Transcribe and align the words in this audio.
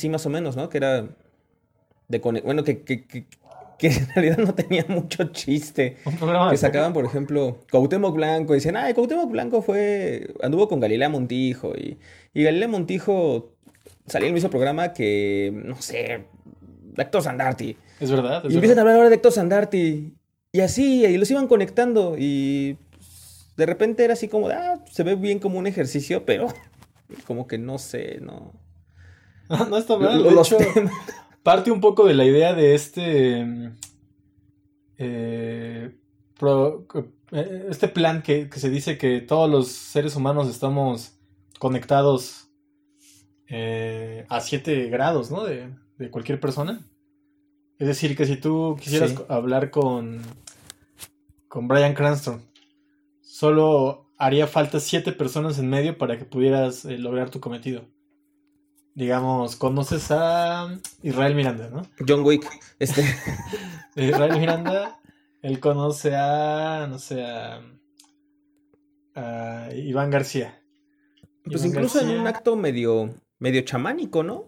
así 0.00 0.08
más 0.08 0.24
o 0.24 0.30
menos, 0.30 0.56
¿no? 0.56 0.68
Que 0.70 0.78
era 0.78 1.06
de 2.08 2.18
bueno, 2.18 2.64
que, 2.64 2.82
que, 2.82 3.06
que, 3.06 3.26
que 3.78 3.88
en 3.88 4.08
realidad 4.14 4.38
no 4.38 4.54
tenía 4.54 4.84
mucho 4.88 5.24
chiste. 5.24 5.98
Un 6.06 6.16
programa 6.16 6.50
Que 6.50 6.56
sacaban, 6.56 6.92
por 6.92 7.04
ejemplo, 7.04 7.58
Cuauhtémoc 7.70 8.14
Blanco, 8.14 8.54
y 8.54 8.56
decían, 8.56 8.76
ay, 8.76 8.94
Cuauhtémoc 8.94 9.30
Blanco 9.30 9.62
fue, 9.62 10.34
anduvo 10.42 10.68
con 10.68 10.80
Galilea 10.80 11.10
Montijo, 11.10 11.74
y, 11.76 11.98
y 12.32 12.42
Galilea 12.42 12.68
Montijo 12.68 13.52
salía 14.06 14.26
en 14.26 14.30
el 14.30 14.34
mismo 14.34 14.50
programa 14.50 14.94
que, 14.94 15.52
no 15.54 15.80
sé, 15.80 16.24
Héctor 16.96 17.22
Sandarti. 17.22 17.76
Es 18.00 18.10
verdad. 18.10 18.44
es 18.46 18.52
Y 18.52 18.54
empiezan 18.54 18.78
a 18.78 18.80
hablar 18.80 18.96
ahora 18.96 19.10
de 19.10 19.16
Héctor 19.16 19.32
Sandarti. 19.32 20.14
Y 20.52 20.60
así, 20.60 21.04
y 21.04 21.18
los 21.18 21.30
iban 21.30 21.46
conectando. 21.46 22.16
Y 22.18 22.76
pues, 22.90 23.52
de 23.56 23.66
repente 23.66 24.02
era 24.02 24.14
así 24.14 24.28
como, 24.28 24.48
ah, 24.48 24.82
se 24.90 25.02
ve 25.02 25.14
bien 25.14 25.38
como 25.38 25.58
un 25.58 25.66
ejercicio, 25.66 26.24
pero 26.24 26.48
como 27.26 27.46
que 27.46 27.58
no 27.58 27.78
sé, 27.78 28.18
no. 28.20 28.52
No 29.70 29.76
está 29.76 29.96
mal. 29.98 30.22
De 30.22 30.30
hecho, 30.30 30.56
parte 31.42 31.70
un 31.70 31.80
poco 31.80 32.06
de 32.06 32.14
la 32.14 32.24
idea 32.24 32.54
de 32.54 32.74
este. 32.74 33.72
eh, 34.98 35.96
pro- 36.38 36.86
eh, 37.32 37.66
este 37.70 37.88
plan 37.88 38.22
que, 38.22 38.48
que 38.48 38.58
se 38.60 38.70
dice 38.70 38.98
que 38.98 39.20
todos 39.20 39.48
los 39.50 39.68
seres 39.68 40.16
humanos 40.16 40.48
estamos 40.48 41.18
conectados 41.58 42.48
eh, 43.48 44.24
a 44.28 44.40
7 44.40 44.88
grados, 44.88 45.30
¿no? 45.30 45.44
De, 45.44 45.68
de 45.98 46.10
cualquier 46.10 46.40
persona. 46.40 46.80
Es 47.78 47.86
decir, 47.88 48.16
que 48.16 48.26
si 48.26 48.36
tú 48.36 48.76
quisieras 48.80 49.10
Sí. 49.10 49.16
hablar 49.28 49.70
con, 49.70 50.20
con 51.48 51.66
Brian 51.66 51.94
Cranston, 51.94 52.42
solo 53.20 54.10
haría 54.18 54.46
falta 54.46 54.80
7 54.80 55.12
personas 55.12 55.58
en 55.58 55.68
medio 55.68 55.96
para 55.98 56.18
que 56.18 56.24
pudieras 56.26 56.84
eh, 56.84 56.98
lograr 56.98 57.30
tu 57.30 57.40
cometido. 57.40 57.84
Digamos, 58.94 59.56
conoces 59.56 60.10
a 60.10 60.76
Israel 61.02 61.34
Miranda, 61.34 61.70
¿no? 61.70 61.82
John 62.06 62.24
Wick, 62.24 62.46
este, 62.78 63.02
Israel 63.96 64.38
Miranda, 64.38 65.00
él 65.42 65.60
conoce 65.60 66.14
a, 66.16 66.86
no 66.88 66.98
sé, 66.98 67.24
a, 67.24 67.60
a 69.14 69.68
Iván 69.74 70.10
García. 70.10 70.60
pues 71.44 71.64
Iván 71.64 71.68
incluso 71.68 72.00
en 72.00 72.10
un 72.20 72.26
acto 72.26 72.56
medio, 72.56 73.14
medio 73.38 73.62
chamánico, 73.62 74.22
¿no? 74.22 74.46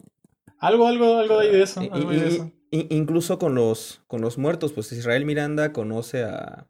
Algo, 0.58 0.86
algo, 0.86 1.18
algo 1.18 1.38
hay 1.38 1.50
de 1.50 1.62
eso. 1.62 1.82
I- 1.82 1.88
algo 1.92 2.10
hay 2.10 2.20
de 2.20 2.28
eso. 2.28 2.52
i- 2.70 2.86
incluso 2.90 3.38
con 3.38 3.54
los, 3.54 4.02
con 4.06 4.20
los 4.20 4.38
muertos, 4.38 4.72
pues 4.72 4.92
Israel 4.92 5.24
Miranda 5.24 5.72
conoce 5.72 6.24
a... 6.24 6.66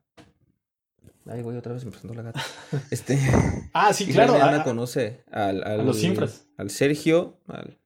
Ay, 1.26 1.42
voy 1.42 1.56
otra 1.56 1.72
vez, 1.72 1.84
me 1.84 1.90
presentó 1.92 2.14
la 2.14 2.22
gata. 2.22 2.42
Este, 2.90 3.18
Ah, 3.72 3.92
sí, 3.92 4.06
claro. 4.06 4.34
Miranda 4.34 4.60
a- 4.62 4.64
conoce 4.64 5.22
al, 5.30 5.62
al- 5.64 5.86
los 5.86 6.02
infras. 6.02 6.46
al 6.56 6.70
Sergio, 6.70 7.40
al- 7.46 7.78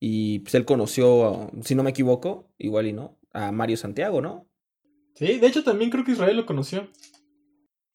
y 0.00 0.40
pues 0.40 0.54
él 0.54 0.64
conoció, 0.64 1.26
a- 1.28 1.50
si 1.62 1.74
no 1.74 1.82
me 1.82 1.90
equivoco, 1.90 2.50
igual 2.58 2.86
y 2.86 2.92
no, 2.92 3.18
a 3.32 3.52
Mario 3.52 3.76
Santiago, 3.76 4.20
¿no? 4.20 4.46
sí, 5.14 5.38
de 5.38 5.46
hecho 5.46 5.62
también 5.62 5.90
creo 5.90 6.04
que 6.04 6.12
Israel 6.12 6.36
lo 6.36 6.46
conoció. 6.46 6.88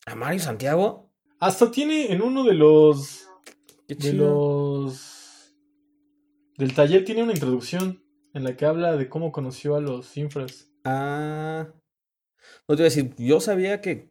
¿A 0.05 0.13
Mario 0.15 0.39
Santiago? 0.39 1.11
Hasta 1.39 1.71
tiene 1.71 2.11
en 2.13 2.21
uno 2.21 2.43
de 2.43 2.53
los. 2.53 3.27
Qué 3.87 3.95
De 3.95 4.13
los. 4.13 5.53
Del 6.57 6.73
taller 6.75 7.03
tiene 7.03 7.23
una 7.23 7.33
introducción 7.33 8.03
en 8.33 8.43
la 8.43 8.55
que 8.55 8.65
habla 8.65 8.95
de 8.95 9.09
cómo 9.09 9.31
conoció 9.31 9.75
a 9.75 9.81
los 9.81 10.15
infras. 10.17 10.69
Ah. 10.85 11.67
No 12.67 12.75
te 12.75 12.81
iba 12.81 12.87
a 12.87 12.91
decir, 12.93 13.13
yo 13.17 13.39
sabía 13.39 13.81
que 13.81 14.09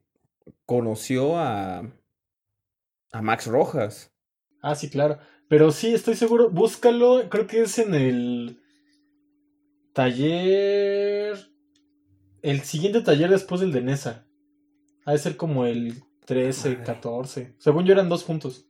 conoció 0.67 1.37
a. 1.39 1.81
a 3.13 3.23
Max 3.23 3.47
Rojas. 3.47 4.13
Ah, 4.63 4.75
sí, 4.75 4.89
claro. 4.91 5.19
Pero 5.49 5.71
sí, 5.73 5.93
estoy 5.95 6.15
seguro. 6.15 6.51
Búscalo. 6.51 7.29
Creo 7.29 7.47
que 7.47 7.63
es 7.63 7.79
en 7.79 7.95
el 7.95 8.61
taller. 9.93 11.39
El 12.43 12.61
siguiente 12.63 13.01
taller 13.01 13.31
después 13.31 13.61
del 13.61 13.73
de 13.73 13.81
Nesa. 13.83 14.27
Ha 15.07 15.13
de 15.13 15.19
ser 15.19 15.37
como 15.37 15.67
el 15.67 16.03
13, 16.27 16.71
Madre. 16.71 16.85
14. 16.85 17.55
Según 17.59 17.85
yo 17.85 17.93
eran 17.93 18.09
dos 18.09 18.25
juntos. 18.25 18.67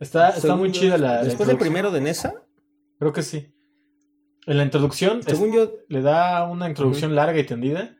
Está, 0.00 0.30
está 0.30 0.54
muy 0.56 0.72
chida 0.72 0.96
la. 0.98 1.22
Después 1.24 1.48
del 1.48 1.58
primero 1.58 1.90
de 1.90 2.00
Nesa, 2.00 2.34
Creo 2.98 3.12
que 3.12 3.22
sí. 3.22 3.54
En 4.46 4.56
la 4.56 4.64
introducción 4.64 5.18
es- 5.20 5.26
según 5.26 5.52
yo. 5.52 5.72
le 5.88 6.00
da 6.02 6.48
una 6.48 6.68
introducción 6.68 7.14
larga 7.14 7.38
y 7.38 7.44
tendida. 7.44 7.97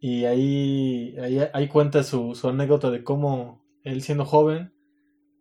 Y 0.00 0.24
ahí, 0.24 1.14
ahí, 1.20 1.38
ahí 1.52 1.68
cuenta 1.68 2.02
su, 2.02 2.34
su 2.34 2.48
anécdota 2.48 2.90
de 2.90 3.04
cómo 3.04 3.62
él 3.84 4.02
siendo 4.02 4.24
joven 4.24 4.72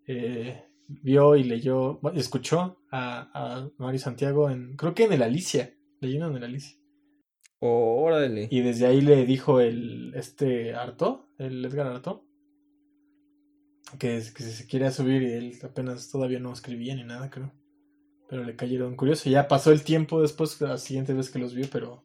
eh, 0.05 0.65
vio 0.87 1.37
y 1.37 1.43
leyó, 1.43 2.01
escuchó 2.13 2.77
a, 2.91 3.29
a 3.33 3.69
Mario 3.77 3.99
Santiago 3.99 4.49
en, 4.49 4.75
creo 4.75 4.93
que 4.93 5.05
en 5.05 5.13
el 5.13 5.23
Alicia, 5.23 5.73
leyendo 6.01 6.27
en 6.27 6.35
el 6.35 6.43
Alicia. 6.43 6.77
Órale. 7.59 8.49
Y 8.51 8.61
desde 8.61 8.85
ahí 8.85 9.01
le 9.01 9.25
dijo 9.25 9.61
el, 9.61 10.13
este 10.15 10.73
Arto, 10.73 11.29
el 11.37 11.63
Edgar 11.63 11.87
Arto, 11.87 12.25
que, 13.97 14.21
que 14.35 14.43
se 14.43 14.67
quiere 14.67 14.91
subir 14.91 15.23
y 15.23 15.31
él 15.31 15.53
apenas 15.63 16.09
todavía 16.09 16.39
no 16.39 16.51
escribía 16.51 16.95
ni 16.95 17.03
nada, 17.05 17.29
creo. 17.29 17.53
Pero 18.27 18.43
le 18.43 18.55
cayeron 18.55 18.95
curioso. 18.95 19.29
Ya 19.29 19.47
pasó 19.47 19.71
el 19.71 19.83
tiempo 19.83 20.21
después, 20.21 20.59
la 20.61 20.77
siguiente 20.77 21.13
vez 21.13 21.29
que 21.29 21.39
los 21.39 21.55
vio, 21.55 21.67
pero... 21.71 22.03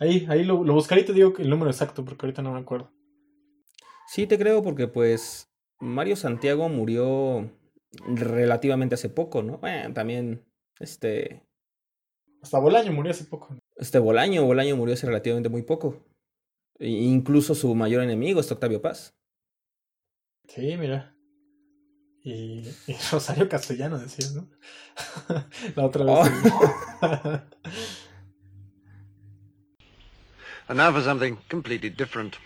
Ahí, 0.00 0.26
ahí 0.30 0.44
lo, 0.44 0.64
lo 0.64 0.74
buscaré 0.74 1.02
y 1.02 1.04
te 1.04 1.12
digo 1.12 1.34
el 1.38 1.50
número 1.50 1.70
exacto, 1.70 2.04
porque 2.04 2.24
ahorita 2.26 2.40
no 2.42 2.52
me 2.52 2.60
acuerdo. 2.60 2.90
Sí, 4.08 4.26
te 4.26 4.38
creo, 4.38 4.62
porque 4.62 4.88
pues. 4.88 5.46
Mario 5.78 6.16
Santiago 6.16 6.68
murió 6.68 7.50
relativamente 8.06 8.94
hace 8.94 9.08
poco, 9.08 9.42
¿no? 9.42 9.58
Bueno, 9.58 9.94
también. 9.94 10.44
Este. 10.78 11.46
Hasta 12.42 12.58
Bolaño 12.58 12.92
murió 12.92 13.12
hace 13.12 13.24
poco. 13.24 13.54
Este 13.76 13.98
Bolaño, 13.98 14.44
Bolaño 14.44 14.76
murió 14.76 14.94
hace 14.94 15.06
relativamente 15.06 15.48
muy 15.50 15.62
poco. 15.62 16.02
E- 16.78 16.88
incluso 16.88 17.54
su 17.54 17.74
mayor 17.74 18.02
enemigo 18.02 18.40
es 18.40 18.50
Octavio 18.50 18.80
Paz. 18.80 19.14
Sí, 20.48 20.76
mira. 20.78 21.14
Y, 22.22 22.60
y 22.86 22.96
Rosario 23.12 23.48
Castellano 23.48 23.98
decías, 23.98 24.34
¿no? 24.34 24.48
La 25.76 25.84
otra 25.84 26.04
vez. 26.04 26.14
Oh. 27.02 27.40
And 30.70 30.76
now 30.76 30.92
for 30.92 31.02
something 31.02 31.38
completely 31.48 31.90
different. 31.90 32.38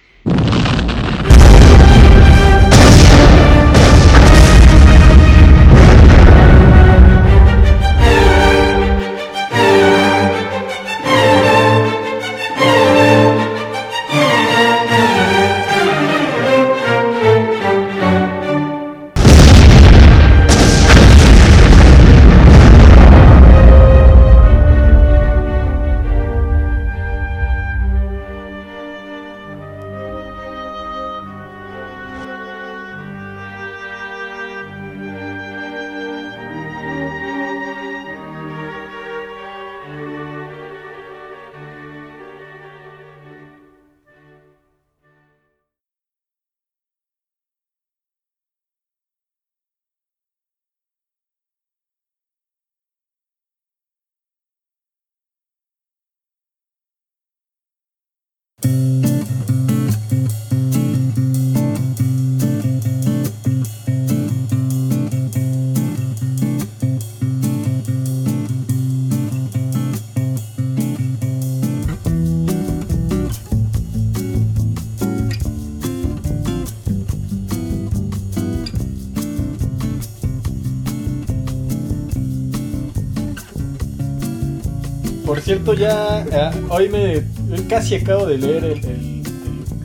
Eh, 86.34 86.50
hoy 86.68 86.88
me 86.88 87.22
casi 87.68 87.94
acabo 87.96 88.26
de 88.26 88.38
leer 88.38 88.64
el, 88.64 88.78
el- 88.84 89.22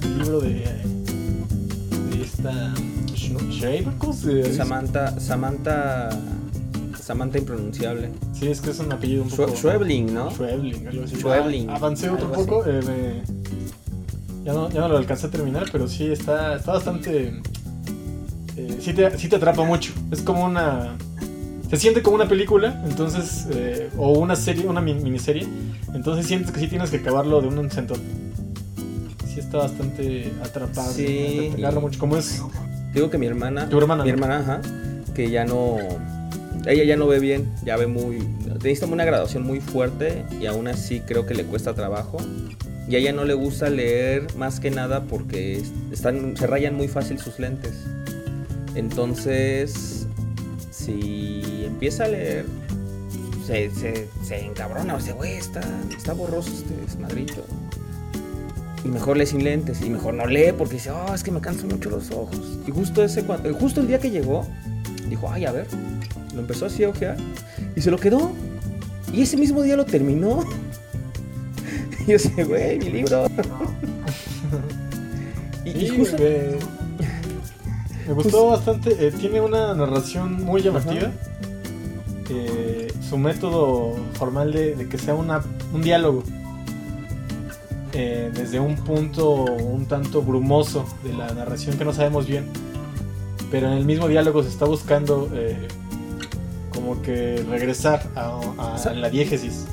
el 0.04 0.18
libro 0.19 0.40
de, 0.42 0.50
de 0.50 2.22
esta 2.24 2.74
Schno- 3.16 3.51
Schreiber, 3.51 3.94
¿cómo 3.98 4.13
se 4.13 4.36
dice? 4.36 4.54
Samantha. 4.56 5.19
Samantha. 5.19 6.10
Samantha 7.01 7.38
impronunciable. 7.40 8.10
Sí, 8.34 8.48
es 8.48 8.62
que 8.62 8.69
es 8.69 8.80
un 8.80 8.92
apellido 8.92 9.24
un 9.24 9.30
poco... 9.30 9.56
Schwebling, 9.56 10.13
¿no? 10.13 10.30
Schwebling, 10.31 10.88
algo 10.88 11.04
así. 11.06 11.16
Schwebling, 11.16 11.69
Ah, 11.69 11.75
Avancé 11.78 12.10
otro 12.10 12.31
poco. 12.31 12.63
eh, 12.68 12.81
me- 12.86 13.40
ya, 14.45 14.54
no, 14.54 14.69
ya 14.69 14.81
no 14.81 14.90
lo 14.90 14.98
alcancé 14.98 15.28
a 15.28 15.31
terminar, 15.31 15.66
pero 15.72 15.88
sí 15.88 16.06
está, 16.12 16.56
está 16.56 16.74
bastante. 16.74 17.42
eh, 18.57 18.78
sí, 18.80 18.94
te, 18.94 19.18
sí 19.18 19.28
te 19.28 19.36
atrapa 19.38 19.63
mucho. 19.63 19.92
Es 20.12 20.22
como 20.22 20.45
una. 20.45 20.95
Se 21.69 21.77
siente 21.77 22.01
como 22.01 22.16
una 22.16 22.27
película, 22.27 22.83
entonces. 22.88 23.45
eh, 23.51 23.89
o 23.98 24.13
una 24.18 24.36
serie, 24.36 24.66
una 24.66 24.81
mi- 24.81 24.95
miniserie. 24.95 25.48
Entonces 25.94 26.25
sientes 26.25 26.51
que 26.51 26.60
sí 26.62 26.68
tienes 26.68 26.89
que 26.89 26.98
acabarlo 26.98 27.42
de 27.42 27.48
un 27.48 27.69
centón. 27.69 28.00
Sí 29.27 29.39
está 29.39 29.60
bastante 29.60 30.31
atrapado. 30.44 30.92
Sí, 30.92 31.51
y- 31.56 31.62
mucho. 31.80 32.00
Como 32.00 32.18
es. 32.18 32.42
Digo 32.94 33.10
que 33.12 33.18
mi 33.19 33.27
hermana. 33.27 33.69
Tu 33.69 33.77
hermana, 33.77 34.04
Mi 34.04 34.10
¿no? 34.10 34.16
hermana, 34.16 34.39
ajá. 34.39 34.62
Que 35.13 35.30
ya 35.30 35.45
no. 35.45 35.77
Ella 36.66 36.83
ya 36.83 36.98
no 36.98 37.07
ve 37.07 37.19
bien, 37.19 37.50
ya 37.63 37.77
ve 37.77 37.88
muy. 37.88 38.18
Necesita 38.56 38.88
una 38.88 39.06
graduación 39.06 39.44
muy 39.45 39.62
fuerte 39.62 40.25
y 40.42 40.48
aún 40.48 40.68
así 40.68 41.00
creo 41.01 41.25
que 41.25 41.33
le 41.36 41.45
cuesta 41.45 41.74
trabajo. 41.75 42.18
Y 42.89 42.95
a 42.95 42.98
ella 42.98 43.13
no 43.13 43.24
le 43.24 43.36
gusta 43.36 43.69
leer 43.69 44.25
más 44.36 44.60
que 44.60 44.71
nada 44.71 45.04
porque 45.04 45.62
están, 45.92 46.36
se 46.36 46.48
rayan 46.48 46.75
muy 46.75 46.88
fácil 46.88 47.19
sus 47.19 47.38
lentes. 47.39 47.86
Entonces, 48.75 50.07
si 50.71 51.59
empieza 51.69 52.06
a 52.06 52.07
leer, 52.10 52.45
se, 53.45 53.69
se, 53.71 54.10
se 54.24 54.45
encabrona. 54.45 54.95
O 54.95 55.00
sea, 55.00 55.13
güey, 55.13 55.33
está, 55.33 55.62
está 55.95 56.13
borroso 56.13 56.51
este 56.51 56.75
desmadrito. 56.75 57.45
Y 58.83 58.88
mejor 58.88 59.18
lee 59.18 59.25
sin 59.25 59.44
lentes. 59.44 59.81
Y 59.81 59.89
mejor 59.89 60.13
no 60.13 60.25
lee 60.25 60.54
porque 60.57 60.75
dice, 60.75 60.92
oh, 60.92 61.13
es 61.13 61.24
que 61.24 61.31
me 61.31 61.42
cansan 61.42 61.68
mucho 61.69 61.89
los 61.89 62.12
ojos. 62.12 62.39
Y 62.68 62.71
justo, 62.71 63.04
ese, 63.04 63.21
eh, 63.21 63.54
justo 63.60 63.81
el 63.81 63.88
día 63.88 64.00
que 64.00 64.10
llegó, 64.10 64.48
dijo, 65.10 65.30
ay, 65.31 65.45
a 65.45 65.51
ver. 65.51 65.68
Lo 66.33 66.42
empezó 66.42 66.66
así 66.68 66.83
a 66.83 66.89
ojear. 66.89 67.18
Y 67.75 67.81
se 67.81 67.92
lo 67.92 67.98
quedó. 67.98 68.31
Y 69.12 69.24
ese 69.24 69.38
mismo 69.38 69.62
día 69.63 69.75
lo 69.75 69.86
terminó. 69.86 70.44
Y 72.07 72.12
yo 72.13 72.19
sé, 72.19 72.44
güey, 72.44 72.80
mi 72.80 72.89
libro. 72.89 73.25
y, 75.66 75.89
justo. 75.89 76.18
me, 76.18 76.57
me 78.07 78.13
gustó 78.13 78.48
bastante. 78.48 79.07
eh, 79.07 79.12
tiene 79.12 79.42
una 79.42 79.74
narración 79.75 80.44
muy 80.44 80.62
llamativa. 80.62 81.12
Eh, 82.30 82.94
su 83.10 83.18
método 83.18 83.96
formal 84.14 84.52
de, 84.52 84.76
de 84.76 84.88
que 84.88 84.98
sea 84.98 85.16
una, 85.16 85.42
un 85.74 85.81
diálogo. 85.81 86.24
eh, 87.94 88.31
desde 88.34 88.60
un 88.60 88.76
punto 88.76 89.46
un 89.46 89.86
tanto 89.88 90.22
brumoso 90.22 90.86
de 91.04 91.14
la 91.14 91.34
narración 91.34 91.78
que 91.78 91.86
no 91.86 91.94
sabemos 91.94 92.28
bien. 92.28 92.46
Pero 93.52 93.68
en 93.68 93.74
el 93.74 93.86
mismo 93.86 94.08
diálogo 94.08 94.44
se 94.44 94.50
está 94.50 94.66
buscando 94.66 95.28
eh, 95.34 95.58
como 96.74 97.02
que 97.02 97.44
regresar 97.50 98.08
a, 98.16 98.40
a 98.60 98.94
la 98.94 99.10
diégesis 99.10 99.66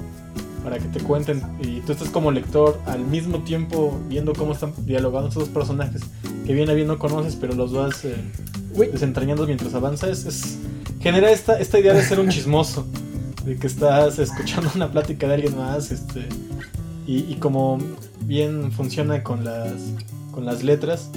para 0.65 0.79
que 0.79 0.89
te 0.89 1.01
cuenten 1.01 1.43
y 1.63 1.81
tú 1.81 1.93
estás 1.93 2.09
como 2.09 2.31
lector 2.33 2.81
al 2.87 3.01
mismo 3.01 3.41
tiempo 3.45 4.01
viendo 4.09 4.33
cómo 4.33 4.53
están 4.55 4.73
dialogando 4.85 5.29
estos 5.29 5.45
dos 5.45 5.53
personajes 5.55 6.01
que 6.45 6.55
bien 6.55 6.69
a 6.71 6.73
bien 6.73 6.89
no 6.89 6.99
conoces 6.99 7.37
pero 7.37 7.55
los 7.55 7.73
vas 7.73 8.05
eh, 8.05 8.17
desentrañando 8.91 9.47
mientras 9.47 9.75
avanza 9.75 10.09
es, 10.11 10.25
es- 10.27 10.59
genera 11.07 11.31
esta, 11.31 11.61
esta 11.61 11.79
idea 11.79 11.95
de 11.95 12.03
ser 12.03 12.19
un 12.19 12.29
chismoso 12.29 12.85
de 13.45 13.57
que 13.57 13.69
estás 13.69 14.19
escuchando 14.19 14.69
una 14.75 14.91
plática 14.91 15.29
de 15.29 15.35
alguien 15.35 15.57
más 15.57 15.93
este 15.93 16.27
y, 17.07 17.19
y 17.33 17.37
como 17.37 17.79
bien 18.23 18.73
funciona 18.73 19.23
con 19.23 19.45
las 19.45 19.73
con 20.33 20.45
las 20.45 20.65
letras 20.65 21.11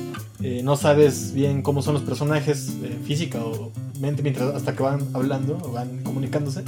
eh, 0.43 0.61
no 0.63 0.75
sabes 0.75 1.33
bien 1.33 1.63
cómo 1.63 1.81
son 1.81 1.95
los 1.95 2.03
personajes 2.03 2.69
eh, 2.83 2.99
física 3.03 3.43
o 3.43 3.71
mente 3.99 4.21
mientras 4.21 4.53
hasta 4.53 4.75
que 4.75 4.83
van 4.83 5.07
hablando 5.13 5.57
o 5.63 5.71
van 5.71 6.03
comunicándose 6.03 6.63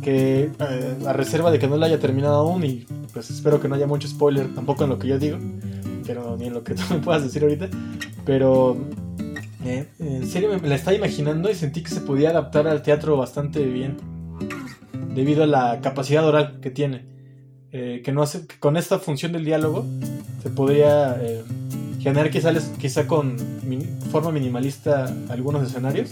que 0.00 0.50
eh, 0.58 0.96
a 1.06 1.12
reserva 1.12 1.50
de 1.50 1.58
que 1.58 1.68
no 1.68 1.76
la 1.76 1.84
haya 1.84 2.00
terminado 2.00 2.36
aún 2.36 2.64
y 2.64 2.86
pues 3.12 3.28
espero 3.28 3.60
que 3.60 3.68
no 3.68 3.74
haya 3.74 3.86
mucho 3.86 4.08
spoiler 4.08 4.54
tampoco 4.54 4.84
en 4.84 4.88
lo 4.88 4.98
que 4.98 5.08
yo 5.08 5.18
digo 5.18 5.36
pero 6.06 6.38
ni 6.38 6.46
en 6.46 6.54
lo 6.54 6.64
que 6.64 6.72
tú 6.76 6.82
me 6.88 6.96
puedas 6.96 7.24
decir 7.24 7.42
ahorita 7.42 7.68
pero 8.24 8.78
eh, 9.64 9.86
en 9.98 10.26
serio 10.26 10.50
me, 10.60 10.68
la 10.68 10.74
estaba 10.74 10.96
imaginando 10.96 11.50
y 11.50 11.54
sentí 11.54 11.82
que 11.82 11.90
se 11.90 12.00
podía 12.00 12.30
adaptar 12.30 12.66
al 12.66 12.82
teatro 12.82 13.16
bastante 13.16 13.64
bien 13.64 13.96
debido 15.14 15.44
a 15.44 15.46
la 15.46 15.80
capacidad 15.80 16.26
oral 16.26 16.60
que 16.60 16.70
tiene. 16.70 17.12
Eh, 17.74 18.02
que 18.04 18.12
no 18.12 18.20
hace 18.20 18.46
que 18.46 18.58
con 18.58 18.76
esta 18.76 18.98
función 18.98 19.32
del 19.32 19.46
diálogo 19.46 19.86
se 20.42 20.50
podría 20.50 21.16
eh, 21.18 21.42
generar 22.00 22.30
quizá, 22.30 22.52
quizá 22.78 23.06
con 23.06 23.38
forma 24.10 24.30
minimalista 24.30 25.10
algunos 25.30 25.66
escenarios 25.66 26.10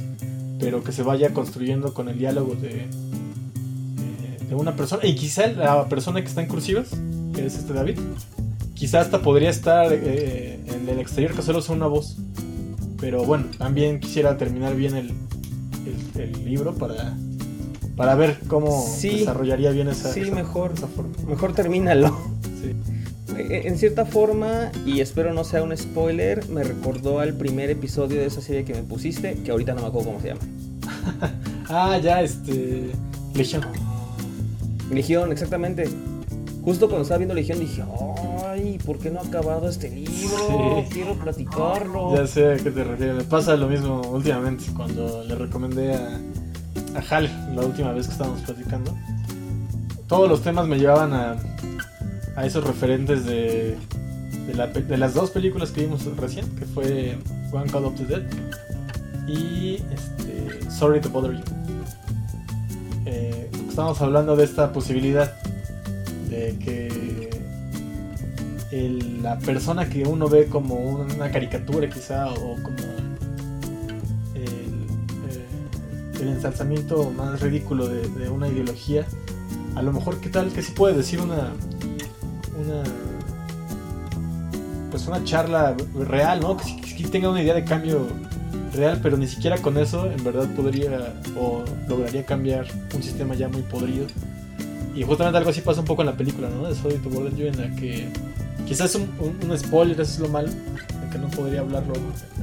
pero 0.58 0.82
que 0.82 0.92
se 0.92 1.02
vaya 1.02 1.34
construyendo 1.34 1.92
con 1.92 2.08
el 2.08 2.18
diálogo 2.18 2.54
de, 2.54 2.70
eh, 2.70 2.88
de 4.48 4.54
una 4.54 4.74
persona 4.74 5.04
y 5.04 5.14
quizá 5.14 5.48
la 5.48 5.86
persona 5.90 6.22
que 6.22 6.28
está 6.28 6.40
en 6.40 6.48
cursivas 6.48 6.96
que 7.34 7.44
es 7.44 7.58
este 7.58 7.74
David 7.74 7.98
quizá 8.72 9.00
hasta 9.00 9.20
podría 9.20 9.50
estar 9.50 9.92
en 9.92 10.88
el 10.88 10.98
exterior 10.98 11.34
que 11.34 11.42
solo 11.42 11.60
sea 11.60 11.74
una 11.74 11.88
voz 11.88 12.16
pero 13.00 13.24
bueno 13.24 13.46
también 13.58 14.00
quisiera 14.00 14.36
terminar 14.36 14.74
bien 14.76 14.96
el, 14.96 15.12
el- 16.16 16.20
el 16.20 16.44
libro 16.44 16.74
para 16.74 17.16
para 17.96 18.14
ver 18.14 18.38
cómo 18.48 18.70
Sí. 18.98 19.20
desarrollaría 19.20 19.70
bien 19.70 19.88
esa, 19.88 20.12
Sí, 20.12 20.20
esa- 20.20 20.34
mejor. 20.34 20.72
esa 20.74 20.86
forma 20.86 21.12
Mejor 21.28 21.52
termínalo. 21.52 22.16
Sí. 22.62 22.72
Eh, 23.36 23.62
En 23.66 23.76
cierta 23.78 24.04
forma, 24.06 24.70
y 24.86 25.00
espero 25.00 25.32
no 25.34 25.44
sea 25.44 25.62
un 25.62 25.76
spoiler, 25.76 26.48
me 26.48 26.62
recordó 26.64 27.20
al 27.20 27.34
primer 27.34 27.68
episodio 27.70 28.20
de 28.20 28.26
esa 28.26 28.40
serie 28.40 28.64
que 28.64 28.72
me 28.74 28.82
pusiste, 28.82 29.34
que 29.44 29.50
ahorita 29.50 29.74
no 29.74 29.82
me 29.82 29.88
acuerdo 29.88 30.08
cómo 30.10 30.20
se 30.20 30.28
llama. 30.28 30.40
ah 31.68 31.98
ya 32.02 32.22
este 32.22 32.90
Legión 33.34 33.62
Legión, 34.92 35.30
exactamente. 35.32 35.88
Justo 36.64 36.86
cuando 36.88 37.02
estaba 37.02 37.18
viendo 37.18 37.34
Legión 37.34 37.60
dije, 37.60 37.82
¿por 38.78 38.98
qué 38.98 39.10
no 39.10 39.20
ha 39.20 39.22
acabado 39.24 39.68
este 39.68 39.90
libro? 39.90 40.84
Sí. 40.88 40.94
Quiero 40.94 41.14
platicarlo. 41.14 42.14
Ya 42.16 42.26
sé 42.26 42.52
a 42.52 42.56
qué 42.56 42.70
te 42.70 42.84
refieres. 42.84 43.16
Me 43.16 43.24
pasa 43.24 43.56
lo 43.56 43.68
mismo 43.68 44.00
últimamente 44.10 44.64
cuando 44.76 45.24
le 45.24 45.34
recomendé 45.34 45.94
a, 45.94 46.18
a 46.96 47.00
Hal 47.16 47.54
la 47.54 47.62
última 47.62 47.92
vez 47.92 48.06
que 48.06 48.12
estábamos 48.12 48.40
platicando. 48.42 48.94
Todos 50.06 50.28
los 50.28 50.42
temas 50.42 50.66
me 50.66 50.78
llevaban 50.78 51.12
a, 51.12 51.36
a 52.36 52.46
esos 52.46 52.64
referentes 52.64 53.24
de, 53.24 53.76
de, 54.46 54.54
la 54.54 54.72
pe- 54.72 54.82
de 54.82 54.96
las 54.98 55.14
dos 55.14 55.30
películas 55.30 55.70
que 55.70 55.82
vimos 55.82 56.04
recién, 56.16 56.46
que 56.56 56.64
fue 56.64 57.16
One 57.52 57.70
Call 57.70 57.84
of 57.84 57.94
the 57.96 58.04
Dead 58.04 58.22
y 59.28 59.76
este, 59.92 60.70
Sorry 60.70 61.00
to 61.00 61.10
Bother 61.10 61.32
You. 61.32 61.42
Eh, 63.06 63.50
estábamos 63.68 64.00
hablando 64.02 64.34
de 64.36 64.44
esta 64.44 64.72
posibilidad 64.72 65.32
de 66.28 66.56
que 66.58 66.88
el- 68.72 69.22
la 69.22 69.38
persona 69.38 69.88
que 69.88 70.04
uno 70.04 70.28
ve 70.28 70.46
como 70.46 70.74
una 70.76 71.30
caricatura 71.30 71.88
quizá 71.88 72.28
o 72.30 72.56
como 72.62 72.78
el, 74.34 74.42
eh, 75.28 76.30
ensalzamiento 76.30 77.10
más 77.10 77.40
ridículo 77.40 77.88
de, 77.88 78.28
una 78.28 78.48
ideología 78.48 79.06
a 79.74 79.82
lo 79.82 79.92
mejor 79.92 80.20
qué 80.20 80.28
tal 80.28 80.50
que 80.52 80.62
sí 80.62 80.72
puede 80.72 80.96
decir 80.96 81.20
una 81.20 81.52
una 82.62 82.82
pues 84.90 85.06
una 85.06 85.22
charla 85.24 85.76
real 86.08 86.40
no 86.40 86.56
que 86.56 87.08
tenga 87.08 87.30
una 87.30 87.42
idea 87.42 87.54
de 87.54 87.64
cambio 87.64 88.06
real 88.74 89.00
pero 89.02 89.16
ni 89.16 89.26
siquiera 89.26 89.58
con 89.58 89.78
eso 89.78 90.10
en 90.10 90.22
verdad 90.22 90.48
podría 90.54 91.14
o 91.38 91.64
lograría 91.88 92.24
cambiar 92.26 92.66
un 92.94 93.02
sistema 93.02 93.34
ya 93.34 93.48
muy 93.48 93.62
podrido 93.62 94.06
y 94.94 95.02
justamente 95.04 95.38
algo 95.38 95.50
así 95.50 95.60
pasa 95.60 95.80
un 95.80 95.86
poco 95.86 96.02
en 96.02 96.06
la 96.06 96.16
película, 96.16 96.48
¿no? 96.50 96.68
De 96.68 96.74
Sorry 96.74 96.96
to 96.96 97.08
Bother 97.10 97.34
You, 97.36 97.46
en 97.46 97.56
la 97.60 97.76
que 97.76 98.08
quizás 98.70 98.94
un, 98.94 99.10
un, 99.18 99.50
un 99.50 99.58
spoiler, 99.58 100.00
eso 100.00 100.12
es 100.14 100.18
lo 100.20 100.28
malo, 100.28 100.48
de 100.48 101.10
que 101.12 101.18
no 101.18 101.28
podría 101.28 101.60
hablarlo 101.60 101.92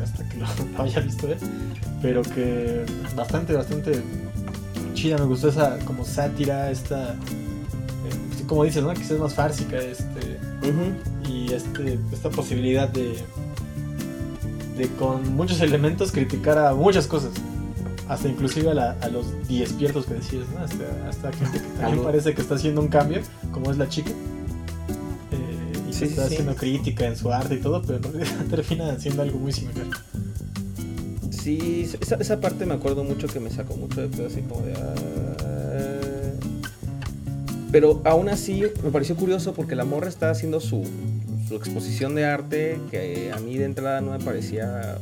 hasta 0.04 0.28
que 0.28 0.38
lo, 0.38 0.46
lo 0.78 0.84
haya 0.84 1.00
visto 1.00 1.28
él, 1.28 1.38
pero 2.02 2.22
que 2.22 2.84
bastante, 3.16 3.54
bastante 3.54 4.02
chida, 4.94 5.18
me 5.18 5.26
gustó 5.26 5.48
esa 5.50 5.78
como 5.86 6.04
sátira, 6.04 6.70
esta, 6.70 7.14
eh, 7.14 8.44
como 8.46 8.64
dices, 8.66 8.84
¿no? 8.84 8.94
Quizás 8.94 9.18
más 9.20 9.34
fársica, 9.34 9.78
este, 9.78 10.38
y 11.30 11.54
este, 11.54 11.98
esta 12.12 12.30
posibilidad 12.30 12.90
de, 12.90 13.18
de 14.78 14.88
con 15.00 15.34
muchos 15.36 15.62
elementos 15.62 16.12
criticar 16.12 16.58
a 16.58 16.74
muchas 16.76 17.08
cosas. 17.08 17.32
Hasta 18.10 18.30
inclusive 18.30 18.72
a, 18.72 18.74
la- 18.74 18.96
a 19.02 19.10
los 19.10 19.26
despiertos 19.50 20.06
que 20.06 20.14
decías, 20.16 20.46
¿no? 20.54 20.60
Hasta, 20.64 21.10
hasta 21.10 21.32
gente 21.34 21.60
que 21.62 21.68
también 21.82 22.04
parece 22.04 22.34
que 22.34 22.42
está 22.42 22.56
haciendo 22.56 22.82
un 22.82 22.88
cambio, 22.88 23.22
como 23.52 23.70
es 23.72 23.78
la 23.78 23.88
chica. 23.90 24.12
Sí, 25.98 26.06
está 26.06 26.26
haciendo 26.26 26.56
crítica 26.56 27.06
en 27.08 27.16
su 27.16 27.32
arte 27.32 27.56
y 27.56 27.60
todo, 27.60 27.82
pero 27.82 28.00
realidad 28.00 28.46
termina 28.50 28.92
haciendo 28.92 29.22
algo 29.24 29.40
muy 29.40 29.52
similar. 29.52 29.86
Sí, 31.32 31.90
esa, 32.02 32.16
esa 32.16 32.40
parte 32.40 32.66
me 32.66 32.74
acuerdo 32.74 33.04
mucho 33.04 33.28
que 33.28 33.40
me 33.40 33.50
sacó 33.50 33.76
mucho 33.78 34.02
de 34.02 34.08
pedo, 34.10 34.28
así 34.28 34.42
como 34.42 34.62
de... 34.66 34.74
ah. 34.74 34.96
Pero 37.72 38.02
aún 38.06 38.30
así 38.30 38.64
me 38.84 38.92
pareció 38.92 39.16
curioso 39.16 39.54
porque 39.54 39.76
la 39.76 39.84
morra 39.86 40.08
está 40.08 40.30
haciendo 40.30 40.60
su, 40.60 40.84
su 41.48 41.56
exposición 41.56 42.16
de 42.16 42.26
arte 42.26 42.80
que 42.90 43.32
a 43.36 43.40
mí 43.40 43.58
de 43.58 43.66
entrada 43.66 44.00
no 44.02 44.12
me 44.12 44.20
parecía 44.20 44.98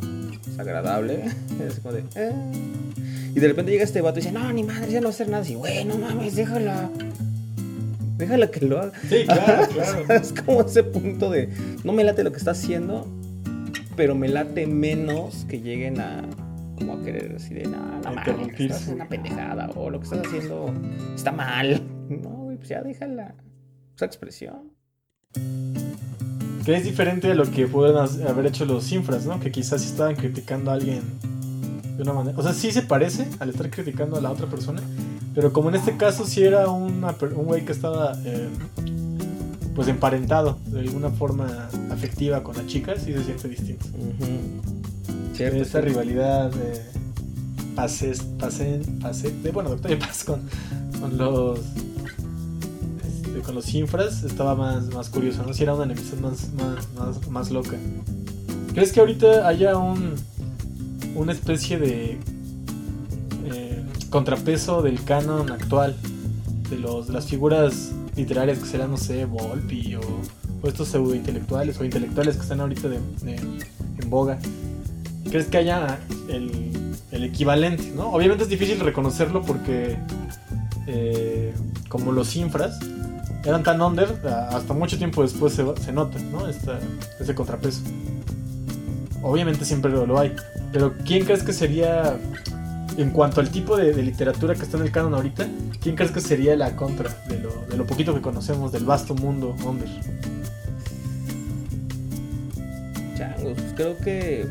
agradable. 0.58 1.26
Es 1.68 1.80
como 1.82 1.94
de, 1.94 2.04
"Ah". 2.16 2.32
Y 3.36 3.40
de 3.40 3.48
repente 3.48 3.72
llega 3.72 3.84
este 3.84 4.02
vato 4.02 4.20
y 4.20 4.22
dice, 4.24 4.32
no, 4.32 4.52
ni 4.54 4.64
madre, 4.64 4.92
ya 4.92 5.00
no 5.00 5.06
va 5.06 5.10
a 5.10 5.14
hacer 5.14 5.30
nada. 5.30 5.48
Y 5.48 5.56
bueno, 5.56 5.98
mames, 5.98 6.36
déjala. 6.36 6.90
Déjala 8.18 8.50
que 8.50 8.66
lo 8.66 8.80
haga. 8.80 8.92
Sí, 9.10 9.26
claro, 9.26 9.68
claro. 9.74 10.14
Es 10.14 10.34
como 10.34 10.62
ese 10.62 10.84
punto 10.84 11.30
de, 11.30 11.50
no 11.84 11.94
me 11.94 12.04
late 12.04 12.24
lo 12.24 12.32
que 12.32 12.38
está 12.38 12.52
haciendo, 12.52 13.08
pero 13.96 14.16
me 14.16 14.28
late 14.28 14.68
menos 14.68 15.46
que 15.50 15.60
lleguen 15.60 16.00
a 16.00 16.24
como 16.76 16.94
a 16.94 17.02
querer 17.04 17.36
así 17.36 17.54
de 17.54 17.68
nada, 17.68 18.02
no, 18.04 18.14
mames, 18.14 18.60
estás 18.60 18.88
una 18.88 19.08
pendejada 19.08 19.70
o 19.76 19.90
lo 19.90 20.00
que 20.00 20.04
estás 20.06 20.28
haciendo 20.28 20.74
está 21.16 21.32
mal. 21.32 21.82
No, 22.10 22.30
güey, 22.30 22.58
pues 22.58 22.70
ya 22.70 22.82
déjala. 22.82 23.36
Esa 23.96 24.06
expresión. 24.06 24.74
Que 26.66 26.76
es 26.76 26.84
diferente 26.84 27.32
a 27.32 27.36
lo 27.36 27.50
que 27.50 27.68
pueden 27.68 27.96
haber 28.28 28.48
hecho 28.48 28.66
los 28.66 28.92
infras, 28.92 29.26
¿no? 29.26 29.40
Que 29.40 29.52
quizás 29.52 29.86
estaban 29.86 30.16
criticando 30.16 30.72
a 30.72 30.74
alguien 30.74 31.02
de 31.96 32.04
una 32.04 32.14
manera. 32.14 32.38
O 32.38 32.44
sea, 32.44 32.54
sí 32.54 32.72
se 32.72 32.82
parece 32.82 33.28
al 33.40 33.50
estar 33.50 33.70
criticando 33.70 34.18
a 34.18 34.22
la 34.22 34.32
otra 34.32 34.48
persona. 34.48 34.82
Pero 35.36 35.52
como 35.52 35.70
en 35.70 35.76
este 35.76 35.98
caso 35.98 36.26
sí 36.26 36.44
era 36.44 36.70
una 36.70 37.14
un 37.36 37.46
güey 37.46 37.66
que 37.66 37.74
estaba 37.74 38.14
eh, 38.24 38.48
pues 39.76 39.90
emparentado 39.90 40.58
de 40.68 40.80
alguna 40.80 41.10
forma 41.10 41.70
afectiva 41.92 42.42
con 42.42 42.56
la 42.56 42.66
chica, 42.66 42.96
sí 42.98 43.12
se 43.14 43.24
siente 43.24 43.50
distinto. 43.50 43.86
Cierto. 45.34 45.66
Sí. 45.66 45.78
rivalidad 45.80 46.50
de 46.52 46.82
pases, 47.76 48.22
pasen, 48.40 49.00
pase, 49.02 49.32
de 49.32 49.52
bueno, 49.52 49.70
Doctor 49.70 49.92
y 49.92 49.96
Paz 49.98 50.24
con, 50.24 50.42
con 51.02 51.18
los 51.18 51.60
este, 53.06 53.42
con 53.42 53.56
los 53.56 53.74
infras 53.76 54.24
estaba 54.24 54.56
más, 54.56 54.88
más 54.94 55.10
curioso, 55.10 55.44
¿no? 55.46 55.54
Si 55.54 55.64
era 55.64 55.76
una 55.76 55.84
enemistad 55.84 56.18
más, 56.20 56.54
más, 56.54 56.88
más, 56.98 57.28
más 57.28 57.52
loca. 57.52 57.78
¿Crees 58.74 58.94
que 58.94 59.02
ahorita 59.02 59.46
haya 59.46 59.76
un 59.78 60.16
una 61.16 61.32
especie 61.32 61.78
de 61.78 62.18
contrapeso 64.16 64.82
del 64.82 65.04
canon 65.04 65.52
actual 65.52 65.94
de 66.70 66.78
los 66.78 67.08
de 67.08 67.14
las 67.14 67.26
figuras 67.26 67.92
literarias 68.16 68.60
que 68.60 68.66
serán, 68.66 68.92
no 68.92 68.96
sé, 68.98 69.26
Volpi 69.26 69.96
o, 69.96 70.00
o 70.62 70.68
estos 70.70 70.88
pseudo 70.88 71.14
intelectuales 71.16 71.78
o 71.82 71.84
intelectuales 71.84 72.38
que 72.38 72.44
están 72.44 72.62
ahorita 72.62 72.88
de, 72.88 72.96
en 73.26 74.10
boga? 74.10 74.40
¿Crees 75.30 75.48
que 75.48 75.58
haya 75.58 76.00
el, 76.30 76.72
el 77.12 77.24
equivalente? 77.26 77.92
¿no? 77.94 78.08
Obviamente 78.14 78.46
es 78.46 78.50
difícil 78.50 78.80
reconocerlo 78.80 79.42
porque 79.42 79.98
eh, 80.88 81.54
como 81.90 82.14
los 82.14 82.38
infras 82.38 82.80
eran 83.44 83.64
tan 83.64 83.82
under, 83.82 84.08
hasta 84.50 84.74
mucho 84.74 84.98
tiempo 84.98 85.24
después 85.24 85.52
se, 85.52 85.66
se 85.84 85.92
nota 85.92 86.18
¿no? 86.32 86.48
Esta- 86.48 86.80
ese 87.20 87.36
contrapeso. 87.36 87.82
Obviamente 89.22 89.66
siempre 89.66 89.92
lo, 89.92 90.06
lo 90.06 90.18
hay, 90.18 90.32
pero 90.72 90.94
¿quién 91.06 91.26
crees 91.26 91.44
que 91.44 91.52
sería, 91.52 92.18
en 92.98 93.10
cuanto 93.12 93.42
al 93.42 93.50
tipo 93.50 93.78
de, 93.78 93.94
literatura 94.02 94.56
que 94.56 94.64
está 94.64 94.78
en 94.78 94.84
el 94.84 94.92
canon 94.92 95.14
ahorita, 95.14 95.48
quién 95.82 95.96
crees 95.96 96.12
que 96.12 96.22
sería 96.22 96.56
la 96.56 96.76
contra 96.76 97.10
de 97.28 97.40
lo, 97.40 97.66
de 97.66 97.78
lo 97.78 97.86
poquito 97.86 98.14
que 98.14 98.22
conocemos 98.22 98.72
del 98.72 98.86
vasto 98.86 99.16
mundo 99.16 99.56
under? 99.66 99.90
Changos, 103.18 103.54
pues 103.54 103.74
creo 103.76 103.98
que 103.98 104.48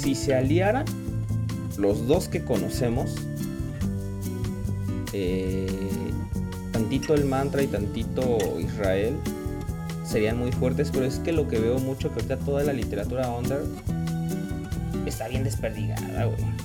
si 0.00 0.14
se 0.14 0.34
aliaran 0.34 0.84
los 1.76 2.06
dos 2.06 2.28
que 2.28 2.44
conocemos, 2.44 3.14
eh, 5.12 5.66
tantito 6.72 7.14
el 7.14 7.24
mantra 7.24 7.62
y 7.62 7.66
tantito 7.66 8.38
Israel, 8.60 9.16
serían 10.04 10.38
muy 10.38 10.52
fuertes, 10.52 10.90
pero 10.92 11.04
es 11.04 11.18
que 11.18 11.32
lo 11.32 11.48
que 11.48 11.58
veo 11.58 11.78
mucho 11.78 12.08
que 12.08 12.16
ahorita 12.16 12.38
toda 12.38 12.62
la 12.64 12.72
literatura 12.72 13.30
under 13.30 13.62
está 15.06 15.28
bien 15.28 15.44
desperdigada, 15.44 16.24
güey. 16.26 16.59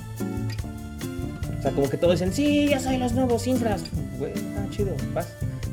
O 1.58 1.62
sea, 1.62 1.70
como 1.72 1.88
que 1.88 1.96
todos 1.96 2.14
dicen, 2.14 2.32
sí, 2.32 2.68
yo 2.70 2.78
soy 2.80 2.96
los 2.98 3.12
nuevos 3.12 3.46
infras. 3.46 3.82
Güey, 4.18 4.32
ah, 4.58 4.66
chido, 4.70 4.94
vas. 5.14 5.28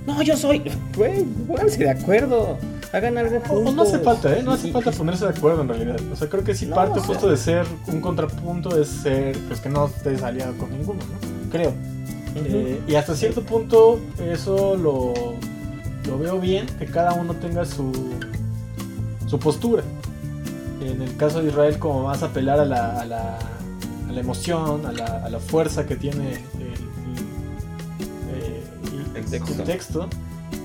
No, 0.05 0.21
yo 0.21 0.35
soy. 0.35 0.61
Güey, 0.97 1.23
pónganse 1.23 1.77
de 1.77 1.89
acuerdo. 1.89 2.57
Hagan 2.91 3.17
algo 3.17 3.39
juntos. 3.41 3.73
no 3.73 3.81
hace 3.83 3.99
falta, 3.99 4.37
¿eh? 4.37 4.43
No 4.43 4.51
hace 4.51 4.71
falta 4.71 4.91
ponerse 4.91 5.25
de 5.25 5.31
acuerdo 5.31 5.61
en 5.61 5.69
realidad. 5.69 5.95
O 6.11 6.15
sea, 6.15 6.29
creo 6.29 6.43
que 6.43 6.53
sí 6.53 6.67
No, 6.67 6.75
parte 6.75 6.99
o 6.99 7.03
sea- 7.03 7.07
justo 7.07 7.29
de 7.29 7.37
ser 7.37 7.65
un 7.87 8.01
contrapunto 8.01 8.79
es 8.79 8.87
ser, 8.87 9.35
pues 9.47 9.59
que 9.61 9.69
no 9.69 9.87
estés 9.87 10.21
aliado 10.21 10.53
con 10.57 10.71
ninguno, 10.71 10.99
¿no? 10.99 11.49
Creo. 11.51 11.73
Eh, 12.35 12.81
y 12.87 12.95
hasta 12.95 13.15
cierto 13.15 13.41
punto 13.43 13.99
eso 14.19 14.75
lo, 14.75 15.13
lo 16.07 16.17
veo 16.19 16.39
bien, 16.39 16.65
que 16.79 16.85
cada 16.85 17.13
uno 17.13 17.33
tenga 17.35 17.65
su, 17.65 17.91
su 19.27 19.39
postura. 19.39 19.83
En 20.81 21.01
el 21.01 21.15
caso 21.15 21.41
de 21.41 21.49
Israel, 21.49 21.79
como 21.79 22.03
más 22.03 22.21
apelar 22.23 22.59
a 22.59 22.65
la, 22.65 23.01
a 23.01 23.05
la, 23.05 23.39
la 24.13 24.21
emoción, 24.21 24.85
a 24.85 24.91
la, 24.91 25.05
a 25.25 25.29
la 25.29 25.39
fuerza 25.39 25.85
que 25.85 25.95
tiene 25.95 26.33
el, 26.33 26.37
el- 29.17 29.23
El. 30.05 30.09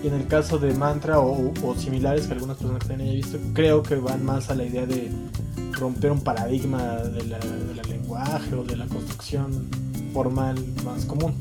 Y 0.02 0.07
en 0.07 0.14
el 0.14 0.26
caso 0.28 0.59
de 0.59 0.73
Mantra 0.75 1.19
o, 1.21 1.52
o 1.64 1.75
similares 1.75 2.26
que 2.26 2.35
algunas 2.35 2.57
personas 2.57 2.83
que 2.83 2.88
también 2.88 3.14
visto, 3.14 3.38
creo 3.52 3.83
que 3.83 3.97
van 3.97 4.25
más 4.25 4.49
a 4.50 4.55
la 4.55 4.64
idea 4.64 4.87
de 4.87 5.11
romper 5.73 6.12
un 6.12 6.21
paradigma 6.21 6.83
de 6.97 7.25
la- 7.25 7.38
del 7.38 7.76
lenguaje 7.88 8.55
o 8.55 8.62
de 8.64 8.76
la 8.76 8.87
construcción 8.87 9.67
formal 10.12 10.57
más 10.85 11.05
común, 11.05 11.35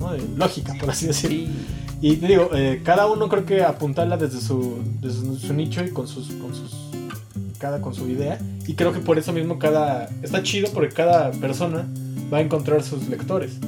¿no? 0.00 0.12
de 0.12 0.22
lógica, 0.36 0.74
por 0.80 0.90
así 0.90 1.06
decirlo. 1.06 1.36
Sí. 1.46 1.52
Y 2.00 2.16
te 2.16 2.26
digo, 2.26 2.50
eh, 2.52 2.82
cada 2.84 3.06
uno 3.06 3.28
creo 3.28 3.46
que 3.46 3.62
apuntarla 3.62 4.16
desde 4.16 4.40
su, 4.40 4.78
desde 5.00 5.38
su 5.38 5.54
nicho 5.54 5.82
y 5.84 5.90
con 5.90 6.06
sus, 6.08 6.28
con 6.34 6.54
sus 6.54 6.72
cada 7.58 7.80
con 7.80 7.94
su 7.94 8.08
idea. 8.08 8.38
Y 8.66 8.74
creo 8.74 8.92
que 8.92 9.00
por 9.00 9.18
eso 9.18 9.32
mismo 9.32 9.58
cada 9.58 10.08
está 10.22 10.42
chido 10.42 10.70
porque 10.72 10.94
cada 10.94 11.30
persona 11.32 11.86
va 12.32 12.38
a 12.38 12.40
encontrar 12.40 12.82
sus 12.82 13.08
lectores. 13.08 13.58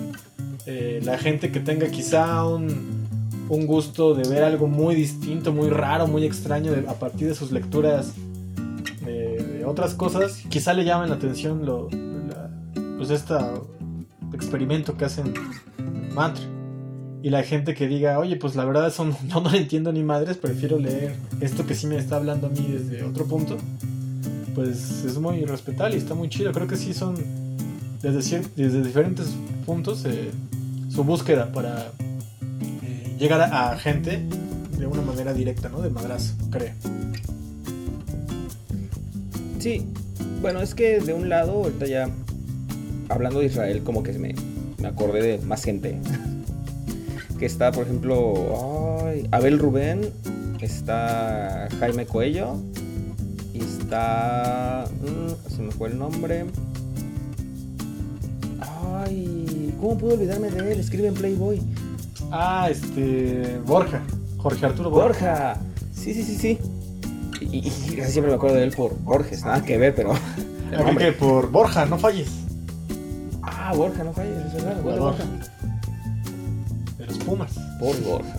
Eh, 0.66 1.00
la 1.04 1.16
gente 1.18 1.52
que 1.52 1.60
tenga 1.60 1.88
quizá 1.88 2.44
un, 2.44 3.06
gusto 3.48 4.14
de 4.14 4.28
ver 4.28 4.42
algo 4.42 4.66
muy 4.66 4.96
distinto, 4.96 5.52
muy 5.52 5.70
raro, 5.70 6.08
muy 6.08 6.24
extraño 6.24 6.72
a 6.88 6.94
partir 6.94 7.28
de 7.28 7.34
sus 7.34 7.52
lecturas 7.52 8.14
de, 9.04 9.64
otras 9.64 9.94
cosas, 9.94 10.42
quizá 10.48 10.72
le 10.72 10.84
llamen 10.84 11.10
la 11.10 11.16
atención 11.16 11.64
lo, 11.64 11.88
pues 12.96 13.10
este 13.10 13.34
experimento 14.32 14.96
que 14.96 15.04
hacen 15.04 15.32
Mantra. 16.14 16.55
Y 17.26 17.30
la 17.30 17.42
gente 17.42 17.74
que 17.74 17.88
diga, 17.88 18.20
oye, 18.20 18.36
pues 18.36 18.54
la 18.54 18.64
verdad 18.64 18.86
eso 18.86 19.04
no, 19.04 19.40
no 19.40 19.52
entiendo 19.52 19.90
ni 19.90 20.04
madres, 20.04 20.36
prefiero 20.36 20.78
leer 20.78 21.16
esto 21.40 21.66
que 21.66 21.74
sí 21.74 21.88
me 21.88 21.96
está 21.96 22.18
hablando 22.18 22.46
a 22.46 22.50
mí 22.50 22.64
desde 22.70 23.02
otro 23.02 23.24
punto, 23.24 23.56
pues 24.54 25.02
es 25.04 25.18
muy 25.18 25.44
respetable 25.44 25.96
y 25.96 25.98
está 25.98 26.14
muy 26.14 26.28
chido. 26.28 26.52
Creo 26.52 26.68
que 26.68 26.76
sí 26.76 26.94
son 26.94 27.16
desde, 28.00 28.42
desde 28.54 28.80
diferentes 28.80 29.34
puntos 29.66 30.04
eh, 30.04 30.30
su 30.88 31.02
búsqueda 31.02 31.50
para 31.50 31.90
eh, 32.84 33.16
llegar 33.18 33.40
a, 33.40 33.72
a 33.72 33.76
gente 33.76 34.22
de 34.78 34.86
una 34.86 35.02
manera 35.02 35.34
directa, 35.34 35.68
¿no? 35.68 35.80
De 35.80 35.90
madrazo, 35.90 36.32
creo. 36.48 36.74
Sí, 39.58 39.84
bueno, 40.40 40.60
es 40.60 40.76
que 40.76 41.00
de 41.00 41.12
un 41.12 41.28
lado, 41.28 41.54
ahorita 41.54 41.86
ya 41.86 42.08
hablando 43.08 43.40
de 43.40 43.46
Israel, 43.46 43.82
como 43.82 44.04
que 44.04 44.12
me, 44.12 44.32
me 44.78 44.86
acordé 44.86 45.38
de 45.38 45.44
más 45.44 45.64
gente. 45.64 45.98
Que 47.38 47.46
está, 47.46 47.72
por 47.72 47.84
ejemplo, 47.84 48.34
Abel 49.30 49.58
Rubén, 49.58 50.10
está 50.60 51.68
Jaime 51.78 52.06
Coello, 52.06 52.56
y 53.52 53.60
está. 53.60 54.86
mm, 55.00 55.50
se 55.50 55.62
me 55.62 55.70
fue 55.70 55.88
el 55.88 55.98
nombre. 55.98 56.46
Ay, 58.60 59.74
¿cómo 59.80 59.98
puedo 59.98 60.14
olvidarme 60.14 60.50
de 60.50 60.72
él? 60.72 60.80
Escribe 60.80 61.08
en 61.08 61.14
Playboy. 61.14 61.60
Ah, 62.30 62.68
este. 62.70 63.58
Borja. 63.64 64.02
Jorge 64.38 64.66
Arturo 64.66 64.90
Borja. 64.90 65.06
Borja. 65.08 65.60
Sí, 65.92 66.14
sí, 66.14 66.22
sí, 66.22 66.36
sí. 66.36 66.58
Y, 67.40 67.62
casi 67.96 68.12
siempre 68.12 68.30
me 68.30 68.36
acuerdo 68.36 68.56
de 68.56 68.64
él 68.64 68.72
por 68.72 68.98
Borges, 69.00 69.44
nada 69.44 69.62
que 69.62 69.78
ver, 69.78 69.94
pero. 69.94 70.12
que 70.98 71.12
por 71.12 71.50
Borja, 71.50 71.86
no 71.86 71.98
falles. 71.98 72.28
Ah, 73.42 73.72
Borja, 73.74 74.04
no 74.04 74.12
falles, 74.12 74.36
es 74.46 74.54
verdad. 74.54 74.82
Borja. 74.82 75.24
Pumas. 77.26 77.52
Por 77.78 78.00
Borja. 78.02 78.36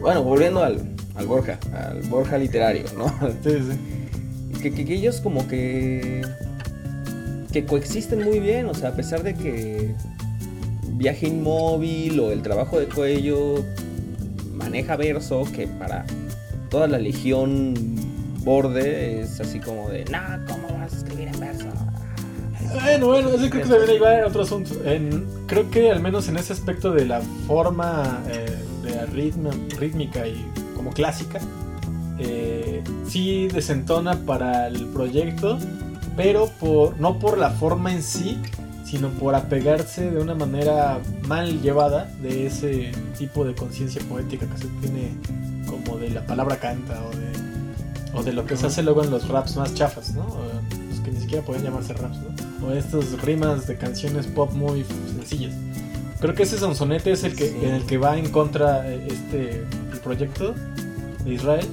Bueno, 0.00 0.24
volviendo 0.24 0.62
al, 0.64 0.80
al 1.14 1.26
Borja, 1.26 1.58
al 1.74 2.00
Borja 2.08 2.38
literario, 2.38 2.84
¿no? 2.96 3.06
Sí, 3.44 3.50
sí. 3.70 4.60
Que, 4.62 4.72
que- 4.72 4.84
que 4.84 4.94
ellos 4.94 5.20
como 5.20 5.46
que. 5.46 6.22
que 7.52 7.64
coexisten 7.64 8.24
muy 8.24 8.40
bien, 8.40 8.66
o 8.66 8.74
sea, 8.74 8.90
a 8.90 8.92
pesar 8.96 9.22
de 9.22 9.34
que 9.34 9.94
viaje 10.92 11.28
inmóvil 11.28 12.18
o 12.20 12.30
el 12.32 12.42
trabajo 12.42 12.78
de 12.80 12.86
cuello 12.86 13.64
maneja 14.54 14.96
verso, 14.96 15.44
que 15.54 15.66
para 15.66 16.04
toda 16.68 16.86
la 16.88 16.98
legión 16.98 17.74
borde 18.44 19.20
es 19.22 19.40
así 19.40 19.60
como 19.60 19.88
de, 19.88 20.04
nah, 20.06 20.38
¿cómo 20.46 20.68
vas 20.78 20.92
a 20.92 20.96
escribir 20.98 21.28
en 21.28 21.40
verso? 21.40 21.66
Bueno, 22.74 23.06
bueno, 23.06 23.28
eso 23.30 23.38
creo 23.50 23.50
que 23.50 23.68
también 23.78 24.02
va 24.02 24.26
otro 24.26 24.42
asunto. 24.42 24.74
En- 24.84 25.26
creo 25.46 25.70
que 25.70 25.90
al 25.90 26.00
menos 26.00 26.28
en 26.28 26.36
ese 26.36 26.52
aspecto 26.52 26.92
de 26.92 27.06
la 27.06 27.20
forma 27.46 28.20
eh, 28.28 28.56
de 28.82 29.06
ritmo, 29.06 29.50
rítmica 29.78 30.26
y 30.26 30.46
como 30.76 30.90
clásica, 30.92 31.40
eh, 32.18 32.82
sí 33.08 33.48
desentona 33.48 34.14
para 34.26 34.66
el 34.68 34.86
proyecto, 34.86 35.58
pero 36.16 36.48
por, 36.60 36.98
no 37.00 37.18
por 37.18 37.38
la 37.38 37.50
forma 37.50 37.92
en 37.92 38.02
sí, 38.02 38.38
sino 38.84 39.08
por 39.10 39.34
apegarse 39.34 40.10
de 40.10 40.20
una 40.20 40.34
manera 40.34 40.98
mal 41.26 41.60
llevada 41.62 42.10
de 42.22 42.46
ese 42.46 42.92
tipo 43.18 43.44
de 43.44 43.54
conciencia 43.54 44.02
poética 44.08 44.46
que 44.46 44.58
se 44.58 44.66
tiene 44.80 45.12
como 45.66 45.96
de 45.98 46.10
la 46.10 46.26
palabra 46.26 46.56
canta 46.58 47.00
o 47.06 47.10
de, 47.10 48.18
o 48.18 48.22
de 48.24 48.32
lo 48.32 48.44
que 48.46 48.56
se 48.56 48.66
hace 48.66 48.82
luego 48.82 49.04
en 49.04 49.10
los 49.10 49.28
raps 49.28 49.56
más 49.56 49.74
chafas, 49.74 50.12
¿no? 50.14 50.26
Que 51.10 51.16
ni 51.16 51.20
siquiera 51.22 51.44
pueden 51.44 51.64
llamarse 51.64 51.92
raps, 51.94 52.18
¿no? 52.18 52.66
O 52.68 52.72
estos 52.72 53.20
rimas 53.22 53.66
de 53.66 53.76
canciones 53.76 54.26
pop 54.26 54.52
muy 54.52 54.84
sencillas. 55.16 55.52
Creo 56.20 56.34
que 56.34 56.44
ese 56.44 56.56
sonsonete 56.58 57.10
es 57.10 57.24
el 57.24 57.34
que, 57.34 57.48
Sí. 57.48 57.56
en 57.62 57.74
el 57.74 57.82
que 57.84 57.98
va 57.98 58.16
en 58.18 58.30
contra 58.30 58.88
eh, 58.88 59.08
este 59.10 59.64
el 59.92 59.98
proyecto 60.04 60.54
de 61.24 61.34
Israel 61.34 61.66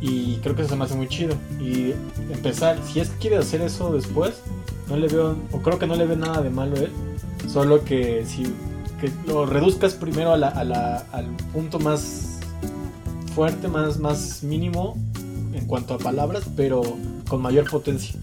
y 0.00 0.36
creo 0.36 0.54
que 0.54 0.62
eso 0.62 0.70
se 0.70 0.76
me 0.76 0.84
hace 0.84 0.94
muy 0.94 1.08
chido 1.08 1.34
y 1.60 1.92
empezar 2.32 2.78
si 2.86 3.00
es 3.00 3.08
que 3.10 3.18
quiere 3.18 3.36
hacer 3.38 3.60
eso 3.62 3.92
después 3.92 4.32
no 4.88 4.96
le 4.96 5.08
veo 5.08 5.36
o 5.52 5.58
creo 5.60 5.78
que 5.78 5.86
no 5.86 5.94
le 5.94 6.06
ve 6.06 6.16
nada 6.16 6.40
de 6.42 6.48
malo 6.48 6.76
él 6.76 6.90
solo 7.46 7.84
que 7.84 8.24
si 8.26 8.44
que 9.00 9.10
lo 9.26 9.44
reduzcas 9.44 9.92
primero 9.94 10.32
a 10.32 10.38
la- 10.38 10.48
a 10.48 10.64
la- 10.64 11.04
al 11.12 11.26
punto 11.52 11.78
más 11.78 12.38
fuerte 13.34 13.68
más 13.68 13.98
más 13.98 14.42
mínimo 14.42 14.96
en 15.52 15.66
cuanto 15.66 15.94
a 15.94 15.98
palabras 15.98 16.44
pero 16.56 16.80
con 17.28 17.42
mayor 17.42 17.68
potencia 17.70 18.18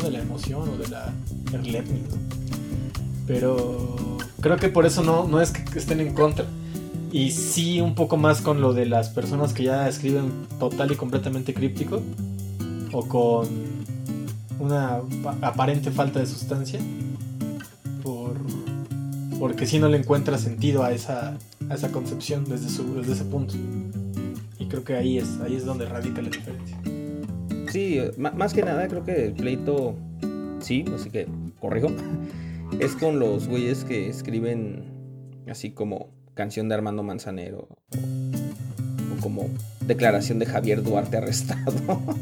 de 0.00 0.10
la 0.10 0.20
emoción 0.20 0.68
o 0.68 0.76
de 0.76 0.88
la 0.88 1.12
erlepnis, 1.52 2.02
¿no? 2.02 2.16
pero 3.26 4.18
creo 4.40 4.56
que 4.56 4.68
por 4.68 4.84
eso 4.86 5.02
no 5.02 5.26
no 5.28 5.40
es 5.40 5.50
que 5.50 5.78
estén 5.78 6.00
en 6.00 6.14
contra. 6.14 6.44
Y 7.12 7.30
sí 7.32 7.80
un 7.82 7.94
poco 7.94 8.16
más 8.16 8.40
con 8.40 8.62
lo 8.62 8.72
de 8.72 8.86
las 8.86 9.10
personas 9.10 9.52
que 9.52 9.64
ya 9.64 9.86
escriben 9.86 10.32
total 10.58 10.92
y 10.92 10.96
completamente 10.96 11.52
críptico 11.52 12.00
o 12.90 13.06
con 13.06 13.46
una 14.58 15.00
pa- 15.22 15.36
aparente 15.42 15.90
falta 15.90 16.20
de 16.20 16.26
sustancia 16.26 16.80
por 18.02 18.36
porque 19.38 19.66
si 19.66 19.78
no 19.78 19.88
le 19.88 19.98
encuentra 19.98 20.38
sentido 20.38 20.84
a 20.84 20.92
esa 20.92 21.36
a 21.68 21.74
esa 21.74 21.92
concepción 21.92 22.44
desde 22.48 22.70
su 22.70 22.94
desde 22.94 23.12
ese 23.12 23.24
punto. 23.24 23.54
Y 24.58 24.64
creo 24.66 24.82
que 24.82 24.94
ahí 24.96 25.18
es 25.18 25.38
ahí 25.44 25.54
es 25.56 25.66
donde 25.66 25.84
radica 25.86 26.22
la 26.22 26.30
diferencia 26.30 26.78
Sí, 27.72 28.00
más 28.18 28.52
que 28.52 28.62
nada 28.62 28.86
creo 28.88 29.04
que 29.04 29.24
el 29.26 29.32
pleito, 29.32 29.94
sí, 30.60 30.84
así 30.94 31.10
que 31.10 31.26
corrijo, 31.60 31.88
es 32.80 32.94
con 32.94 33.18
los 33.18 33.48
güeyes 33.48 33.84
que 33.84 34.08
escriben 34.08 34.84
así 35.48 35.70
como 35.70 36.08
canción 36.34 36.68
de 36.68 36.74
Armando 36.74 37.02
Manzanero 37.02 37.68
o, 37.68 37.76
o 39.16 39.20
como 39.20 39.48
declaración 39.86 40.38
de 40.38 40.46
Javier 40.46 40.82
Duarte 40.82 41.16
arrestado. 41.16 41.72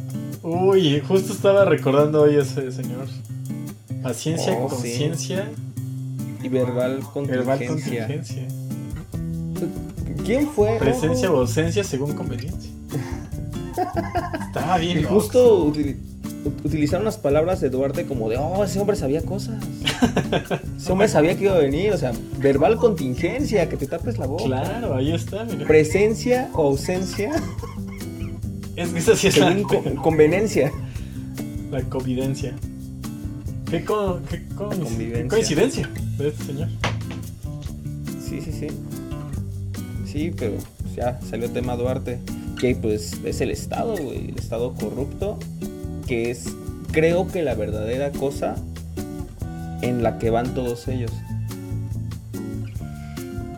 uy 0.42 1.00
justo 1.00 1.32
estaba 1.32 1.64
recordando 1.66 2.22
hoy 2.22 2.36
ese 2.36 2.72
señor 2.72 3.06
paciencia 4.02 4.54
Oh, 4.54 4.70
sí. 4.70 4.76
conciencia 4.76 5.48
y 6.42 6.48
verbal 6.48 7.00
verbal 7.26 7.58
contingencia. 7.68 8.06
contingencia 8.06 8.48
¿Quién 10.24 10.48
fue? 10.48 10.78
Presencia 10.78 11.30
o 11.30 11.38
ausencia 11.38 11.84
según 11.84 12.14
conveniencia. 12.14 12.70
Estaba 14.46 14.78
bien. 14.78 14.98
y 15.00 15.02
justo 15.02 15.66
utili- 15.66 15.96
ut- 16.44 16.64
utilizaron 16.64 17.04
las 17.04 17.16
palabras 17.16 17.60
de 17.60 17.70
Duarte 17.70 18.06
como 18.06 18.28
de, 18.28 18.36
oh, 18.36 18.64
ese 18.64 18.80
hombre 18.80 18.96
sabía 18.96 19.22
cosas. 19.22 19.56
ese 20.76 20.92
hombre 20.92 21.08
sabía 21.08 21.36
que 21.36 21.44
iba 21.44 21.54
a 21.54 21.58
venir. 21.58 21.92
O 21.92 21.98
sea, 21.98 22.12
verbal 22.38 22.76
contingencia, 22.76 23.68
que 23.68 23.76
te 23.76 23.86
tapes 23.86 24.18
la 24.18 24.26
boca. 24.26 24.44
Claro, 24.44 24.94
ahí 24.94 25.12
está. 25.12 25.44
mira. 25.44 25.66
Presencia 25.66 26.48
o 26.54 26.68
ausencia 26.68 27.30
Es 28.76 28.90
que 28.90 28.98
esa 28.98 29.16
sí 29.16 29.28
es 29.28 29.38
la, 29.38 29.56
conveniencia. 30.02 30.72
la 31.70 31.82
convivencia. 31.82 32.54
¿Qué, 33.70 33.84
co- 33.84 34.18
qué 34.28 34.42
co- 34.56 34.68
convivencia. 34.68 35.22
qué 35.22 35.28
coincidencia 35.28 35.88
de 36.18 36.28
este 36.28 36.44
señor? 36.44 36.68
Sí, 38.28 38.40
sí, 38.40 38.52
sí. 38.52 38.66
Sí, 40.06 40.32
pero 40.36 40.54
ya 40.96 41.20
salió 41.28 41.46
el 41.46 41.52
tema 41.52 41.76
Duarte. 41.76 42.18
Que 42.60 42.74
pues 42.76 43.12
es 43.24 43.40
el 43.40 43.50
Estado, 43.50 43.96
güey. 43.96 44.28
El 44.30 44.38
Estado 44.38 44.74
corrupto. 44.74 45.38
Que 46.06 46.30
es, 46.30 46.46
creo 46.92 47.26
que 47.28 47.42
la 47.42 47.54
verdadera 47.54 48.10
cosa 48.10 48.56
en 49.82 50.02
la 50.02 50.18
que 50.18 50.30
van 50.30 50.54
todos 50.54 50.88
ellos. 50.88 51.12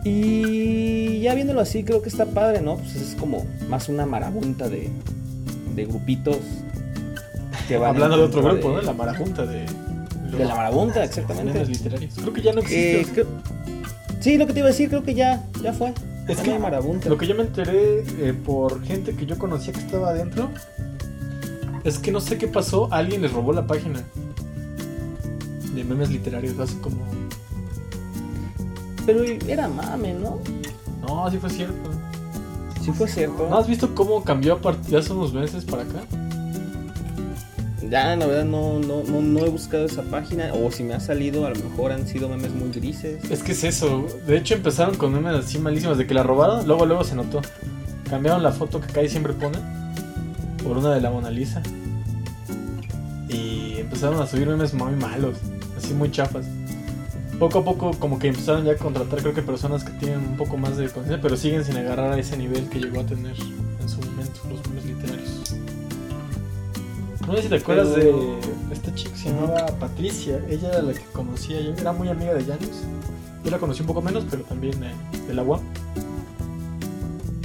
Y 0.05 1.19
ya 1.21 1.33
viéndolo 1.33 1.61
así, 1.61 1.83
creo 1.83 2.01
que 2.01 2.09
está 2.09 2.25
padre, 2.25 2.61
¿no? 2.61 2.75
Pues 2.77 2.95
es 2.95 3.15
como 3.15 3.45
más 3.69 3.87
una 3.89 4.05
marabunta 4.05 4.67
de, 4.69 4.89
de 5.75 5.85
grupitos 5.85 6.37
que 7.67 7.77
van. 7.77 7.91
Hablando 7.91 8.17
de 8.17 8.23
otro 8.23 8.41
grupo, 8.43 8.69
de- 8.69 8.75
¿no? 8.75 8.81
La 8.81 8.93
marajunta 8.93 9.45
de, 9.45 9.65
De 10.37 10.45
la 10.45 10.55
marabunta, 10.55 11.03
exactamente. 11.03 11.63
Creo 12.15 12.33
que 12.33 12.41
ya 12.41 12.51
no 12.53 12.61
Eh, 12.61 12.99
existe. 12.99 13.13
creo- 13.13 13.27
Sí, 14.19 14.37
lo 14.37 14.47
que 14.47 14.53
te 14.53 14.59
iba 14.59 14.67
a 14.69 14.71
decir, 14.71 14.89
creo 14.89 15.03
que 15.03 15.13
ya, 15.13 15.43
ya 15.61 15.73
fue. 15.73 15.93
Es 16.27 16.39
que 16.39 16.51
hay 16.51 16.59
marabunta. 16.59 17.09
Lo 17.09 17.17
que 17.17 17.27
yo 17.27 17.35
me 17.35 17.43
enteré 17.43 18.03
eh, 18.19 18.33
por 18.33 18.81
gente 18.83 19.15
que 19.15 19.25
yo 19.25 19.37
conocía 19.37 19.73
que 19.73 19.79
estaba 19.79 20.09
adentro 20.09 20.49
es 21.83 21.99
que 21.99 22.11
no 22.11 22.21
sé 22.21 22.37
qué 22.37 22.47
pasó, 22.47 22.87
alguien 22.91 23.21
les 23.21 23.33
robó 23.33 23.51
la 23.51 23.67
página 23.67 24.01
de 25.75 25.83
memes 25.83 26.09
literarios, 26.09 26.57
así 26.59 26.75
como... 26.75 26.97
Pero 29.05 29.23
era 29.23 29.67
mame, 29.67 30.13
¿no? 30.13 30.39
No, 31.01 31.25
así 31.25 31.37
fue 31.37 31.49
cierto. 31.49 31.89
Sí 32.81 32.91
fue 32.91 33.07
cierto. 33.07 33.47
¿No 33.49 33.57
has 33.57 33.67
visto 33.67 33.93
cómo 33.93 34.23
cambió 34.23 34.53
a 34.53 34.61
partir 34.61 34.91
de 34.91 34.97
hace 34.97 35.11
unos 35.11 35.33
meses 35.33 35.65
para 35.65 35.83
acá? 35.83 36.03
Ya, 37.89 38.15
la 38.15 38.25
verdad, 38.25 38.45
no, 38.45 38.79
no, 38.79 39.03
no, 39.03 39.21
no 39.21 39.45
he 39.45 39.49
buscado 39.49 39.85
esa 39.85 40.03
página. 40.03 40.51
O 40.53 40.71
si 40.71 40.83
me 40.83 40.93
ha 40.93 40.99
salido, 40.99 41.45
a 41.45 41.49
lo 41.49 41.55
mejor 41.55 41.91
han 41.91 42.07
sido 42.07 42.29
memes 42.29 42.51
muy 42.51 42.71
grises. 42.71 43.23
Es 43.29 43.43
que 43.43 43.51
es 43.51 43.63
eso. 43.63 44.07
De 44.25 44.37
hecho 44.37 44.55
empezaron 44.55 44.95
con 44.95 45.13
memes 45.13 45.33
así 45.33 45.59
malísimas 45.59 45.97
de 45.97 46.07
que 46.07 46.13
la 46.13 46.23
robaron, 46.23 46.65
luego 46.67 46.85
luego 46.85 47.03
se 47.03 47.15
notó. 47.15 47.41
Cambiaron 48.09 48.43
la 48.43 48.51
foto 48.51 48.79
que 48.79 48.87
Kai 48.87 49.09
siempre 49.09 49.33
pone 49.33 49.57
por 50.63 50.77
una 50.77 50.93
de 50.93 51.01
la 51.01 51.11
Mona 51.11 51.29
Lisa. 51.29 51.61
Y 53.27 53.77
empezaron 53.79 54.21
a 54.21 54.27
subir 54.27 54.47
memes 54.47 54.73
muy 54.73 54.93
malos, 54.93 55.37
así 55.77 55.93
muy 55.93 56.11
chafas. 56.11 56.45
Poco 57.39 57.59
a 57.59 57.65
poco 57.65 57.91
como 57.99 58.19
que 58.19 58.27
empezaron 58.27 58.63
ya 58.63 58.73
a 58.73 58.77
contratar 58.77 59.19
creo 59.19 59.33
que 59.33 59.41
personas 59.41 59.83
que 59.83 59.91
tienen 59.93 60.19
un 60.19 60.37
poco 60.37 60.55
más 60.55 60.77
de 60.77 60.85
conciencia, 60.85 61.19
pero 61.21 61.35
siguen 61.35 61.65
sin 61.65 61.77
agarrar 61.77 62.13
a 62.13 62.19
ese 62.19 62.37
nivel 62.37 62.69
que 62.69 62.79
llegó 62.79 63.01
a 63.01 63.05
tener 63.05 63.35
en 63.81 63.89
su 63.89 63.99
momento 64.01 64.39
los 64.49 64.67
memes 64.69 64.85
literarios. 64.85 65.32
No 67.27 67.35
sé 67.37 67.43
si 67.43 67.49
te 67.49 67.55
acuerdas 67.55 67.89
Pero- 67.95 68.37
de 68.67 68.73
esta 68.73 68.93
chica 68.95 69.11
que 69.11 69.17
se 69.17 69.29
llamaba 69.29 69.65
Patricia. 69.79 70.39
Ella 70.49 70.69
era 70.69 70.81
la 70.81 70.93
que 70.93 71.03
conocía 71.13 71.59
yo. 71.61 71.73
Era 71.73 71.93
muy 71.93 72.07
amiga 72.09 72.33
de 72.33 72.43
Janis. 72.43 72.83
Yo 73.43 73.51
la 73.51 73.57
conocí 73.57 73.81
un 73.81 73.87
poco 73.87 74.01
menos, 74.01 74.25
pero 74.29 74.43
también 74.43 74.81
eh, 74.83 74.91
de 75.27 75.33
la 75.33 75.43
UAM. 75.43 75.61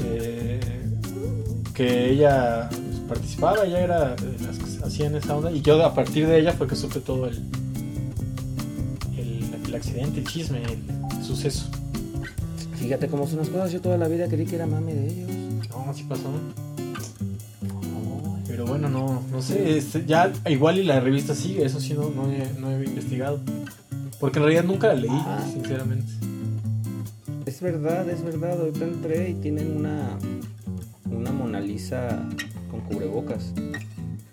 Eh, 0.05 0.61
que 1.75 2.11
ella 2.11 2.69
pues, 2.71 3.01
participaba, 3.09 3.65
ella 3.65 3.81
era 3.81 4.15
de 4.17 4.45
las 4.47 4.59
que 4.59 4.85
hacían 4.85 5.15
esa 5.15 5.37
onda. 5.37 5.51
Y 5.53 5.61
yo 5.61 5.85
a 5.85 5.95
partir 5.95 6.27
de 6.27 6.39
ella 6.41 6.53
fue 6.53 6.67
que 6.67 6.77
supe 6.77 7.01
todo 7.01 7.27
el, 7.27 7.37
el, 9.17 9.45
el 9.67 9.75
accidente, 9.75 10.21
el 10.21 10.27
chisme, 10.27 10.63
el 10.63 11.25
suceso. 11.25 11.67
Fíjate 12.77 13.09
cómo 13.09 13.27
son 13.27 13.39
las 13.39 13.49
cosas. 13.49 13.73
Yo 13.73 13.81
toda 13.81 13.97
la 13.99 14.09
vida 14.09 14.29
creí 14.29 14.47
que 14.47 14.57
era 14.57 14.67
mame 14.67 14.95
de 14.95 15.07
ellos. 15.09 15.31
No, 15.71 15.91
así 15.91 16.03
pasó. 16.05 16.31
Pero 18.59 18.71
bueno, 18.71 18.89
no, 18.89 19.23
no 19.31 19.41
sé. 19.41 19.79
este, 19.79 20.05
ya 20.05 20.33
igual 20.51 20.81
y 20.81 20.83
la 20.83 20.99
revista 20.99 21.33
sigue, 21.33 21.65
eso 21.65 21.79
sí 21.79 21.95
no, 21.95 22.11
no, 22.11 22.29
he, 22.29 22.53
no 22.59 22.73
he 22.73 22.85
investigado. 22.85 23.39
Porque 24.19 24.41
en 24.41 24.47
realidad 24.47 24.65
nunca 24.65 24.89
la 24.89 24.95
leí, 24.95 25.09
Ah. 25.13 25.47
sinceramente. 25.53 26.11
Es 27.47 27.61
verdad, 27.61 28.11
es 28.11 28.25
verdad. 28.25 28.59
Ahorita 28.61 28.85
entré 28.85 29.31
y 29.31 29.35
tienen 29.35 29.77
una, 29.77 30.19
una 31.09 31.31
Mona 31.31 31.61
Lisa 31.61 32.21
con 32.69 32.81
cubrebocas. 32.81 33.53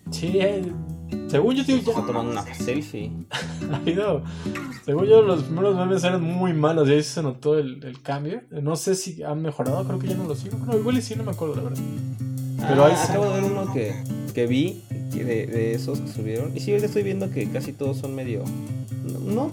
Sí, 0.10 0.40
eh, 0.40 0.72
según 1.28 1.54
yo, 1.54 1.64
tío, 1.64 1.76
ya 1.78 1.92
Está 1.92 2.04
tomando 2.08 2.32
una 2.32 2.52
selfie. 2.56 3.12
Según 4.86 5.06
yo, 5.06 5.22
los 5.22 5.44
primeros 5.44 5.76
memes 5.76 6.04
eran 6.04 6.24
muy 6.24 6.54
malos 6.54 6.90
y 6.90 6.94
ahí 6.94 7.04
se 7.04 7.22
notó 7.22 7.60
el, 7.60 7.84
el 7.84 8.02
cambio. 8.02 8.42
No 8.50 8.76
sé 8.76 8.96
si 8.96 9.22
han 9.22 9.44
mejorado, 9.44 9.84
creo 9.86 10.00
que 10.00 10.08
ya 10.08 10.16
no 10.16 10.24
lo 10.24 10.34
sigo. 10.36 10.58
No, 10.66 10.76
igual 10.76 10.98
y 10.98 11.04
sí, 11.04 11.16
no 11.16 11.24
me 11.24 11.32
acuerdo, 11.32 11.58
la 11.58 11.62
verdad. 11.62 11.84
Pero 12.58 12.86
Ah, 12.86 12.88
ahí 12.88 12.94
acabo 13.10 13.26
de 13.26 13.42
ver 13.42 13.52
uno 13.52 13.74
que, 13.74 13.94
que 14.34 14.48
vi 14.48 14.82
que 15.14 15.24
de, 15.24 15.48
de 15.48 15.74
esos 15.74 16.00
que 16.00 16.12
subieron. 16.12 16.56
Y 16.56 16.60
sí, 16.60 16.72
ahorita 16.72 16.88
estoy 16.88 17.04
viendo 17.04 17.30
que 17.32 17.50
casi 17.50 17.72
todos 17.74 17.98
son 17.98 18.16
medio. 18.16 18.44
No, 19.26 19.52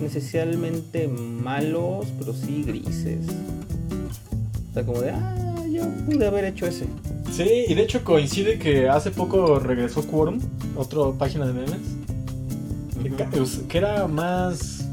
necesariamente 0.00 1.08
malos, 1.08 2.06
pero 2.18 2.32
sí 2.34 2.62
grises. 2.66 3.18
O 4.70 4.74
sea, 4.74 4.84
como 4.84 5.00
de, 5.00 5.10
ah, 5.10 5.64
yo 5.70 5.82
pude 6.06 6.26
haber 6.26 6.44
hecho 6.46 6.66
ese. 6.66 6.86
Sí, 7.30 7.64
y 7.68 7.74
de 7.74 7.82
hecho 7.82 8.02
coincide 8.04 8.58
que 8.58 8.88
hace 8.88 9.10
poco 9.10 9.58
regresó 9.58 10.02
Quorum, 10.06 10.38
otra 10.76 11.00
página 11.18 11.46
de 11.46 11.52
memes. 11.52 11.80
us- 13.40 13.60
que 13.68 13.78
era 13.78 14.06
más 14.06 14.86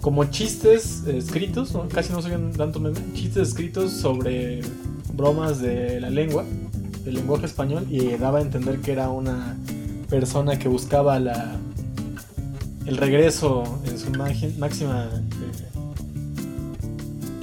como 0.00 0.24
chistes 0.26 1.02
escritos, 1.06 1.72
¿no? 1.74 1.88
casi 1.88 2.12
no 2.12 2.22
subían 2.22 2.52
tanto 2.52 2.80
meme, 2.80 2.98
chistes 3.14 3.48
escritos 3.48 3.92
sobre 3.92 4.60
bromas 5.12 5.60
de 5.60 6.00
la 6.00 6.08
lengua, 6.10 6.44
del 7.04 7.14
lenguaje 7.14 7.46
español, 7.46 7.86
y 7.90 8.06
daba 8.16 8.38
a 8.38 8.42
entender 8.42 8.80
que 8.80 8.92
era 8.92 9.10
una 9.10 9.56
persona 10.08 10.58
que 10.58 10.68
buscaba 10.68 11.18
la 11.20 11.56
el 12.86 12.96
regreso 12.96 13.62
en 13.86 13.98
su 13.98 14.10
máxima. 14.10 15.04
eh, 15.04 15.68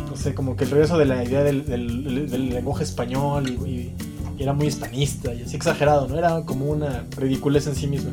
no 0.10 0.16
sé, 0.16 0.34
como 0.34 0.56
que 0.56 0.64
el 0.66 0.72
regreso 0.72 0.98
de 0.98 1.06
la 1.06 1.24
idea 1.24 1.44
del, 1.44 1.66
del- 1.66 2.30
del 2.30 2.50
lenguaje 2.50 2.84
español 2.84 3.48
y, 3.48 3.70
y- 3.70 3.94
y 4.38 4.44
era 4.44 4.54
muy 4.54 4.68
hispanista 4.68 5.34
y 5.34 5.42
así 5.44 5.56
exagerado, 5.56 6.08
¿no? 6.08 6.18
Era 6.18 6.42
como 6.44 6.66
una 6.66 7.06
ridiculez 7.18 7.66
en 7.68 7.76
sí 7.76 7.88
misma 7.88 8.12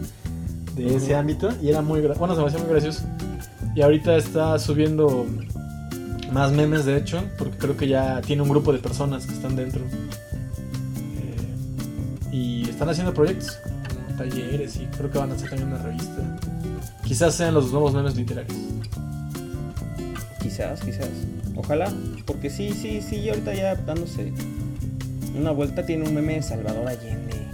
de 0.74 0.96
ese 0.96 1.14
ámbito 1.14 1.50
y 1.62 1.68
era 1.68 1.82
muy, 1.82 2.00
bueno, 2.00 2.34
se 2.34 2.40
me 2.40 2.46
hacía 2.48 2.58
muy 2.60 2.68
gracioso. 2.70 3.02
Y 3.76 3.82
ahorita 3.82 4.16
está 4.16 4.58
subiendo 4.58 5.26
más 6.32 6.52
memes, 6.52 6.84
de 6.84 6.96
hecho, 6.96 7.22
porque 7.38 7.58
creo 7.58 7.76
que 7.76 7.88
ya 7.88 8.20
tiene 8.22 8.42
un 8.42 8.48
grupo 8.48 8.72
de 8.72 8.78
personas 8.78 9.26
que 9.26 9.34
están 9.34 9.54
dentro. 9.56 9.82
Están 12.74 12.88
haciendo 12.88 13.14
proyectos, 13.14 13.56
como 13.88 14.18
talleres, 14.18 14.74
y 14.78 14.86
creo 14.86 15.08
que 15.08 15.16
van 15.16 15.30
a 15.30 15.34
hacer 15.34 15.48
también 15.48 15.72
una 15.72 15.80
revista. 15.80 16.36
Quizás 17.04 17.36
sean 17.36 17.54
los 17.54 17.70
nuevos 17.70 17.94
memes 17.94 18.16
literarios. 18.16 18.58
Quizás, 20.42 20.80
quizás. 20.80 21.08
Ojalá, 21.54 21.92
porque 22.26 22.50
sí, 22.50 22.72
sí, 22.72 23.00
sí, 23.00 23.28
ahorita 23.28 23.54
ya 23.54 23.76
dándose 23.76 24.32
una 25.38 25.52
vuelta 25.52 25.86
tiene 25.86 26.08
un 26.08 26.16
meme 26.16 26.34
de 26.34 26.42
Salvador 26.42 26.88
Allende. 26.88 27.46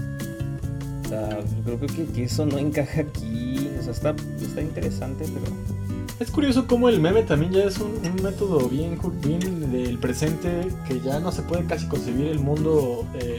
O 1.05 1.09
sea, 1.11 1.39
creo 1.67 1.79
que, 1.79 2.07
que 2.07 2.25
eso 2.25 2.47
no 2.47 2.57
encaja 2.57 3.03
aquí. 3.03 3.69
O 3.79 3.83
sea, 3.83 3.93
está, 3.93 4.17
está 4.41 4.63
interesante, 4.63 5.27
pero. 5.35 5.55
Es 6.19 6.31
curioso 6.31 6.67
cómo 6.67 6.89
el 6.89 6.99
meme 6.99 7.25
también 7.25 7.53
ya 7.53 7.65
es 7.65 7.79
un, 7.79 7.93
un 8.07 8.23
método 8.23 8.71
bien, 8.71 8.99
bien 9.23 9.71
del 9.71 9.99
presente 9.99 10.69
que 10.89 10.99
ya 11.03 11.21
no 11.21 11.31
se 11.31 11.43
puede 11.43 11.67
casi 11.67 11.87
concebir 11.89 12.29
el 12.29 12.39
mundo 12.39 13.07
eh, 13.21 13.37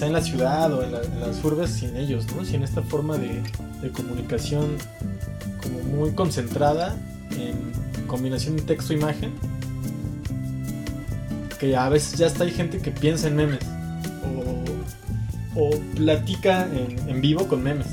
quizá 0.00 0.06
en 0.06 0.12
la 0.14 0.22
ciudad 0.22 0.72
o 0.72 0.82
en, 0.82 0.92
la- 0.92 1.02
en 1.02 1.20
las 1.20 1.44
urbes 1.44 1.68
sin 1.72 1.94
ellos, 1.94 2.24
¿no? 2.34 2.42
Sin 2.42 2.62
esta 2.62 2.80
forma 2.80 3.18
de, 3.18 3.42
de 3.82 3.90
comunicación 3.90 4.78
como 5.62 5.78
muy 5.94 6.12
concentrada 6.12 6.96
en 7.32 8.06
combinación 8.06 8.56
de 8.56 8.62
texto-imagen 8.62 9.30
que 11.58 11.76
a 11.76 11.90
veces 11.90 12.18
ya 12.18 12.28
está 12.28 12.44
hay 12.44 12.50
gente 12.50 12.78
que 12.78 12.90
piensa 12.90 13.28
en 13.28 13.36
memes 13.36 13.58
o, 15.54 15.60
o 15.60 15.70
platica 15.96 16.66
en, 16.72 16.96
en 17.06 17.20
vivo 17.20 17.46
con 17.46 17.62
memes. 17.62 17.86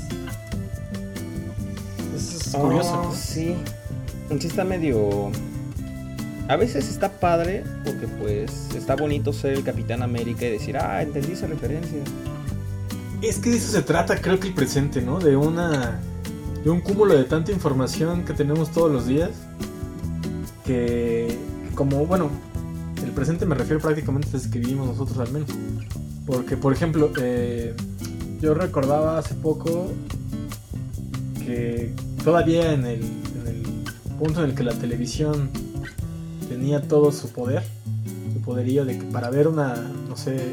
Eso 2.16 2.38
es 2.38 2.48
curioso. 2.56 3.02
Oh, 3.10 3.14
sí. 3.14 3.54
Sí 4.30 4.46
está 4.46 4.64
medio... 4.64 5.30
A 6.48 6.56
veces 6.56 6.88
está 6.88 7.10
padre 7.10 7.62
porque 7.84 8.08
pues 8.08 8.74
está 8.74 8.96
bonito 8.96 9.34
ser 9.34 9.52
el 9.52 9.62
Capitán 9.62 10.02
América 10.02 10.46
y 10.46 10.52
decir, 10.52 10.78
ah, 10.78 11.02
entendí 11.02 11.32
esa 11.32 11.46
referencia. 11.46 11.98
Es 13.20 13.38
que 13.38 13.50
de 13.50 13.58
eso 13.58 13.70
se 13.70 13.82
trata, 13.82 14.18
creo 14.18 14.40
que 14.40 14.48
el 14.48 14.54
presente, 14.54 15.02
¿no? 15.02 15.18
De 15.18 15.36
una. 15.36 16.00
de 16.64 16.70
un 16.70 16.80
cúmulo 16.80 17.14
de 17.14 17.24
tanta 17.24 17.52
información 17.52 18.24
que 18.24 18.32
tenemos 18.32 18.72
todos 18.72 18.90
los 18.90 19.06
días. 19.06 19.30
Que. 20.64 21.36
como, 21.74 22.06
bueno, 22.06 22.30
el 23.04 23.10
presente 23.10 23.44
me 23.44 23.54
refiero 23.54 23.82
prácticamente 23.82 24.28
desde 24.32 24.50
que 24.50 24.58
vivimos 24.58 24.86
nosotros 24.86 25.18
al 25.18 25.30
menos. 25.30 25.50
Porque, 26.24 26.56
por 26.56 26.72
ejemplo, 26.72 27.12
eh, 27.20 27.74
yo 28.40 28.54
recordaba 28.54 29.18
hace 29.18 29.34
poco 29.34 29.92
que 31.44 31.92
todavía 32.24 32.72
en 32.72 32.86
el, 32.86 33.02
en 33.02 33.46
el 33.48 33.62
punto 34.18 34.42
en 34.42 34.50
el 34.50 34.56
que 34.56 34.62
la 34.62 34.72
televisión 34.72 35.50
tenía 36.48 36.80
todo 36.82 37.12
su 37.12 37.30
poder, 37.30 37.62
su 38.32 38.40
poderío 38.40 38.84
de 38.84 38.98
que 38.98 39.04
para 39.04 39.30
ver 39.30 39.48
una, 39.48 39.74
no 40.08 40.16
sé, 40.16 40.52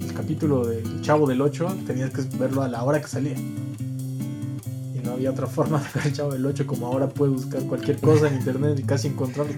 el 0.00 0.12
capítulo 0.14 0.66
del 0.66 1.00
Chavo 1.02 1.26
del 1.26 1.40
8 1.40 1.76
tenías 1.86 2.10
que 2.10 2.22
verlo 2.38 2.62
a 2.62 2.68
la 2.68 2.82
hora 2.82 3.00
que 3.00 3.08
salía. 3.08 3.34
Y 3.34 5.00
no 5.04 5.12
había 5.12 5.30
otra 5.30 5.46
forma 5.56 5.78
de 5.78 5.86
ver 5.94 6.06
el 6.06 6.12
Chavo 6.12 6.32
del 6.32 6.44
8 6.44 6.66
como 6.66 6.86
ahora 6.86 7.08
puedes 7.08 7.34
buscar 7.34 7.62
cualquier 7.62 7.98
cosa 7.98 8.28
en 8.28 8.34
internet 8.36 8.78
y 8.78 8.82
casi 8.82 9.08
encontrarlo. 9.08 9.54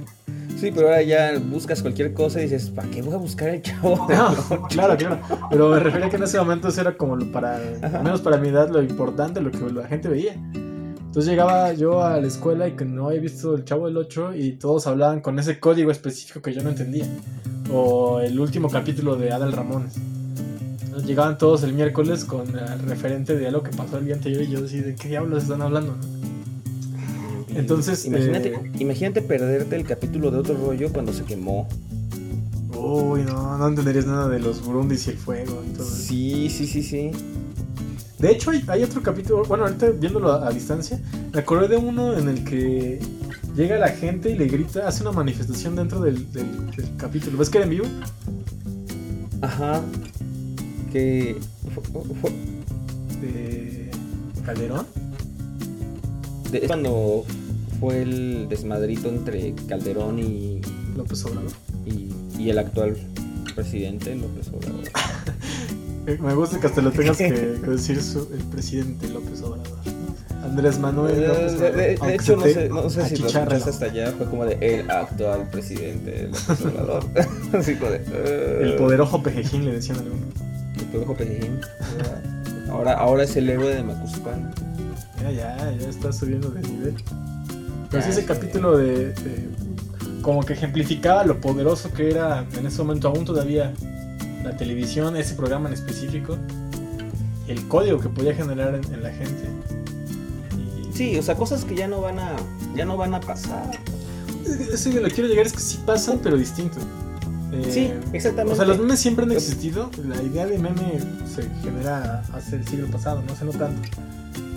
Sí, 0.59 0.73
pero 0.75 0.89
ahora 0.89 1.03
ya 1.03 1.39
buscas 1.39 1.83
cualquier 1.83 2.13
cosa 2.15 2.41
y 2.41 2.45
dices, 2.45 2.71
¿para 2.71 2.89
qué 2.91 3.01
voy 3.01 3.15
a 3.15 3.19
buscar 3.19 3.51
el 3.51 3.63
chavo? 3.63 4.09
No, 4.09 4.31
ocho?" 4.33 4.63
claro, 4.69 4.97
claro. 4.97 5.21
Pero 5.51 5.69
me 5.71 5.79
refería 5.79 6.11
que 6.11 6.17
en 6.17 6.25
ese 6.25 6.37
momento 6.39 6.67
eso 6.67 6.81
era 6.81 6.97
como 6.97 7.15
lo 7.15 7.31
para, 7.31 7.61
Ajá. 7.81 7.99
al 7.99 8.03
menos 8.05 8.21
para 8.23 8.39
mi 8.39 8.49
edad, 8.49 8.69
lo 8.69 8.83
importante, 8.83 9.41
lo 9.41 9.53
que 9.53 9.59
la 9.73 9.87
gente 9.87 10.09
veía. 10.09 10.37
Entonces 11.09 11.31
llegaba 11.31 11.73
yo 11.73 12.03
a 12.05 12.21
la 12.21 12.27
escuela 12.27 12.69
y 12.69 12.73
que 12.73 12.85
no 12.85 13.09
había 13.09 13.21
visto 13.21 13.55
el 13.55 13.65
Chavo 13.65 13.87
del 13.87 13.97
8 13.97 14.35
y 14.35 14.53
todos 14.53 14.87
hablaban 14.87 15.23
con 15.23 15.39
ese 15.39 15.59
código 15.59 15.91
específico 15.91 16.43
que 16.43 16.53
yo 16.53 16.63
no 16.63 16.69
entendía. 16.69 17.07
O 17.73 18.21
el 18.21 18.39
último 18.39 18.69
capítulo 18.69 19.17
de 19.17 19.33
Adal 19.33 19.53
Ramones. 19.53 19.95
Entonces 20.83 21.09
llegaban 21.09 21.39
todos 21.39 21.63
el 21.63 21.73
miércoles 21.73 22.27
con 22.27 22.47
el 22.57 22.79
referente 22.81 23.37
de 23.39 23.49
algo 23.49 23.63
que 23.63 23.71
pasó 23.71 23.97
el 23.97 24.05
día 24.05 24.17
anterior 24.17 24.43
y 24.43 24.51
yo 24.51 24.61
decía, 24.61 24.83
¿de 24.83 24.95
qué 24.97 25.09
diablos 25.09 25.45
están 25.45 25.63
hablando? 25.63 25.97
no?" 25.97 26.19
Entonces, 27.59 28.05
Imagínate, 28.05 28.55
eh, 28.55 28.73
imagínate 28.79 29.23
perderte 29.23 29.77
el 29.77 29.85
capítulo 29.85 30.31
de 30.31 30.39
otro 30.39 30.57
rollo 30.57 30.93
cuando 30.93 31.15
se 31.15 31.25
quemó. 31.25 31.67
Uy, 32.77 33.23
no, 33.23 33.57
no 33.57 33.67
entenderías 33.67 34.07
nada 34.07 34.29
de 34.29 34.39
los 34.39 34.65
burundis 34.65 35.07
y 35.07 35.11
el 35.11 35.17
fuego 35.17 35.65
y 35.67 35.75
todo. 35.75 35.87
Sí, 35.87 36.49
sí, 36.51 36.67
sí, 36.67 36.83
sí. 36.83 37.11
De 38.19 38.33
hecho, 38.33 38.51
hay, 38.51 38.65
hay 38.67 38.83
otro 38.83 39.03
capítulo, 39.03 39.45
bueno, 39.45 39.65
ahorita 39.65 39.91
viéndolo 39.91 40.33
a, 40.33 40.49
a 40.49 40.51
distancia, 40.51 41.01
me 41.33 41.39
acordé 41.41 41.69
de 41.69 41.77
uno 41.77 42.17
en 42.19 42.29
el 42.29 42.43
que 42.45 42.99
llega 43.55 43.79
la 43.79 43.89
gente 43.89 44.31
y 44.31 44.37
le 44.39 44.47
grita, 44.49 44.89
hace 44.89 45.03
una 45.03 45.13
manifestación 45.13 45.77
dentro 45.77 46.01
del, 46.01 46.31
del- 46.33 46.71
del 46.73 46.97
capítulo. 46.97 47.39
¿Ves 47.39 47.49
que 47.51 47.59
era 47.59 47.65
en 47.67 47.71
vivo? 47.71 47.87
Ajá. 49.41 49.83
Que. 50.93 51.37
De 53.21 53.91
Calderón. 54.45 54.87
de- 56.51 56.61
cuando 56.63 57.25
fue 57.81 58.03
el 58.03 58.47
desmadrito 58.49 59.09
entre 59.09 59.55
Calderón 59.69 60.19
y, 60.19 60.61
López 60.97 61.25
Obrador. 61.25 61.51
y, 61.87 62.09
y 62.39 62.51
el 62.51 62.59
actual 62.59 62.97
presidente 63.55 64.15
López 64.17 64.49
Obrador. 64.49 64.85
Me 66.21 66.35
gusta 66.35 66.59
que 66.61 66.67
hasta 66.67 66.81
lo 66.83 66.91
tengas 66.91 67.17
que, 67.19 67.31
decir 67.33 68.03
su- 68.03 68.29
el 68.33 68.43
presidente 68.45 69.09
López 69.09 69.43
Obrador. 69.43 69.79
Andrés 70.45 70.79
Manuel 70.79 71.23
Eh, 71.23 71.27
López 71.29 71.53
de, 71.53 71.69
Obrador. 71.69 71.77
de- 71.77 72.15
hecho, 72.15 72.37
no 72.37 72.43
sé, 72.45 72.69
no 72.69 72.91
sé 72.91 73.09
si 73.09 73.17
lo 73.17 73.27
escuchaste 73.29 73.71
hasta 73.71 73.85
allá. 73.87 74.13
Fue 74.13 74.27
como 74.27 74.45
de 74.47 74.55
el 74.61 74.91
actual 74.91 75.49
presidente 75.51 76.29
López 76.29 76.61
Obrador. 76.65 77.05
Así 77.53 77.75
como 77.75 77.91
de. 77.91 78.05
eh, 78.13 78.59
El 78.63 78.77
poderoso 78.77 79.23
pejejín 79.23 79.65
le 79.65 79.73
decían 79.73 79.99
algunos. 79.99 80.25
El 80.79 80.85
poderoso 80.87 81.15
Pejín. 81.15 81.61
Ahora, 82.71 82.93
ahora 82.95 83.25
es 83.25 83.37
el 83.37 83.49
héroe 83.51 83.75
de 83.75 83.83
Macuspán. 83.83 84.53
Ya, 85.23 85.31
ya, 85.33 85.73
ya 85.79 85.89
está 85.89 86.13
subiendo 86.13 86.51
de 86.51 86.61
nivel. 86.63 86.95
Ya 87.91 87.99
ese 88.01 88.25
capítulo 88.25 88.77
de, 88.77 89.09
de- 89.13 89.49
Como 90.23 90.45
que 90.45 90.53
ejemplificaba 90.53 91.25
lo 91.25 91.41
poderoso 91.41 91.93
que 91.93 92.11
era 92.11 92.45
en 92.57 92.67
ese 92.67 92.79
momento, 92.79 93.09
aún 93.09 93.25
todavía, 93.25 93.73
la 94.45 94.57
televisión, 94.57 95.17
ese 95.17 95.35
programa 95.35 95.69
en 95.69 95.75
específico. 95.75 96.37
El 97.47 97.67
código 97.69 97.99
que 97.99 98.09
podía 98.09 98.35
generar 98.35 98.75
en, 98.75 98.93
en 98.93 99.03
la 99.03 99.11
gente. 99.11 99.49
Y- 100.57 100.93
Sí, 100.97 101.17
o 101.19 101.23
sea, 101.23 101.37
cosas 101.37 101.65
que 101.65 101.75
ya 101.75 101.87
no 101.89 102.01
van 102.01 102.19
a, 102.19 102.37
ya 102.77 102.85
no 102.85 102.97
van 102.97 103.15
a 103.15 103.21
pasar. 103.21 103.71
Eso 104.73 104.91
que 104.91 105.01
lo 105.01 105.09
quiero 105.09 105.29
llegar 105.29 105.47
es 105.47 105.53
que 105.53 105.61
sí 105.61 105.79
pasan, 105.87 106.19
pero 106.23 106.37
distinto. 106.37 106.79
Eh, 107.53 107.69
Sí, 107.71 107.91
exactamente. 108.13 108.53
O 108.53 108.57
sea, 108.57 108.67
los 108.67 108.79
memes 108.79 108.99
siempre 109.01 109.25
han 109.25 109.33
existido. 109.33 109.91
La 110.07 110.23
idea 110.23 110.47
de 110.47 110.59
meme 110.59 110.99
se 111.35 111.43
genera 111.63 112.23
hace 112.33 112.57
el 112.57 112.67
siglo 112.69 112.87
pasado, 112.89 113.23
no 113.27 113.33
hace 113.33 113.45
no 113.45 113.53
tanto. 113.53 113.81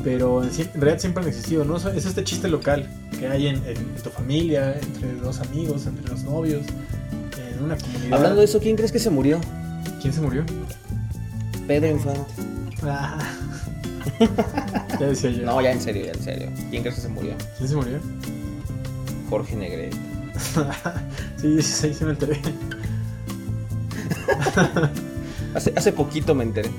Pero 0.03 0.43
en, 0.43 0.49
realidad 0.73 0.99
siempre 0.99 1.21
han 1.23 1.29
existido, 1.29 1.63
¿no? 1.63 1.77
Es 1.77 2.05
este 2.05 2.23
chiste 2.23 2.47
local 2.47 2.89
que 3.19 3.27
hay 3.27 3.47
en, 3.47 3.57
en- 3.57 3.77
en 3.77 3.95
tu 4.03 4.09
familia, 4.09 4.75
entre 4.79 5.13
dos 5.15 5.39
amigos, 5.39 5.85
entre 5.85 6.07
los 6.09 6.23
novios, 6.23 6.63
en 7.55 7.63
una 7.63 7.77
comunidad. 7.77 8.13
Hablando 8.13 8.39
de 8.39 8.45
eso, 8.45 8.59
¿quién 8.59 8.75
crees 8.75 8.91
que 8.91 8.99
se 8.99 9.09
murió? 9.11 9.39
¿Quién 10.01 10.13
se 10.13 10.21
murió? 10.21 10.43
Pedro 11.67 11.91
Infante. 11.91 12.33
Ah. 12.83 13.17
ya 14.99 15.05
decía 15.05 15.29
yo. 15.29 15.45
No, 15.45 15.61
ya 15.61 15.71
en 15.71 15.81
serio, 15.81 16.05
ya 16.05 16.11
en 16.11 16.23
serio. 16.23 16.49
¿Quién 16.69 16.81
crees 16.81 16.95
que 16.95 17.01
se 17.01 17.09
murió? 17.09 17.35
¿Quién 17.57 17.69
se 17.69 17.75
murió? 17.75 17.99
Jorge 19.29 19.55
Negrete. 19.55 19.95
sí, 21.37 21.61
sí, 21.61 21.71
sí, 21.71 21.93
sí 21.93 22.03
me 22.03 22.11
enteré. 22.11 22.41
Hace, 25.53 25.73
hace 25.75 25.91
poquito 25.91 26.33
me 26.33 26.45
enteré. 26.45 26.69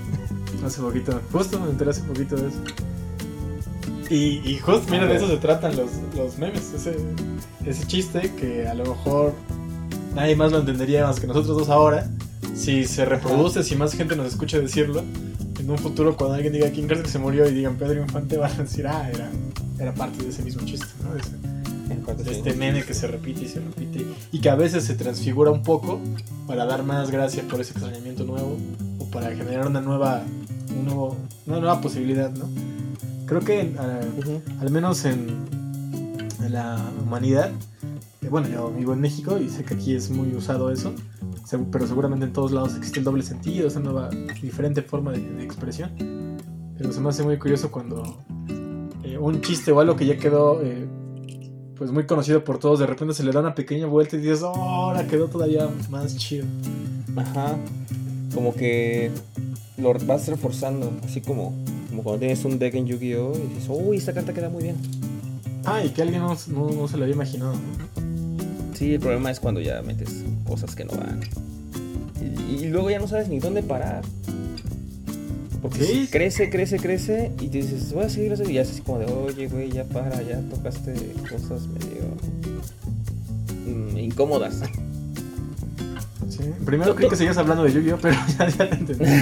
Hace 0.65 0.81
poquito, 0.81 1.21
justo 1.31 1.61
me 1.61 1.69
enteré 1.69 1.91
hace 1.91 2.03
poquito 2.03 2.37
de 2.37 2.49
eso. 2.49 2.59
Y, 4.09 4.41
y 4.51 4.59
justo, 4.59 4.91
mira, 4.91 5.07
de 5.07 5.17
eso 5.17 5.29
se 5.29 5.37
tratan 5.37 5.77
los, 5.77 5.91
los 6.17 6.39
memes. 6.39 6.73
Ese, 6.73 6.97
ese 7.67 7.87
chiste 7.87 8.33
que 8.35 8.67
a 8.67 8.73
lo 8.73 8.87
mejor 8.87 9.35
nadie 10.15 10.37
más 10.37 10.53
lo 10.53 10.61
entendería 10.61 11.07
más 11.07 11.21
que 11.21 11.27
nosotros 11.27 11.59
dos 11.59 11.69
ahora. 11.69 12.09
Si 12.55 12.85
se 12.85 13.05
reproduce, 13.05 13.63
si 13.63 13.77
más 13.77 13.95
gente 13.95 14.15
nos 14.17 14.27
escucha 14.29 14.59
decirlo, 14.59 15.03
en 15.59 15.71
un 15.71 15.79
futuro 15.79 16.17
cuando 16.17 16.35
alguien 16.35 16.53
diga 16.53 16.71
quién 16.71 16.87
crees 16.87 17.03
que 17.03 17.09
se 17.09 17.19
murió 17.19 17.49
y 17.49 17.55
digan 17.55 17.77
Pedro 17.77 18.03
Infante, 18.03 18.37
van 18.39 18.53
a 18.53 18.63
decir, 18.63 18.87
ah, 18.87 19.09
era, 19.13 19.31
era 19.79 19.95
parte 19.95 20.23
de 20.23 20.31
ese 20.31 20.43
mismo 20.43 20.63
chiste, 20.65 20.87
¿no? 21.03 21.15
De 21.15 21.21
ese- 21.21 21.53
de 22.25 22.31
este 22.33 22.55
meme 22.55 22.83
que 22.85 22.95
se 22.95 23.07
repite 23.07 23.43
y 23.45 23.49
se 23.49 23.61
repite 23.61 24.05
y 24.33 24.41
que 24.41 24.49
a 24.51 24.55
veces 24.57 24.85
se 24.85 24.95
transfigura 24.95 25.51
un 25.51 25.63
poco 25.63 26.01
para 26.47 26.65
dar 26.65 26.83
más 26.83 27.11
gracia 27.11 27.45
por 27.49 27.61
ese 27.61 27.73
extrañamiento 27.73 28.25
nuevo 28.25 28.57
o 28.99 29.05
para 29.11 29.35
generar 29.37 29.67
una 29.69 29.81
nueva 29.81 30.23
un 30.71 30.85
nuevo- 30.85 31.17
una 31.47 31.61
nueva 31.61 31.81
posibilidad, 31.81 32.31
¿no? 32.33 32.49
creo 33.27 33.41
que 33.41 33.75
ah, 33.79 34.01
Ujú. 34.19 34.41
al 34.61 34.71
menos 34.71 35.05
en, 35.05 35.29
en 36.45 36.53
la 36.53 36.79
humanidad, 37.03 37.51
eh, 38.23 38.29
bueno, 38.29 38.49
yo 38.49 38.71
vivo 38.73 38.95
en 38.95 39.01
México 39.01 39.39
y 39.39 39.49
sé 39.49 39.63
que 39.65 39.75
aquí 39.75 39.95
es 39.95 40.11
muy 40.11 40.35
usado 40.35 40.71
eso, 40.73 40.93
pero 41.71 41.87
seguramente 41.87 42.25
en 42.27 42.33
todos 42.33 42.53
lados 42.53 42.77
existe 42.77 42.99
el 43.01 43.05
doble 43.05 43.23
sentido, 43.23 43.69
esa 43.69 43.81
nueva, 43.81 44.09
diferente 44.41 44.83
forma 44.83 45.13
de, 45.13 45.21
de 45.21 45.45
expresión. 45.45 45.91
Pero 46.79 46.93
se 46.93 47.01
me 47.01 47.09
hace 47.11 47.23
muy 47.23 47.39
curioso 47.39 47.71
cuando 47.71 48.19
eh, 49.05 49.19
un 49.19 49.41
chiste 49.41 49.71
o 49.73 49.81
algo 49.81 49.95
que 49.97 50.07
ya 50.07 50.17
quedó 50.17 50.63
eh, 50.63 50.87
pues 51.77 51.91
muy 51.91 52.07
conocido 52.07 52.43
por 52.45 52.59
todos, 52.59 52.79
de 52.79 52.87
repente 52.87 53.15
se 53.15 53.23
le 53.25 53.33
da 53.33 53.41
una 53.41 53.55
pequeña 53.55 53.87
vuelta 53.87 54.17
y 54.17 54.21
dices, 54.21 54.43
oh, 54.43 54.55
ahora 54.55 55.07
quedó 55.07 55.29
todavía 55.29 55.69
más 55.91 56.17
chido. 56.17 56.47
Ajá. 57.17 57.57
Como 58.35 58.55
que 58.55 59.11
lo 59.77 59.93
vas 60.07 60.29
reforzando. 60.29 60.93
Así 61.05 61.21
como, 61.21 61.55
como 61.91 62.03
cuando 62.03 62.21
tienes 62.21 62.45
un 62.45 62.59
deck 62.59 62.75
en 62.75 62.87
Yu-Gi-Oh! 62.87 63.33
y 63.37 63.55
dices, 63.55 63.69
uy, 63.69 63.97
esta 63.99 64.13
carta 64.15 64.33
queda 64.33 64.49
muy 64.49 64.63
bien. 64.63 64.77
Ah, 65.65 65.85
y 65.85 65.91
que 65.91 66.03
alguien 66.03 66.23
no, 66.23 66.37
no- 66.49 66.71
no 66.71 66.89
se 66.89 66.97
lo 66.97 67.03
había 67.05 67.15
imaginado. 67.15 67.55
Sí, 68.75 68.95
el 68.95 69.01
problema 69.01 69.31
es 69.31 69.39
cuando 69.39 69.61
ya 69.61 69.81
metes 69.83 70.25
cosas 70.53 70.75
que 70.75 70.85
no 70.85 70.93
van. 70.93 71.21
Y, 72.21 72.65
y 72.65 72.69
luego 72.69 72.91
ya 72.91 72.99
no 72.99 73.09
sabes 73.09 73.29
ni 73.29 73.39
dónde 73.39 73.63
parar. 73.63 74.03
Porque 75.63 75.85
Sí. 75.85 76.09
crece, 76.11 76.51
crece, 76.51 76.79
crece 76.79 77.33
y 77.41 77.47
te 77.49 77.59
dices, 77.59 77.93
voy 77.93 78.05
a 78.05 78.09
seguir 78.11 78.33
así. 78.33 78.43
Y 78.49 78.55
ya 78.55 78.63
es 78.63 78.71
así 78.71 78.81
como 78.83 78.99
de, 78.99 79.07
oye, 79.07 79.47
güey, 79.49 79.71
ya 79.71 79.85
para, 79.85 80.21
ya 80.23 80.41
tocaste 80.51 80.93
cosas 81.31 81.63
medio 81.69 82.05
mm, 83.67 83.97
incómodas. 83.99 84.61
Sí. 86.29 86.43
Primero 86.67 86.95
creí 86.95 87.09
que 87.09 87.17
seguías 87.17 87.37
hablando 87.39 87.63
de 87.65 87.73
Yu-Gi-Oh, 87.73 87.99
pero 88.01 88.17
ya, 88.39 88.49
ya 88.49 88.69
te 88.71 88.75
entendí. 88.75 89.05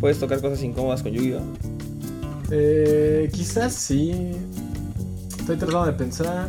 Puedes 0.00 0.18
tocar 0.18 0.40
cosas 0.40 0.62
incómodas 0.62 1.02
con 1.02 1.12
Yu-Gi-Oh! 1.12 1.42
Eh, 2.50 3.30
quizás 3.32 3.74
sí. 3.74 4.32
Estoy 5.40 5.56
tratando 5.56 5.86
de 5.86 5.92
pensar. 5.92 6.48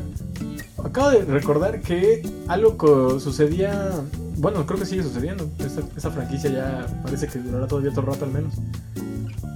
Acabo 0.83 1.09
de 1.11 1.25
recordar 1.25 1.81
que 1.81 2.27
algo 2.47 3.19
sucedía. 3.19 3.91
Bueno, 4.37 4.65
creo 4.65 4.79
que 4.79 4.85
sigue 4.85 5.03
sucediendo. 5.03 5.49
Esta, 5.59 5.81
esta 5.95 6.11
franquicia 6.11 6.49
ya 6.51 6.85
parece 7.03 7.27
que 7.27 7.39
durará 7.39 7.67
todavía 7.67 7.91
otro 7.91 8.03
rato 8.03 8.25
al 8.25 8.31
menos. 8.31 8.53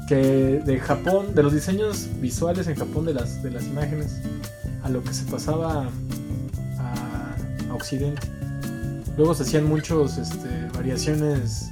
Que 0.07 0.61
de 0.65 0.79
Japón, 0.79 1.33
de 1.33 1.41
los 1.43 1.53
diseños 1.53 2.07
visuales 2.21 2.67
en 2.67 2.75
Japón 2.75 3.05
de 3.05 3.13
las, 3.15 3.41
de 3.41 3.49
las 3.51 3.65
imágenes, 3.65 4.19
a 4.83 4.89
lo 4.89 5.03
que 5.03 5.13
se 5.13 5.23
pasaba 5.25 5.89
a, 6.77 7.35
a 7.69 7.73
Occidente. 7.73 8.21
Luego 9.17 9.33
se 9.33 9.43
hacían 9.43 9.65
muchos 9.67 10.17
este, 10.19 10.47
variaciones, 10.75 11.69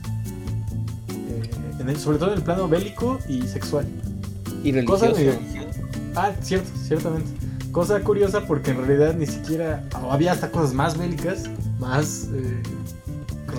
eh, 1.10 1.50
en 1.80 1.90
el- 1.90 1.98
sobre 2.00 2.18
todo 2.18 2.32
en 2.32 2.38
el 2.38 2.44
plano 2.44 2.68
bélico 2.68 3.20
y 3.28 3.44
sexual. 3.44 3.86
Y 4.64 4.72
religioso. 4.72 5.06
medio- 5.16 5.34
Ah, 6.16 6.32
cierto, 6.42 6.70
ciertamente. 6.88 7.30
Cosa 7.74 8.00
curiosa 8.02 8.46
porque 8.46 8.72
en 8.72 8.86
realidad 8.86 9.16
ni 9.16 9.26
siquiera 9.26 9.84
había 10.10 10.32
hasta 10.32 10.50
cosas 10.52 10.74
más 10.74 10.98
bélicas, 10.98 11.50
más 11.80 12.30
eh, 12.34 12.62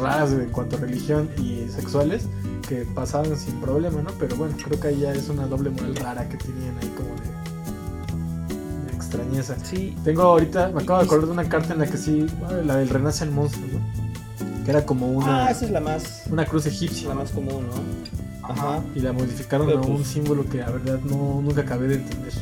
raras 0.00 0.31
en 0.33 0.48
cuanto 0.50 0.77
a 0.77 0.81
religión 0.81 1.29
y 1.37 1.68
sexuales 1.68 2.27
que 2.68 2.87
pasaban 2.94 3.37
sin 3.37 3.61
problema, 3.61 4.00
¿no? 4.03 4.11
Pero 4.18 4.37
bueno, 4.37 4.55
creo 4.64 4.79
que 4.81 4.88
ahí 4.88 5.00
ya 5.00 5.12
es 5.12 5.29
una 5.29 5.46
doble 5.46 5.68
moral 5.70 5.96
rara 5.96 6.29
que 6.29 6.37
tenían 6.38 6.74
ahí 6.81 6.94
como 6.96 7.11
de, 7.16 8.87
de 8.90 8.96
extrañeza. 8.96 9.57
Sí, 9.64 9.96
Tengo 10.05 10.22
ahorita, 10.22 10.68
me 10.68 10.83
acabo 10.83 11.00
de 11.00 11.05
acordar 11.07 11.27
de 11.27 11.33
una 11.33 11.48
carta 11.48 11.72
en 11.74 11.81
la 11.81 11.87
que 11.87 11.96
sí, 11.98 12.27
la 12.64 12.77
del 12.77 12.88
renace 12.88 13.24
al 13.24 13.33
monstruo, 13.33 13.66
¿no? 13.66 14.64
Que 14.64 14.70
era 14.70 14.87
como 14.87 15.11
una, 15.11 15.46
Ah, 15.46 15.50
esa 15.50 15.64
es 15.66 15.72
la 15.72 15.81
más, 15.81 16.22
una 16.31 16.46
cruz 16.46 16.66
egipcia. 16.66 17.09
la 17.09 17.16
más 17.16 17.33
común, 17.33 17.66
¿no? 17.66 18.48
Ajá. 18.48 18.81
Y 18.94 19.00
la 19.00 19.12
modificaron 19.12 19.66
Pero 19.66 19.81
a 19.81 19.87
un 19.87 19.96
pues- 19.96 20.07
símbolo 20.09 20.48
que 20.48 20.59
la 20.59 20.70
verdad 20.70 21.00
no, 21.00 21.42
nunca 21.42 21.62
acabé 21.62 21.88
de 21.88 21.94
entender. 21.96 22.33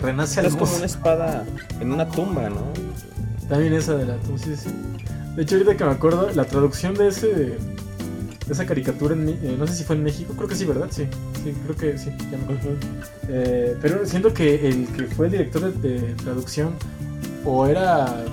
Renace 0.00 0.40
al 0.40 0.46
Es 0.46 0.56
como 0.56 0.74
una 0.76 0.86
espada 0.86 1.44
en 1.80 1.92
una 1.92 2.08
tumba, 2.08 2.48
¿no? 2.50 2.62
También 3.48 3.72
esa 3.74 3.94
de 3.96 4.06
la 4.06 4.16
sí, 4.36 4.54
sí. 4.56 4.68
De 5.36 5.42
hecho, 5.42 5.54
ahorita 5.56 5.76
que 5.76 5.84
me 5.84 5.90
acuerdo, 5.90 6.30
la 6.34 6.44
traducción 6.44 6.94
de 6.94 7.08
ese 7.08 7.26
de 7.34 8.54
esa 8.54 8.64
caricatura, 8.64 9.14
en, 9.14 9.24
Mi- 9.26 9.32
eh, 9.32 9.56
no 9.58 9.66
sé 9.66 9.74
si 9.74 9.84
fue 9.84 9.94
en 9.96 10.02
México, 10.04 10.32
creo 10.34 10.48
que 10.48 10.54
sí, 10.54 10.64
¿verdad? 10.64 10.86
Sí, 10.90 11.06
sí, 11.44 11.52
creo 11.64 11.76
que 11.76 11.98
sí, 11.98 12.10
ya 12.30 12.38
me 12.38 12.44
acuerdo. 12.44 12.70
Eh, 13.28 13.76
pero 13.82 14.06
siento 14.06 14.32
que 14.32 14.68
el 14.68 14.86
que 14.88 15.02
fue 15.04 15.26
el 15.26 15.32
director 15.32 15.72
de, 15.72 15.88
de 16.00 16.14
traducción 16.14 16.70
o 17.44 17.66
era 17.66 18.24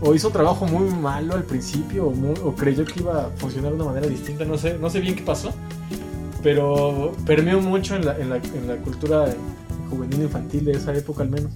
o 0.00 0.14
hizo 0.16 0.26
un 0.28 0.32
trabajo 0.32 0.66
muy 0.66 0.90
malo 0.90 1.34
al 1.34 1.44
principio 1.44 2.06
o, 2.06 2.10
muy- 2.10 2.34
o 2.42 2.54
creyó 2.56 2.84
que 2.84 3.00
iba 3.00 3.26
a 3.26 3.30
funcionar 3.36 3.70
de 3.70 3.76
una 3.76 3.84
manera 3.84 4.08
distinta, 4.08 4.44
no 4.44 4.58
sé, 4.58 4.76
no 4.78 4.90
sé 4.90 4.98
bien 5.00 5.14
qué 5.14 5.22
pasó, 5.22 5.52
pero 6.42 7.12
permeó 7.24 7.60
mucho 7.60 7.94
en 7.94 8.04
la, 8.04 8.18
en 8.18 8.30
la, 8.30 8.36
en 8.38 8.66
la 8.66 8.76
cultura 8.76 9.26
juvenil 9.92 10.22
infantil 10.22 10.64
de 10.64 10.72
esa 10.72 10.94
época 10.94 11.22
al 11.22 11.30
menos. 11.30 11.52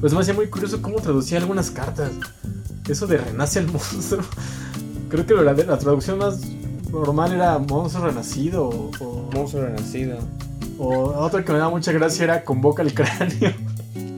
Pues 0.00 0.12
me 0.12 0.20
hacía 0.20 0.34
muy 0.34 0.48
curioso 0.48 0.82
cómo 0.82 0.96
traducía 1.00 1.38
algunas 1.38 1.70
cartas. 1.70 2.10
Eso 2.88 3.06
de 3.06 3.18
renace 3.18 3.60
al 3.60 3.68
monstruo. 3.68 4.22
Creo 5.08 5.26
que 5.26 5.34
la, 5.34 5.52
la 5.52 5.78
traducción 5.78 6.18
más 6.18 6.40
normal 6.90 7.32
era 7.32 7.58
monstruo 7.58 8.06
renacido 8.06 8.66
o, 8.66 8.90
o, 9.00 9.30
Monstruo 9.32 9.64
renacido. 9.64 10.18
o 10.78 10.88
otra 10.88 11.44
que 11.44 11.52
me 11.52 11.58
daba 11.58 11.70
mucha 11.70 11.92
gracia 11.92 12.24
era 12.24 12.44
convoca 12.44 12.82
el 12.82 12.94
cráneo. 12.94 13.52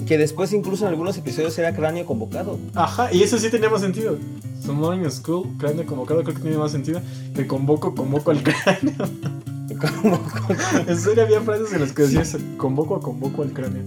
Que 0.07 0.18
después 0.18 0.52
incluso 0.52 0.85
en 0.85 0.90
algunos 0.90 1.18
episodios 1.18 1.59
era 1.59 1.74
cráneo 1.74 2.07
convocado. 2.07 2.59
Ajá, 2.74 3.12
y 3.12 3.22
eso 3.22 3.38
sí 3.38 3.50
tenía 3.50 3.68
más 3.68 3.81
sentido. 3.81 4.16
Summoning 4.64 5.11
School, 5.11 5.48
cráneo 5.59 5.85
convocado, 5.87 6.22
creo 6.22 6.35
que 6.35 6.42
tiene 6.42 6.57
más 6.57 6.72
sentido 6.72 7.00
que 7.35 7.46
convoco, 7.46 7.94
convoco 7.94 8.31
al 8.31 8.42
cráneo. 8.42 8.94
Como- 9.81 10.21
En 10.87 10.99
serio 10.99 11.25
había 11.25 11.41
frases 11.41 11.73
en 11.73 11.81
las 11.81 11.93
que 11.93 12.03
decías 12.03 12.37
convoco, 12.57 13.01
convoco 13.01 13.43
al 13.43 13.53
cráneo. 13.53 13.83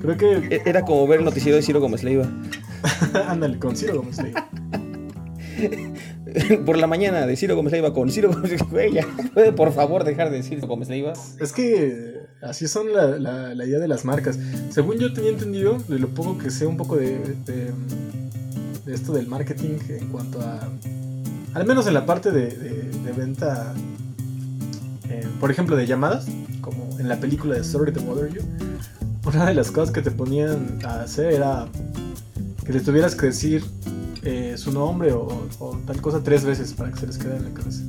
Creo 0.00 0.16
que, 0.16 0.62
Era 0.64 0.82
como 0.84 1.06
ver 1.06 1.18
el 1.20 1.24
noticiero 1.26 1.56
de 1.56 1.62
Ciro 1.62 1.80
Gómez 1.80 2.02
Leiva. 2.02 2.26
ándale, 3.28 3.58
con 3.58 3.76
Ciro 3.76 3.96
Gómez 3.96 4.18
Leiva. 4.22 4.48
Por 6.64 6.78
la 6.78 6.86
mañana 6.86 7.26
de 7.26 7.36
Ciro 7.36 7.54
Gómez 7.56 7.72
Leiva 7.72 7.92
con 7.92 8.10
Ciro 8.10 8.30
Gómez 8.32 8.52
Leiva. 8.72 9.06
¿puede 9.34 9.52
por 9.52 9.72
favor 9.72 10.04
dejar 10.04 10.30
de 10.30 10.38
decir 10.38 10.60
Gómez 10.66 10.88
Leiva? 10.88 11.12
Es 11.40 11.52
que 11.52 12.20
así 12.40 12.66
son 12.68 12.92
la, 12.92 13.18
la- 13.18 13.54
la 13.54 13.64
idea 13.66 13.78
de 13.78 13.88
las 13.88 14.04
marcas. 14.04 14.38
Según 14.70 14.96
yo 14.98 15.12
tenía 15.12 15.30
entendido, 15.30 15.76
de 15.88 15.98
lo 15.98 16.08
poco 16.08 16.38
que 16.38 16.50
sé 16.50 16.66
un 16.66 16.76
poco 16.76 16.96
de, 16.96 17.18
de, 17.46 17.72
de 18.86 18.94
esto 18.94 19.12
del 19.12 19.26
marketing 19.26 19.76
en 19.88 20.08
cuanto 20.08 20.40
a... 20.40 20.60
Al 21.52 21.66
menos 21.66 21.86
en 21.88 21.94
la 21.94 22.06
parte 22.06 22.30
de- 22.30 22.48
de 22.50 23.12
venta, 23.12 23.74
eh, 25.20 25.28
por 25.38 25.50
ejemplo, 25.50 25.76
de 25.76 25.86
llamadas, 25.86 26.26
como 26.60 26.98
en 26.98 27.08
la 27.08 27.18
película 27.20 27.54
de 27.56 27.64
Sorry 27.64 27.92
to 27.92 28.00
Bother 28.02 28.32
You, 28.32 28.42
una 29.26 29.46
de 29.46 29.54
las 29.54 29.70
cosas 29.70 29.92
que 29.92 30.00
te 30.02 30.10
ponían 30.10 30.78
a 30.84 31.02
hacer 31.02 31.32
era 31.32 31.66
que 32.64 32.72
le 32.72 32.80
tuvieras 32.80 33.14
que 33.14 33.26
decir 33.26 33.64
eh, 34.22 34.54
su 34.56 34.72
nombre 34.72 35.12
o, 35.12 35.28
o 35.58 35.76
tal 35.86 36.00
cosa 36.00 36.22
tres 36.22 36.44
veces 36.44 36.72
para 36.72 36.90
que 36.90 37.00
se 37.00 37.06
les 37.06 37.18
quede 37.18 37.36
en 37.36 37.44
la 37.44 37.50
cabeza. 37.50 37.82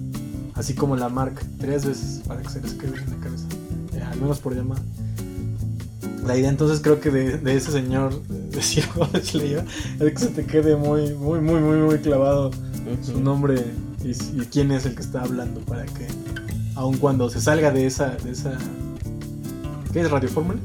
Así 0.56 0.76
como 0.76 0.96
la 0.96 1.10
marca, 1.10 1.41
tres 1.58 1.86
veces 1.86 2.22
para 2.28 2.41
que 2.41 2.50
se 2.50 2.62
les 2.62 2.74
quede 2.74 2.98
en 2.98 3.10
la 3.10 3.17
cabeza. 3.17 3.46
Eh, 3.94 4.02
al 4.02 4.20
menos 4.20 4.39
por 4.39 4.56
llamada. 4.56 4.82
La 6.26 6.38
idea 6.38 6.50
entonces 6.50 6.82
creo 6.82 7.00
que 7.00 7.10
de, 7.10 7.38
de 7.38 7.56
ese 7.56 7.72
señor, 7.72 8.22
de 8.28 8.62
Ciro 8.62 8.88
Gómez 8.96 9.34
Leiva, 9.34 9.63
es 10.00 10.12
que 10.12 10.17
se 10.17 10.28
te 10.28 10.46
quede 10.46 10.76
muy, 10.76 11.13
muy, 11.13 11.39
muy, 11.39 11.62
muy, 11.62 11.78
muy 11.78 11.98
clavado 12.00 12.52
su 13.02 13.22
nombre 13.22 13.63
y, 14.04 14.12
y 14.12 14.46
quién 14.52 14.72
es 14.72 14.86
el 14.86 14.96
que 14.96 15.02
está 15.02 15.22
hablando 15.22 15.62
para 15.62 15.86
que, 15.86 16.08
aun 16.82 16.98
cuando 16.98 17.30
se 17.30 17.39
salga 17.39 17.72
de 17.72 17.86
esa, 17.86 18.10
de 18.24 18.32
esa, 18.32 18.54
¿qué 19.94 20.02
es 20.02 20.10
Radio 20.12 20.30
Fórmula? 20.30 20.60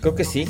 Creo 0.00 0.14
que 0.14 0.24
sí. 0.24 0.44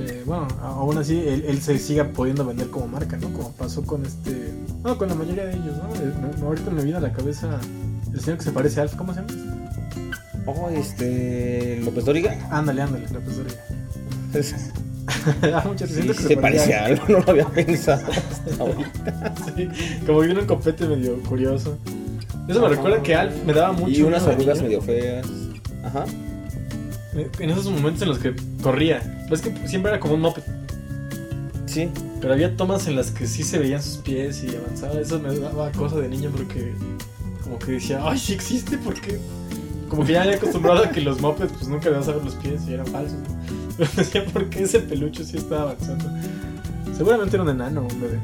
Eh, 0.00 0.22
bueno, 0.24 0.48
aún 0.62 0.96
así 0.96 1.18
él, 1.18 1.44
él 1.46 1.60
se 1.60 1.78
siga 1.78 2.08
pudiendo 2.08 2.46
vender 2.46 2.68
como 2.70 2.86
marca, 2.88 3.18
¿no? 3.18 3.30
Como 3.32 3.52
pasó 3.52 3.82
con 3.82 4.06
este, 4.06 4.54
no, 4.82 4.96
con 4.96 5.08
la 5.08 5.14
mayoría 5.14 5.44
de 5.44 5.52
ellos, 5.54 5.76
¿no? 5.76 5.94
Eh, 5.96 6.12
ahorita 6.42 6.70
me 6.70 6.82
viene 6.82 6.96
a 6.98 7.02
la 7.02 7.12
cabeza 7.12 7.60
el 8.12 8.20
señor 8.20 8.38
que 8.38 8.44
se 8.44 8.52
parece 8.52 8.80
a 8.80 8.84
Alf, 8.84 8.94
¿cómo 8.96 9.12
se 9.12 9.20
llama? 9.20 9.34
Oh, 10.46 10.70
este. 10.70 11.80
López 11.84 12.04
Dóriga. 12.06 12.48
Ándale, 12.50 12.82
ándale, 12.82 13.06
profesora. 13.08 13.50
Es- 14.34 14.54
Ah, 15.42 15.64
Sí, 15.76 16.06
que 16.06 16.14
se 16.14 16.36
parece 16.36 16.72
a 16.74 16.84
algo, 16.86 17.04
no 17.08 17.18
lo 17.18 17.30
había 17.30 17.46
pensado 17.48 18.06
hasta 18.12 18.62
ahorita. 18.62 19.34
Sí, 19.56 19.68
como 20.06 20.20
viene 20.20 20.40
un 20.40 20.46
copete 20.46 20.86
medio 20.86 21.20
curioso. 21.24 21.76
Eso 22.50 22.60
me 22.60 22.68
recuerda 22.68 23.02
que 23.02 23.14
Alf 23.14 23.44
me 23.44 23.52
daba 23.52 23.72
mucho. 23.72 23.90
Y 23.90 24.02
unas 24.02 24.26
arrugas 24.26 24.60
medio 24.60 24.82
feas. 24.82 25.26
Ajá. 25.84 26.04
En 27.38 27.50
esos 27.50 27.70
momentos 27.70 28.02
en 28.02 28.08
los 28.08 28.18
que 28.18 28.34
corría. 28.62 29.26
Es 29.30 29.40
que 29.40 29.68
siempre 29.68 29.92
era 29.92 30.00
como 30.00 30.14
un 30.14 30.20
moped. 30.20 30.42
Sí. 31.66 31.88
Pero 32.20 32.32
había 32.34 32.56
tomas 32.56 32.86
en 32.86 32.96
las 32.96 33.12
que 33.12 33.26
sí 33.26 33.42
se 33.42 33.58
veían 33.58 33.82
sus 33.82 33.98
pies 33.98 34.44
y 34.44 34.54
avanzaba. 34.56 35.00
Eso 35.00 35.18
me 35.20 35.34
daba 35.38 35.70
cosa 35.72 35.96
de 35.96 36.08
niño 36.08 36.30
porque 36.36 36.72
como 37.42 37.58
que 37.58 37.72
decía, 37.72 38.00
ay, 38.02 38.18
sí 38.18 38.34
existe, 38.34 38.78
porque 38.78 39.18
como 39.88 40.04
que 40.04 40.12
ya 40.12 40.22
había 40.22 40.36
acostumbrado 40.36 40.84
a 40.84 40.90
que 40.90 41.00
los 41.00 41.20
mopeds 41.20 41.52
pues 41.52 41.68
nunca 41.68 41.88
a 41.88 41.92
ver 41.92 42.24
los 42.24 42.34
pies 42.36 42.62
y 42.68 42.74
eran 42.74 42.86
falsos. 42.86 43.18
¿no? 43.28 43.36
Pero 43.78 43.90
decía, 43.96 44.24
¿por 44.26 44.50
qué 44.50 44.64
ese 44.64 44.80
peluche 44.80 45.24
sí 45.24 45.36
estaba 45.36 45.62
avanzando? 45.62 46.04
Seguramente 46.96 47.36
era 47.36 47.44
un 47.44 47.50
enano, 47.50 47.82
un 47.82 48.00
bebé. 48.00 48.18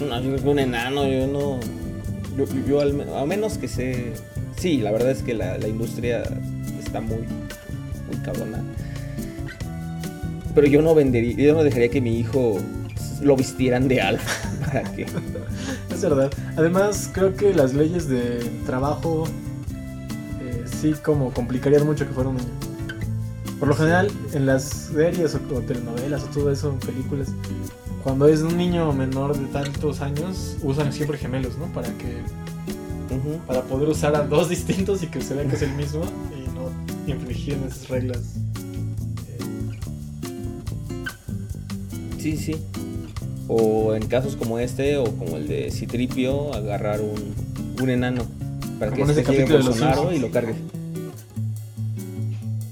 No, 0.00 0.20
yo 0.20 0.30
creo 0.30 0.42
que 0.42 0.48
un 0.48 0.58
enano, 0.58 1.06
yo 1.08 1.26
no. 1.26 1.60
Yo, 2.38 2.46
yo 2.66 2.80
al, 2.80 3.08
a 3.14 3.26
menos 3.26 3.58
que 3.58 3.66
sé. 3.66 4.12
Sí, 4.56 4.78
la 4.78 4.92
verdad 4.92 5.10
es 5.10 5.22
que 5.22 5.34
la, 5.34 5.58
la 5.58 5.68
industria 5.68 6.22
está 6.80 7.00
muy, 7.00 7.24
muy 8.06 8.16
cabrona. 8.24 8.62
Pero 10.54 10.66
yo 10.66 10.80
no 10.82 10.94
vendería, 10.94 11.36
yo 11.36 11.54
no 11.54 11.64
dejaría 11.64 11.88
que 11.88 12.00
mi 12.00 12.18
hijo 12.18 12.58
lo 13.22 13.36
vistieran 13.36 13.88
de 13.88 14.00
alfa. 14.00 14.48
¿Para 14.66 14.82
qué? 14.94 15.06
Es 15.92 16.02
verdad. 16.02 16.30
Además, 16.56 17.10
creo 17.12 17.34
que 17.34 17.52
las 17.52 17.74
leyes 17.74 18.08
de 18.08 18.38
trabajo 18.66 19.24
eh, 20.40 20.64
sí 20.80 20.94
como 21.02 21.32
complicarían 21.32 21.84
mucho 21.84 22.06
que 22.06 22.14
fuera 22.14 22.30
un 22.30 22.36
niño. 22.36 22.48
Por 23.58 23.66
lo 23.66 23.74
general, 23.74 24.08
en 24.32 24.46
las 24.46 24.62
series 24.62 25.34
o, 25.34 25.40
o 25.56 25.60
telenovelas 25.60 26.22
o 26.22 26.26
todo 26.26 26.52
eso, 26.52 26.78
películas, 26.86 27.28
cuando 28.02 28.28
es 28.28 28.42
un 28.42 28.56
niño 28.56 28.92
menor 28.92 29.36
de 29.36 29.46
tantos 29.46 30.00
años, 30.00 30.56
usan 30.62 30.92
siempre 30.92 31.18
gemelos, 31.18 31.58
¿no? 31.58 31.66
Para 31.66 31.88
que 31.98 32.22
para 33.46 33.62
poder 33.62 33.88
usar 33.88 34.14
a 34.14 34.22
dos 34.22 34.48
distintos 34.50 35.02
y 35.02 35.06
que 35.06 35.20
se 35.20 35.34
vea 35.34 35.46
que 35.46 35.56
es 35.56 35.62
el 35.62 35.72
mismo 35.72 36.02
y 36.36 36.48
no 36.54 37.12
infringir 37.12 37.58
esas 37.66 37.88
reglas. 37.88 38.34
Sí, 42.18 42.36
sí. 42.36 42.56
O 43.46 43.94
en 43.94 44.06
casos 44.06 44.36
como 44.36 44.58
este 44.58 44.98
o 44.98 45.04
como 45.04 45.36
el 45.36 45.48
de 45.48 45.70
Citripio, 45.70 46.52
agarrar 46.52 47.00
un, 47.00 47.34
un 47.80 47.90
enano. 47.90 48.22
Para 48.78 48.90
Como 48.92 49.06
que 49.06 49.12
este 49.12 49.32
llegue 49.32 49.52
Bolsonaro 49.52 50.12
y 50.12 50.18
lo 50.18 50.30
cargue. 50.30 50.54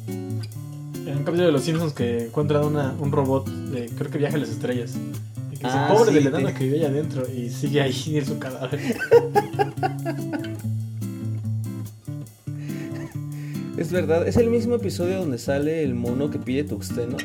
En 0.09 1.19
un 1.19 1.25
capítulo 1.25 1.47
de 1.47 1.53
Los 1.53 1.63
Simpsons 1.63 1.93
que 1.93 2.27
encuentran 2.27 2.65
una, 2.65 2.95
un 2.99 3.11
robot 3.11 3.49
de, 3.81 3.87
creo 3.89 4.11
que 4.11 4.19
viaja 4.19 4.37
a 4.37 4.39
las 4.39 4.49
estrellas. 4.49 4.95
Y 5.53 5.57
que 5.59 5.65
dice, 5.67 5.69
Ah, 5.79 5.89
pobre 5.93 6.09
sí, 6.11 6.15
del 6.17 6.27
enano 6.29 6.49
te- 6.49 6.55
que 6.55 6.65
vive 6.65 6.79
allá 6.79 6.89
adentro 6.89 7.27
y 7.33 7.49
sigue 7.51 7.81
ahí 7.81 8.17
en 8.19 8.27
su 8.27 8.39
cadáver. 8.39 8.81
Es 13.77 13.93
verdad, 13.93 14.27
es 14.27 14.37
el 14.39 14.49
mismo 14.49 14.77
episodio 14.77 15.19
donde 15.19 15.37
sale 15.39 15.83
el 15.83 15.95
mono 15.95 16.31
que 16.31 16.39
pide 16.39 16.65
tuxteno. 16.65 17.19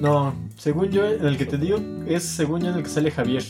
No, 0.00 0.34
según 0.56 0.88
yo, 0.90 1.04
en 1.06 1.26
el 1.26 1.36
que 1.36 1.44
te 1.44 1.58
digo, 1.58 1.78
es 2.06 2.22
según 2.22 2.62
yo 2.62 2.70
en 2.70 2.76
el 2.76 2.82
que 2.82 2.88
sale 2.88 3.10
Javier. 3.10 3.44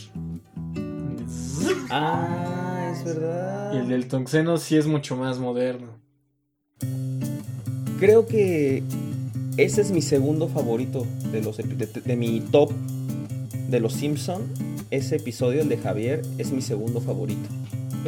Ah, 1.91 2.93
es 2.93 3.05
verdad. 3.05 3.75
Y 3.75 3.77
el 3.79 3.89
del 3.89 4.09
Tonxeno 4.09 4.57
sí 4.59 4.77
es 4.77 4.87
mucho 4.89 5.17
más 5.17 5.39
moderno. 5.39 5.87
Creo 8.01 8.27
que 8.27 8.83
ese 9.59 9.83
es 9.83 9.91
mi 9.91 10.03
segundo 10.03 10.49
favorito 10.49 11.05
de 11.33 11.43
los 11.43 11.57
de, 11.57 11.65
de 11.65 12.17
mi 12.17 12.41
top 12.41 12.73
de 13.69 13.81
los 13.81 13.93
Simpson. 13.93 14.43
Ese 14.91 15.17
episodio, 15.17 15.61
el 15.61 15.69
de 15.69 15.77
Javier, 15.77 16.23
es 16.39 16.51
mi 16.53 16.63
segundo 16.63 17.01
favorito. 17.01 17.47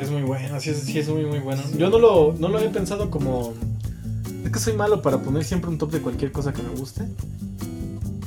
Es 0.01 0.11
muy 0.11 0.23
bueno, 0.23 0.59
sí 0.61 0.71
es, 0.71 0.79
sí 0.79 0.99
es 0.99 1.09
muy 1.09 1.27
muy 1.27 1.41
bueno. 1.41 1.61
Yo 1.77 1.91
no 1.91 1.99
lo, 1.99 2.35
no 2.39 2.49
lo 2.49 2.59
he 2.59 2.69
pensado 2.69 3.11
como... 3.11 3.53
Es 4.45 4.51
que 4.51 4.59
soy 4.59 4.73
malo 4.75 5.03
para 5.03 5.19
poner 5.19 5.45
siempre 5.45 5.69
un 5.69 5.77
top 5.77 5.91
de 5.91 6.01
cualquier 6.01 6.33
cosa 6.33 6.53
que 6.53 6.63
me 6.63 6.71
guste. 6.71 7.03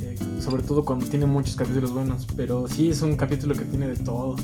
Eh, 0.02 0.16
sobre 0.40 0.62
todo 0.62 0.84
cuando 0.84 1.06
tiene 1.06 1.26
muchos 1.26 1.56
capítulos 1.56 1.92
buenos. 1.92 2.26
Pero 2.36 2.68
sí 2.68 2.90
es 2.90 3.02
un 3.02 3.16
capítulo 3.16 3.54
que 3.54 3.64
tiene 3.64 3.88
de 3.88 3.96
todo. 3.96 4.36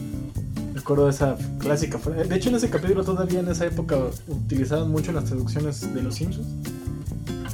Recuerdo 0.75 1.09
esa 1.09 1.37
clásica 1.59 1.99
frase. 1.99 2.25
De 2.25 2.35
hecho 2.35 2.49
en 2.49 2.57
ese 2.57 2.71
capítulo 2.71 3.05
todavía 3.05 3.41
en 3.41 3.49
esa 3.49 3.67
época 3.67 3.97
utilizaban 4.27 4.91
mucho 4.91 5.13
las 5.13 5.27
traducciones 5.27 5.95
de 5.95 6.03
los 6.03 6.17
Simpsons. 6.17 6.49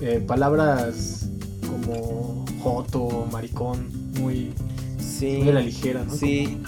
Eh, 0.01 0.23
palabras 0.27 1.27
como 1.67 2.45
joto, 2.63 3.27
maricón, 3.33 3.89
muy, 4.21 4.53
Sí. 4.99 5.39
muy 5.39 5.49
a 5.51 5.53
la 5.55 5.61
ligera, 5.61 6.05
¿no? 6.05 6.15
Sí. 6.15 6.59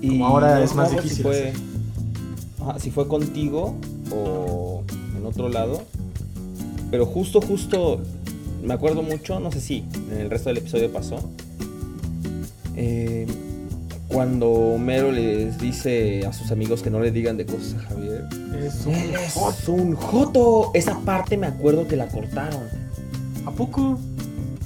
Como 0.00 0.26
ahora 0.26 0.56
no 0.58 0.64
es 0.64 0.74
más 0.74 0.90
difícil 0.90 1.16
Si 1.18 1.22
fue. 1.22 1.52
Ajá, 2.60 2.78
si 2.78 2.90
fue 2.90 3.08
contigo 3.08 3.74
o 4.14 4.82
en 5.16 5.26
otro 5.26 5.48
lado. 5.48 5.82
Pero 6.90 7.06
justo, 7.06 7.40
justo, 7.40 8.00
me 8.62 8.74
acuerdo 8.74 9.02
mucho, 9.02 9.40
no 9.40 9.50
sé 9.50 9.60
si 9.60 9.84
en 10.10 10.20
el 10.20 10.30
resto 10.30 10.48
del 10.50 10.58
episodio 10.58 10.92
pasó. 10.92 11.16
eh, 12.76 13.26
cuando 14.12 14.50
Homero 14.50 15.10
les 15.10 15.58
dice 15.58 16.26
a 16.26 16.32
sus 16.32 16.50
amigos 16.52 16.82
que 16.82 16.90
no 16.90 17.00
le 17.00 17.10
digan 17.10 17.36
de 17.36 17.46
cosas 17.46 17.74
a 17.74 17.88
Javier. 17.88 18.24
Es 18.62 18.84
un 18.86 18.94
"Él 18.94 19.14
es 19.14 19.32
joto. 19.32 19.72
un 19.72 19.94
joto. 19.94 20.70
Esa 20.74 20.98
parte 21.00 21.36
me 21.36 21.46
acuerdo 21.46 21.86
que 21.88 21.96
la 21.96 22.08
cortaron. 22.08 22.62
¿A 23.46 23.50
poco? 23.50 23.98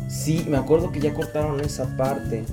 Sí, 0.09 0.45
me 0.49 0.57
acuerdo 0.57 0.91
que 0.93 1.01
ya 1.01 1.15
cortaron 1.15 1.61
esa 1.61 1.97
parte. 1.97 2.45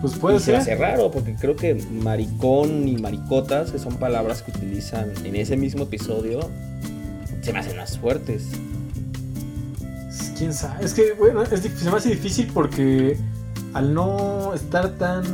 Pues 0.00 0.14
puede 0.14 0.36
y 0.36 0.40
se 0.40 0.52
me 0.52 0.60
ser. 0.60 0.74
hace 0.74 0.82
raro 0.82 1.10
porque 1.10 1.34
creo 1.34 1.56
que 1.56 1.74
maricón 1.74 2.86
y 2.86 2.96
maricotas, 2.98 3.70
que 3.72 3.78
son 3.78 3.96
palabras 3.96 4.42
que 4.42 4.50
utilizan 4.50 5.10
en 5.24 5.36
ese 5.36 5.56
mismo 5.56 5.84
episodio, 5.84 6.40
se 7.40 7.52
me 7.52 7.60
hacen 7.60 7.76
más 7.76 7.98
fuertes. 7.98 8.44
Quién 10.36 10.52
sabe. 10.52 10.84
Es 10.84 10.92
que, 10.92 11.12
bueno, 11.18 11.42
es, 11.42 11.48
se 11.60 11.90
me 11.90 11.96
hace 11.96 12.10
difícil 12.10 12.48
porque 12.52 13.16
al 13.72 13.94
no 13.94 14.52
estar 14.54 14.90
tan, 14.98 15.24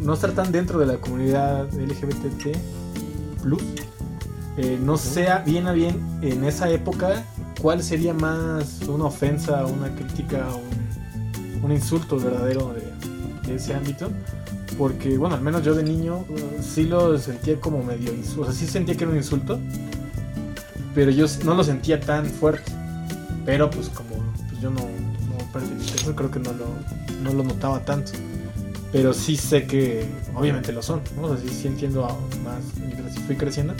no 0.00 0.14
estar 0.14 0.32
tan 0.32 0.52
dentro 0.52 0.78
de 0.78 0.86
la 0.86 0.96
comunidad 0.96 1.72
LGBT, 1.72 2.56
plus, 3.42 3.62
eh, 4.56 4.78
no 4.80 4.96
sea 4.96 5.38
bien 5.38 5.66
a 5.66 5.72
bien 5.72 6.00
en 6.22 6.44
esa 6.44 6.70
época 6.70 7.24
cuál 7.60 7.82
sería 7.82 8.14
más 8.14 8.82
una 8.88 9.06
ofensa, 9.06 9.66
una 9.66 9.94
crítica, 9.94 10.48
un, 10.54 11.64
un 11.64 11.72
insulto 11.72 12.18
verdadero 12.18 12.74
de, 12.74 13.48
de 13.48 13.56
ese 13.56 13.74
ámbito. 13.74 14.10
Porque, 14.78 15.16
bueno, 15.16 15.36
al 15.36 15.40
menos 15.40 15.62
yo 15.62 15.74
de 15.74 15.82
niño 15.82 16.24
eh, 16.30 16.58
sí 16.60 16.84
lo 16.84 17.16
sentía 17.18 17.60
como 17.60 17.82
medio 17.82 18.12
insulto. 18.12 18.42
O 18.42 18.44
sea, 18.46 18.54
sí 18.54 18.66
sentía 18.66 18.96
que 18.96 19.04
era 19.04 19.12
un 19.12 19.16
insulto. 19.16 19.58
Pero 20.94 21.10
yo 21.10 21.26
no 21.44 21.54
lo 21.54 21.64
sentía 21.64 22.00
tan 22.00 22.26
fuerte. 22.26 22.72
Pero 23.44 23.70
pues 23.70 23.88
como 23.88 24.16
pues, 24.48 24.60
yo 24.60 24.70
no, 24.70 24.80
no 24.80 26.16
creo 26.16 26.30
que 26.30 26.40
no 26.40 26.52
lo, 26.52 26.66
no 27.22 27.32
lo 27.32 27.44
notaba 27.44 27.84
tanto. 27.84 28.12
Pero 28.94 29.12
sí 29.12 29.36
sé 29.36 29.66
que 29.66 30.06
obviamente 30.36 30.72
lo 30.72 30.80
son, 30.80 31.00
¿no? 31.16 31.26
O 31.26 31.36
sea, 31.36 31.44
sí, 31.44 31.52
sí 31.52 31.66
entiendo 31.66 32.06
más 32.44 32.60
mientras 32.78 33.18
fui 33.26 33.34
creciendo. 33.34 33.74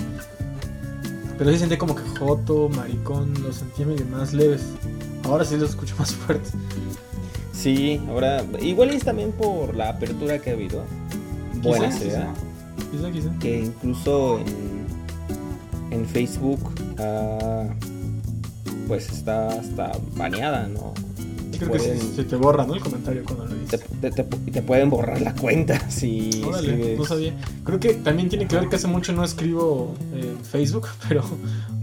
Pero 1.39 1.53
sí 1.53 1.59
sentí 1.59 1.77
como 1.77 1.95
que 1.95 2.03
Joto, 2.19 2.69
Maricón, 2.69 3.33
los 3.41 3.55
sentí 3.55 3.85
medio 3.85 4.05
más 4.07 4.33
leves. 4.33 4.63
Ahora 5.23 5.45
sí 5.45 5.57
los 5.57 5.71
escucho 5.71 5.95
más 6.01 6.13
fuertes. 6.13 6.55
Sí, 7.53 8.01
ahora, 8.09 8.45
igual 8.61 8.91
es 8.91 9.05
también 9.05 9.31
por 9.31 9.77
la 9.77 9.91
apertura 9.91 10.41
que 10.41 10.51
ha 10.51 10.55
habido. 10.55 10.83
Buena 11.63 11.93
sea. 11.93 12.35
Quizá, 12.91 13.13
quizá. 13.13 13.31
Que 13.39 13.61
incluso 13.67 14.41
en, 14.41 15.93
en 15.93 16.07
Facebook, 16.07 16.59
ah, 16.99 17.69
pues 18.89 19.13
está 19.13 19.47
hasta 19.47 19.93
baneada, 20.17 20.67
¿no? 20.67 20.93
Creo 21.59 21.73
que 21.73 21.79
Pueden- 21.79 22.15
se 22.17 22.25
te 22.25 22.37
borra, 22.37 22.67
¿no? 22.67 22.75
El 22.75 22.81
comentario 22.81 23.23
cuando 23.25 23.47
lo 23.47 23.55
dices. 23.55 23.81
te- 24.01 24.11
te- 24.11 24.23
te 24.25 24.63
pueden 24.63 24.91
borrar 24.91 25.21
la 25.21 25.35
cuenta 25.35 25.79
si 25.91 26.43
Órale, 26.47 26.97
no 26.97 27.05
sabía. 27.05 27.35
Creo 27.65 27.81
que 27.81 27.95
también 27.95 28.29
tiene 28.29 28.47
que 28.47 28.57
ver 28.57 28.69
que 28.69 28.77
hace 28.77 28.87
mucho 28.87 29.13
no 29.13 29.25
escribo 29.25 29.95
en 30.15 30.45
Facebook, 30.45 30.87
pero 31.09 31.23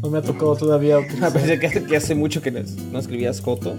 no 0.02 0.10
me 0.10 0.18
ha 0.20 0.22
tocado 0.22 0.56
todavía 0.56 1.00
utilizar. 1.00 1.32
pensé 1.34 1.60
que 1.60 1.68
hace, 1.68 1.84
que 1.84 1.98
hace 1.98 2.16
mucho 2.16 2.42
que 2.42 2.52
no, 2.52 3.00
escribías 3.00 3.42
Joto. 3.42 3.76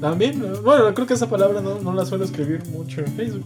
También, 0.00 0.42
eh, 0.44 0.48
bueno, 0.62 0.92
creo 0.94 1.06
que 1.06 1.14
esa 1.14 1.28
palabra 1.28 1.60
no, 1.60 1.80
no 1.80 1.94
la 1.94 2.04
suelo 2.04 2.24
escribir 2.24 2.62
mucho 2.68 3.00
en 3.00 3.06
Facebook. 3.14 3.44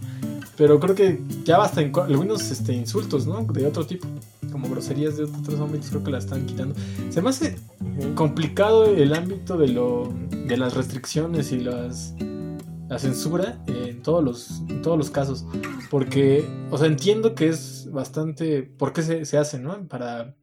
Pero 0.57 0.79
creo 0.79 0.93
que 0.95 1.19
ya 1.45 1.57
basta 1.57 1.81
en 1.81 1.91
algunos 1.97 2.51
este, 2.51 2.73
insultos, 2.73 3.25
¿no? 3.25 3.41
De 3.43 3.65
otro 3.65 3.85
tipo. 3.85 4.05
Como 4.51 4.69
groserías 4.69 5.17
de 5.17 5.23
otros 5.23 5.59
ámbitos, 5.59 5.89
creo 5.89 6.03
que 6.03 6.11
la 6.11 6.17
están 6.17 6.45
quitando. 6.45 6.75
Se 7.09 7.21
me 7.21 7.29
hace 7.29 7.57
complicado 8.15 8.85
el 8.85 9.13
ámbito 9.13 9.57
de 9.57 9.69
lo 9.69 10.13
de 10.47 10.57
las 10.57 10.73
restricciones 10.73 11.51
y 11.51 11.59
las 11.59 12.13
la 12.91 12.99
censura 12.99 13.57
en 13.67 14.01
todos 14.01 14.21
los 14.21 14.63
en 14.67 14.81
todos 14.81 14.97
los 14.97 15.09
casos 15.09 15.45
porque 15.89 16.45
o 16.71 16.77
sea 16.77 16.87
entiendo 16.87 17.35
que 17.35 17.47
es 17.47 17.87
bastante 17.89 18.63
por 18.63 18.91
qué 18.91 19.01
se, 19.01 19.23
se 19.23 19.37
hace 19.37 19.59
no 19.59 19.87
para 19.87 20.35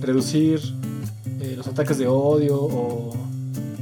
reducir 0.00 0.60
eh, 1.40 1.54
los 1.56 1.68
ataques 1.68 1.96
de 1.98 2.08
odio 2.08 2.60
o, 2.60 3.16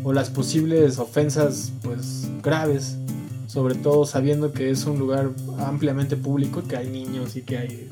o 0.05 0.13
las 0.13 0.29
posibles 0.29 0.99
ofensas 0.99 1.73
pues 1.83 2.29
graves 2.43 2.99
sobre 3.47 3.77
todo 3.77 4.05
sabiendo 4.05 4.53
que 4.53 4.71
es 4.71 4.85
un 4.85 4.99
lugar 4.99 5.31
ampliamente 5.59 6.15
público 6.17 6.63
que 6.69 6.77
hay 6.77 6.91
niños 6.91 7.35
y 7.37 7.43
que 7.43 7.57
hay 7.57 7.89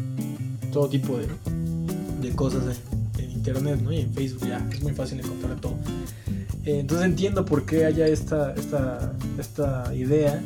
todo 0.71 0.87
tipo 0.91 1.17
de, 1.17 1.29
de 2.21 2.31
cosas 2.35 2.81
en, 3.19 3.31
internet 3.31 3.81
¿no? 3.83 3.93
y 3.93 4.01
en 4.01 4.13
Facebook 4.13 4.47
ya 4.47 4.67
es 4.71 4.83
muy 4.83 4.93
fácil 4.93 5.19
encontrar 5.21 5.59
todo 5.61 5.77
eh, 6.65 6.81
Entonces 6.81 7.07
entiendo 7.07 7.45
por 7.45 7.65
qué 7.65 7.87
haya 7.87 8.07
esta, 8.07 8.53
esta, 8.55 9.13
esta 9.39 9.95
idea. 9.95 10.43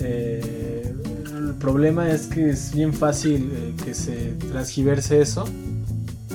Eh, 0.00 0.94
el 1.36 1.54
problema 1.54 2.10
es 2.10 2.26
que 2.26 2.50
es 2.50 2.74
bien 2.74 2.92
fácil 2.92 3.50
eh, 3.52 3.74
que 3.84 3.94
se 3.94 4.34
transgiverse 4.50 5.20
eso 5.20 5.44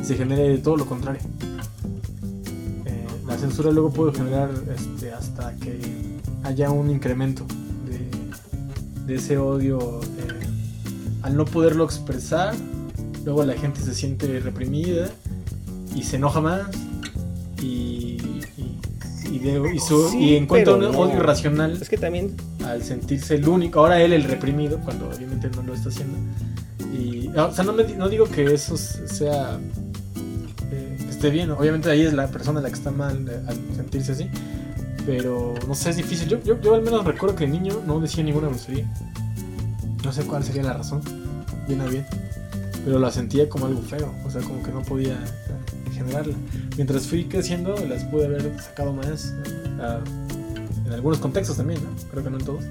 y 0.02 0.04
se 0.04 0.16
genere 0.16 0.58
todo 0.58 0.78
lo 0.78 0.86
contrario. 0.86 1.22
Eh, 2.86 3.06
la 3.28 3.38
censura 3.38 3.72
luego 3.72 3.92
puede 3.92 4.14
generar 4.14 4.50
este, 4.76 5.12
hasta 5.14 5.56
que 5.58 5.80
haya 6.44 6.72
un 6.72 6.90
incremento 6.90 7.46
de 9.06 9.16
ese 9.16 9.38
odio 9.38 10.00
al 11.24 11.36
no 11.36 11.46
poderlo 11.46 11.86
expresar. 11.86 12.54
Luego 13.26 13.44
la 13.46 13.54
gente 13.54 13.82
se 13.82 13.94
siente 13.94 14.40
reprimida 14.40 15.10
y 15.96 16.04
se 16.04 16.18
enoja 16.18 16.42
más 16.42 16.62
y, 17.62 18.18
y, 18.58 18.76
y 19.32 19.40
de- 19.40 19.76
y 19.76 19.80
su- 19.80 20.10
Sí, 20.10 20.18
y 20.20 20.36
encuentra 20.36 20.74
un 20.74 20.80
pero 20.82 20.92
no. 20.92 21.00
odio 21.00 21.16
irracional 21.18 21.72
Es 21.82 21.88
que 21.90 21.98
también 21.98 22.36
al 22.66 22.84
sentirse 22.84 23.36
el 23.36 23.48
único, 23.48 23.80
ahora 23.80 24.02
él 24.02 24.14
el 24.14 24.24
reprimido, 24.26 24.80
cuando 24.80 25.10
obviamente 25.10 25.50
no 25.56 25.62
lo 25.64 25.74
está 25.74 25.90
haciendo. 25.90 26.18
Y, 26.94 27.30
o 27.30 27.52
sea, 27.54 27.64
no, 27.64 27.74
me 27.74 27.84
no 27.96 28.10
digo 28.10 28.26
que 28.26 28.46
eso 28.54 28.76
sea. 28.78 29.58
eh, 30.72 30.98
esté 31.10 31.30
bien, 31.30 31.50
obviamente 31.52 31.90
ahí 31.90 32.02
es 32.02 32.14
la 32.14 32.28
persona 32.28 32.60
la 32.62 32.70
que 32.70 32.76
está 32.76 32.92
mal 32.92 33.26
eh, 33.30 33.40
al 33.48 33.58
sentirse 33.76 34.12
así. 34.12 34.28
Pero 35.06 35.54
no 35.68 35.76
sé, 35.76 35.90
es 35.90 35.98
difícil. 35.98 36.28
Yo, 36.30 36.42
yo, 36.44 36.60
yo 36.62 36.76
al 36.76 36.82
menos 36.82 37.04
recuerdo 37.06 37.36
que 37.36 37.46
de 37.46 37.52
niño 37.52 37.82
no 37.86 38.00
decía 38.00 38.24
ninguna 38.24 38.48
grosería. 38.48 38.86
No 40.04 40.12
sé 40.14 40.24
cuál 40.24 40.44
sería 40.44 40.64
la 40.64 40.74
razón, 40.74 41.02
bien 41.68 41.82
a 41.82 41.86
bien. 41.86 42.06
Pero 42.86 43.00
la 43.00 43.12
sentía 43.12 43.48
como 43.50 43.66
algo 43.66 43.82
feo, 43.82 44.14
o 44.26 44.30
sea, 44.30 44.42
como 44.42 44.62
que 44.64 44.72
no 44.72 44.82
podía 44.82 45.18
generarla. 45.94 46.34
Mientras 46.76 47.08
fui 47.08 47.26
creciendo, 47.26 47.76
las 47.88 48.04
pude 48.06 48.26
haber 48.26 48.60
sacado 48.62 48.94
más. 48.94 49.34
a- 49.80 50.00
en 50.86 50.92
algunos 50.92 51.18
contextos 51.20 51.56
también, 51.58 51.82
¿no? 51.82 51.90
Creo 52.12 52.24
que 52.24 52.30
no 52.30 52.38
en 52.40 52.46
todos. 52.46 52.64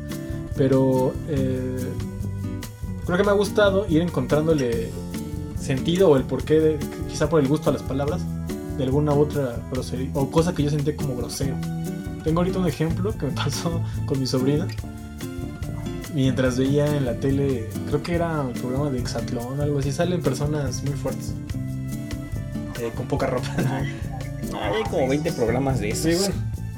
Pero 0.54 1.14
eh, 1.28 1.78
creo 3.06 3.16
que 3.16 3.24
me 3.24 3.30
ha 3.30 3.34
gustado 3.34 3.86
ir 3.88 4.02
encontrándole 4.02 4.90
sentido 5.58 6.10
o 6.10 6.16
el 6.16 6.24
porqué, 6.24 6.60
de, 6.60 6.78
quizá 7.08 7.28
por 7.30 7.40
el 7.40 7.48
gusto 7.48 7.70
a 7.70 7.72
las 7.72 7.82
palabras, 7.82 8.20
de 8.76 8.84
alguna 8.84 9.12
otra 9.12 9.56
grosería 9.70 10.10
o 10.14 10.30
cosa 10.30 10.54
que 10.54 10.62
yo 10.62 10.70
sentí 10.70 10.92
como 10.92 11.16
grosero. 11.16 11.56
Tengo 12.22 12.40
ahorita 12.40 12.58
un 12.58 12.66
ejemplo 12.66 13.16
que 13.16 13.26
me 13.26 13.32
pasó 13.44 13.80
con 14.06 14.20
mi 14.20 14.26
sobrina. 14.26 14.66
Mientras 16.14 16.58
veía 16.58 16.94
en 16.96 17.06
la 17.06 17.14
tele, 17.14 17.68
creo 17.88 18.02
que 18.02 18.14
era 18.14 18.42
un 18.42 18.52
programa 18.52 18.90
de 18.90 18.98
Exatlón 18.98 19.58
o 19.58 19.62
algo 19.62 19.78
así, 19.78 19.92
salen 19.92 20.20
personas 20.22 20.82
muy 20.84 20.92
fuertes. 20.94 21.32
eh, 22.80 22.90
con 22.96 23.06
poca 23.06 23.26
ropa. 23.26 23.48
hay 23.56 24.82
como 24.90 25.08
20 25.08 25.32
programas 25.32 25.80
de 25.80 25.90
esos. 25.90 26.12
Sí, 26.12 26.18
bueno. 26.18 26.34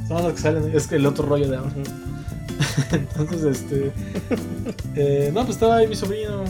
Son 0.09 0.22
los 0.22 0.32
que 0.35 0.41
salen. 0.41 0.70
Es 0.76 0.87
que 0.87 0.97
el 0.97 1.07
otro 1.07 1.26
rollo 1.26 1.49
de 1.49 1.57
ahora. 1.57 1.72
Entonces, 2.93 3.45
este. 3.62 3.93
eh, 4.95 5.30
no, 5.35 5.41
pues 5.45 5.57
estaba 5.57 5.76
ahí 5.76 5.89
mi 5.89 5.97
sobrino 5.97 6.45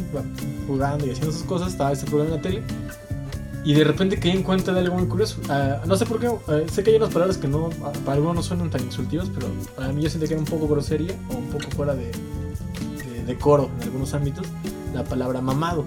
jugando 0.67 1.07
y 1.07 1.11
haciendo 1.11 1.33
sus 1.33 1.45
cosas. 1.45 1.73
Estaba 1.73 1.93
este 1.93 2.07
programa 2.07 2.35
en 2.35 2.37
la 2.37 2.43
tele. 2.43 2.63
Y 3.65 3.73
de 3.73 3.83
repente 3.85 4.19
caí 4.19 4.33
en 4.33 4.43
cuenta 4.43 4.73
de 4.75 4.81
algo 4.81 4.99
muy 4.99 5.07
curioso. 5.09 5.41
Ah, 5.49 5.81
no 5.87 5.97
sé 5.97 6.05
por 6.05 6.21
qué. 6.21 6.27
eh, 6.27 6.67
sé 6.71 6.83
que 6.83 6.91
hay 6.91 6.97
unas 6.97 7.11
palabras 7.15 7.39
que 7.39 7.49
no. 7.49 7.71
ah, 7.83 7.93
Para 8.05 8.17
algunos 8.17 8.35
no 8.37 8.43
suenan 8.43 8.69
tan 8.71 8.83
insultivas. 8.83 9.31
Pero 9.35 9.47
para 9.75 9.91
mí 9.93 10.03
yo 10.03 10.11
sentí 10.11 10.27
que 10.27 10.35
era 10.35 10.41
un 10.43 10.47
poco 10.49 10.69
grosería. 10.69 11.15
O 11.31 11.37
un 11.37 11.47
poco 11.47 11.71
fuera 11.75 11.95
de. 11.95 12.11
De 13.25 13.35
decoro 13.35 13.71
en 13.79 13.83
algunos 13.85 14.15
ámbitos. 14.15 14.47
La 14.95 15.05
palabra 15.05 15.41
mamado. 15.41 15.85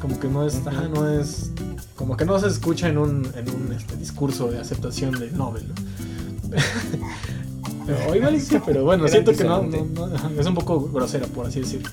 Como 0.00 0.18
que 0.20 0.28
no 0.28 0.46
es. 0.46 0.54
Ujú. 0.56 0.68
ajá, 0.68 0.88
no 0.88 1.08
es. 1.08 1.50
Como 1.96 2.16
que 2.16 2.24
no 2.24 2.38
se 2.38 2.48
escucha 2.48 2.88
en 2.88 2.98
un, 2.98 3.26
en 3.36 3.48
un 3.50 3.72
este, 3.72 3.96
discurso 3.96 4.50
de 4.50 4.58
aceptación 4.60 5.18
del 5.18 5.36
Nobel, 5.36 5.64
¿no? 5.68 5.74
Pero, 7.86 8.14
igual 8.16 8.40
sí, 8.40 8.56
pero 8.64 8.84
bueno, 8.84 9.04
Era 9.04 9.12
siento 9.12 9.32
que 9.32 9.44
no, 9.44 9.62
no- 9.62 9.84
no- 10.08 10.40
es 10.40 10.46
un 10.46 10.54
poco 10.54 10.80
grosera, 10.90 11.26
por 11.26 11.46
así 11.46 11.60
decirlo. 11.60 11.90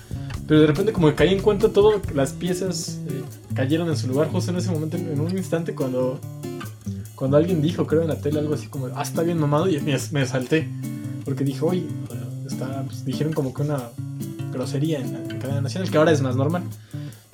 Pero 0.47 0.61
de 0.61 0.67
repente 0.67 0.91
como 0.93 1.07
que 1.07 1.15
caí 1.15 1.33
en 1.33 1.41
cuenta 1.41 1.69
todo, 1.69 2.01
las 2.15 2.31
piezas 2.31 2.99
eh, 3.07 3.21
cayeron 3.53 3.89
en 3.89 3.97
su 3.97 4.07
lugar 4.07 4.29
justo 4.31 4.51
en 4.51 4.57
ese 4.57 4.71
momento, 4.71 4.97
en 4.97 5.19
un 5.19 5.37
instante 5.37 5.75
cuando, 5.75 6.19
cuando 7.15 7.37
alguien 7.37 7.61
dijo, 7.61 7.85
creo 7.87 8.01
en 8.01 8.07
la 8.07 8.15
tele, 8.19 8.39
algo 8.39 8.53
así 8.55 8.67
como, 8.67 8.87
ah, 8.95 9.01
está 9.03 9.21
bien 9.21 9.37
mamado, 9.39 9.69
y 9.69 9.79
me, 9.81 9.97
me 10.11 10.25
salté. 10.25 10.67
Porque 11.25 11.43
dije, 11.43 11.59
oye, 11.63 11.85
está, 12.61 12.83
pues, 12.83 13.05
dijeron 13.05 13.33
como 13.33 13.53
que 13.53 13.61
una 13.63 13.89
grosería 14.51 14.99
en 14.99 15.13
la 15.13 15.19
en 15.19 15.39
cadena 15.39 15.61
nacional, 15.61 15.89
que 15.89 15.97
ahora 15.97 16.11
es 16.11 16.21
más 16.21 16.35
normal. 16.35 16.63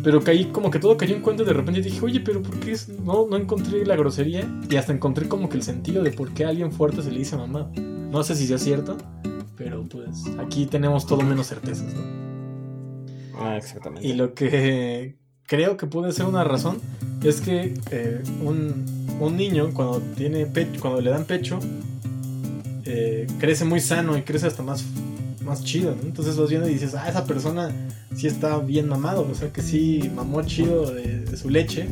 Pero 0.03 0.21
caí 0.23 0.45
como 0.45 0.69
que 0.69 0.79
todo 0.79 0.95
cayó 0.95 1.15
en 1.15 1.21
cuenta 1.21 1.43
y 1.43 1.45
de 1.45 1.53
repente 1.53 1.81
dije, 1.81 1.99
oye, 2.05 2.19
pero 2.19 2.41
¿por 2.41 2.59
qué 2.59 2.71
es- 2.71 2.87
no, 2.87 3.27
no 3.27 3.35
encontré 3.35 3.85
la 3.85 3.95
grosería? 3.95 4.47
Y 4.69 4.75
hasta 4.75 4.93
encontré 4.93 5.27
como 5.27 5.49
que 5.49 5.57
el 5.57 5.63
sentido 5.63 6.03
de 6.03 6.11
por 6.11 6.33
qué 6.33 6.45
a 6.45 6.49
alguien 6.49 6.71
fuerte 6.71 7.01
se 7.01 7.11
le 7.11 7.19
dice 7.19 7.35
mamá. 7.35 7.69
No 7.75 8.23
sé 8.23 8.35
si 8.35 8.45
sea 8.47 8.57
cierto, 8.59 8.95
pero 9.57 9.83
pues 9.89 10.23
aquí 10.39 10.65
tenemos 10.67 11.07
todo 11.07 11.21
menos 11.23 11.47
certezas, 11.47 11.93
¿no? 11.93 12.01
Ah, 13.39 13.57
exactamente. 13.57 14.07
Y 14.07 14.13
lo 14.13 14.33
que 14.33 15.15
creo 15.47 15.77
que 15.77 15.87
puede 15.87 16.11
ser 16.11 16.25
una 16.25 16.43
razón 16.43 16.77
es 17.23 17.41
que 17.41 17.73
eh, 17.91 18.21
un, 18.43 18.85
un 19.19 19.35
niño 19.35 19.71
cuando 19.73 19.99
tiene 20.15 20.45
pecho, 20.45 20.79
cuando 20.79 21.01
le 21.01 21.09
dan 21.09 21.25
pecho, 21.25 21.59
eh, 22.85 23.27
crece 23.39 23.65
muy 23.65 23.79
sano 23.79 24.17
y 24.17 24.21
crece 24.21 24.47
hasta 24.47 24.63
más, 24.63 24.83
más 25.47 25.63
chido, 25.63 25.95
¿no? 25.95 26.01
Entonces 26.03 26.37
vas 26.37 26.49
viendo 26.49 26.67
y 26.69 26.73
dices, 26.73 26.93
ah, 26.95 27.07
esa 27.09 27.23
persona 27.25 27.71
sí 28.15 28.27
está 28.27 28.57
bien 28.59 28.87
mamado, 28.89 29.27
o 29.29 29.35
sea 29.35 29.51
que 29.51 29.61
sí 29.61 30.11
mamó 30.15 30.41
chido 30.43 30.91
de, 30.91 31.21
de 31.21 31.37
su 31.37 31.49
leche 31.49 31.87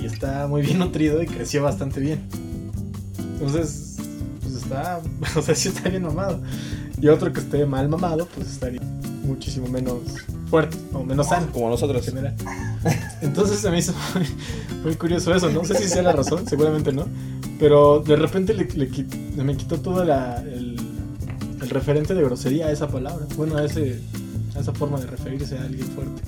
y 0.00 0.06
está 0.06 0.46
muy 0.46 0.62
bien 0.62 0.78
nutrido 0.78 1.22
y 1.22 1.26
creció 1.26 1.62
bastante 1.62 2.00
bien. 2.00 2.20
Entonces, 3.18 3.96
pues 4.40 4.54
está, 4.56 5.00
o 5.36 5.42
sea, 5.42 5.54
sí 5.54 5.68
está 5.68 5.88
bien 5.88 6.02
mamado. 6.02 6.40
Y 7.00 7.08
otro 7.08 7.32
que 7.32 7.40
esté 7.40 7.66
mal 7.66 7.88
mamado, 7.88 8.26
pues 8.34 8.48
estaría 8.50 8.80
muchísimo 9.24 9.66
menos 9.68 9.98
fuerte 10.48 10.76
o 10.92 11.02
menos 11.02 11.26
sano 11.28 11.50
Como 11.52 11.66
en 11.66 11.70
nosotros. 11.72 12.04
general. 12.04 12.34
Entonces 13.20 13.58
se 13.58 13.70
me 13.70 13.78
hizo 13.78 13.92
muy, 14.14 14.26
muy 14.84 14.94
curioso 14.94 15.34
eso. 15.34 15.50
No 15.50 15.64
sé 15.64 15.74
si 15.76 15.88
sea 15.88 16.02
la 16.02 16.12
razón, 16.12 16.46
seguramente 16.48 16.92
no. 16.92 17.06
Pero 17.58 18.00
de 18.00 18.16
repente 18.16 18.54
le, 18.54 18.64
le 18.64 18.90
quit- 18.90 19.34
me 19.36 19.56
quitó 19.56 19.78
todo 19.80 20.04
la- 20.04 20.42
el, 20.42 20.65
el 21.66 21.70
referente 21.70 22.14
de 22.14 22.22
grosería 22.22 22.66
a 22.68 22.70
esa 22.72 22.88
palabra. 22.88 23.26
Bueno, 23.36 23.56
a, 23.56 23.64
ese, 23.64 23.98
a 24.54 24.60
esa 24.60 24.72
forma 24.72 25.00
de 25.00 25.06
referirse 25.06 25.58
a 25.58 25.62
alguien 25.62 25.86
fuerte. 25.88 26.22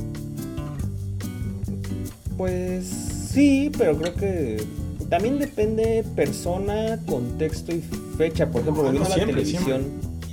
Pues 2.37 2.87
sí, 2.87 3.71
pero 3.77 3.97
creo 3.99 4.15
que 4.15 4.63
también 5.09 5.39
depende 5.39 6.05
persona, 6.15 6.99
contexto 7.07 7.73
y 7.75 7.83
fecha. 8.17 8.47
Por 8.51 8.63
ejemplo, 8.63 8.83
Ah, 8.83 8.87
volviendo 8.87 9.09
no, 9.09 9.15
a 9.15 9.17
la 9.19 9.25
siempre, 9.25 9.43
televisión 9.43 9.83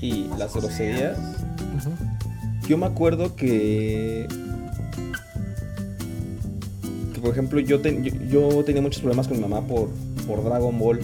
y 0.02 0.28
las 0.38 0.54
groserías. 0.54 1.18
Yo 2.68 2.78
me 2.78 2.86
acuerdo 2.88 3.36
que. 3.36 4.28
que 7.14 7.20
por 7.22 7.30
ejemplo, 7.32 7.60
yo, 7.60 7.80
ten- 7.82 8.04
yo, 8.04 8.12
yo 8.52 8.64
tenía 8.64 8.82
muchos 8.82 9.02
problemas 9.02 9.28
con 9.28 9.38
mi 9.38 9.44
mamá 9.48 9.66
por, 9.68 9.90
por 10.28 10.44
Dragon 10.44 10.78
Ball. 10.78 11.00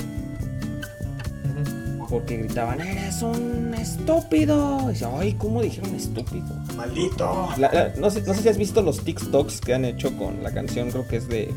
Porque 2.11 2.35
gritaban, 2.37 2.81
eres 2.81 3.21
un 3.23 3.73
estúpido. 3.73 4.81
Y 4.83 4.87
decía, 4.89 5.09
ay, 5.17 5.33
¿cómo 5.35 5.61
dijeron 5.61 5.95
estúpido? 5.95 6.45
¡Maldito! 6.75 7.49
La- 7.57 7.71
la- 7.71 7.93
no, 7.97 8.09
sé, 8.11 8.21
no 8.21 8.33
sé 8.33 8.41
si 8.41 8.49
has 8.49 8.57
visto 8.57 8.81
los 8.81 8.99
TikToks 8.99 9.61
que 9.61 9.73
han 9.73 9.85
hecho 9.85 10.15
con 10.17 10.43
la 10.43 10.51
canción, 10.53 10.91
creo 10.91 11.07
que 11.07 11.15
es 11.15 11.29
de, 11.29 11.49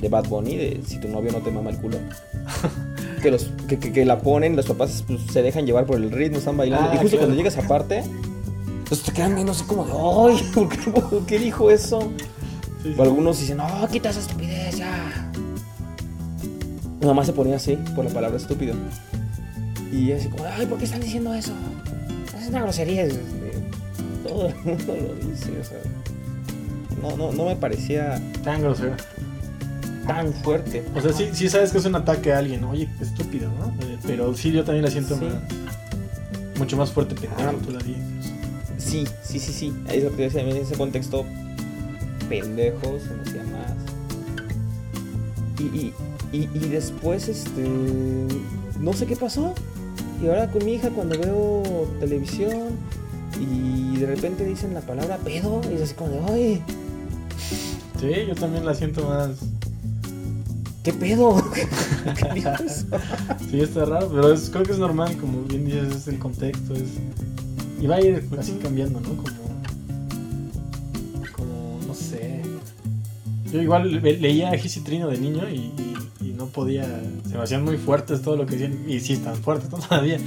de 0.00 0.08
Bad 0.08 0.26
Bunny, 0.28 0.56
de 0.56 0.80
Si 0.86 0.98
tu 0.98 1.08
novio 1.08 1.30
no 1.32 1.38
te 1.40 1.50
mama 1.50 1.68
el 1.70 1.76
culo. 1.76 1.98
que, 3.22 3.30
los, 3.30 3.50
que, 3.68 3.78
que- 3.78 3.92
que 3.92 4.04
la 4.06 4.18
ponen, 4.20 4.56
los 4.56 4.64
papás 4.66 5.04
pues, 5.06 5.20
se 5.30 5.42
dejan 5.42 5.66
llevar 5.66 5.84
por 5.84 5.96
el 5.96 6.10
ritmo, 6.10 6.38
están 6.38 6.56
bailando. 6.56 6.88
Ah, 6.90 6.94
y 6.94 6.98
justo 6.98 7.10
claro. 7.18 7.26
cuando 7.26 7.36
llega 7.36 7.48
esa 7.50 7.68
parte, 7.68 8.02
pues 8.88 9.02
te 9.02 9.12
quedan 9.12 9.34
viendo 9.34 9.52
así 9.52 9.64
como 9.64 9.84
de, 9.84 9.92
ay, 10.32 10.42
¿por 10.54 10.68
qué, 10.70 10.90
por 10.90 11.26
qué 11.26 11.38
dijo 11.38 11.70
eso? 11.70 12.00
Sí, 12.82 12.88
sí. 12.88 12.94
O 12.96 13.02
algunos 13.02 13.38
dicen, 13.38 13.58
no, 13.58 13.66
quita 13.92 14.08
esa 14.08 14.20
estupidez 14.20 14.78
ya. 14.78 15.30
Mamá 17.02 17.22
se 17.24 17.34
ponía 17.34 17.56
así 17.56 17.76
por 17.94 18.06
la 18.06 18.10
palabra 18.10 18.38
estúpido. 18.38 18.74
Y 19.92 20.12
así 20.12 20.28
como, 20.28 20.44
ay, 20.44 20.66
¿por 20.66 20.78
qué 20.78 20.84
están 20.84 21.00
diciendo 21.00 21.34
eso? 21.34 21.52
Es 22.40 22.48
una 22.48 22.62
grosería. 22.62 23.08
Todo 24.26 24.48
el 24.48 24.54
mundo 24.64 24.96
lo 24.96 25.14
dice, 25.28 25.50
o 25.60 25.64
sea. 25.64 25.78
No, 27.02 27.16
no, 27.16 27.32
no 27.32 27.44
me 27.46 27.56
parecía 27.56 28.20
Tan 28.44 28.60
grosero. 28.62 28.94
tan 30.06 30.32
fuerte. 30.34 30.84
O 30.94 31.00
sea, 31.00 31.12
sí, 31.12 31.28
sí 31.32 31.48
sabes 31.48 31.72
que 31.72 31.78
es 31.78 31.84
un 31.86 31.94
ataque 31.94 32.32
a 32.32 32.38
alguien. 32.38 32.62
Oye, 32.64 32.88
estúpido, 33.00 33.50
¿no? 33.58 33.68
Eh, 33.86 33.98
pero 34.06 34.34
sí, 34.34 34.52
yo 34.52 34.64
también 34.64 34.84
la 34.84 34.90
siento 34.90 35.16
Sí. 35.18 35.24
más- 35.24 36.58
mucho 36.58 36.76
más 36.76 36.90
fuerte 36.90 37.14
pendejo 37.14 37.42
Ah. 37.42 37.54
todavía. 37.66 37.96
incluso. 37.96 38.34
Sí, 38.78 39.04
sí, 39.22 39.38
sí, 39.38 39.52
sí. 39.52 39.72
Ahí 39.88 39.98
es 39.98 40.04
lo 40.04 40.14
que 40.14 40.22
decía, 40.24 40.42
en 40.42 40.48
ese 40.56 40.74
contexto, 40.74 41.24
pendejo 42.28 42.98
se 42.98 43.14
me 43.14 43.22
hacía 43.22 43.42
más. 43.44 43.72
Y, 45.58 45.62
y, 45.62 45.94
y, 46.32 46.48
y 46.54 46.68
después, 46.68 47.28
este. 47.28 47.66
No 48.78 48.92
sé 48.92 49.06
qué 49.06 49.16
pasó. 49.16 49.54
Y 50.22 50.26
ahora 50.28 50.50
con 50.50 50.64
mi 50.64 50.74
hija, 50.74 50.90
cuando 50.90 51.18
veo 51.18 51.62
televisión 51.98 52.68
y 53.40 53.96
de 53.96 54.06
repente 54.06 54.44
dicen 54.44 54.74
la 54.74 54.80
palabra 54.80 55.16
pedo, 55.18 55.60
y 55.70 55.74
es 55.76 55.82
así 55.82 55.94
como 55.94 56.10
de, 56.10 56.20
ay, 56.32 56.62
Sí, 57.98 58.08
yo 58.28 58.34
también 58.34 58.64
la 58.64 58.74
siento 58.74 59.06
más. 59.08 59.30
¿qué 60.82 60.92
pedo? 60.92 61.36
Sí, 63.50 63.60
está 63.60 63.84
raro, 63.84 64.08
pero 64.08 64.32
es- 64.32 64.48
creo 64.50 64.62
que 64.62 64.72
es 64.72 64.78
normal, 64.78 65.16
como 65.18 65.42
bien 65.42 65.66
dices, 65.66 65.94
es 65.94 66.08
el 66.08 66.18
contexto. 66.18 66.74
Es... 66.74 66.82
Y 67.80 67.86
va 67.86 67.96
a 67.96 68.00
ir 68.00 68.26
así 68.38 68.52
cambiando, 68.62 69.00
¿no? 69.00 69.08
Como. 69.08 69.30
Como, 71.36 71.80
no 71.86 71.94
sé. 71.94 72.42
Yo 73.52 73.60
igual 73.60 74.00
le- 74.02 74.16
leía 74.18 74.50
a 74.50 74.56
Gis 74.56 74.76
y 74.78 74.80
Trino 74.80 75.08
de 75.08 75.18
niño 75.18 75.48
y 75.50 75.72
no 76.40 76.46
podía. 76.46 76.84
Se 77.28 77.36
me 77.36 77.42
hacían 77.42 77.64
muy 77.64 77.76
fuertes 77.76 78.22
todo 78.22 78.36
lo 78.36 78.46
que 78.46 78.56
decían. 78.56 78.84
Y 78.88 78.98
sí, 79.00 79.12
están 79.14 79.36
fuertes 79.36 79.68
todavía. 79.88 80.18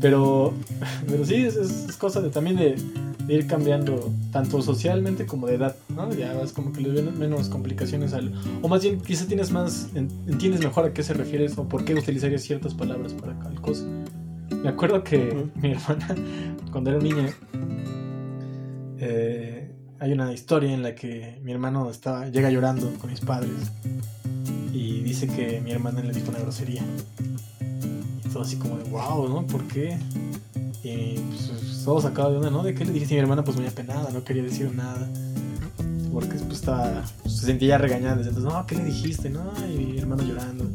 Pero, 0.00 0.52
pero 1.06 1.24
sí, 1.24 1.36
es, 1.36 1.56
es- 1.56 1.88
es 1.88 1.96
cosa 1.96 2.20
de, 2.20 2.30
también 2.30 2.56
de, 2.56 2.74
de 3.26 3.34
ir 3.34 3.46
cambiando, 3.46 4.12
tanto 4.32 4.60
socialmente 4.60 5.26
como 5.26 5.46
de 5.46 5.54
edad, 5.54 5.76
¿no? 5.88 6.12
Ya 6.12 6.34
vas 6.34 6.52
como 6.52 6.72
que 6.72 6.80
le 6.80 6.90
ven 6.90 7.16
menos 7.18 7.48
complicaciones 7.48 8.12
al... 8.12 8.32
O 8.62 8.68
más 8.68 8.82
bien, 8.82 9.00
quizás 9.00 9.28
tienes 9.28 9.52
más, 9.52 9.88
en- 9.94 10.10
entiendes 10.26 10.60
mejor 10.60 10.86
a 10.86 10.92
qué 10.92 11.02
se 11.04 11.14
refiere 11.14 11.48
o 11.56 11.68
por 11.68 11.84
qué 11.84 11.94
utilizarías 11.94 12.42
ciertas 12.42 12.74
palabras 12.74 13.12
para 13.12 13.38
tal 13.38 13.60
cosa. 13.60 13.84
Me 14.62 14.68
acuerdo 14.68 15.04
que 15.04 15.46
mi 15.54 15.70
hermana, 15.72 16.14
cuando 16.72 16.90
era 16.90 16.98
niña, 16.98 17.28
eh, 18.98 19.70
hay 20.00 20.12
una 20.12 20.32
historia 20.32 20.72
en 20.72 20.82
la 20.82 20.94
que 20.96 21.38
mi 21.44 21.52
hermano 21.52 21.88
estaba, 21.90 22.28
llega 22.28 22.50
llorando 22.50 22.92
con 23.00 23.08
mis 23.10 23.20
padres 23.20 23.52
y 24.72 25.00
dice 25.02 25.26
que 25.26 25.60
mi 25.60 25.70
hermana 25.72 26.02
le 26.02 26.12
dijo 26.12 26.30
una 26.30 26.38
grosería. 26.40 26.82
Y 28.24 28.28
todo 28.28 28.42
así 28.42 28.56
como 28.56 28.78
de, 28.78 28.84
wow, 28.84 29.28
¿no? 29.28 29.46
¿Por 29.46 29.62
qué? 29.68 29.98
Y 30.82 31.18
pues 31.18 31.82
todo 31.84 32.00
sacado 32.00 32.30
de 32.32 32.36
onda, 32.38 32.50
¿no? 32.50 32.62
¿De 32.62 32.74
qué 32.74 32.84
le 32.84 32.92
dijiste 32.92 33.14
a 33.14 33.16
mi 33.16 33.20
hermana? 33.20 33.44
Pues 33.44 33.56
muy 33.56 33.66
apenada, 33.66 34.10
no 34.10 34.24
quería 34.24 34.42
decir 34.42 34.72
nada. 34.74 35.08
Porque 36.12 36.34
pues 36.36 36.58
estaba, 36.60 37.04
pues, 37.22 37.36
se 37.36 37.46
sentía 37.46 37.68
ya 37.70 37.78
regañada 37.78 38.16
entonces, 38.20 38.42
no, 38.42 38.66
¿qué 38.66 38.76
le 38.76 38.84
dijiste? 38.84 39.30
No, 39.30 39.50
y 39.72 39.76
mi 39.84 39.98
hermano 39.98 40.22
llorando. 40.22 40.66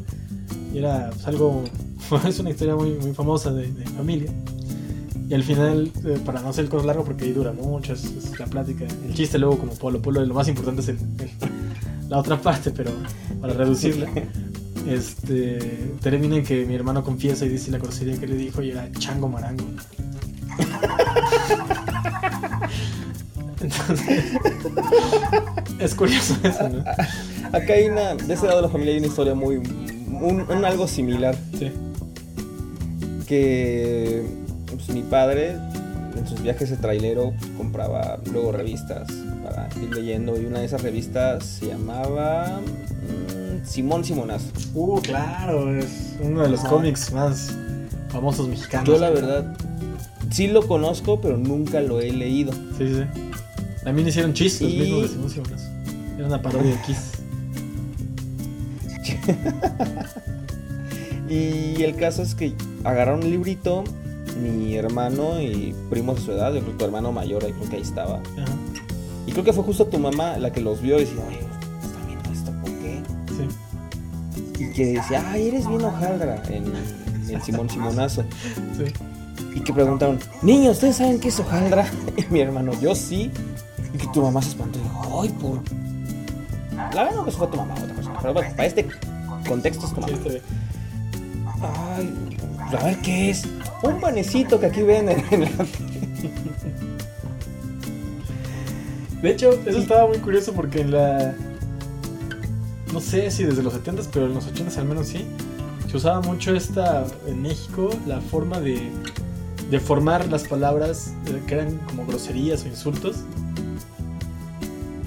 Y 0.74 0.78
era 0.78 1.10
pues, 1.10 1.26
algo, 1.26 1.64
es 2.26 2.38
una 2.38 2.50
historia 2.50 2.74
muy, 2.76 2.90
muy 2.94 3.12
famosa 3.12 3.52
de, 3.52 3.70
de 3.70 3.84
familia. 3.86 4.32
Y 5.28 5.34
al 5.34 5.42
final, 5.42 5.92
eh, 6.06 6.18
para 6.24 6.40
no 6.40 6.48
hacer 6.48 6.68
el 6.72 6.86
largo, 6.86 7.04
porque 7.04 7.26
ahí 7.26 7.32
dura 7.32 7.52
mucho, 7.52 7.92
es, 7.92 8.04
es 8.04 8.38
la 8.38 8.46
plática. 8.46 8.86
El 9.06 9.12
chiste 9.14 9.38
luego 9.38 9.58
como 9.58 9.72
polo, 9.74 10.00
polo, 10.00 10.24
lo 10.24 10.32
más 10.34 10.48
importante 10.48 10.80
es 10.80 10.88
el- 10.88 10.96
el- 10.96 11.30
la 12.08 12.18
otra 12.18 12.40
parte, 12.40 12.70
pero 12.70 12.90
para 13.40 13.54
reducirla. 13.54 14.08
Este, 14.86 15.58
termina 16.00 16.36
en 16.36 16.44
que 16.44 16.64
mi 16.64 16.74
hermano 16.74 17.04
confiesa 17.04 17.44
y 17.44 17.50
dice 17.50 17.70
la 17.70 17.78
grosería 17.78 18.18
que 18.18 18.26
le 18.26 18.36
dijo 18.36 18.62
y 18.62 18.70
era 18.70 18.90
chango 18.92 19.28
marango. 19.28 19.64
Entonces, 23.60 24.24
es 25.78 25.94
curioso 25.94 26.36
eso, 26.42 26.68
¿no? 26.68 26.78
Acá 27.52 27.74
hay 27.74 27.88
una, 27.88 28.14
de 28.14 28.32
ese 28.32 28.46
lado 28.46 28.58
de 28.58 28.62
la 28.62 28.68
familia 28.68 28.94
hay 28.94 28.98
una 29.00 29.08
historia 29.08 29.34
muy, 29.34 29.56
un, 29.56 30.46
un 30.48 30.64
algo 30.64 30.88
similar. 30.88 31.36
Sí. 31.58 31.70
Que 33.26 34.24
pues, 34.66 34.88
mi 34.88 35.02
padre 35.02 35.56
en 36.18 36.26
sus 36.26 36.42
viajes 36.42 36.70
de 36.70 36.76
trailero 36.76 37.32
pues, 37.38 37.50
compraba 37.52 38.18
luego 38.32 38.52
revistas 38.52 39.08
para 39.44 39.68
ir 39.82 39.94
leyendo 39.94 40.40
y 40.40 40.46
una 40.46 40.60
de 40.60 40.66
esas 40.66 40.82
revistas 40.82 41.44
se 41.44 41.66
llamaba 41.68 42.60
mm, 42.60 43.64
Simón 43.66 44.04
Simonazo. 44.04 44.46
Uh, 44.74 45.00
claro, 45.00 45.74
es 45.76 46.16
uno 46.20 46.42
de 46.42 46.48
los 46.50 46.60
cómics 46.60 47.12
más 47.12 47.52
famosos 48.08 48.48
mexicanos. 48.48 48.88
Yo 48.88 48.98
la 48.98 49.10
verdad 49.10 49.56
sí 50.30 50.48
lo 50.48 50.66
conozco, 50.66 51.20
pero 51.20 51.36
nunca 51.36 51.80
lo 51.80 52.00
he 52.00 52.12
leído. 52.12 52.52
Sí, 52.76 52.88
sí. 52.94 53.02
También 53.84 54.08
hicieron 54.08 54.32
chistes 54.34 54.68
Y- 54.68 54.78
mismos 54.78 55.02
de 55.02 55.08
Simón 55.08 55.30
Simonazo. 55.30 55.68
Era 56.16 56.26
una 56.26 56.42
parodia 56.42 56.70
de 56.72 56.80
Kiss. 56.82 57.12
Y 61.28 61.82
el 61.82 61.94
caso 61.96 62.22
es 62.22 62.34
que 62.34 62.54
agarraron 62.84 63.22
un 63.22 63.30
librito, 63.30 63.84
mi 64.36 64.76
hermano 64.76 65.40
y 65.40 65.74
primos 65.90 66.16
de 66.16 66.22
su 66.22 66.32
edad, 66.32 66.52
yo 66.52 66.60
creo 66.60 66.72
que 66.72 66.78
tu 66.78 66.84
hermano 66.84 67.12
mayor, 67.12 67.44
ahí 67.44 67.52
creo 67.52 67.68
que 67.68 67.76
ahí 67.76 67.82
estaba. 67.82 68.16
Ajá, 68.16 68.52
Y 69.26 69.32
creo 69.32 69.44
que 69.44 69.52
fue 69.52 69.64
justo 69.64 69.86
tu 69.86 69.98
mamá 69.98 70.36
la 70.38 70.52
que 70.52 70.60
los 70.60 70.80
vio 70.80 70.96
y 70.96 71.00
decía, 71.04 71.22
oye, 71.26 71.40
¿están 71.82 72.06
viendo 72.06 72.30
esto? 72.30 72.52
¿Por 72.60 72.70
qué? 72.80 73.02
sí. 74.56 74.64
Y 74.64 74.72
que 74.72 74.86
decía, 74.94 75.24
ay, 75.30 75.48
eres 75.48 75.68
bien 75.68 75.84
hojaldra 75.84 76.42
en, 76.48 76.72
en 77.28 77.42
Simón 77.42 77.68
Simonazo. 77.70 78.22
Sí. 78.76 78.92
Y 79.54 79.60
que 79.60 79.72
preguntaron, 79.72 80.18
niños, 80.42 80.74
¿ustedes 80.74 80.96
saben 80.96 81.18
qué 81.20 81.28
es 81.28 81.40
hojaldra? 81.40 81.86
Y 82.16 82.32
mi 82.32 82.40
hermano, 82.40 82.72
yo 82.80 82.94
sí. 82.94 83.30
Y 83.94 83.98
que 83.98 84.06
tu 84.08 84.22
mamá 84.22 84.42
se 84.42 84.50
espantó 84.50 84.78
y 84.78 84.82
dijo, 84.82 85.22
ay, 85.22 85.28
por... 85.30 85.60
La 86.94 87.04
verdad 87.04 87.16
no 87.16 87.24
que 87.24 87.30
fue 87.32 87.46
tu 87.48 87.56
mamá 87.56 87.74
otra 87.74 87.94
persona, 87.94 88.18
pero 88.20 88.34
bueno, 88.34 88.50
para 88.50 88.66
este 88.66 88.86
contexto 89.48 89.86
es 89.86 89.94
tu 89.94 90.00
mamá. 90.00 90.12
Ay, 91.96 92.37
a 92.76 92.84
ver 92.84 92.98
qué 92.98 93.30
es. 93.30 93.44
Un 93.82 94.00
panecito 94.00 94.58
que 94.60 94.66
aquí 94.66 94.82
venden 94.82 95.24
en 95.30 95.42
la... 95.42 95.48
De 99.22 99.30
hecho, 99.32 99.50
eso 99.50 99.72
Sí. 99.72 99.78
estaba 99.78 100.06
muy 100.06 100.18
curioso 100.18 100.52
porque 100.52 100.80
en 100.80 100.92
la. 100.92 101.34
No 102.92 103.00
sé 103.00 103.30
si 103.30 103.44
desde 103.44 103.62
los 103.62 103.74
70s, 103.74 104.08
pero 104.12 104.26
en 104.26 104.34
los 104.34 104.46
80s 104.46 104.76
al 104.78 104.84
menos 104.86 105.08
sí. 105.08 105.24
Se 105.90 105.96
usaba 105.96 106.20
mucho 106.20 106.54
esta. 106.54 107.04
En 107.26 107.42
México, 107.42 107.90
la 108.06 108.20
forma 108.20 108.60
de. 108.60 108.90
De 109.70 109.80
formar 109.80 110.26
las 110.28 110.44
palabras 110.48 111.12
eh, 111.26 111.42
que 111.46 111.54
eran 111.54 111.76
como 111.78 112.06
groserías 112.06 112.64
o 112.64 112.68
insultos. 112.68 113.16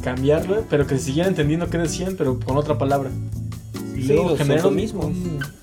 Cambiarlo, 0.03 0.65
pero 0.69 0.85
que 0.87 0.97
se 0.97 1.05
siguiera 1.05 1.29
entendiendo 1.29 1.69
qué 1.69 1.77
decían, 1.77 2.15
pero 2.17 2.39
con 2.39 2.57
otra 2.57 2.77
palabra. 2.77 3.09
Y 3.95 4.01
Sí, 4.03 4.07
luego 4.13 4.35
mismos. 4.71 5.05
un- 5.05 5.39
es 5.41 5.60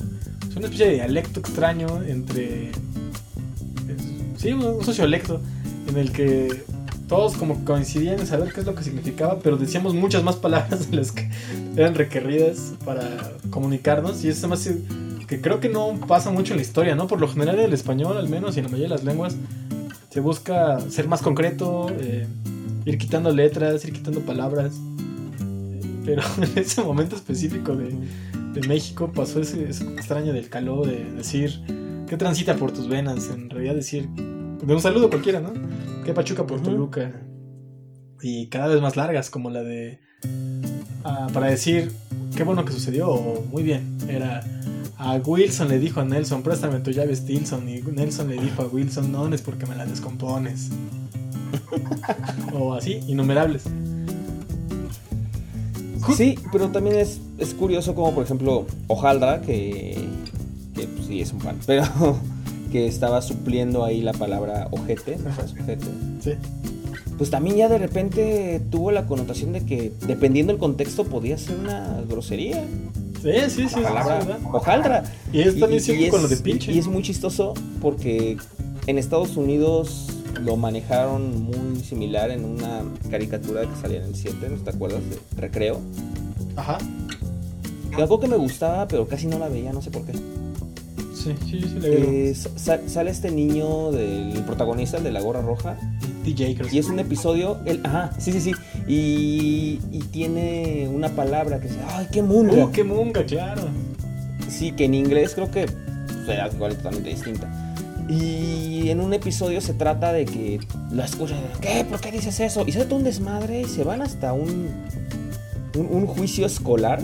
una 0.58 0.66
especie 0.66 0.86
de 0.88 0.94
dialecto 0.94 1.40
extraño 1.40 2.02
entre. 2.06 2.70
es- 2.70 4.40
sí, 4.40 4.52
un, 4.52 4.84
sociolecto 4.84 5.40
en 5.88 5.96
el 5.96 6.12
que 6.12 6.64
todos 7.08 7.36
como 7.36 7.64
coincidían 7.64 8.20
en 8.20 8.26
saber 8.26 8.52
qué 8.52 8.60
es 8.60 8.66
lo 8.66 8.74
que 8.74 8.84
significaba, 8.84 9.38
pero 9.38 9.56
decíamos 9.56 9.94
muchas 9.94 10.22
más 10.22 10.36
palabras 10.36 10.90
de 10.90 10.96
las 10.96 11.12
que 11.12 11.30
eran 11.76 11.94
requeridas 11.94 12.74
para 12.84 13.32
comunicarnos. 13.50 14.22
Y 14.24 14.28
me 14.46 14.54
hace 14.54 14.82
que 15.26 15.40
creo 15.40 15.60
que 15.60 15.68
no 15.68 15.98
pasa 16.06 16.30
mucho 16.30 16.52
en 16.54 16.58
la 16.58 16.62
historia, 16.62 16.94
¿no? 16.94 17.06
Por 17.06 17.20
lo 17.20 17.28
general 17.28 17.58
en 17.58 17.66
el 17.66 17.72
español, 17.72 18.16
al 18.16 18.28
menos, 18.28 18.56
y 18.56 18.60
en 18.60 18.64
la 18.66 18.70
mayoría 18.70 18.88
de 18.88 18.94
las 18.96 19.04
lenguas, 19.04 19.36
se 20.10 20.20
busca 20.20 20.80
ser 20.90 21.06
más 21.06 21.20
concreto, 21.22 21.90
eh, 22.00 22.26
ir 22.86 22.98
quitando 22.98 23.30
letras, 23.30 23.84
ir 23.84 23.92
quitando 23.92 24.20
palabras. 24.20 24.72
Eh, 25.40 25.80
Pero 26.04 26.22
en 26.42 26.58
ese 26.58 26.82
momento 26.82 27.14
específico 27.16 27.76
de, 27.76 27.94
de 28.52 28.66
México 28.66 29.12
pasó 29.14 29.40
ese, 29.40 29.68
ese 29.68 29.84
extraño 29.84 30.32
del 30.32 30.48
calor 30.48 30.86
de 30.86 31.04
decir 31.12 31.60
qué 32.08 32.16
transita 32.16 32.56
por 32.56 32.72
tus 32.72 32.88
venas, 32.88 33.30
en 33.30 33.50
realidad 33.50 33.74
decir 33.74 34.08
de 34.08 34.74
un 34.74 34.80
saludo 34.80 35.08
cualquiera, 35.08 35.40
¿no? 35.40 35.52
Qué 36.04 36.12
pachuca 36.12 36.46
por. 36.46 36.62
Toluca. 36.62 37.12
Y 38.20 38.48
cada 38.48 38.66
vez 38.66 38.80
más 38.80 38.96
largas, 38.96 39.30
como 39.30 39.50
la 39.50 39.62
de 39.62 40.00
ah, 41.04 41.28
para 41.32 41.46
decir 41.46 41.92
qué 42.36 42.42
bueno 42.42 42.64
que 42.64 42.72
sucedió 42.72 43.08
o 43.08 43.44
muy 43.44 43.62
bien. 43.62 43.96
Era 44.08 44.42
a 44.98 45.14
Wilson 45.14 45.68
le 45.68 45.78
dijo 45.78 46.00
a 46.00 46.04
Nelson, 46.04 46.42
préstame 46.42 46.80
tu 46.80 46.90
llave 46.90 47.14
Stilson. 47.14 47.68
Y 47.68 47.82
Nelson 47.82 48.28
le 48.28 48.40
dijo 48.40 48.62
a 48.62 48.66
Wilson, 48.66 49.12
no 49.12 49.32
es 49.32 49.42
porque 49.42 49.64
me 49.66 49.76
la 49.76 49.86
descompones. 49.86 50.70
o 52.52 52.74
así, 52.74 53.00
innumerables. 53.06 53.64
Sí, 56.16 56.38
pero 56.52 56.68
también 56.68 56.96
es, 56.96 57.20
es 57.38 57.54
curioso 57.54 57.94
como, 57.94 58.12
por 58.14 58.24
ejemplo, 58.24 58.66
hojaldra, 58.86 59.40
que, 59.40 59.96
que 60.74 60.86
pues, 60.86 61.06
sí 61.06 61.20
es 61.20 61.32
un 61.32 61.38
pan, 61.40 61.58
pero 61.66 61.84
que 62.72 62.86
estaba 62.86 63.22
supliendo 63.22 63.84
ahí 63.84 64.00
la 64.02 64.12
palabra 64.12 64.68
ojete, 64.70 65.18
la 65.24 65.32
frase 65.32 65.60
ojete. 65.60 65.86
Sí. 66.22 66.32
Pues 67.16 67.30
también 67.30 67.56
ya 67.56 67.68
de 67.68 67.78
repente 67.78 68.60
tuvo 68.70 68.92
la 68.92 69.06
connotación 69.06 69.52
de 69.52 69.64
que 69.64 69.92
dependiendo 70.06 70.52
del 70.52 70.60
contexto 70.60 71.04
podía 71.04 71.36
ser 71.36 71.56
una 71.58 72.00
grosería. 72.08 72.64
Sí, 73.20 73.30
sí, 73.48 73.68
sí, 73.68 73.80
La 73.80 73.88
palabra 73.88 74.38
hojaldra. 74.52 75.02
Y 75.32 75.40
es 75.40 75.58
también 75.58 75.82
Y- 75.84 76.08
con 76.10 76.22
lo 76.22 76.28
de 76.28 76.36
pinche. 76.36 76.70
Y 76.72 76.78
es 76.78 76.86
muy 76.86 77.02
chistoso 77.02 77.54
porque 77.82 78.36
en 78.86 78.98
Estados 78.98 79.36
Unidos 79.36 80.06
lo 80.40 80.56
manejaron 80.56 81.44
muy 81.44 81.80
similar 81.82 82.30
en 82.30 82.44
una 82.44 82.82
caricatura 83.10 83.62
que 83.62 83.76
salía 83.80 83.98
en 83.98 84.04
el 84.08 84.14
7, 84.14 84.36
¿no 84.50 84.56
te 84.58 84.70
acuerdas? 84.70 85.00
De 85.10 85.18
Recreo. 85.40 85.80
Ajá. 86.56 86.78
Que 87.94 88.02
algo 88.02 88.20
que 88.20 88.28
me 88.28 88.36
gustaba, 88.36 88.86
pero 88.88 89.06
casi 89.08 89.26
no 89.26 89.38
la 89.38 89.48
veía, 89.48 89.72
no 89.72 89.82
sé 89.82 89.90
por 89.90 90.04
qué. 90.04 90.12
Sí, 91.14 91.34
sí, 91.50 91.60
sí, 91.60 91.78
le 91.80 91.88
veo. 91.90 92.04
Eh, 92.10 92.34
sa- 92.34 92.80
sale 92.88 93.10
este 93.10 93.30
niño 93.30 93.90
del 93.92 94.42
protagonista, 94.46 94.98
el 94.98 95.04
de 95.04 95.10
la 95.12 95.20
gorra 95.20 95.40
roja, 95.42 95.76
DJ, 96.24 96.54
creo. 96.54 96.68
y 96.70 96.78
es 96.78 96.86
un 96.88 96.98
episodio, 97.00 97.58
el, 97.64 97.80
ajá, 97.84 98.12
sí, 98.18 98.32
sí, 98.32 98.40
sí, 98.40 98.52
y, 98.86 99.80
y 99.90 99.98
tiene 100.12 100.88
una 100.92 101.08
palabra 101.10 101.58
que 101.60 101.68
dice, 101.68 101.80
ay, 101.88 102.06
qué 102.12 102.22
munga. 102.22 102.64
¡Uh, 102.66 102.70
qué 102.70 102.84
munga, 102.84 103.24
claro! 103.24 103.62
Sí, 104.48 104.72
que 104.72 104.84
en 104.84 104.94
inglés 104.94 105.32
creo 105.34 105.50
que 105.50 105.66
será 106.26 106.48
igual 106.52 106.76
totalmente 106.76 107.10
distinta. 107.10 107.67
Y 108.08 108.88
en 108.88 109.00
un 109.00 109.12
episodio 109.12 109.60
se 109.60 109.74
trata 109.74 110.12
de 110.12 110.24
que 110.24 110.60
la 110.90 111.04
escuchan, 111.04 111.38
¿qué? 111.60 111.84
¿Por 111.88 112.00
qué 112.00 112.10
dices 112.10 112.40
eso? 112.40 112.64
Y 112.66 112.72
se 112.72 112.84
todo 112.86 112.96
un 112.96 113.04
desmadre 113.04 113.60
y 113.60 113.64
se 113.66 113.84
van 113.84 114.00
hasta 114.00 114.32
un, 114.32 114.68
un, 115.76 115.86
un 115.90 116.06
juicio 116.06 116.46
escolar 116.46 117.00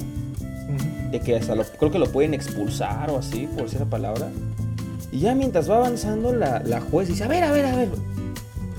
de 1.11 1.21
que 1.21 1.37
hasta 1.37 1.55
lo- 1.55 1.65
creo 1.65 1.91
que 1.93 1.99
lo 1.99 2.11
pueden 2.11 2.33
expulsar 2.35 3.11
o 3.11 3.19
así, 3.19 3.47
por 3.55 3.65
decir 3.65 3.81
la 3.81 3.87
palabra. 3.87 4.31
Y 5.13 5.21
ya 5.21 5.35
mientras 5.35 5.71
va 5.71 5.77
avanzando, 5.77 6.33
la, 6.33 6.61
la 6.61 6.81
juez 6.81 7.09
dice, 7.09 7.23
a 7.25 7.29
ver, 7.29 7.45
a 7.45 7.53
ver, 7.53 7.67
a 7.67 7.77
ver, 7.77 7.89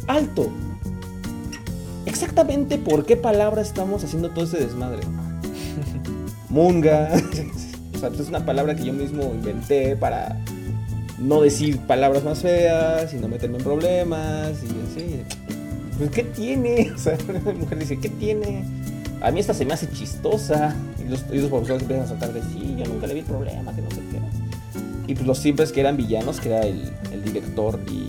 alto. 0.08 0.50
Exactamente 2.08 2.78
por 2.78 3.06
qué 3.06 3.18
palabra 3.18 3.62
estamos 3.62 4.04
haciendo 4.04 4.32
todo 4.32 4.46
ese 4.46 4.58
desmadre. 4.58 5.02
Munga. 6.50 7.10
o 7.96 8.00
sea, 8.00 8.10
pues 8.10 8.22
es 8.22 8.30
una 8.30 8.46
palabra 8.46 8.76
que 8.76 8.84
yo 8.84 8.94
mismo 8.94 9.24
inventé 9.34 9.96
para, 9.96 10.38
no 11.20 11.42
decir 11.42 11.80
palabras 11.80 12.24
más 12.24 12.40
feas 12.40 13.14
y 13.14 13.18
no 13.18 13.28
meterme 13.28 13.58
en 13.58 13.64
problemas 13.64 14.52
y 14.64 14.68
así. 14.68 15.24
Pues, 15.98 16.10
¿qué 16.12 16.24
tiene? 16.24 16.92
O 16.96 16.98
sea, 16.98 17.18
la 17.32 17.54
mujer 17.54 17.80
dice, 17.80 18.00
¿qué 18.00 18.10
tiene? 18.10 18.66
A 19.22 19.32
mí 19.32 19.40
esta 19.40 19.54
se 19.54 19.66
me 19.66 19.74
hace 19.74 19.90
chistosa. 19.90 20.76
Y 21.04 21.10
los, 21.10 21.26
y 21.32 21.38
los 21.38 21.50
profesores 21.50 21.84
empiezan 21.84 22.06
a 22.06 22.10
saltar 22.10 22.34
de, 22.34 22.42
sí, 22.42 22.76
yo 22.78 22.86
nunca 22.86 23.08
le 23.08 23.14
vi 23.14 23.22
problema, 23.22 23.74
que 23.74 23.82
no 23.82 23.90
sé 23.92 24.02
qué. 24.12 24.20
Y 25.08 25.14
pues 25.14 25.28
los 25.28 25.38
simples 25.38 25.72
que 25.72 25.82
eran 25.82 25.98
villanos, 25.98 26.40
que 26.40 26.50
era 26.50 26.62
el, 26.62 26.92
el 27.12 27.24
director 27.24 27.80
y 27.88 28.08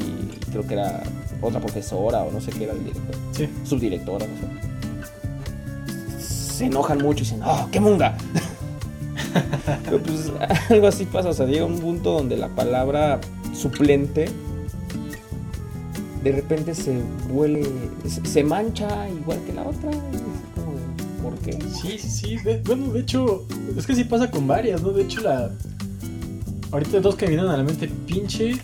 creo 0.51 0.67
que 0.67 0.75
era 0.75 1.03
otra 1.43 1.61
profesora 1.61 2.23
o 2.23 2.31
no 2.33 2.41
sé 2.41 2.51
qué 2.53 2.65
era 2.65 2.73
el 2.73 2.85
director. 2.85 3.15
Sí. 3.33 3.49
Subdirectora, 3.65 4.27
no 4.27 4.35
sé. 4.37 4.47
Se 6.23 6.65
enojan 6.65 6.99
mucho 6.99 7.19
y 7.19 7.27
dicen, 7.27 7.43
¡oh, 7.45 7.69
qué 7.71 7.81
munga! 7.81 8.17
Pero 9.85 9.99
pues 10.01 10.33
algo 10.71 10.87
así 10.87 11.05
pasa, 11.07 11.31
o 11.31 11.35
sea, 11.35 11.47
llega 11.47 11.65
un 11.65 11.79
punto 11.79 12.13
donde 12.13 12.37
la 12.37 12.49
palabra 12.49 13.21
suplente 13.55 14.29
de 16.27 16.33
repente 16.33 16.75
se 16.75 17.01
vuelve, 17.33 17.65
se, 18.25 18.43
mancha 18.43 19.09
igual 19.09 19.39
que 19.47 19.53
la 19.53 19.63
otra. 19.63 19.91
como 20.55 21.23
¿Por 21.23 21.39
qué? 21.39 21.53
Sí, 21.71 21.99
sí, 21.99 22.09
sí. 22.09 22.39
bueno, 22.65 22.93
de 22.93 23.01
hecho, 23.01 23.47
es 23.77 23.87
que 23.87 23.95
sí 23.95 24.03
pasa 24.03 24.29
con 24.29 24.47
varias, 24.49 24.83
¿no? 24.83 24.91
De 24.91 25.03
hecho, 25.03 25.21
la. 25.21 25.53
Ahorita 26.73 27.01
dos 27.01 27.15
que 27.15 27.27
vienen 27.27 27.47
a 27.47 27.57
la 27.57 27.63
mente, 27.63 27.89
pinche. 28.07 28.57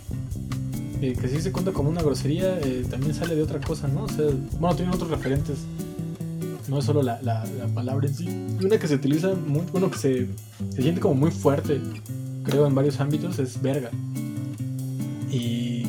eh, 1.00 1.16
que 1.20 1.28
sí 1.28 1.40
se 1.40 1.52
cuenta 1.52 1.70
como 1.70 1.88
una 1.88 2.02
grosería, 2.02 2.58
eh, 2.58 2.84
también 2.90 3.14
sale 3.14 3.36
de 3.36 3.42
otra 3.42 3.60
cosa, 3.60 3.86
¿no? 3.86 4.04
O 4.04 4.08
sea, 4.08 4.26
bueno, 4.58 4.74
tiene 4.74 4.92
otros 4.92 5.10
referentes. 5.10 5.58
No 6.68 6.78
es 6.78 6.84
solo 6.84 7.02
la, 7.02 7.20
la- 7.22 7.44
la 7.44 7.66
palabra 7.74 8.06
en 8.06 8.14
sí. 8.14 8.28
Y 8.60 8.64
una 8.64 8.78
que 8.78 8.86
se 8.88 8.94
utiliza 8.94 9.34
muy, 9.34 9.62
bueno, 9.72 9.90
que 9.90 9.98
se, 9.98 10.28
se 10.70 10.82
siente 10.82 11.00
como 11.00 11.14
muy 11.14 11.30
fuerte, 11.30 11.80
creo, 12.44 12.66
en 12.66 12.74
varios 12.74 13.00
ámbitos, 13.00 13.38
es 13.38 13.60
verga. 13.60 13.90
Y 15.30 15.84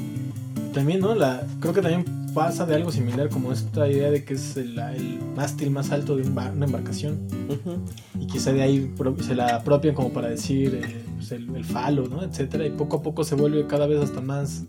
también, 0.74 0.99
¿no? 1.01 1.13
La, 1.15 1.45
creo 1.59 1.74
que 1.74 1.82
también 1.82 2.05
pasa 2.34 2.65
de 2.65 2.74
algo 2.76 2.91
similar, 2.91 3.30
como 3.30 3.51
esta 3.51 3.88
idea 3.88 4.09
de 4.09 4.24
que 4.26 4.34
es 4.34 4.57
el, 4.57 4.80
el 4.80 5.19
mástil 5.36 5.69
más 5.69 5.91
alto 5.91 6.15
de 6.15 6.28
una 6.28 6.47
embarcación. 6.65 7.19
Ujú. 7.49 7.78
Y 8.19 8.28
quizá 8.28 8.51
de 8.53 8.61
ahí 8.63 8.91
se 9.21 9.36
la 9.36 9.57
apropian 9.57 9.93
como 9.93 10.11
para 10.11 10.30
decir 10.30 10.80
eh, 10.84 11.03
pues, 11.17 11.32
el, 11.32 11.55
el 11.55 11.63
falo, 11.65 12.07
¿no? 12.07 12.24
Etcétera. 12.24 12.65
Y 12.65 12.71
poco 12.71 12.97
a 12.97 13.01
poco 13.03 13.24
se 13.24 13.36
vuelve 13.36 13.67
cada 13.67 13.86
vez 13.86 13.99
hasta 14.01 14.21
más, 14.21 14.63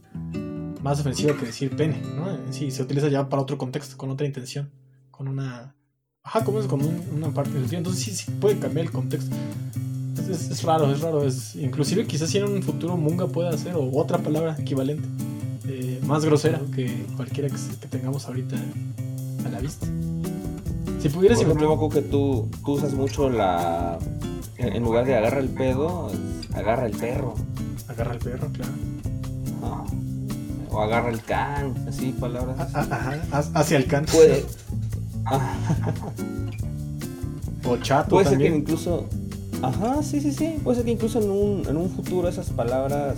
más 0.83 1.01
ofensivo 1.01 1.37
que 1.39 1.47
decir 1.47 1.75
pene, 1.75 2.03
¿no? 2.17 2.27
Sí, 2.53 2.71
se 2.71 2.83
utiliza 2.83 3.09
ya 3.09 3.29
para 3.29 3.41
otro 3.41 3.57
contexto, 3.57 3.97
con 3.97 4.11
otra 4.11 4.27
intención, 4.27 4.71
con 5.11 5.29
una... 5.29 5.75
Ajá, 6.25 6.43
como 6.43 6.59
es 6.59 6.67
con 6.67 6.81
un- 6.83 7.03
una 7.15 7.29
parte 7.33 7.51
del 7.53 7.61
sentido. 7.63 7.79
Entonces 7.79 8.03
sí, 8.03 8.13
sí 8.15 8.31
puede 8.41 8.59
cambiar 8.59 8.87
el 8.87 8.93
contexto. 8.93 9.35
Es, 10.19 10.29
es- 10.29 10.51
es 10.51 10.63
raro, 10.63 10.91
es 10.91 11.01
raro. 11.01 11.23
Es, 11.25 11.55
inclusive 11.55 12.07
quizás 12.07 12.31
si 12.31 12.39
en 12.39 12.45
un 12.45 12.63
futuro 12.63 12.97
Munga 12.97 13.27
pueda 13.27 13.51
hacer 13.51 13.75
o 13.77 13.91
otra 13.97 14.19
palabra 14.19 14.57
equivalente. 14.59 15.07
eh, 15.67 15.99
más 16.07 16.25
grosera 16.27 16.61
que 16.75 17.07
cualquiera 17.17 17.49
que, 17.49 17.57
que 17.81 17.87
tengamos 17.89 18.27
ahorita 18.27 18.55
a 19.47 19.49
la 19.49 19.61
vista. 19.61 19.87
Si 21.01 21.09
Por 21.09 21.13
pudieras 21.17 21.41
ejemplo, 21.41 21.63
yo 21.63 21.69
me 21.71 21.75
acuerdo 21.75 21.95
que 21.95 22.03
tú, 22.03 22.49
tú 22.65 22.73
usas 22.73 22.93
mucho 22.95 23.31
la. 23.31 23.99
En 24.59 24.83
lugar 24.83 25.05
de 25.07 25.17
agarra 25.17 25.41
el 25.41 25.49
pedo, 25.49 26.11
agarra 26.55 26.85
el 26.87 26.93
perro. 26.93 27.35
agarra 27.89 28.13
al 28.13 28.19
perro, 28.19 28.49
claro. 28.53 28.73
O 30.71 30.81
agarra 30.83 31.11
el 31.11 31.23
can, 31.23 31.75
así, 31.89 32.13
palabras. 32.19 32.59
Así. 32.75 32.91
Ajá, 32.93 33.23
ha- 33.33 33.61
hacia 33.61 33.77
el 33.79 33.87
canto. 33.87 34.13
Puede. 34.13 34.45
Ah, 35.27 35.57
O 37.67 37.77
chato 37.79 38.11
puede 38.11 38.29
ser 38.29 38.39
que 38.39 38.49
incluso. 38.49 39.07
Ajá, 39.63 40.03
sí, 40.03 40.21
sí, 40.21 40.33
sí. 40.33 40.57
Puede 40.63 40.77
ser 40.77 40.85
que 40.85 40.93
incluso 40.93 41.21
en 41.21 41.31
un, 41.31 41.67
en 41.67 41.77
un 41.77 41.89
futuro 41.89 42.29
esas 42.29 42.51
palabras 42.51 43.17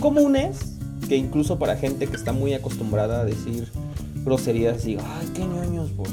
comunes, 0.00 0.76
que 1.08 1.16
incluso 1.16 1.58
para 1.58 1.76
gente 1.76 2.06
que 2.06 2.14
está 2.14 2.32
muy 2.32 2.54
acostumbrada 2.54 3.20
a 3.20 3.24
decir 3.24 3.68
groserías, 4.24 4.84
diga, 4.84 5.02
ay, 5.18 5.28
qué 5.34 5.44
ñoños, 5.44 5.90
por, 5.90 6.06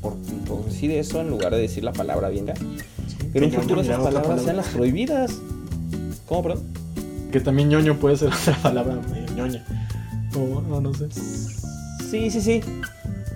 por, 0.00 0.14
por 0.46 0.64
decir 0.64 0.90
eso 0.90 1.20
en 1.20 1.30
lugar 1.30 1.52
de 1.54 1.60
decir 1.60 1.84
la 1.84 1.92
palabra 1.92 2.28
bien. 2.28 2.52
En 3.34 3.44
un 3.44 3.52
futuro 3.52 3.80
esas 3.80 4.00
palabras 4.00 4.42
sean 4.42 4.56
las 4.56 4.68
prohibidas. 4.68 5.38
¿Cómo, 6.26 6.42
perdón? 6.42 6.62
Que 7.30 7.40
también 7.40 7.68
ñoño 7.68 7.96
puede 7.98 8.16
ser 8.16 8.28
otra 8.32 8.56
palabra 8.62 8.98
medio 9.12 9.32
ñoña. 9.34 9.64
O 10.34 10.60
no, 10.62 10.80
no 10.80 10.92
sé. 10.94 11.08
Sí, 12.10 12.30
sí, 12.30 12.40
sí. 12.40 12.60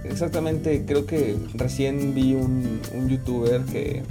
Exactamente. 0.05 0.84
Creo 0.86 1.07
que 1.07 1.36
recién 1.55 2.14
vi 2.14 2.34
un, 2.34 2.80
un 2.94 3.09
youtuber 3.09 3.62
que, 3.62 4.03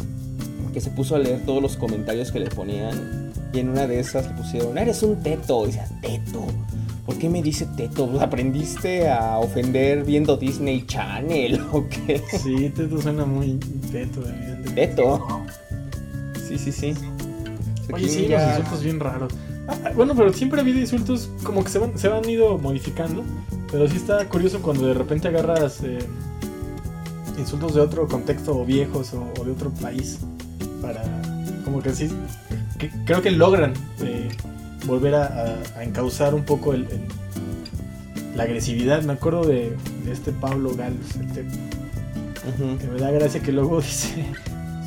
que 0.74 0.82
se 0.82 0.90
puso 0.92 1.16
a 1.16 1.20
leer 1.20 1.46
todos 1.46 1.62
los 1.62 1.78
comentarios 1.78 2.32
que 2.32 2.40
le 2.40 2.50
ponían. 2.50 3.32
Y 3.54 3.60
en 3.60 3.70
una 3.70 3.86
de 3.88 4.00
esas 4.00 4.28
le 4.28 4.34
pusieron, 4.36 4.78
eres 4.78 5.04
un 5.04 5.22
teto. 5.22 5.64
Y 5.64 5.68
decía, 5.68 5.88
teto. 6.02 6.46
¿Por 7.06 7.18
qué 7.18 7.28
me 7.30 7.42
dice 7.42 7.68
teto? 7.76 8.08
Pues, 8.08 8.22
¿Aprendiste 8.22 9.10
a 9.10 9.38
ofender 9.40 10.04
viendo 10.06 10.38
Disney 10.38 10.86
Channel 10.86 11.60
o 11.72 11.86
qué? 11.90 12.22
Sí, 12.42 12.70
teto 12.70 13.02
suena 13.02 13.26
muy 13.26 13.58
teto. 13.92 14.22
evidente. 14.28 14.72
Teto. 14.72 15.44
Sí, 16.48 16.58
sí, 16.58 16.72
sí. 16.72 16.94
Oye, 17.94 18.08
sí, 18.08 18.20
Aquí 18.20 18.22
los 18.22 18.30
ya- 18.30 18.50
insultos 18.58 18.84
bien 18.84 19.00
raros. 19.00 19.34
Ah, 19.68 19.92
bueno, 19.96 20.14
pero 20.16 20.34
siempre 20.34 20.60
ha 20.60 20.64
habido 20.64 20.80
insultos 20.80 21.30
como 21.44 21.64
que 21.64 21.70
se 21.70 21.80
van, 21.80 21.98
se 21.98 22.08
han 22.12 22.28
ido 22.30 22.58
modificando. 22.58 23.24
Pero 23.72 23.88
sí 23.88 23.98
está 23.98 24.28
curioso 24.28 24.62
cuando 24.62 24.88
de 24.88 24.94
repente 24.94 25.28
agarras 25.30 25.82
eh, 25.84 26.00
insultos 27.38 27.76
de 27.76 27.82
otro 27.82 28.08
contexto 28.08 28.58
o 28.58 28.66
viejos 28.66 29.14
o, 29.14 29.32
o 29.40 29.44
de 29.46 29.52
otro 29.52 29.70
país. 29.72 30.20
Para. 30.82 31.02
Como 31.64 31.82
que 31.82 31.94
sí. 31.94 32.10
que- 32.80 32.90
creo 33.06 33.22
que 33.22 33.32
logran 33.32 33.74
eh, 34.02 34.30
volver 34.86 35.16
a, 35.16 35.26
a- 35.26 35.80
a 35.80 35.84
encauzar 35.84 36.34
un 36.34 36.44
poco 36.44 36.74
el, 36.74 36.82
el- 36.86 37.08
la 38.36 38.44
agresividad. 38.44 39.04
Me 39.04 39.14
acuerdo 39.14 39.44
de, 39.44 39.76
de 40.06 40.12
este 40.12 40.32
Pablo 40.32 40.76
Gales, 40.76 41.16
el 41.20 41.28
Tepo, 41.32 41.56
Ujú. 42.64 42.78
que 42.80 42.88
me 42.88 43.00
da 43.00 43.12
gracia 43.12 43.42
que 43.42 43.52
luego 43.52 43.80
dice 43.82 44.26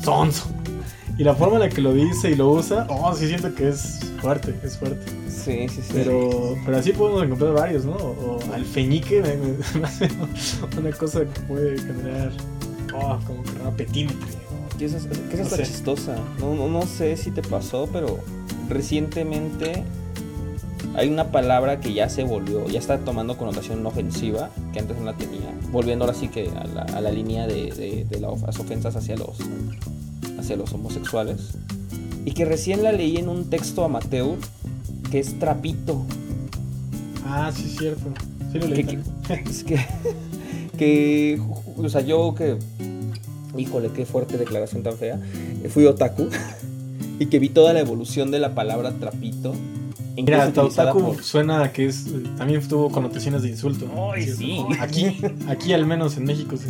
sonso. 0.03 0.47
Y 1.17 1.23
la 1.23 1.33
forma 1.33 1.55
en 1.55 1.61
la 1.61 1.69
que 1.69 1.81
lo 1.81 1.93
dice 1.93 2.31
y 2.31 2.35
lo 2.35 2.49
usa, 2.51 2.85
oh, 2.89 3.13
sí 3.15 3.27
siento 3.27 3.53
que 3.55 3.69
es 3.69 3.99
fuerte, 4.21 4.53
es 4.63 4.77
fuerte. 4.77 5.05
Sí, 5.29 5.67
sí, 5.69 5.81
sí. 5.81 5.91
Pero, 5.93 6.55
pero 6.65 6.77
así 6.77 6.91
podemos 6.91 7.23
encontrar 7.23 7.53
varios, 7.53 7.85
¿no? 7.85 7.93
O 7.95 8.39
alfeñique 8.53 9.21
me, 9.21 9.35
me- 9.37 9.57
me 9.79 9.85
hace 9.87 10.09
una 10.77 10.91
cosa 10.91 11.21
que 11.21 11.39
puede 11.41 11.77
generar, 11.77 12.31
oh, 12.93 13.17
como 13.25 13.43
que 13.43 13.51
un 13.65 13.75
petímetro. 13.75 14.27
Que 14.77 14.85
esa, 14.85 14.97
que 15.07 15.13
esa 15.13 15.37
No 15.37 15.43
está 15.43 15.55
sé. 15.55 15.63
chistosa. 15.63 16.17
No, 16.39 16.53
no, 16.53 16.67
no 16.67 16.81
sé 16.85 17.15
si 17.15 17.31
te 17.31 17.41
pasó, 17.41 17.87
pero 17.93 18.19
recientemente 18.67 19.83
hay 20.95 21.07
una 21.09 21.31
palabra 21.31 21.79
que 21.79 21.93
ya 21.93 22.09
se 22.09 22.23
volvió, 22.25 22.67
ya 22.67 22.79
está 22.79 22.97
tomando 22.99 23.37
connotación 23.37 23.85
ofensiva, 23.85 24.49
que 24.73 24.79
antes 24.79 24.97
no 24.97 25.05
la 25.05 25.13
tenía. 25.13 25.53
Volviendo 25.71 26.03
ahora 26.05 26.17
sí 26.17 26.27
que 26.27 26.49
a 26.49 26.65
la, 26.65 26.81
a 26.81 26.99
la 26.99 27.11
línea 27.11 27.47
de, 27.47 27.71
de- 27.71 28.05
de 28.09 28.19
las 28.19 28.59
ofensas 28.59 28.95
hacia 28.97 29.15
los, 29.15 29.37
hacia 30.45 30.55
los 30.55 30.71
homosexuales. 30.73 31.49
Y 32.23 32.31
que 32.31 32.45
recién 32.45 32.83
la 32.83 32.91
leí 32.91 33.17
en 33.17 33.29
un 33.29 33.49
texto 33.49 33.83
amateur, 33.83 34.37
que 35.11 35.19
es 35.19 35.37
trapito. 35.39 36.05
Ah, 37.25 37.51
sí, 37.53 37.63
es 37.65 37.77
cierto. 37.77 38.09
Sí 38.51 38.59
lo 38.59 38.67
leí. 38.67 38.83
¿Qué- 38.83 38.97
también. 38.97 39.05
Es 39.49 39.63
que, 39.63 39.79
que, 40.77 41.41
o 41.77 41.89
sea, 41.89 42.01
yo 42.01 42.35
que, 42.35 42.57
híjole, 43.57 43.89
qué 43.89 44.05
fuerte 44.05 44.37
declaración 44.37 44.83
tan 44.83 44.95
fea, 44.97 45.19
fui 45.69 45.85
otaku 45.85 46.27
y 47.19 47.25
que 47.25 47.39
vi 47.39 47.49
toda 47.49 47.73
la 47.73 47.79
evolución 47.79 48.29
de 48.31 48.39
la 48.39 48.53
palabra 48.53 48.91
trapito. 48.91 49.53
Mira, 50.15 50.51
Tautaku 50.53 50.99
por- 50.99 51.23
suena 51.23 51.63
a 51.63 51.71
que 51.73 51.87
es, 51.87 52.05
también 52.37 52.65
tuvo 52.67 52.89
connotaciones 52.91 53.41
de 53.41 53.49
insulto. 53.49 53.87
¿no? 53.93 54.11
Ay, 54.11 54.27
sí. 54.27 54.59
Aquí, 54.79 55.17
aquí 55.47 55.73
al 55.73 55.85
menos 55.87 56.15
en 56.17 56.23
México, 56.25 56.55
sí. 56.55 56.69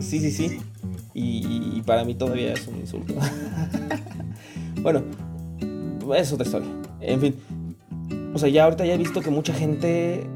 Sí, 0.00 0.20
sí, 0.20 0.30
sí. 0.30 0.58
Y, 1.14 1.76
y 1.76 1.82
para 1.82 2.04
mí 2.04 2.14
todavía 2.14 2.52
es 2.52 2.66
un 2.66 2.78
insulto. 2.78 3.14
bueno, 4.82 5.02
es 6.16 6.32
otra 6.32 6.46
historia. 6.46 6.68
En 7.00 7.20
fin. 7.20 7.34
O 8.34 8.38
sea, 8.38 8.48
ya 8.48 8.64
ahorita 8.64 8.86
ya 8.86 8.94
he 8.94 8.98
visto 8.98 9.20
que 9.20 9.30
mucha 9.30 9.52
gente 9.52 10.26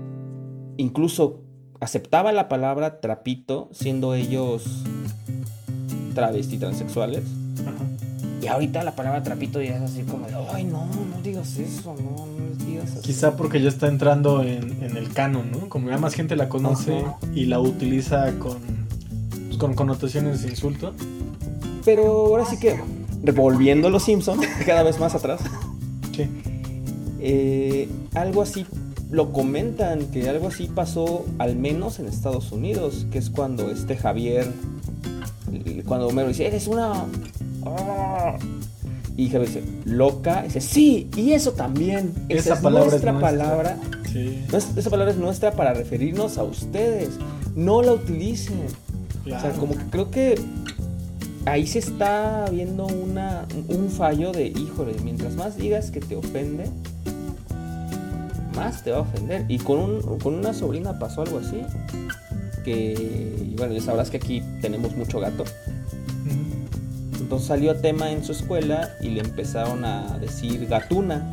incluso 0.77 1.41
aceptaba 1.81 2.33
la 2.33 2.49
palabra 2.49 3.01
trapito 3.01 3.69
siendo 3.73 4.15
ellos 4.15 4.65
travesti 6.15 6.59
transexuales. 6.59 7.23
Ajá. 7.61 7.85
Y 8.43 8.47
ahorita 8.47 8.85
la 8.85 8.95
palabra 8.95 9.23
trapito 9.23 9.63
ya 9.63 9.77
es 9.77 9.83
así 9.83 10.03
como 10.03 10.27
de, 10.27 10.35
ay, 10.53 10.65
no, 10.65 10.85
no 10.85 11.23
digas 11.23 11.57
eso, 11.57 11.95
no, 11.95 12.27
no 12.27 12.65
digas 12.67 12.93
así. 12.93 13.01
Quizá 13.01 13.37
porque 13.37 13.63
ya 13.63 13.69
está 13.69 13.89
entrando 13.89 14.43
en, 14.43 14.83
en 14.83 14.99
el 14.99 15.13
canon, 15.15 15.51
¿no? 15.51 15.69
Como 15.71 15.89
ya 15.89 15.97
más 15.97 16.15
gente 16.15 16.37
la 16.37 16.51
conoce 16.51 16.99
Ajá. 16.99 17.17
y 17.35 17.47
la 17.47 17.61
utiliza 17.61 18.39
con, 18.39 18.59
con 19.59 19.75
connotaciones 19.75 20.43
de 20.43 20.51
insulto. 20.51 20.93
Pero 21.85 22.07
ahora 22.07 22.45
sí 22.47 22.59
que, 22.59 22.79
volviendo 23.35 23.89
a 23.89 23.91
los 23.91 24.05
Simpsons, 24.05 24.47
cada 24.67 24.83
vez 24.83 24.99
más 24.99 25.15
atrás, 25.15 25.41
Sí. 26.15 26.27
eh, 27.21 27.89
algo 28.15 28.43
así 28.43 28.67
lo 29.11 29.33
comentan, 29.33 30.07
que 30.07 30.29
algo 30.29 30.49
así 30.49 30.67
pasó 30.75 31.25
al 31.39 31.57
menos 31.57 31.99
en 31.99 32.07
Estados 32.07 32.53
Unidos, 32.53 33.07
que 33.13 33.19
es 33.19 33.31
cuando 33.31 33.71
este 33.71 33.97
Javier, 33.97 34.51
cuando 35.87 36.09
Homero 36.09 36.29
dice, 36.29 36.47
eres 36.47 36.67
una... 36.67 37.05
ah", 37.65 38.37
Y 39.17 39.29
Javier 39.29 39.49
dice, 39.49 39.63
loca. 39.85 40.41
Y 40.43 40.49
dice, 40.49 40.61
sí, 40.61 41.09
y 41.17 41.33
eso 41.33 41.53
también. 41.53 42.13
Esa, 42.29 42.41
Esa 42.41 42.55
es 42.55 42.61
palabra 42.61 42.87
es 42.87 42.93
nuestra 42.93 43.13
nuestra". 43.13 43.31
palabra. 43.31 43.79
Sí, 44.13 44.45
esa 44.77 44.91
palabra 44.91 45.13
es 45.13 45.19
nuestra 45.19 45.53
para 45.53 45.75
referirnos 45.75 46.39
a 46.39 46.43
ustedes. 46.45 47.11
No 47.55 47.83
la 47.83 47.93
utilicen. 47.93 48.63
O 49.27 49.41
sea, 49.41 49.53
como 49.53 49.75
que 49.77 49.85
creo 49.91 50.11
que 50.11 50.39
ahí 51.47 51.67
se 51.67 51.79
está 51.79 52.47
viendo 52.51 52.87
una, 52.87 53.47
un 53.69 53.89
fallo 53.91 54.33
de, 54.33 54.47
híjole, 54.49 54.95
mientras 55.03 55.35
más 55.35 55.57
digas 55.57 55.91
que 55.91 56.01
te 56.01 56.17
ofende, 56.17 56.69
más 58.55 58.83
te 58.83 58.91
va 58.91 58.99
a 58.99 59.01
ofender. 59.01 59.45
Y 59.49 59.59
con, 59.59 59.79
un- 59.79 60.19
con 60.21 60.35
una 60.35 60.53
sobrina 60.55 60.99
pasó 60.99 61.23
algo 61.23 61.39
así. 61.39 61.63
Que, 62.65 63.53
bueno, 63.59 63.75
ya 63.75 63.81
sabrás 63.81 64.11
que 64.11 64.17
aquí 64.19 64.43
tenemos 64.61 64.97
mucho 64.97 65.21
gato. 65.21 65.45
Entonces 67.21 67.49
salió 67.49 67.71
a 67.71 67.75
tema 67.81 68.11
en 68.13 68.23
su 68.25 68.33
escuela 68.33 68.91
y 69.01 69.09
le 69.09 69.21
empezaron 69.21 69.85
a 69.85 70.19
decir 70.19 70.67
gatuna. 70.67 71.31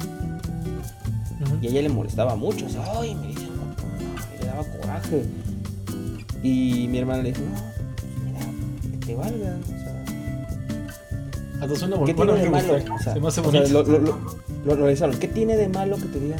Y 1.61 1.67
a 1.67 1.69
ella 1.69 1.81
le 1.83 1.89
molestaba 1.89 2.35
mucho. 2.35 2.65
O 2.65 2.69
sea, 2.69 2.83
ay, 2.99 3.13
me 3.15 3.27
dicen 3.27 3.49
gatuna. 3.49 4.25
Y 4.35 4.39
le 4.41 4.45
daba 4.47 4.63
coraje. 4.63 5.25
Y 6.43 6.87
mi 6.89 6.97
hermana 6.97 7.21
le 7.23 7.33
dijo, 7.33 7.41
no, 7.45 7.70
te 9.11 9.15
valga. 9.15 9.57
O 9.63 9.67
sea, 9.67 10.03
Hasta 11.61 11.75
suena 11.75 11.97
¿Qué 12.05 12.13
tiene 12.13 12.33
de 12.33 12.49
malo? 12.49 12.73
gusta. 12.75 12.93
O 12.93 12.99
sea, 12.99 13.13
Se 13.13 13.19
me 13.19 13.27
hace 13.27 13.41
o 13.41 13.51
sea, 13.51 13.61
bonito. 13.61 13.83
lo, 13.83 13.89
lo, 13.91 13.99
lo, 13.99 14.17
lo- 14.65 14.75
lo 14.75 14.75
revisaron. 14.85 15.17
¿Qué 15.19 15.27
tiene 15.27 15.55
de 15.57 15.67
malo 15.69 15.95
que 15.97 16.05
te 16.05 16.19
digan? 16.19 16.39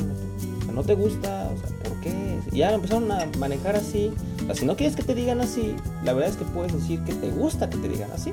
O 0.62 0.66
sea, 0.66 0.74
¿no 0.74 0.84
te 0.84 0.94
gusta? 0.96 1.50
O 1.54 1.58
sea, 1.60 1.78
¿por 1.84 2.00
qué? 2.02 2.40
Y 2.52 2.58
ya 2.60 2.72
empezaron 2.74 3.12
a 3.12 3.28
manejar 3.40 3.76
así. 3.76 4.12
O 4.44 4.46
sea, 4.46 4.56
si 4.56 4.66
no 4.66 4.76
quieres 4.76 4.96
que 4.96 5.04
te 5.04 5.14
digan 5.16 5.42
así, 5.42 5.76
la 6.04 6.14
verdad 6.14 6.32
es 6.32 6.38
que 6.38 6.46
puedes 6.46 6.74
decir 6.74 7.00
que 7.02 7.14
te 7.14 7.30
gusta 7.30 7.70
que 7.70 7.78
te 7.78 7.88
digan 7.90 8.12
así. 8.12 8.32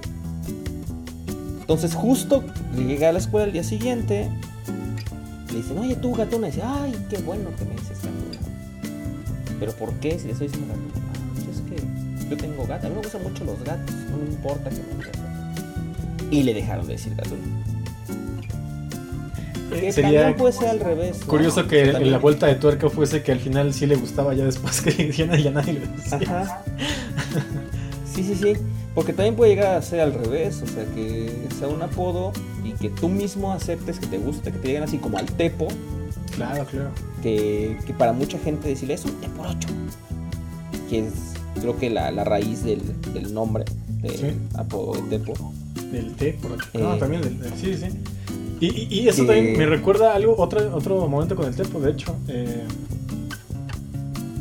Entonces, 1.61 1.95
justo 1.95 2.43
llega 2.77 3.11
a 3.11 3.13
la 3.13 3.19
escuela 3.19 3.47
el 3.47 3.53
día 3.53 3.63
siguiente, 3.65 4.31
le 5.51 5.57
dicen, 5.57 5.77
oye, 5.79 5.97
tú 5.97 6.15
gatuna. 6.15 6.49
Y 6.49 6.51
dice, 6.53 6.63
ay, 6.65 6.95
qué 7.11 7.19
bueno 7.19 7.51
que 7.59 7.65
me 7.67 7.73
dices 7.73 7.99
gatuna. 8.03 9.59
Pero 9.61 9.73
¿por 9.73 9.93
qué? 9.95 10.19
Si 10.19 10.27
le 10.27 10.33
estoy 10.33 10.49
diciendo 10.49 10.75
gatuna. 10.75 11.08
Yo 12.31 12.37
tengo 12.37 12.67
gato. 12.67 12.87
A 12.87 12.91
mí 12.91 12.97
me 12.97 13.03
gustan 13.03 13.23
mucho 13.23 13.45
los 13.45 13.63
gatos. 13.65 13.95
No 14.11 14.17
me 14.19 14.31
importa 14.31 14.71
que 14.71 14.77
me 14.77 15.05
gatuna". 15.05 15.55
Y 16.31 16.43
le 16.43 16.55
dejaron 16.55 16.87
de 16.87 16.93
decir 16.95 17.15
gatuna. 17.15 17.41
Que 19.71 19.93
Sería 19.93 20.21
también 20.23 20.37
puede 20.39 20.53
ser 20.55 20.69
al 20.69 20.81
revés. 20.81 21.19
curioso 21.27 21.67
que 21.69 21.89
también- 21.89 22.13
la 22.13 22.19
vuelta 22.19 22.47
de 22.47 22.55
tuerca 22.55 22.89
fuese 22.89 23.23
que 23.23 23.33
al 23.33 23.39
final 23.39 23.75
sí 23.75 23.85
le 23.87 23.97
gustaba 23.97 24.33
ya 24.35 24.45
después 24.47 24.81
que 24.83 24.91
le 24.93 25.05
dijeron 25.09 25.37
ya 25.39 25.51
nadie 25.51 25.75
le 25.75 25.81
decía. 25.81 26.19
Ajá. 26.23 26.63
Sí, 28.15 28.25
sí, 28.25 28.35
sí. 28.35 28.55
Porque 28.95 29.13
también 29.13 29.37
puede 29.37 29.55
llegar 29.55 29.77
a 29.77 29.83
ser 29.83 30.01
al 30.01 30.15
revés. 30.15 30.63
O 30.63 30.67
sea, 30.67 30.85
que 30.95 31.31
sea 31.59 31.69
un 31.69 31.83
apodo 31.83 32.33
y 32.65 32.73
que 32.73 32.89
tú 32.89 33.09
mismo 33.09 33.53
aceptes 33.53 33.99
que 34.01 34.07
te 34.07 34.19
guste, 34.19 34.51
que 34.51 34.59
te 34.59 34.69
digan 34.69 34.83
así 34.85 34.97
como 34.99 35.19
al 35.19 35.27
tepo. 35.27 35.69
Claro, 36.35 36.65
claro. 36.65 36.91
Que, 37.23 37.77
que 37.87 37.93
para 37.93 38.13
mucha 38.13 38.39
gente 38.39 38.69
decirle 38.69 38.95
es 38.95 39.05
un 39.05 39.13
teporocho. 39.21 39.69
Que 40.89 41.01
es, 41.07 41.13
creo 41.61 41.77
que 41.79 41.91
la, 41.91 42.11
la 42.11 42.25
raíz 42.25 42.65
del, 42.65 42.81
del 43.15 43.33
nombre 43.35 43.65
del 44.03 44.17
Sí. 44.17 44.27
apodo 44.55 45.01
de 45.03 45.19
tepo. 45.19 45.53
Del 45.93 46.07
por 46.37 46.53
aquí. 46.53 46.79
No, 46.79 46.95
Eh. 46.95 46.99
también 46.99 47.23
del, 47.23 47.39
del- 47.41 47.53
sí, 47.55 47.75
sí. 47.75 47.87
Y, 48.61 48.67
y, 48.67 49.01
y 49.03 49.09
eso 49.09 49.23
Que- 49.23 49.27
también 49.35 49.59
me 49.59 49.67
recuerda 49.67 50.15
algo, 50.15 50.35
otro, 50.37 50.75
otro 50.77 51.07
momento 51.09 51.35
con 51.37 51.47
el 51.47 51.55
tepo, 51.55 51.81
de 51.81 51.93
hecho. 51.93 52.15
eh, 52.29 52.65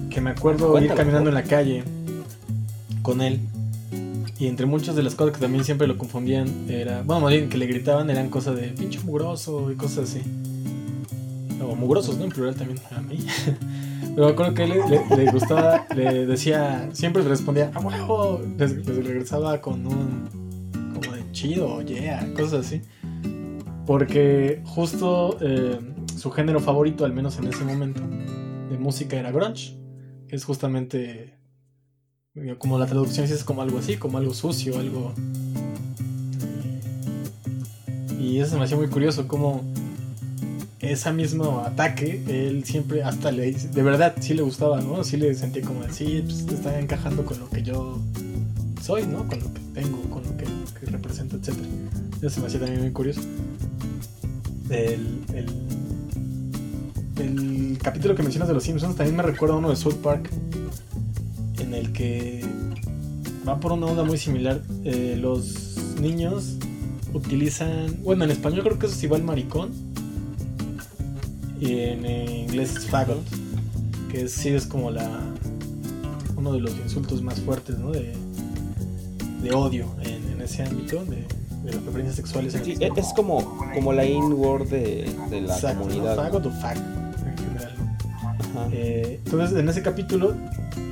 que 0.09 0.21
me 0.21 0.31
acuerdo 0.31 0.79
ir 0.81 0.91
caminando 0.95 1.29
en 1.29 1.35
la 1.35 1.43
calle 1.43 1.83
con 3.03 3.21
él. 3.21 3.39
Y 4.39 4.47
entre 4.47 4.65
muchas 4.65 4.95
de 4.95 5.03
las 5.03 5.15
cosas 5.15 5.33
que 5.35 5.39
también 5.41 5.63
siempre 5.63 5.87
lo 5.87 5.97
confundían, 5.97 6.47
era. 6.69 7.01
Bueno, 7.03 7.21
más 7.21 7.31
bien 7.31 7.49
que 7.49 7.57
le 7.57 7.65
gritaban 7.67 8.09
eran 8.09 8.29
cosas 8.29 8.55
de 8.55 8.67
pinche 8.69 8.99
mugroso 9.01 9.71
y 9.71 9.75
cosas 9.75 10.09
así. 10.09 10.21
O 11.63 11.75
mugrosos, 11.75 12.17
¿no? 12.17 12.25
En 12.25 12.29
plural 12.31 12.55
también 12.55 12.79
a 12.95 13.01
mí. 13.01 13.17
Pero 14.17 14.29
acuerdo 14.29 14.55
que 14.55 14.65
le, 14.65 14.77
le- 15.15 15.31
gustaba, 15.31 15.85
le 15.95 16.25
decía, 16.25 16.89
siempre 16.91 17.21
le 17.21 17.29
respondía, 17.29 17.69
a 17.75 17.79
huevo. 17.79 18.41
Les, 18.57 18.83
regresaba 18.83 19.61
con 19.61 19.85
un. 19.85 20.71
como 20.91 21.15
de 21.15 21.31
chido 21.33 21.83
yeah, 21.83 22.27
cosas 22.33 22.65
así. 22.65 22.81
Porque 23.85 24.63
justo 24.65 25.37
eh, 25.39 25.79
su 26.15 26.31
género 26.31 26.59
favorito, 26.59 27.05
al 27.05 27.13
menos 27.13 27.37
en 27.37 27.45
ese 27.45 27.63
momento, 27.63 28.01
de 28.71 28.79
música 28.79 29.17
era 29.17 29.29
grunge. 29.31 29.77
Que 30.27 30.35
es 30.35 30.43
justamente. 30.45 31.35
eh, 32.33 32.55
Como 32.57 32.79
la 32.79 32.87
traducción 32.87 33.25
es 33.25 33.43
como 33.43 33.61
algo 33.61 33.77
así, 33.77 33.97
como 33.97 34.17
algo 34.17 34.33
sucio, 34.33 34.79
algo. 34.79 35.13
Y 38.19 38.39
eso 38.39 38.57
me 38.57 38.63
hacía 38.63 38.77
muy 38.77 38.87
curioso, 38.87 39.27
como 39.27 39.61
ese 40.79 41.11
mismo 41.11 41.61
ataque, 41.61 42.21
él 42.27 42.63
siempre 42.63 43.03
hasta 43.03 43.31
le 43.31 43.51
de 43.51 43.83
verdad 43.83 44.15
sí 44.19 44.33
le 44.33 44.43
gustaba, 44.43 44.79
¿no? 44.81 45.03
Sí 45.03 45.17
le 45.17 45.33
sentía 45.33 45.63
como 45.63 45.81
así, 45.81 46.21
pues 46.23 46.45
te 46.45 46.53
está 46.53 46.79
encajando 46.79 47.25
con 47.25 47.39
lo 47.39 47.49
que 47.49 47.63
yo 47.63 47.99
soy, 48.83 49.07
¿no? 49.07 49.27
Con 49.27 49.39
lo 49.39 49.53
que 49.53 49.61
tengo, 49.73 50.01
con 50.09 50.23
lo 50.23 50.37
que, 50.37 50.45
que 50.79 50.85
represento, 50.85 51.37
etc. 51.37 51.55
Eso 52.17 52.29
se 52.29 52.39
me 52.41 52.47
hacía 52.47 52.59
también 52.59 52.81
muy 52.81 52.91
curioso. 52.91 53.21
El, 54.69 55.19
el, 55.33 55.47
el 57.23 57.77
capítulo 57.81 58.15
que 58.15 58.21
mencionas 58.21 58.47
de 58.47 58.53
los 58.53 58.63
Simpsons 58.63 58.95
también 58.95 59.15
me 59.15 59.23
recuerda 59.23 59.55
a 59.55 59.57
uno 59.57 59.69
de 59.69 59.75
South 59.75 59.95
Park, 60.03 60.29
en 61.59 61.73
el 61.73 61.91
que 61.91 62.45
va 63.47 63.59
por 63.59 63.71
una 63.71 63.87
onda 63.87 64.03
muy 64.03 64.17
similar. 64.17 64.61
Eh, 64.83 65.17
los 65.19 65.77
niños 65.99 66.57
utilizan, 67.13 67.97
bueno, 68.03 68.25
en 68.25 68.31
español 68.31 68.63
creo 68.63 68.77
que 68.77 68.85
eso 68.85 68.95
es 68.95 69.03
igual 69.03 69.23
maricón, 69.23 69.71
y 71.59 71.79
en 71.79 72.05
inglés 72.05 72.75
es 72.77 72.85
faggot, 72.87 73.23
que 74.11 74.27
sí 74.27 74.49
es 74.49 74.65
como 74.65 74.91
la 74.91 75.09
uno 76.35 76.53
de 76.53 76.59
los 76.59 76.71
insultos 76.77 77.21
más 77.21 77.39
fuertes, 77.39 77.77
¿no? 77.79 77.91
De, 77.91 78.13
de 79.41 79.51
odio 79.53 79.87
en, 80.03 80.33
en 80.33 80.41
ese 80.41 80.63
ámbito 80.63 81.03
de, 81.05 81.17
de 81.63 81.73
las 81.73 81.81
preferencias 81.81 82.15
sexuales. 82.15 82.55
Sí, 82.63 82.75
es 82.79 83.07
como, 83.15 83.57
como 83.73 83.91
la 83.93 84.05
in-word 84.05 84.67
de, 84.69 85.09
de 85.29 85.41
la 85.41 85.55
Exacto, 85.55 85.79
¿no? 85.83 85.87
comunidad. 85.89 86.15
Faggot 86.15 86.45
o 86.45 86.51
fag 86.51 86.77
en 86.77 87.37
general. 87.37 87.75
¿no? 88.53 88.69
Eh, 88.71 89.19
entonces, 89.25 89.57
en 89.57 89.67
ese 89.69 89.81
capítulo, 89.81 90.35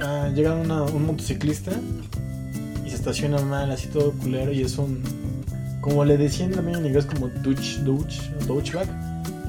ah, 0.01 0.30
llega 0.36 0.55
una- 0.55 0.84
un 0.84 1.05
motociclista 1.05 1.72
y 2.86 2.89
se 2.89 2.95
estaciona 2.95 3.39
mal, 3.41 3.72
así 3.72 3.88
todo 3.88 4.11
culero, 4.13 4.51
y 4.51 4.61
es 4.61 4.78
un. 4.78 5.01
Como 5.82 6.03
le 6.03 6.18
decían 6.18 6.51
también 6.51 6.80
en 6.80 6.88
inglés, 6.88 7.05
como 7.05 7.28
douche, 7.28 7.80
o 8.41 8.45
douchebag, 8.45 8.88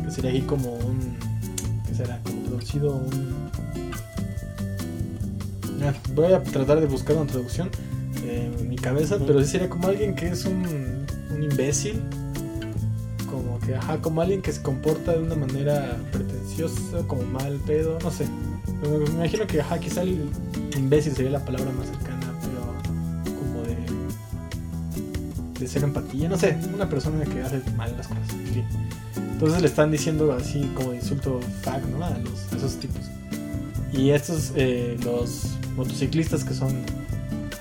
que 0.07 0.13
sería 0.13 0.31
ahí 0.31 0.41
como 0.43 0.73
un. 0.75 1.17
¿Qué 1.87 1.95
será? 1.95 2.21
Como 2.23 2.43
traducido 2.43 2.97
un. 2.97 3.51
Ah, 5.83 5.93
voy 6.15 6.33
a 6.33 6.43
tratar 6.43 6.81
de 6.81 6.87
buscar 6.87 7.17
una 7.17 7.27
traducción 7.27 7.69
eh, 8.25 8.51
en 8.59 8.69
mi 8.69 8.77
cabeza, 8.77 9.19
pero 9.27 9.43
sí 9.43 9.51
sería 9.51 9.69
como 9.69 9.89
alguien 9.89 10.15
que 10.15 10.29
es 10.29 10.45
un, 10.45 10.65
un 11.35 11.43
imbécil. 11.43 12.01
Como 13.31 13.59
que, 13.61 13.75
ajá, 13.75 14.01
como 14.01 14.23
alguien 14.23 14.41
que 14.41 14.53
se 14.53 14.63
comporta 14.63 15.13
de 15.13 15.19
una 15.19 15.35
manera 15.35 15.99
pretenciosa, 16.13 17.07
como 17.07 17.23
mal 17.23 17.61
pedo, 17.67 17.99
no 18.03 18.11
sé. 18.11 18.27
Me, 18.83 18.99
me 18.99 19.05
imagino 19.11 19.47
que, 19.47 19.61
ajá, 19.61 19.79
quizá 19.79 20.03
el 20.03 20.31
imbécil 20.77 21.15
sería 21.15 21.33
la 21.33 21.45
palabra 21.45 21.71
más 21.73 21.89
cercana, 21.89 22.33
pero 22.41 23.35
como 23.35 23.63
de, 23.65 23.77
de 25.61 25.67
ser 25.69 25.83
empatía, 25.83 26.29
no 26.29 26.39
sé, 26.39 26.57
una 26.73 26.89
persona 26.89 27.25
que 27.25 27.43
hace 27.43 27.61
mal 27.77 27.93
las 27.97 28.07
cosas, 28.07 28.31
en 28.31 28.47
fin. 28.47 28.65
Entonces 29.37 29.61
le 29.61 29.69
están 29.69 29.91
diciendo 29.91 30.33
así 30.33 30.63
como 30.75 30.93
de 30.93 30.97
insulto 30.97 31.41
fag, 31.61 31.87
¿no? 31.89 32.03
A, 32.03 32.09
los, 32.09 32.51
a 32.55 32.57
esos 32.57 32.77
tipos. 32.77 33.03
Y 33.93 34.09
estos, 34.09 34.53
eh, 34.57 34.97
los 35.05 35.59
motociclistas 35.77 36.43
que 36.43 36.55
son 36.55 36.75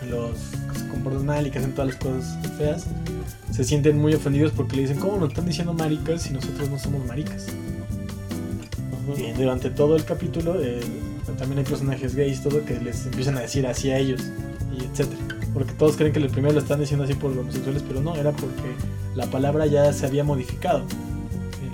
los 0.10 0.38
que 0.72 0.80
se 0.80 0.88
comportan 0.88 1.26
mal 1.26 1.46
y 1.46 1.52
que 1.52 1.60
hacen 1.60 1.74
todas 1.74 1.90
las 1.90 1.98
cosas 1.98 2.38
feas, 2.58 2.86
se 3.52 3.66
sienten 3.66 3.98
muy 3.98 4.14
ofendidos 4.14 4.54
porque 4.56 4.78
le 4.78 4.84
dicen, 4.84 5.00
¿cómo 5.00 5.18
nos 5.18 5.28
están 5.28 5.48
diciendo 5.48 5.74
maricas 5.74 6.22
si 6.22 6.34
nosotros 6.34 6.70
no 6.70 6.80
somos 6.80 7.06
maricas? 7.06 7.48
Ujú. 9.10 9.20
Y 9.20 9.34
durante 9.34 9.70
todo 9.70 9.98
el 9.98 10.06
capítulo 10.06 10.56
eh, 10.64 10.80
también 11.38 11.60
hay 11.60 11.66
personajes 11.66 12.16
gays, 12.16 12.42
todo 12.42 12.64
que 12.64 12.80
les 12.80 13.06
empiezan 13.06 13.36
a 13.36 13.42
decir 13.42 13.68
así 13.68 13.90
a 13.90 13.98
ellos, 13.98 14.22
y 14.72 14.86
etcétera. 14.86 15.20
Porque 15.54 15.74
todos 15.74 15.98
creen 15.98 16.14
que 16.14 16.20
el 16.20 16.30
primero 16.30 16.54
lo 16.54 16.62
están 16.62 16.80
diciendo 16.80 17.04
así 17.04 17.16
por 17.16 17.32
los 17.32 17.40
homosexuales, 17.40 17.84
pero 17.86 18.00
no, 18.00 18.16
era 18.16 18.32
porque 18.32 18.76
la 19.14 19.26
palabra 19.26 19.66
ya 19.66 19.92
se 19.92 20.06
había 20.06 20.24
modificado. 20.24 20.86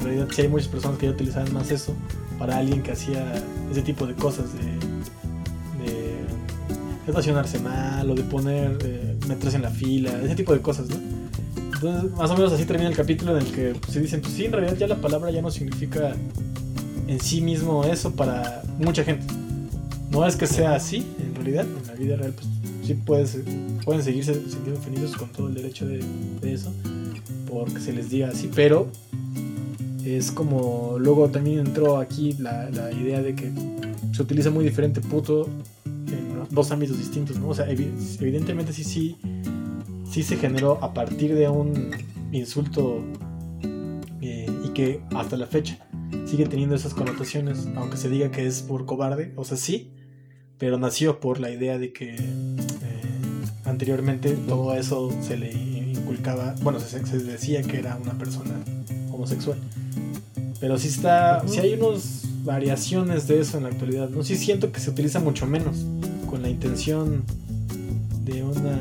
En 0.02 0.08
realidad 0.08 0.28
sí 0.32 0.41
hay 0.41 0.47
muchas 0.47 0.68
personas 0.68 0.97
que 0.97 1.06
ya 1.06 1.12
utilizaban 1.12 1.54
más 1.54 1.70
eso 1.70 1.93
para 2.39 2.58
alguien 2.58 2.82
que 2.82 2.91
hacía 2.91 3.24
ese 3.72 3.84
tipo 3.84 4.08
de 4.08 4.16
cosas, 4.16 4.52
de, 4.54 5.86
de 5.86 6.26
estacionarse 7.08 7.60
mal 7.60 8.10
o 8.10 8.16
de 8.16 8.24
poner, 8.24 8.78
meterse 9.28 9.58
en 9.58 9.62
la 9.62 9.70
fila, 9.70 10.12
ese 10.24 10.36
tipo 10.36 10.54
de 10.54 10.62
cosas, 10.62 10.89
¿no? 10.89 10.95
Entonces, 11.74 12.12
más 12.18 12.32
o 12.32 12.36
menos 12.36 12.52
así 12.52 12.66
termina 12.66 12.89
el 12.89 12.95
capítulo 12.95 13.38
en 13.38 13.45
el 13.45 13.52
que 13.52 13.76
pues, 13.80 13.93
se 13.93 14.02
dicen, 14.02 14.22
pues 14.22 14.34
sí, 14.34 14.45
en 14.45 14.54
realidad 14.54 14.76
ya 14.76 14.88
la 14.88 14.97
palabra 14.97 15.30
ya 15.30 15.41
no 15.43 15.52
significa 15.52 16.16
en 17.08 17.20
sí 17.20 17.41
mismo 17.41 17.84
eso 17.84 18.12
para 18.12 18.64
mucha 18.80 19.04
gente. 19.04 19.26
No 20.10 20.26
es 20.26 20.36
que 20.36 20.47
sea 20.47 20.76
así, 20.76 21.06
en 21.20 21.36
realidad, 21.36 21.66
en 21.66 21.88
la 21.88 21.93
vida 21.93 22.16
real, 22.18 22.34
pues 22.34 22.47
sí 22.86 22.95
puedes, 23.06 23.38
pueden 23.86 24.04
seguirse 24.04 24.34
sintiendo 24.34 24.80
ofendidos 24.80 25.16
con 25.16 25.30
todo 25.30 25.47
el 25.47 25.54
derecho 25.54 25.86
de, 25.88 26.04
de 26.41 26.54
eso, 26.54 26.74
porque 27.47 27.80
se 27.80 27.93
les 27.93 28.10
diga 28.10 28.30
así, 28.30 28.49
pero 28.54 28.88
es 30.16 30.32
como 30.32 30.97
luego 30.99 31.30
también 31.30 31.59
entró 31.59 31.97
aquí 31.97 32.34
la, 32.34 32.70
la 32.70 32.91
idea 32.91 33.22
de 33.22 33.36
que 33.36 33.51
se 34.14 34.22
utiliza 34.22 34.49
muy 34.49 34.64
diferente 34.64 35.01
puto 35.01 35.47
en 35.86 36.43
dos 36.49 36.72
ámbitos 36.72 36.97
distintos, 36.97 37.38
¿no? 37.39 37.49
O 37.49 37.53
sea, 37.53 37.68
evi- 37.70 37.91
evidentemente 38.20 38.74
sí, 38.74 38.84
sí, 38.84 39.18
sí 40.09 40.24
se 40.24 40.38
generó 40.38 40.84
a 40.84 40.93
partir 40.93 41.36
de 41.36 41.47
un 41.49 41.91
insulto 42.32 43.03
eh, 44.22 44.47
y 44.66 44.70
que 44.70 45.01
hasta 45.16 45.38
la 45.38 45.47
fecha 45.47 45.78
sigue 46.26 46.45
teniendo 46.45 46.76
esas 46.76 46.93
connotaciones, 46.93 47.68
aunque 47.76 47.97
se 47.97 48.09
diga 48.09 48.32
que 48.32 48.45
es 48.45 48.62
por 48.62 48.86
cobarde, 48.86 49.34
o 49.36 49.43
sea, 49.45 49.57
sí, 49.57 49.91
pero 50.57 50.78
nació 50.78 51.20
por 51.20 51.39
la 51.39 51.51
idea 51.51 51.78
de 51.78 51.91
que 51.93 52.16
eh, 52.16 53.01
anteriormente 53.66 54.32
todo 54.47 54.74
eso 54.76 55.09
se 55.22 55.38
le 55.38 55.51
inculcaba, 55.51 56.55
bueno, 56.62 56.80
se, 56.80 57.05
se 57.05 57.20
decía 57.20 57.62
que 57.64 57.80
era 57.80 57.97
una 58.01 58.18
persona 58.18 58.51
homosexual. 59.22 59.57
Pero 60.59 60.78
sí 60.78 60.88
está, 60.88 61.43
sí 61.47 61.59
hay 61.59 61.74
unas 61.74 62.24
variaciones 62.43 63.28
de 63.28 63.39
eso 63.39 63.57
en 63.57 63.63
la 63.63 63.69
actualidad. 63.69 64.09
No 64.09 64.24
sí 64.24 64.36
siento 64.36 64.72
que 64.72 64.80
se 64.80 64.89
utiliza 64.89 65.19
mucho 65.19 65.45
menos 65.45 65.78
con 66.30 66.41
la 66.41 66.49
intención 66.49 67.24
de 68.26 68.43
una 68.43 68.80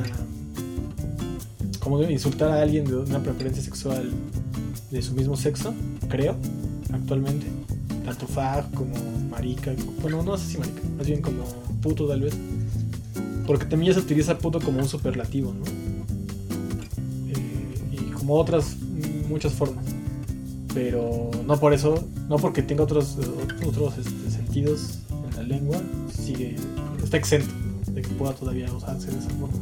como 1.79 1.99
de 1.99 2.13
insultar 2.13 2.51
a 2.51 2.61
alguien 2.61 2.85
de 2.85 2.97
una 2.97 3.23
preferencia 3.23 3.63
sexual 3.63 4.11
de 4.91 5.01
su 5.01 5.15
mismo 5.15 5.37
sexo, 5.37 5.73
creo, 6.09 6.37
actualmente. 6.93 7.47
Tanto 8.05 8.27
fag 8.27 8.71
como 8.73 8.95
marica, 9.31 9.73
bueno, 10.03 10.23
no 10.23 10.37
sé 10.37 10.53
si 10.53 10.59
marica, 10.59 10.83
más 10.99 11.07
bien 11.07 11.23
como 11.23 11.45
puto 11.83 12.07
tal 12.07 12.21
vez. 12.21 12.35
Porque 13.47 13.65
también 13.65 13.93
ya 13.93 13.99
se 13.99 14.05
utiliza 14.05 14.37
puto 14.39 14.61
como 14.61 14.81
un 14.81 14.89
superlativo, 14.89 15.55
¿no? 15.55 15.65
Eh, 17.29 17.93
y 17.93 18.11
como 18.13 18.35
otras 18.35 18.77
muchas 19.29 19.53
formas 19.55 19.90
pero 20.75 21.31
no 21.47 21.59
por 21.59 21.73
eso, 21.75 22.05
no 22.29 22.37
porque 22.37 22.63
tenga 22.63 22.85
otros, 22.85 23.17
otros 23.67 23.99
este, 23.99 24.31
sentidos 24.31 24.99
en 25.31 25.37
la 25.37 25.43
lengua, 25.43 25.79
sigue, 26.13 26.57
está 27.03 27.17
exento 27.17 27.53
de 27.93 28.03
que 28.03 28.09
pueda 28.11 28.33
todavía 28.35 28.73
usarse 28.73 29.11
de 29.11 29.19
esa 29.19 29.31
forma. 29.31 29.57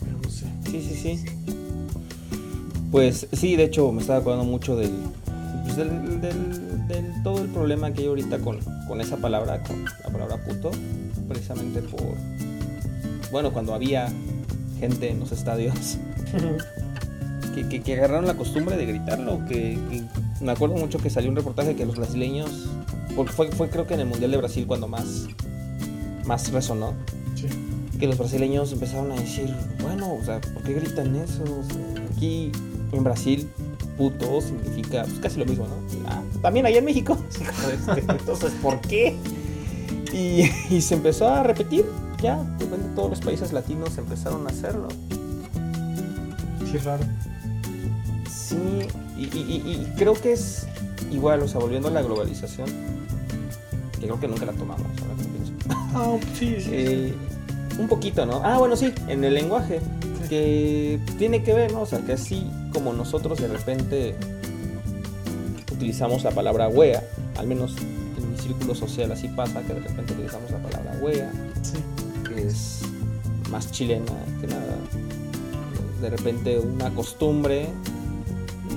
Pero 0.00 0.18
no 0.22 0.30
sé. 0.30 0.46
Sí, 0.70 0.82
sí, 0.82 0.94
sí. 0.96 1.24
Pues 2.90 3.28
sí, 3.32 3.54
de 3.56 3.64
hecho 3.64 3.92
me 3.92 4.00
estaba 4.00 4.18
acordando 4.18 4.44
mucho 4.44 4.74
del, 4.76 4.90
pues, 5.64 5.76
del, 5.76 6.20
del- 6.20 6.88
del- 6.88 7.22
todo 7.22 7.42
el 7.42 7.48
problema 7.50 7.92
que 7.92 8.00
hay 8.02 8.06
ahorita 8.08 8.38
con, 8.40 8.58
con 8.88 9.00
esa 9.00 9.16
palabra, 9.18 9.62
con 9.62 9.84
la 9.84 10.10
palabra 10.10 10.44
puto, 10.44 10.72
precisamente 11.28 11.80
por, 11.82 12.00
bueno, 13.30 13.52
cuando 13.52 13.74
había 13.74 14.08
gente 14.80 15.10
en 15.10 15.20
los 15.20 15.30
estadios 15.30 15.98
que, 17.54 17.68
que- 17.68 17.82
que 17.82 17.94
agarraron 17.94 18.26
la 18.26 18.34
costumbre 18.34 18.76
de 18.76 18.86
gritarlo, 18.86 19.44
que, 19.46 19.78
que 19.90 20.02
me 20.40 20.52
acuerdo 20.52 20.76
mucho 20.76 20.98
que 20.98 21.10
salió 21.10 21.30
un 21.30 21.36
reportaje 21.36 21.74
que 21.76 21.84
los 21.86 21.96
brasileños, 21.96 22.68
porque 23.16 23.32
fue, 23.32 23.50
fue 23.52 23.68
creo 23.70 23.86
que 23.86 23.94
en 23.94 24.00
el 24.00 24.06
Mundial 24.06 24.30
de 24.30 24.36
Brasil 24.36 24.66
cuando 24.66 24.88
más, 24.88 25.26
más 26.24 26.50
resonó, 26.52 26.94
Sí. 27.34 27.46
que 27.98 28.06
los 28.06 28.18
brasileños 28.18 28.72
empezaron 28.72 29.12
a 29.12 29.14
decir, 29.16 29.54
bueno, 29.82 30.12
o 30.14 30.24
sea, 30.24 30.40
¿por 30.40 30.62
qué 30.62 30.74
gritan 30.74 31.14
eso? 31.16 31.42
O 31.44 31.64
sea, 31.64 32.04
aquí 32.16 32.52
en 32.92 33.04
Brasil, 33.04 33.48
puto 33.96 34.40
significa 34.42 35.04
pues, 35.04 35.18
casi 35.20 35.38
lo 35.38 35.46
mismo, 35.46 35.66
¿no? 35.66 35.74
Ah, 36.08 36.22
también 36.42 36.66
allá 36.66 36.78
en 36.78 36.84
México. 36.84 37.16
Este, 37.72 38.00
Entonces, 38.12 38.52
¿por 38.62 38.80
qué? 38.80 39.16
Y, 40.12 40.50
y 40.74 40.80
se 40.82 40.94
empezó 40.94 41.28
a 41.28 41.42
repetir, 41.42 41.84
ya, 42.20 42.36
de 42.58 42.64
repente 42.64 42.88
todos 42.94 43.10
los 43.10 43.20
países 43.20 43.52
latinos 43.52 43.96
empezaron 43.96 44.46
a 44.46 44.50
hacerlo. 44.50 44.88
Sí, 46.70 46.78
raro. 46.78 47.04
Sí, 48.50 48.88
y, 49.16 49.22
y- 49.24 49.92
creo 49.96 50.14
que 50.14 50.32
es 50.32 50.66
igual, 51.12 51.42
o 51.42 51.48
sea, 51.48 51.60
volviendo 51.60 51.88
a 51.88 51.90
la 51.92 52.02
globalización, 52.02 52.66
que 53.98 54.06
creo 54.06 54.18
que 54.18 54.28
nunca 54.28 54.44
la 54.46 54.52
tomamos, 54.52 54.86
ahora 55.02 55.14
que 55.18 55.24
pienso. 55.24 55.52
Ah, 55.94 56.16
sí, 56.34 56.56
sí. 56.60 56.70
Eh, 56.72 57.14
un 57.78 57.86
poquito, 57.88 58.26
¿no? 58.26 58.42
Ah, 58.44 58.58
bueno, 58.58 58.76
sí, 58.76 58.92
en 59.08 59.24
el 59.24 59.34
lenguaje. 59.34 59.80
Que 60.28 61.00
tiene 61.18 61.42
que 61.42 61.52
ver, 61.52 61.72
¿no? 61.72 61.80
O 61.82 61.86
sea, 61.86 62.00
que 62.00 62.12
así 62.12 62.46
como 62.72 62.92
nosotros 62.92 63.40
de 63.40 63.48
repente 63.48 64.14
utilizamos 65.72 66.22
la 66.22 66.30
palabra 66.30 66.68
wea, 66.68 67.02
al 67.36 67.46
menos 67.46 67.74
en 68.16 68.30
mi 68.30 68.38
círculo 68.38 68.74
social 68.74 69.10
así 69.12 69.28
pasa, 69.28 69.60
que 69.62 69.74
de 69.74 69.80
repente 69.80 70.12
utilizamos 70.12 70.50
la 70.50 70.58
palabra 70.58 70.92
wea, 71.00 71.30
sí. 71.62 71.78
que 72.28 72.46
es 72.46 72.82
más 73.50 73.70
chilena 73.72 74.12
que 74.40 74.46
nada. 74.46 74.76
De 76.00 76.10
repente 76.10 76.58
una 76.58 76.90
costumbre 76.90 77.66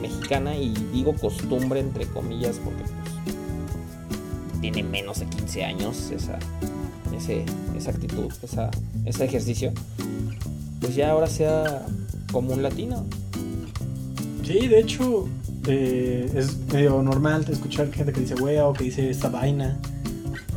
mexicana, 0.03 0.55
y 0.55 0.73
digo 0.93 1.13
costumbre 1.15 1.79
entre 1.79 2.05
comillas 2.05 2.59
porque 2.63 2.83
pues, 2.83 4.61
tiene 4.61 4.83
menos 4.83 5.19
de 5.19 5.25
15 5.25 5.63
años 5.65 6.11
esa, 6.11 6.37
ese, 7.15 7.43
esa 7.77 7.91
actitud, 7.91 8.31
esa, 8.43 8.69
ese 9.05 9.25
ejercicio, 9.25 9.71
pues 10.79 10.95
ya 10.95 11.11
ahora 11.11 11.27
sea 11.27 11.85
como 12.31 12.53
un 12.53 12.61
latino. 12.63 13.05
Sí, 14.45 14.67
de 14.67 14.79
hecho, 14.79 15.27
eh, 15.67 16.29
es 16.35 16.57
medio 16.71 17.01
normal 17.01 17.45
escuchar 17.49 17.91
gente 17.91 18.11
que 18.13 18.21
dice 18.21 18.35
wea 18.35 18.67
o 18.67 18.73
que 18.73 18.83
dice 18.85 19.09
esta 19.09 19.29
vaina, 19.29 19.77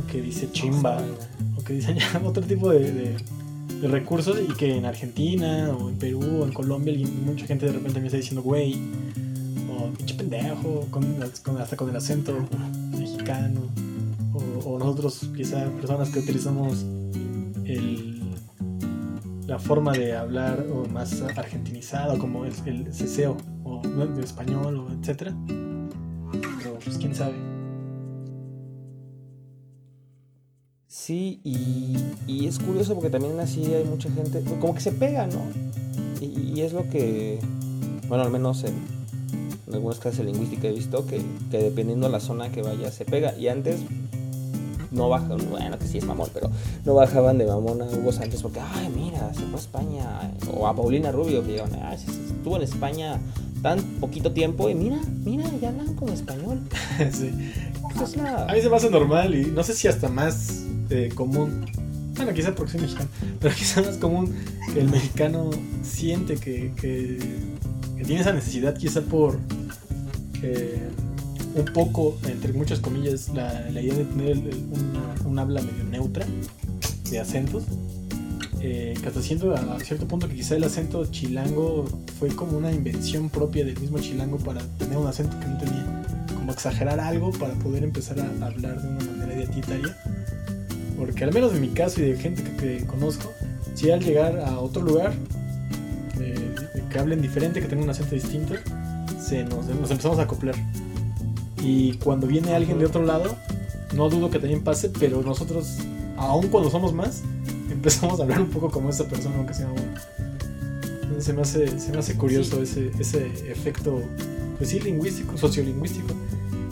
o 0.03 0.11
que 0.11 0.21
dice 0.21 0.49
chimba, 0.51 1.01
o 1.57 1.63
que 1.63 1.73
dice 1.73 1.95
otro 2.25 2.43
tipo 2.43 2.69
de, 2.69 2.91
de- 2.91 3.15
de 3.81 3.87
recursos 3.87 4.39
y 4.41 4.51
que 4.55 4.75
en 4.75 4.85
Argentina 4.85 5.69
o 5.79 5.89
en 5.89 5.97
Perú 5.97 6.39
o 6.41 6.45
en 6.45 6.51
Colombia 6.51 6.91
mucha 7.23 7.45
gente 7.45 7.67
de 7.67 7.73
repente 7.73 7.99
me 7.99 8.07
está 8.07 8.17
diciendo 8.17 8.41
güey 8.41 8.75
pendejo, 10.29 10.87
con, 10.91 11.03
con- 11.43 11.57
hasta 11.61 11.75
con 11.77 11.89
el 11.89 11.95
acento 11.95 12.33
mexicano, 12.97 13.61
o, 14.65 14.77
nosotros 14.77 15.29
quizá 15.35 15.65
personas 15.71 16.09
que 16.09 16.19
utilizamos 16.19 16.85
el, 17.65 18.21
la 19.47 19.57
forma 19.57 19.93
de 19.93 20.15
hablar 20.15 20.65
o 20.71 20.87
más 20.89 21.21
argentinizado 21.35 22.19
como 22.19 22.45
el, 22.45 22.53
el 22.65 22.93
ceseo 22.93 23.37
o 23.63 23.81
de 23.81 24.23
español 24.23 24.79
o 24.79 24.91
etcétera. 24.93 25.33
Pero 26.31 26.77
pues 26.83 26.97
quién 26.97 27.15
sabe. 27.15 27.35
Sí, 30.87 31.39
y, 31.43 31.95
y 32.27 32.47
es 32.47 32.59
curioso 32.59 32.93
porque 32.93 33.09
también 33.09 33.39
así 33.39 33.63
hay 33.73 33.85
mucha 33.85 34.09
gente, 34.11 34.43
como 34.59 34.73
que 34.73 34.81
se 34.81 34.91
pega, 34.91 35.25
¿no? 35.27 35.41
Y, 36.19 36.53
y 36.55 36.61
es 36.61 36.73
lo 36.73 36.89
que, 36.89 37.39
bueno, 38.09 38.23
al 38.25 38.31
menos 38.31 38.63
en, 38.63 38.73
en 39.67 39.73
algunas 39.73 39.99
clases 39.99 40.19
de 40.19 40.31
lingüística 40.31 40.67
he 40.67 40.71
visto 40.73 41.05
que, 41.05 41.21
que 41.51 41.57
dependiendo 41.57 42.07
de 42.07 42.11
la 42.13 42.19
zona 42.19 42.49
que 42.51 42.61
vaya 42.61 42.91
se 42.91 43.05
pega. 43.05 43.35
Y 43.37 43.47
antes 43.49 43.79
no 44.91 45.09
bajaban, 45.09 45.49
bueno, 45.49 45.77
que 45.77 45.85
sí 45.85 45.97
es 45.97 46.05
mamón, 46.05 46.29
pero 46.33 46.49
no 46.85 46.93
bajaban 46.93 47.37
de 47.37 47.45
mamón 47.45 47.81
a 47.81 47.85
Hugo 47.85 48.11
Sánchez 48.11 48.41
porque, 48.41 48.59
ay, 48.61 48.89
mira, 48.95 49.33
se 49.33 49.41
fue 49.41 49.55
a 49.55 49.57
España. 49.59 50.31
O 50.55 50.65
a 50.67 50.75
Paulina 50.75 51.11
Rubio 51.11 51.43
que 51.43 51.51
llegan, 51.51 51.71
ay, 51.83 51.97
estuvo 51.97 52.55
en 52.55 52.63
España 52.63 53.19
tan 53.61 53.81
poquito 53.99 54.31
tiempo 54.31 54.69
y 54.69 54.75
mira, 54.75 54.99
mira, 55.25 55.43
ya 55.61 55.69
hablan 55.69 55.93
como 55.95 56.13
español. 56.13 56.61
sí. 57.11 57.31
Esa 57.93 58.03
es 58.03 58.17
la- 58.17 58.45
a 58.45 58.53
mí 58.53 58.61
se 58.61 58.69
me 58.69 58.75
hace 58.77 58.89
normal 58.89 59.33
y 59.35 59.45
no 59.47 59.63
sé 59.63 59.73
si 59.73 59.87
hasta 59.87 60.07
más 60.09 60.63
eh, 60.89 61.09
común 61.15 61.65
bueno 62.15 62.33
quizá 62.33 62.53
porque 62.53 62.73
soy 62.73 62.81
mexicano 62.81 63.09
pero 63.39 63.55
quizá 63.55 63.81
más 63.81 63.97
común 63.97 64.33
que 64.73 64.79
el 64.81 64.89
mexicano 64.89 65.49
siente 65.83 66.35
que, 66.35 66.71
que, 66.79 67.17
que 67.97 68.03
tiene 68.03 68.21
esa 68.21 68.33
necesidad 68.33 68.75
quizá 68.75 69.01
por 69.01 69.39
eh, 70.43 70.87
un 71.55 71.65
poco 71.73 72.17
entre 72.27 72.53
muchas 72.53 72.79
comillas 72.79 73.29
la, 73.29 73.69
idea 73.71 73.95
de 73.95 74.05
tener 74.05 74.37
un 75.25 75.39
habla 75.39 75.61
medio 75.61 75.83
neutra 75.85 76.25
de 77.09 77.19
acentos 77.19 77.63
eh, 78.59 78.95
que 78.99 79.07
hasta 79.07 79.21
siento 79.21 79.53
a 79.53 79.79
cierto 79.81 80.07
punto 80.07 80.27
que 80.27 80.35
quizá 80.35 80.55
el 80.55 80.63
acento 80.63 81.05
chilango 81.05 81.85
fue 82.19 82.29
como 82.29 82.57
una 82.57 82.71
invención 82.71 83.29
propia 83.29 83.63
del 83.63 83.79
mismo 83.79 83.99
chilango 83.99 84.37
para 84.37 84.61
tener 84.79 84.97
un 84.97 85.05
acento 85.05 85.39
que 85.39 85.45
no 85.45 85.57
tenía, 85.59 86.03
como 86.35 86.51
exagerar 86.51 86.99
algo 86.99 87.31
para 87.31 87.53
poder 87.53 87.83
empezar 87.83 88.19
a 88.19 88.47
hablar 88.47 88.81
de 88.81 88.87
una 88.87 89.11
manera 89.11 89.41
identitaria. 89.41 89.95
Porque 90.97 91.23
al 91.23 91.33
menos 91.33 91.53
en 91.53 91.61
mi 91.61 91.69
caso 91.69 92.01
y 92.01 92.05
de 92.05 92.17
gente 92.17 92.41
que, 92.41 92.55
que 92.55 92.85
conozco, 92.87 93.31
si 93.75 93.91
al 93.91 94.03
llegar 94.03 94.39
a 94.39 94.59
otro 94.59 94.81
lugar, 94.81 95.13
que 96.89 96.99
hablen 96.99 97.21
diferente, 97.21 97.61
que 97.61 97.67
tengan 97.67 97.85
un 97.85 97.89
acento 97.89 98.15
distinto, 98.15 98.55
se 99.19 99.43
nos, 99.43 99.65
nos 99.65 99.91
empezamos 99.91 100.19
a 100.19 100.23
acoplar. 100.23 100.55
Y 101.61 101.93
cuando 101.93 102.27
viene 102.27 102.53
alguien 102.53 102.79
de 102.79 102.85
otro 102.85 103.03
lado, 103.03 103.35
no 103.93 104.09
dudo 104.09 104.29
que 104.29 104.39
también 104.39 104.63
pase, 104.63 104.89
pero 104.89 105.21
nosotros, 105.21 105.79
aun 106.17 106.47
cuando 106.47 106.69
somos 106.69 106.93
más, 106.93 107.23
empezamos 107.71 108.19
a 108.19 108.23
hablar 108.23 108.41
un 108.41 108.49
poco 108.49 108.69
como 108.69 108.89
esa 108.89 109.07
persona, 109.07 109.35
aunque 109.37 109.53
sea 109.53 109.67
uno. 109.67 111.21
Se 111.21 111.33
me 111.33 111.41
hace, 111.41 111.79
se 111.79 111.91
me 111.91 111.97
hace 111.97 112.15
curioso 112.15 112.61
ese, 112.61 112.91
ese 112.99 113.27
efecto, 113.51 114.01
pues 114.57 114.69
sí, 114.69 114.79
lingüístico, 114.79 115.35
sociolingüístico, 115.37 116.13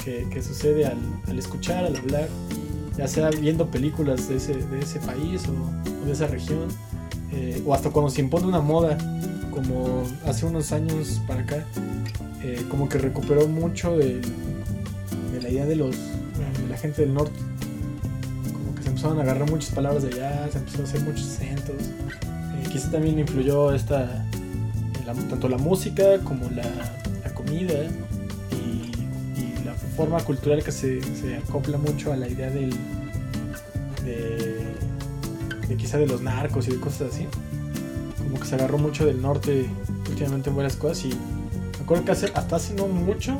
que, 0.03 0.28
que 0.30 0.41
sucede 0.43 0.86
al, 0.86 0.97
al 1.28 1.39
escuchar, 1.39 1.84
al 1.86 1.95
hablar, 1.95 2.30
ya 2.95 3.07
sea 3.07 3.32
viendo 3.32 3.68
películas 3.72 4.30
de 4.30 4.38
ese, 4.38 4.53
de 4.53 4.80
ese 4.80 4.99
país 4.99 5.41
o, 5.47 6.01
o 6.03 6.05
de 6.05 6.11
esa 6.11 6.28
región, 6.28 6.68
eh, 7.32 7.61
o 7.66 7.74
hasta 7.74 7.89
cuando 7.89 8.11
se 8.11 8.22
impone 8.22 8.45
una 8.45 8.61
moda, 8.61 8.97
como 9.55 10.03
hace 10.27 10.45
unos 10.45 10.73
años 10.73 11.21
para 11.25 11.41
acá, 11.41 11.65
eh, 12.43 12.61
como 12.69 12.89
que 12.89 12.97
recuperó 12.97 13.47
mucho 13.47 13.97
de, 13.97 14.21
la 15.41 15.49
idea 15.49 15.65
de, 15.65 15.77
los, 15.77 15.95
de 15.95 16.67
la 16.69 16.77
gente 16.77 17.03
del 17.03 17.13
norte. 17.13 17.39
Como 18.51 18.75
que 18.75 18.83
se 18.83 18.89
empezaron 18.89 19.19
a 19.19 19.21
agarrar 19.23 19.49
muchas 19.49 19.73
palabras 19.73 20.03
de 20.03 20.09
allá, 20.09 20.49
se 20.51 20.57
empezaron 20.57 20.85
a 20.85 20.89
hacer 20.89 21.01
muchos 21.01 21.27
acentos. 21.27 21.75
Eh, 21.79 22.69
quizá 22.69 22.91
también 22.91 23.17
influyó 23.17 23.73
esta, 23.73 24.25
tanto 25.29 25.47
la 25.47 25.57
música 25.57 26.19
como 26.19 26.49
la, 26.49 26.63
comida 27.33 27.73
y, 28.51 28.91
y 29.39 29.63
la 29.65 29.73
forma 29.73 30.19
cultural 30.23 30.63
que 30.63 30.71
se, 30.71 31.01
se 31.01 31.35
acopla 31.35 31.77
mucho 31.77 32.13
a 32.13 32.15
la 32.15 32.29
idea 32.29 32.49
del, 32.49 32.69
de, 34.05 34.63
de 35.67 35.77
quizá 35.77 35.97
de 35.97 36.07
los 36.07 36.21
narcos 36.21 36.67
y 36.67 36.71
de 36.71 36.79
cosas 36.79 37.13
así. 37.13 37.27
Que 38.45 38.49
se 38.49 38.55
agarró 38.57 38.77
mucho 38.77 39.07
del 39.07 39.23
norte 39.23 39.65
últimamente 40.07 40.51
en 40.51 40.55
varias 40.55 40.75
cosas 40.75 41.03
y 41.05 41.07
me 41.09 41.83
acuerdo 41.83 42.05
que 42.05 42.11
hace- 42.11 42.31
hasta 42.35 42.57
hace 42.57 42.75
no 42.75 42.87
mucho 42.87 43.39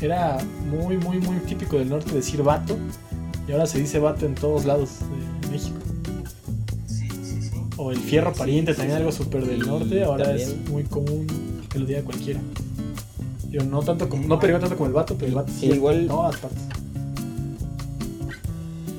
era 0.00 0.38
muy, 0.70 0.96
muy, 0.96 1.18
muy 1.18 1.38
típico 1.38 1.76
del 1.76 1.88
norte 1.88 2.12
decir 2.14 2.44
vato 2.44 2.76
y 3.48 3.52
ahora 3.52 3.66
se 3.66 3.80
dice 3.80 3.98
vato 3.98 4.26
en 4.26 4.36
todos 4.36 4.64
lados 4.64 4.90
de 5.42 5.48
México. 5.50 5.76
Sí, 6.86 7.08
sí, 7.24 7.42
sí. 7.42 7.50
O 7.78 7.90
el 7.90 7.98
fierro 7.98 8.32
pariente, 8.32 8.74
también 8.74 8.98
algo 8.98 9.10
súper 9.10 9.44
del 9.44 9.58
norte, 9.66 10.04
ahora 10.04 10.36
es 10.36 10.54
muy 10.70 10.84
común 10.84 11.26
que 11.68 11.80
lo 11.80 11.86
diga 11.86 12.02
cualquiera. 12.02 12.38
Yo 13.50 13.64
no 13.64 13.80
tanto 13.82 14.08
como, 14.08 14.28
no 14.28 14.38
pegó 14.38 14.60
tanto 14.60 14.76
como 14.76 14.86
el 14.86 14.92
vato, 14.92 15.14
pero 15.16 15.26
el 15.30 15.34
vato 15.34 15.50
sí 15.52 15.64
está 15.64 15.76
igual- 15.76 16.00
en 16.02 16.06
todas 16.08 16.36
partes. 16.36 16.62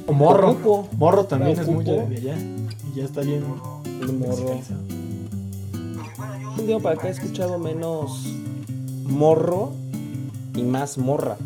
O 0.06 0.12
morro. 0.12 0.88
Morro 0.98 1.24
también 1.26 1.58
es 1.58 1.66
muy 1.68 1.86
de 1.86 2.18
allá. 2.18 2.38
Y 2.94 2.98
ya 2.98 3.06
está 3.06 3.22
bien 3.22 3.44
El 4.02 4.14
morro. 4.14 4.60
Un 6.60 6.66
tiempo 6.66 6.84
para 6.84 6.96
acá 6.96 7.08
he 7.08 7.12
escuchado 7.12 7.58
menos 7.58 8.26
morro 9.06 9.72
y 10.54 10.62
más 10.64 10.98
morra. 10.98 11.38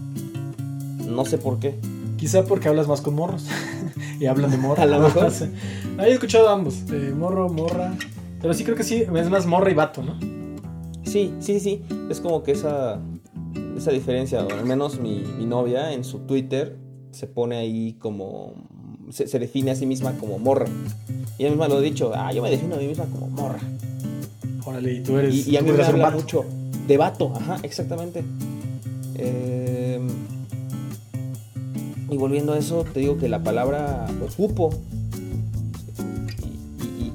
No 1.07 1.23
sé 1.25 1.37
por 1.37 1.59
qué. 1.59 1.75
Quizá 2.17 2.43
porque 2.45 2.67
hablas 2.67 2.87
más 2.87 3.01
con 3.01 3.13
morros. 3.13 3.47
y 4.19 4.25
hablan 4.25 4.49
de 4.49 4.57
morra. 4.57 4.83
A 4.83 4.85
lo 4.87 4.99
mejor. 4.99 5.31
Ah, 5.99 6.07
he 6.07 6.13
escuchado 6.13 6.49
ambos. 6.49 6.83
morro, 7.15 7.47
morra. 7.49 7.93
Pero 8.41 8.55
sí 8.55 8.63
creo 8.63 8.75
que 8.75 8.83
sí, 8.83 9.03
es 9.15 9.29
más 9.29 9.45
morra 9.45 9.69
y 9.69 9.75
vato, 9.75 10.01
¿no? 10.01 10.17
Sí, 11.03 11.31
sí, 11.39 11.59
sí. 11.59 11.83
Es 12.09 12.19
como 12.19 12.41
que 12.41 12.53
esa, 12.53 12.99
esa 13.77 13.91
diferencia, 13.91 14.43
o 14.43 14.51
al 14.51 14.65
menos 14.65 14.99
mi, 14.99 15.23
mi 15.37 15.45
novia 15.45 15.93
en 15.93 16.03
su 16.03 16.21
Twitter 16.21 16.75
se 17.11 17.27
pone 17.27 17.57
ahí 17.57 17.93
como... 17.99 18.55
Se, 19.11 19.27
se 19.27 19.37
define 19.37 19.69
a 19.69 19.75
sí 19.75 19.85
misma 19.85 20.13
como 20.13 20.39
morra. 20.39 20.65
Y 21.37 21.43
ella 21.43 21.51
misma 21.51 21.67
lo 21.67 21.77
ha 21.77 21.81
dicho, 21.81 22.11
ah, 22.15 22.33
yo 22.33 22.41
me 22.41 22.49
defino 22.49 22.73
a 22.73 22.79
mí 22.79 22.87
misma 22.87 23.05
como 23.05 23.27
morra. 23.27 23.59
Órale, 24.65 24.93
y 24.93 24.99
tú 25.03 25.17
eres. 25.17 25.47
Y, 25.47 25.51
y 25.51 25.57
a 25.57 25.61
mí 25.61 25.71
me 25.71 25.83
habla 25.83 26.09
mucho 26.11 26.45
de 26.87 26.97
vato, 26.97 27.33
ajá, 27.35 27.57
exactamente. 27.63 28.23
Eh, 29.15 29.99
y 32.09 32.17
volviendo 32.17 32.53
a 32.53 32.57
eso, 32.57 32.83
te 32.93 32.99
digo 32.99 33.17
que 33.17 33.27
la 33.29 33.41
palabra 33.43 34.05
pues, 34.19 34.35
cupo. 34.35 34.69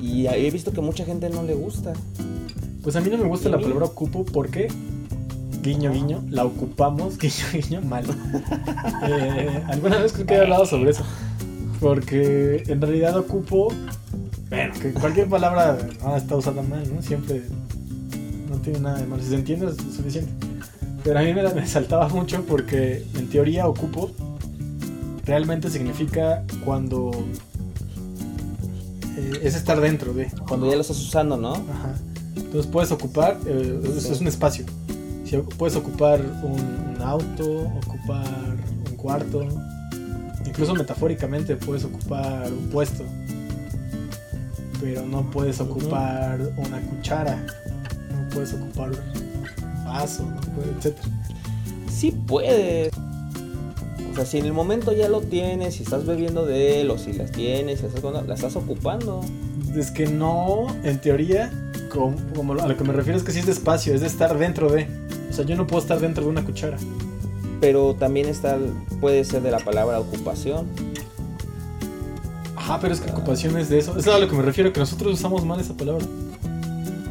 Y, 0.03 0.07
y- 0.07 0.23
y 0.23 0.27
he 0.27 0.51
visto 0.51 0.73
que 0.73 0.81
mucha 0.81 1.05
gente 1.05 1.29
no 1.31 1.43
le 1.43 1.55
gusta. 1.55 1.93
Pues 2.83 2.97
a 2.97 3.01
mí 3.01 3.11
no 3.11 3.19
me 3.19 3.29
gusta 3.29 3.49
¿Y 3.49 3.53
a 3.53 3.57
la 3.57 3.63
palabra 3.63 3.87
ocupo 3.87 4.25
porque, 4.25 4.69
guiño, 5.63 5.93
guiño, 5.93 6.23
la 6.31 6.45
ocupamos, 6.45 7.19
guiño, 7.21 7.45
guiño, 7.53 7.81
mal. 7.83 8.05
Eh, 9.09 9.63
alguna 9.69 9.99
vez 9.99 10.13
creo 10.13 10.27
que 10.27 10.35
he 10.35 10.41
hablado 10.41 10.67
sobre 10.67 10.91
eso. 10.91 11.05
Porque 11.81 12.65
en 12.67 12.81
realidad 12.81 13.17
ocupo, 13.17 13.69
bueno, 14.51 14.75
que 14.81 14.93
cualquier 14.93 15.29
palabra 15.29 15.79
no 16.03 16.17
está 16.17 16.37
usada 16.37 16.63
mal, 16.63 16.83
¿no? 16.95 17.03
Siempre 17.03 17.43
no 18.51 18.57
tiene 18.59 18.81
nada 18.81 18.99
de 18.99 19.07
malo. 19.07 19.23
Si 19.23 19.29
se 19.31 19.35
entiende 19.35 19.67
es 19.67 19.77
suficiente. 19.95 20.31
Pero 21.05 21.19
a 21.19 21.23
mí 21.23 21.33
me, 21.35 21.43
me 21.55 21.67
saltaba 21.67 22.09
mucho 22.09 22.45
porque 22.45 23.05
en 23.15 23.29
teoría 23.29 23.67
ocupo 23.69 24.11
realmente 25.25 25.71
significa 25.71 26.43
cuando 26.65 27.11
eh, 29.17 29.41
es 29.43 29.55
estar 29.55 29.81
dentro 29.81 30.13
de. 30.15 30.31
Cuando 30.47 30.69
ya 30.69 30.75
lo 30.77 30.81
estás 30.83 30.99
usando, 30.99 31.37
¿no? 31.37 31.53
Ajá. 31.53 31.95
Entonces 32.37 32.67
puedes 32.71 32.91
ocupar, 32.93 33.39
eh, 33.47 33.81
es, 33.85 34.03
Sí. 34.05 34.13
es 34.13 34.21
un 34.21 34.29
espacio. 34.29 34.65
Si 35.25 35.37
puedes 35.37 35.77
ocupar 35.77 36.21
un, 36.43 36.95
un 36.97 37.03
auto, 37.03 37.71
ocupar 37.85 38.57
un 38.91 38.97
cuarto, 38.97 39.47
incluso 40.47 40.75
metafóricamente 40.75 41.57
puedes 41.57 41.85
ocupar 41.85 42.51
un 42.51 42.69
puesto, 42.71 43.05
pero 44.81 45.05
no 45.07 45.31
puedes 45.31 45.61
ocupar 45.61 46.41
una 46.57 46.81
cuchara, 46.81 47.45
no 48.11 48.29
puedes 48.31 48.53
ocupar 48.55 48.91
un 48.91 49.85
vaso, 49.85 50.25
no 50.25 50.41
puedes, 50.53 50.87
etc. 50.87 50.97
Sí 51.91 52.13
puedes. 52.27 52.91
O 54.13 54.15
sea, 54.15 54.25
si 54.27 54.39
en 54.39 54.47
el 54.47 54.53
momento 54.53 54.93
ya 54.93 55.09
lo 55.09 55.21
tienes, 55.21 55.75
si 55.77 55.83
estás 55.85 56.05
bebiendo 56.07 56.45
de 56.47 56.81
él, 56.81 56.91
o 56.91 56.99
si 56.99 57.13
las 57.13 57.31
tienes, 57.33 57.81
si 57.81 57.87
estás 57.87 58.01
con- 58.01 58.27
la 58.27 58.35
estás 58.35 58.57
ocupando. 58.57 59.21
Es 59.77 59.91
que 59.91 60.07
no, 60.07 60.67
en 60.83 60.99
teoría, 61.01 61.53
como, 61.93 62.17
como 62.35 62.55
a 62.55 62.67
lo 62.67 62.77
que 62.77 62.85
me 62.85 62.93
refiero 62.93 63.19
es 63.19 63.25
que 63.25 63.33
sí 63.33 63.39
es 63.41 63.47
de 63.47 63.53
espacio, 63.53 63.95
es 63.95 64.01
de 64.01 64.07
estar 64.07 64.37
dentro 64.39 64.71
de. 64.71 64.87
O 65.31 65.33
sea, 65.33 65.45
yo 65.45 65.57
no 65.57 65.67
puedo 65.67 65.83
estar 65.83 66.01
dentro 66.01 66.25
de 66.25 66.31
una 66.31 66.45
cuchara. 66.45 66.79
Pero 67.61 67.95
también 67.95 68.29
está, 68.29 68.57
puede 69.01 69.25
ser 69.25 69.43
de 69.43 69.51
la 69.51 69.59
palabra 69.59 69.99
ocupación. 70.01 70.67
Ajá, 72.69 72.81
pero 72.81 72.93
es 72.93 73.01
que 73.01 73.11
ocupación 73.11 73.57
es 73.57 73.71
de 73.71 73.79
eso. 73.79 73.99
Es 73.99 74.07
a 74.09 74.19
lo 74.19 74.29
que 74.29 74.37
me 74.37 74.43
refiero, 74.43 74.71
que 74.75 74.79
nosotros 74.79 75.15
usamos 75.15 75.43
mal 75.43 75.59
esa 75.59 75.73
palabra. 75.73 76.05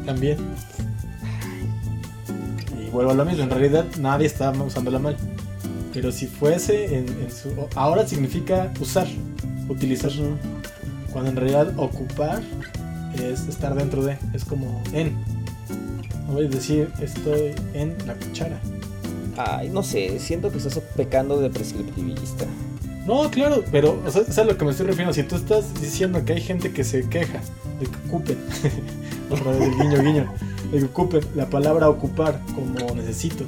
También. 0.05 0.37
Y 2.79 2.91
vuelvo 2.91 3.09
a 3.09 3.15
lo 3.15 3.25
mismo, 3.25 3.41
en 3.41 3.49
realidad 3.49 3.83
nadie 3.99 4.27
está 4.27 4.51
usándola 4.51 4.99
mal. 4.99 5.17
Pero 5.95 6.11
si 6.11 6.27
fuese 6.27 6.99
en, 6.99 7.07
en 7.07 7.31
su... 7.31 7.49
Ahora 7.73 8.05
significa 8.05 8.71
usar, 8.79 9.07
utilizar. 9.67 10.11
Cuando 11.11 11.31
en 11.31 11.37
realidad 11.37 11.73
ocupar 11.77 12.43
es 13.15 13.47
estar 13.47 13.73
dentro 13.73 14.03
de, 14.03 14.15
es 14.35 14.45
como 14.45 14.83
en. 14.93 15.15
No 16.27 16.33
voy 16.33 16.45
a 16.45 16.49
decir 16.49 16.93
estoy 17.01 17.55
en 17.73 17.95
la 18.05 18.13
cuchara. 18.13 18.59
Ay, 19.35 19.69
no 19.69 19.81
sé, 19.81 20.19
siento 20.19 20.51
que 20.51 20.59
estás 20.59 20.77
pecando 20.95 21.41
de 21.41 21.49
prescriptivista. 21.49 22.45
No, 23.07 23.31
claro, 23.31 23.63
pero 23.71 23.97
o 24.05 24.11
sea, 24.11 24.23
es 24.23 24.37
a 24.37 24.43
lo 24.43 24.57
que 24.57 24.65
me 24.65 24.71
estoy 24.71 24.85
refiriendo. 24.85 25.13
Si 25.13 25.23
tú 25.23 25.37
estás 25.37 25.73
diciendo 25.79 26.25
que 26.25 26.33
hay 26.33 26.41
gente 26.41 26.73
que 26.73 26.83
se 26.83 27.07
queja 27.07 27.39
de 27.79 27.85
que 27.85 27.95
ocupen, 28.09 28.37
otra 29.31 29.51
vez 29.51 29.61
el 29.61 29.75
guiño, 29.75 30.03
guiño, 30.03 30.33
de 30.73 30.79
que 30.79 30.85
ocupen 30.85 31.21
la 31.33 31.49
palabra 31.49 31.89
ocupar 31.89 32.41
como 32.53 32.93
necesito. 32.95 33.45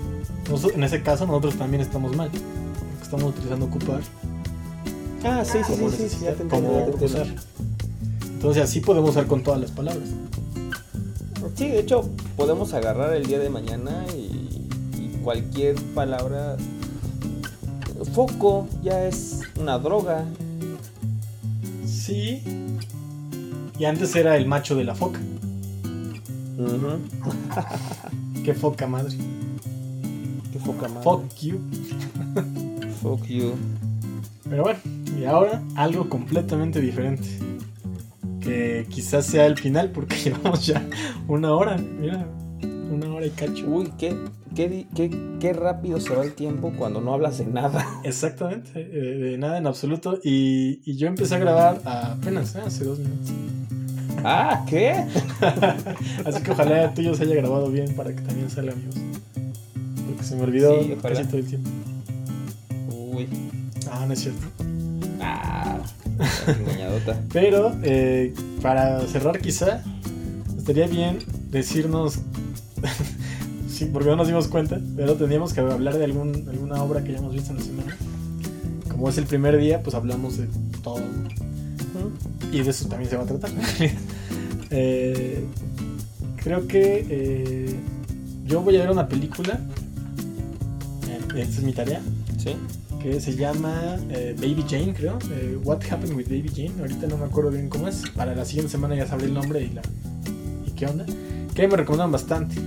En 0.73 0.83
ese 0.83 1.03
caso, 1.03 1.27
nosotros 1.27 1.55
también 1.57 1.81
estamos 1.81 2.15
mal. 2.15 2.29
Porque 2.31 3.03
estamos 3.03 3.23
utilizando 3.25 3.65
ocupar 3.65 3.99
Ah, 5.25 5.43
sí, 5.43 5.57
sí, 5.67 5.73
sí, 5.75 6.09
sí, 6.09 6.17
ya 6.23 6.33
te 6.33 6.43
entiendo, 6.43 6.91
como 6.91 7.05
usar. 7.05 7.27
Entonces, 8.23 8.63
así 8.63 8.79
podemos 8.79 9.09
usar 9.09 9.27
con 9.27 9.43
todas 9.43 9.59
las 9.59 9.71
palabras. 9.71 10.07
Sí, 11.55 11.67
de 11.67 11.79
hecho, 11.79 12.09
podemos 12.37 12.73
agarrar 12.73 13.13
el 13.13 13.25
día 13.25 13.39
de 13.39 13.49
mañana 13.49 14.05
y, 14.15 14.69
y 14.97 15.19
cualquier 15.21 15.75
palabra. 15.93 16.55
Foco 18.05 18.67
ya 18.81 19.05
es 19.05 19.41
una 19.59 19.77
droga. 19.77 20.25
Sí. 21.85 22.41
Y 23.77 23.85
antes 23.85 24.15
era 24.15 24.37
el 24.37 24.45
macho 24.45 24.75
de 24.75 24.83
la 24.83 24.95
foca. 24.95 25.19
Ujú. 26.57 26.99
¿Qué 28.43 28.53
foca, 28.53 28.87
madre? 28.87 29.15
Qué 30.51 30.59
foca 30.59 30.87
madre. 30.87 31.03
Fuck 31.03 31.35
you. 31.41 31.59
Fuck 33.01 33.25
you. 33.25 33.53
Pero 34.49 34.63
bueno, 34.63 34.79
y 35.19 35.25
ahora 35.25 35.61
algo 35.75 36.09
completamente 36.09 36.81
diferente. 36.81 37.27
Que 38.41 38.87
quizás 38.89 39.25
sea 39.25 39.45
el 39.45 39.57
final 39.57 39.91
porque 39.91 40.15
llevamos 40.23 40.65
ya 40.65 40.85
una 41.27 41.53
hora. 41.53 41.77
Mira, 41.77 42.27
una 42.91 43.13
hora 43.13 43.25
y 43.25 43.29
cacho. 43.29 43.65
Uy, 43.67 43.91
qué, 43.97 44.15
qué, 44.55 44.69
di- 44.69 44.87
qué, 44.95 45.09
qué 45.39 45.53
rápido 45.53 45.99
se 45.99 46.15
va 46.15 46.23
el 46.23 46.33
tiempo 46.33 46.73
cuando 46.77 47.01
no 47.01 47.13
hablas 47.13 47.37
de 47.37 47.45
nada. 47.45 47.85
Exactamente, 48.03 48.71
eh, 48.75 49.17
de 49.31 49.37
nada 49.37 49.57
en 49.57 49.67
absoluto. 49.67 50.19
Y, 50.23 50.81
y 50.85 50.97
yo 50.97 51.07
empecé 51.07 51.35
a 51.35 51.39
grabar 51.39 51.81
apenas 51.85 52.55
eh, 52.55 52.61
hace 52.65 52.83
dos 52.85 52.99
minutos. 52.99 53.31
Ah, 54.23 54.65
¿qué? 54.67 54.91
Así 56.25 56.41
que 56.43 56.51
ojalá 56.51 56.85
el 56.85 56.93
tuyo 56.93 57.15
se 57.15 57.23
haya 57.23 57.35
grabado 57.35 57.71
bien 57.71 57.95
para 57.95 58.13
que 58.13 58.21
también 58.21 58.49
salga 58.49 58.73
amigos. 58.73 58.95
Porque 60.07 60.23
se 60.23 60.35
me 60.35 60.43
olvidó 60.43 60.81
Sí, 60.83 60.95
casi 61.01 61.23
todo 61.23 61.37
el 61.37 61.45
tiempo. 61.45 61.69
Uy. 62.91 63.27
Ah, 63.89 64.05
no 64.05 64.13
es 64.13 64.19
cierto. 64.19 64.45
Ah. 65.21 65.79
Pero 67.31 67.71
eh, 67.83 68.33
para 68.61 68.99
cerrar 69.07 69.39
quizá, 69.39 69.83
estaría 70.57 70.87
bien 70.87 71.19
decirnos, 71.49 72.19
sí, 73.79 73.89
porque 73.91 74.09
no 74.09 74.15
nos 74.17 74.27
dimos 74.27 74.47
cuenta, 74.47 74.79
pero 74.95 75.15
tendríamos 75.15 75.53
que 75.53 75.61
hablar 75.61 75.97
de 75.97 76.03
algún, 76.03 76.47
alguna 76.49 76.83
obra 76.83 77.03
que 77.03 77.11
hayamos 77.11 77.33
visto 77.33 77.51
en 77.51 77.57
la 77.57 77.63
semana. 77.63 77.97
como 78.89 79.09
es 79.09 79.17
el 79.17 79.25
primer 79.25 79.57
día, 79.57 79.81
pues 79.81 79.95
hablamos 79.95 80.37
de 80.37 80.47
todo. 80.83 80.99
¿no? 80.99 82.51
Y 82.51 82.61
de 82.61 82.69
eso 82.69 82.87
también 82.87 83.09
se 83.09 83.17
va 83.17 83.23
a 83.23 83.25
tratar. 83.25 83.51
Eh, 84.71 85.43
creo 86.43 86.67
que 86.67 87.03
eh, 87.09 87.75
yo 88.45 88.61
voy 88.61 88.75
a 88.77 88.81
ver 88.81 88.91
una 88.91 89.07
película. 89.07 89.59
eh, 91.07 91.19
esta 91.41 91.57
es 91.57 91.63
mi 91.63 91.73
tarea. 91.73 91.99
Sí. 92.37 92.55
Que 93.01 93.19
se 93.19 93.35
llama 93.35 93.97
eh, 94.11 94.35
Baby 94.37 94.63
Jane, 94.69 94.93
creo. 94.93 95.17
eh, 95.31 95.57
What 95.63 95.79
Happened 95.89 96.15
with 96.15 96.25
Baby 96.27 96.51
Jane. 96.55 96.73
Ahorita 96.81 97.07
no 97.07 97.17
me 97.17 97.25
acuerdo 97.25 97.49
bien 97.49 97.67
cómo 97.67 97.87
es. 97.87 98.03
Para 98.15 98.35
la 98.35 98.45
siguiente 98.45 98.69
semana 98.71 98.93
ya 98.93 99.07
sabré 99.07 99.25
el 99.25 99.33
nombre 99.33 99.59
y, 99.63 99.69
la, 99.73 99.81
y 100.67 100.71
qué 100.73 100.85
onda. 100.85 101.03
Que 101.55 101.67
me 101.67 101.75
recomendaron 101.75 102.11
bastante. 102.11 102.57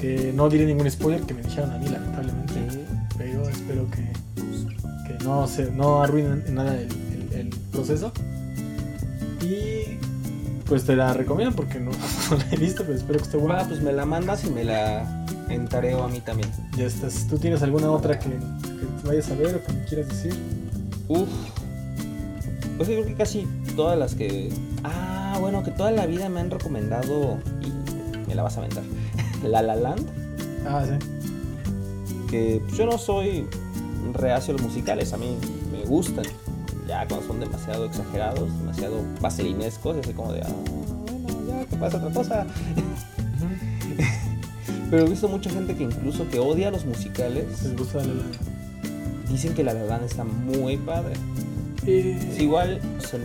Que 0.00 0.32
no 0.34 0.48
diré 0.48 0.66
ningún 0.66 0.90
spoiler 0.90 1.22
que 1.22 1.34
me 1.34 1.42
dijeron 1.42 1.70
a 1.72 1.78
mí, 1.78 1.88
lamentablemente. 1.88 2.84
Pero 3.16 3.48
espero 3.48 3.86
que, 3.90 4.02
que 5.18 5.24
no, 5.24 5.46
se, 5.46 5.70
no 5.70 6.02
arruinen 6.02 6.44
en 6.46 6.54
nada 6.54 6.74
el, 6.74 6.88
el- 7.32 7.32
el 7.40 7.48
proceso. 7.72 8.12
Y 9.42 9.96
pues 10.66 10.84
te 10.84 10.96
la 10.96 11.12
recomiendo 11.14 11.54
porque 11.54 11.78
no, 11.80 11.90
no 12.30 12.36
la 12.36 12.46
he 12.52 12.56
visto, 12.56 12.82
pero 12.84 12.94
espero 12.98 13.18
que 13.18 13.24
esté 13.24 13.36
buena. 13.36 13.60
Ah, 13.60 13.64
pues 13.68 13.80
me 13.80 13.92
la 13.92 14.04
mandas 14.04 14.44
y 14.44 14.50
me 14.50 14.64
la 14.64 15.24
entareo 15.48 16.02
a 16.02 16.08
mí 16.08 16.20
también. 16.20 16.50
Ya 16.76 16.84
estás. 16.86 17.26
¿Tú 17.28 17.38
tienes 17.38 17.62
alguna 17.62 17.90
otra 17.90 18.18
que, 18.18 18.28
que 18.28 19.06
vayas 19.08 19.30
a 19.30 19.34
ver 19.34 19.54
o 19.56 19.64
que 19.64 19.72
me 19.72 19.84
quieras 19.84 20.08
decir? 20.08 20.34
Uf. 21.08 21.28
Pues 22.76 22.88
yo 22.88 22.94
creo 22.96 23.06
que 23.06 23.14
casi 23.14 23.46
todas 23.76 23.98
las 23.98 24.14
que. 24.14 24.52
Ah, 24.84 25.38
bueno, 25.40 25.62
que 25.62 25.70
toda 25.70 25.90
la 25.90 26.04
vida 26.06 26.28
me 26.28 26.40
han 26.40 26.50
recomendado. 26.50 27.38
Y 27.62 28.28
me 28.28 28.34
la 28.34 28.42
vas 28.42 28.56
a 28.56 28.60
aventar. 28.60 28.82
La 29.46 29.62
La 29.62 29.76
Land. 29.76 30.06
Ah, 30.66 30.84
sí. 30.84 31.06
Que 32.30 32.60
pues, 32.66 32.76
yo 32.78 32.86
no 32.86 32.98
soy 32.98 33.46
reacio 34.12 34.52
a 34.54 34.56
los 34.58 34.66
musicales. 34.66 35.12
A 35.12 35.16
mí 35.16 35.36
me 35.72 35.84
gustan. 35.84 36.24
Ya 36.88 37.06
cuando 37.08 37.26
son 37.26 37.40
demasiado 37.40 37.84
exagerados, 37.86 38.56
demasiado 38.60 38.96
vaselinescos. 39.20 39.96
Así 39.98 40.12
como 40.12 40.32
de. 40.32 40.42
Ah, 40.42 40.48
bueno, 40.68 41.38
ya, 41.48 41.64
que 41.66 41.76
pasa 41.76 41.96
otra 41.98 42.10
cosa. 42.10 42.46
Pero 44.90 45.04
he 45.06 45.10
visto 45.10 45.28
mucha 45.28 45.50
gente 45.50 45.74
que 45.74 45.82
incluso 45.84 46.28
que 46.28 46.38
odia 46.38 46.70
los 46.70 46.84
musicales. 46.84 47.44
¿Les 47.62 47.76
gusta 47.76 47.98
la, 47.98 48.04
la- 48.06 48.22
Dicen 49.30 49.54
que 49.54 49.64
La 49.64 49.74
La 49.74 49.82
Land 49.82 50.04
está 50.04 50.22
muy 50.24 50.76
padre. 50.76 51.14
Eh, 51.84 52.18
Es 52.32 52.40
igual, 52.40 52.80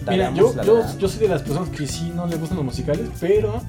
Mira, 0.10 0.34
yo, 0.34 0.54
La 0.56 0.64
yo, 0.64 0.80
Land. 0.80 0.98
yo 1.00 1.08
soy 1.08 1.20
de 1.20 1.28
las 1.28 1.42
personas 1.44 1.70
que 1.70 1.86
sí 1.88 2.12
no 2.16 2.26
le 2.28 2.36
gustan 2.38 2.58
los 2.58 2.66
musicales, 2.66 3.08
pero 3.20 3.62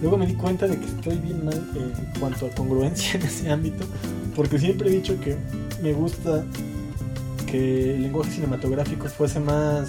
luego 0.00 0.16
me 0.18 0.26
di 0.26 0.34
cuenta 0.34 0.66
de 0.66 0.78
que 0.78 0.84
estoy 0.86 1.16
bien 1.18 1.44
mal 1.44 1.54
en 1.74 2.20
cuanto 2.20 2.46
a 2.46 2.50
congruencia 2.50 3.14
en 3.20 3.22
ese 3.26 3.50
ámbito, 3.50 3.84
porque 4.34 4.58
siempre 4.58 4.88
he 4.90 4.92
dicho 4.92 5.18
que 5.20 5.36
me 5.82 5.92
gusta 5.92 6.44
que 7.50 7.94
el 7.94 8.02
lenguaje 8.02 8.32
cinematográfico 8.32 9.06
fuese 9.08 9.40
más 9.40 9.88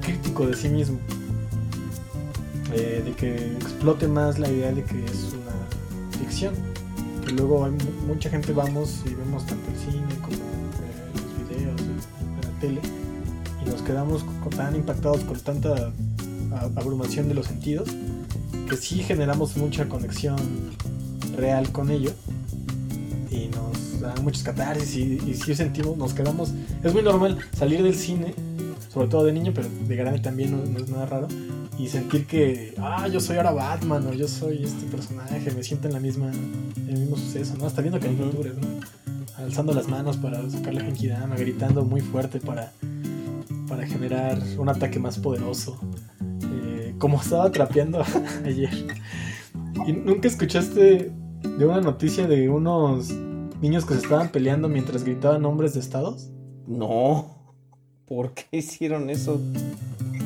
crítico 0.00 0.46
de 0.46 0.54
sí 0.56 0.68
mismo, 0.68 0.98
Eh, 2.74 3.00
de 3.04 3.12
que 3.12 3.30
explote 3.62 4.08
más 4.08 4.38
la 4.38 4.48
idea 4.50 4.72
de 4.72 4.82
que 4.82 4.98
es 5.04 5.32
una 5.32 6.18
ficción, 6.18 6.52
que 7.24 7.32
luego 7.32 7.64
hay 7.64 7.70
mu- 7.70 8.06
mucha 8.12 8.28
gente 8.28 8.52
vamos 8.52 9.02
y 9.06 9.14
vemos 9.14 9.46
tanto 9.46 9.70
el 9.70 9.76
cine 9.78 10.14
como 10.20 10.36
eh, 10.36 11.12
los 11.14 11.48
videos, 11.48 11.80
eh, 11.80 12.42
la 12.42 12.60
tele, 12.60 12.80
y 13.64 13.70
nos 13.70 13.82
quedamos 13.82 14.24
tan 14.56 14.74
impactados 14.74 15.20
con 15.24 15.38
tanta 15.40 15.92
abrumación 16.76 17.28
de 17.28 17.34
los 17.34 17.46
sentidos 17.46 17.88
que 18.66 18.76
sí 18.76 19.02
generamos 19.02 19.56
mucha 19.56 19.88
conexión 19.88 20.36
real 21.36 21.70
con 21.72 21.90
ello 21.90 22.10
y 23.30 23.48
nos 23.48 24.00
dan 24.00 24.22
muchos 24.22 24.42
catarsis 24.42 24.96
y, 24.96 25.20
y 25.26 25.34
sí 25.34 25.54
sentimos, 25.54 25.96
nos 25.96 26.14
quedamos, 26.14 26.52
es 26.82 26.92
muy 26.92 27.02
normal 27.02 27.38
salir 27.56 27.82
del 27.82 27.94
cine, 27.94 28.34
sobre 28.92 29.08
todo 29.08 29.24
de 29.24 29.32
niño, 29.32 29.52
pero 29.54 29.68
de 29.68 29.96
grande 29.96 30.20
también 30.20 30.52
no, 30.52 30.78
es 30.78 30.88
nada 30.88 31.06
raro, 31.06 31.28
y 31.78 31.88
sentir 31.88 32.26
que, 32.26 32.74
ah, 32.78 33.08
yo 33.08 33.20
soy 33.20 33.36
ahora 33.36 33.52
Batman 33.52 34.06
o 34.06 34.12
yo 34.12 34.26
soy 34.26 34.64
este 34.64 34.86
personaje, 34.86 35.50
me 35.50 35.62
siento 35.62 35.88
en 35.88 35.94
la 35.94 36.00
misma, 36.00 36.30
en 36.32 36.88
el 36.88 36.98
mismo 36.98 37.16
suceso, 37.16 37.54
¿no? 37.58 37.66
Hasta 37.66 37.82
viendo 37.82 38.00
caricaturas, 38.00 38.54
¿no? 38.54 38.66
Alzando 39.36 39.74
las 39.74 39.88
manos 39.88 40.16
para 40.16 40.48
sacar 40.48 40.72
la 40.72 40.80
genkidama, 40.82 41.36
gritando 41.36 41.84
muy 41.84 42.00
fuerte 42.00 42.40
para 42.40 42.72
para 43.68 43.86
generar 43.86 44.40
un 44.58 44.68
ataque 44.68 44.98
más 44.98 45.18
poderoso. 45.18 45.78
Como 46.98 47.20
estaba 47.20 47.50
trapeando 47.50 48.02
ayer. 48.44 48.70
¿Y 49.86 49.92
nunca 49.92 50.28
escuchaste 50.28 51.12
de 51.58 51.64
una 51.66 51.80
noticia 51.80 52.26
de 52.26 52.48
unos 52.48 53.10
niños 53.60 53.84
que 53.84 53.94
se 53.94 54.00
estaban 54.00 54.28
peleando 54.30 54.68
mientras 54.68 55.04
gritaban 55.04 55.42
nombres 55.42 55.74
de 55.74 55.80
estados? 55.80 56.30
No. 56.66 57.36
¿Por 58.06 58.32
qué 58.32 58.58
hicieron 58.58 59.10
eso? 59.10 59.40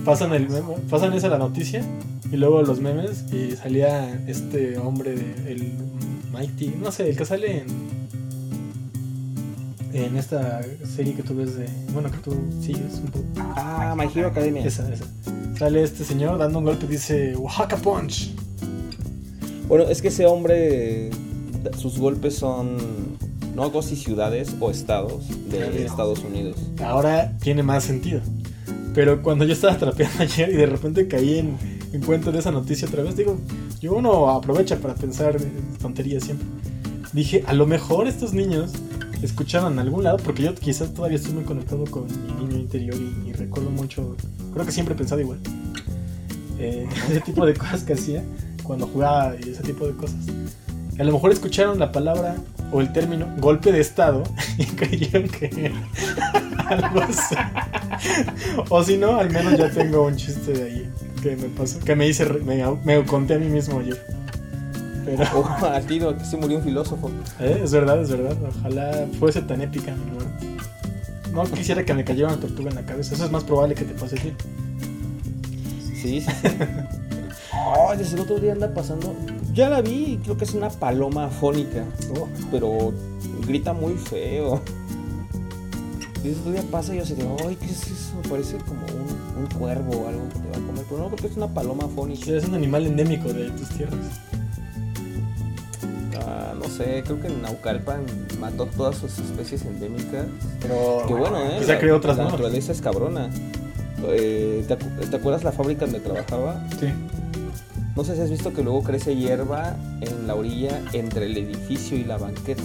Pasan, 0.04 0.32
el 0.32 0.48
memo- 0.48 0.76
pasan 0.88 1.12
esa 1.12 1.28
la 1.28 1.38
noticia 1.38 1.84
y 2.32 2.36
luego 2.36 2.62
los 2.62 2.80
memes 2.80 3.24
y 3.32 3.52
salía 3.56 4.12
este 4.26 4.78
hombre, 4.78 5.14
de, 5.14 5.52
el 5.52 5.72
Mighty, 6.32 6.74
no 6.80 6.90
sé, 6.92 7.10
el 7.10 7.16
que 7.16 7.24
sale 7.24 7.58
en, 7.58 7.66
en 9.92 10.16
esta 10.16 10.60
serie 10.84 11.14
que 11.14 11.22
tú 11.22 11.34
ves 11.34 11.56
de, 11.56 11.66
bueno, 11.92 12.10
que 12.10 12.18
tú 12.18 12.36
sigues 12.60 13.00
un 13.02 13.10
poco. 13.10 13.24
Ah, 13.56 13.94
My 13.96 14.06
Hero 14.14 14.28
Academia. 14.28 14.64
Esa, 14.64 14.92
esa. 14.92 15.04
Sale 15.58 15.82
este 15.82 16.04
señor 16.04 16.38
dando 16.38 16.58
un 16.58 16.64
golpe 16.64 16.86
y 16.86 16.88
dice 16.88 17.36
Oaxaca 17.36 17.76
Punch. 17.76 18.32
Bueno, 19.68 19.84
es 19.84 20.00
que 20.02 20.08
ese 20.08 20.26
hombre, 20.26 21.10
sus 21.78 21.98
golpes 21.98 22.34
son, 22.36 22.76
no 23.54 23.62
hago 23.62 23.82
si 23.82 23.96
ciudades 23.96 24.54
o 24.58 24.70
estados 24.70 25.28
de. 25.50 25.84
Estados 25.84 26.20
Unidos. 26.24 26.56
Ahora 26.82 27.36
tiene 27.38 27.62
más 27.62 27.84
sentido. 27.84 28.20
Pero 28.94 29.22
cuando 29.22 29.44
yo 29.44 29.52
estaba 29.52 29.76
trapeando 29.76 30.16
ayer 30.22 30.50
y 30.50 30.56
de 30.56 30.66
repente 30.66 31.06
caí 31.06 31.38
en, 31.38 31.56
en 31.92 32.00
cuenta 32.00 32.30
de 32.30 32.38
esa 32.38 32.50
noticia 32.50 32.88
otra 32.88 33.02
vez, 33.02 33.16
digo, 33.16 33.38
yo 33.80 33.94
uno 33.94 34.30
aprovecha 34.30 34.76
para 34.78 34.94
pensar 34.94 35.36
en 35.36 35.78
tonterías 35.78 36.24
siempre. 36.24 36.46
Dije, 37.12 37.44
a 37.46 37.54
lo 37.54 37.66
mejor 37.66 38.06
estos 38.06 38.32
niños 38.32 38.72
escucharon 39.22 39.74
en 39.74 39.78
algún 39.78 40.04
lado, 40.04 40.18
porque 40.18 40.42
yo 40.42 40.54
quizás 40.54 40.92
todavía 40.94 41.16
estoy 41.16 41.32
muy 41.32 41.44
conectado 41.44 41.84
con 41.84 42.06
mi 42.06 42.44
niño 42.44 42.58
interior 42.58 42.96
y, 43.26 43.32
recuerdo 43.32 43.70
mucho, 43.70 44.16
creo 44.52 44.66
que 44.66 44.72
siempre 44.72 44.94
he 44.94 44.98
pensado 44.98 45.20
igual. 45.20 45.38
Eh, 46.58 46.86
ese 47.10 47.20
tipo 47.20 47.46
de 47.46 47.54
cosas 47.54 47.84
que 47.84 47.94
hacía 47.94 48.22
cuando 48.62 48.86
jugaba 48.86 49.34
y 49.36 49.50
ese 49.50 49.62
tipo 49.62 49.86
de 49.86 49.94
cosas. 49.94 50.18
A 50.98 51.04
lo 51.04 51.12
mejor 51.12 51.32
escucharon 51.32 51.78
la 51.78 51.92
palabra 51.92 52.36
o 52.72 52.80
el 52.80 52.92
término 52.92 53.26
golpe 53.38 53.72
de 53.72 53.80
estado 53.80 54.22
y 54.58 54.64
creyeron 54.64 55.28
que 55.28 55.72
algo 56.68 57.00
así. 57.00 57.34
O 58.68 58.82
si 58.84 58.96
no, 58.96 59.18
al 59.18 59.30
menos 59.30 59.58
ya 59.58 59.70
tengo 59.70 60.06
un 60.06 60.16
chiste 60.16 60.52
de 60.52 60.62
ahí 60.64 60.90
que 61.22 61.36
me 61.36 61.48
pasó, 61.48 61.78
que 61.80 61.94
me 61.96 62.06
hice, 62.06 62.24
me, 62.26 62.64
me 62.84 63.04
conté 63.04 63.34
a 63.34 63.38
mí 63.38 63.46
mismo 63.46 63.80
ayer. 63.80 64.00
Pero 65.16 65.30
Oh, 65.34 65.64
al 65.66 65.84
tiro, 65.86 66.16
que 66.16 66.24
se 66.24 66.36
murió 66.36 66.58
un 66.58 66.64
filósofo. 66.64 67.10
eh, 67.40 67.60
es 67.64 67.72
verdad, 67.72 68.00
es 68.02 68.10
verdad. 68.10 68.36
Ojalá 68.58 69.06
fuese 69.18 69.42
tan 69.42 69.60
épica 69.60 69.94
mi. 69.94 71.32
No 71.32 71.44
quisiera 71.44 71.84
que 71.84 71.94
me 71.94 72.04
cayera 72.04 72.28
una 72.28 72.38
tortuga 72.38 72.70
en 72.70 72.76
la 72.76 72.82
cabeza. 72.82 73.14
Eso 73.14 73.24
es 73.24 73.30
más 73.30 73.44
probable 73.44 73.74
que 73.74 73.84
te 73.84 73.94
pase 73.94 74.18
a 74.18 74.22
ti. 74.22 74.32
Sí, 75.80 76.20
sí, 76.20 76.20
sí. 76.20 76.26
Oh, 77.52 77.92
desde 77.96 78.14
el 78.16 78.22
otro 78.22 78.38
día 78.40 78.52
anda 78.52 78.72
pasando. 78.72 79.14
Ya 79.52 79.68
la 79.68 79.82
vi, 79.82 80.18
creo 80.24 80.36
que 80.36 80.44
es 80.44 80.54
una 80.54 80.70
paloma 80.70 81.26
afónica. 81.26 81.84
Oh, 82.18 82.26
Pero 82.50 82.92
grita 83.46 83.72
muy 83.72 83.94
feo. 83.94 84.60
Y 86.24 86.28
ese 86.28 86.40
otro 86.40 86.52
día 86.52 86.62
pasa 86.70 86.94
y 86.94 86.98
yo 86.98 87.02
así 87.02 87.14
de, 87.14 87.26
ay, 87.46 87.56
¿qué 87.56 87.66
es 87.66 87.82
eso? 87.86 88.14
Parece 88.30 88.56
como 88.58 88.80
un, 88.86 89.42
un 89.42 89.46
cuervo 89.58 90.04
o 90.04 90.08
algo 90.08 90.28
que 90.28 90.38
te 90.38 90.48
va 90.48 90.56
a 90.56 90.66
comer. 90.66 90.84
Pero 90.88 91.00
no, 91.00 91.06
creo 91.08 91.16
que 91.18 91.26
es 91.26 91.36
una 91.36 91.48
paloma 91.48 91.84
afónica. 91.84 92.24
sí, 92.24 92.32
es 92.34 92.44
un 92.44 92.54
animal 92.54 92.86
endémico 92.86 93.32
de 93.32 93.50
tus 93.50 93.68
tierras. 93.70 93.98
No 96.60 96.68
sé, 96.68 97.02
creo 97.04 97.20
que 97.20 97.28
en 97.28 97.40
Naucalpan 97.42 98.02
mató 98.38 98.66
todas 98.66 98.96
sus 98.96 99.18
especies 99.18 99.62
endémicas. 99.64 100.26
Pero 100.60 101.04
Qué 101.08 101.14
bueno, 101.14 101.38
¿eh? 101.42 101.76
Creó 101.80 101.96
otras 101.96 102.16
La 102.16 102.24
nuevas. 102.24 102.38
naturaleza 102.40 102.72
es 102.72 102.80
cabrona. 102.82 103.30
Eh, 104.06 104.64
¿te, 104.68 104.78
acu- 104.78 105.10
te 105.10 105.16
acuerdas 105.16 105.42
la 105.44 105.52
fábrica 105.52 105.86
donde 105.86 106.00
trabajaba? 106.00 106.62
Sí. 106.78 106.86
No 107.96 108.04
sé 108.04 108.14
si 108.14 108.20
has 108.22 108.30
visto 108.30 108.52
que 108.52 108.62
luego 108.62 108.82
crece 108.82 109.16
hierba 109.16 109.74
en 110.00 110.26
la 110.26 110.34
orilla 110.34 110.80
entre 110.92 111.26
el 111.26 111.36
edificio 111.38 111.96
y 111.96 112.04
la 112.04 112.18
banqueta. 112.18 112.62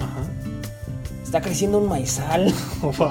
Ajá. 0.00 0.24
Está 1.24 1.40
creciendo 1.40 1.78
un 1.78 1.88
maizal. 1.88 2.52
Wow. 2.82 3.08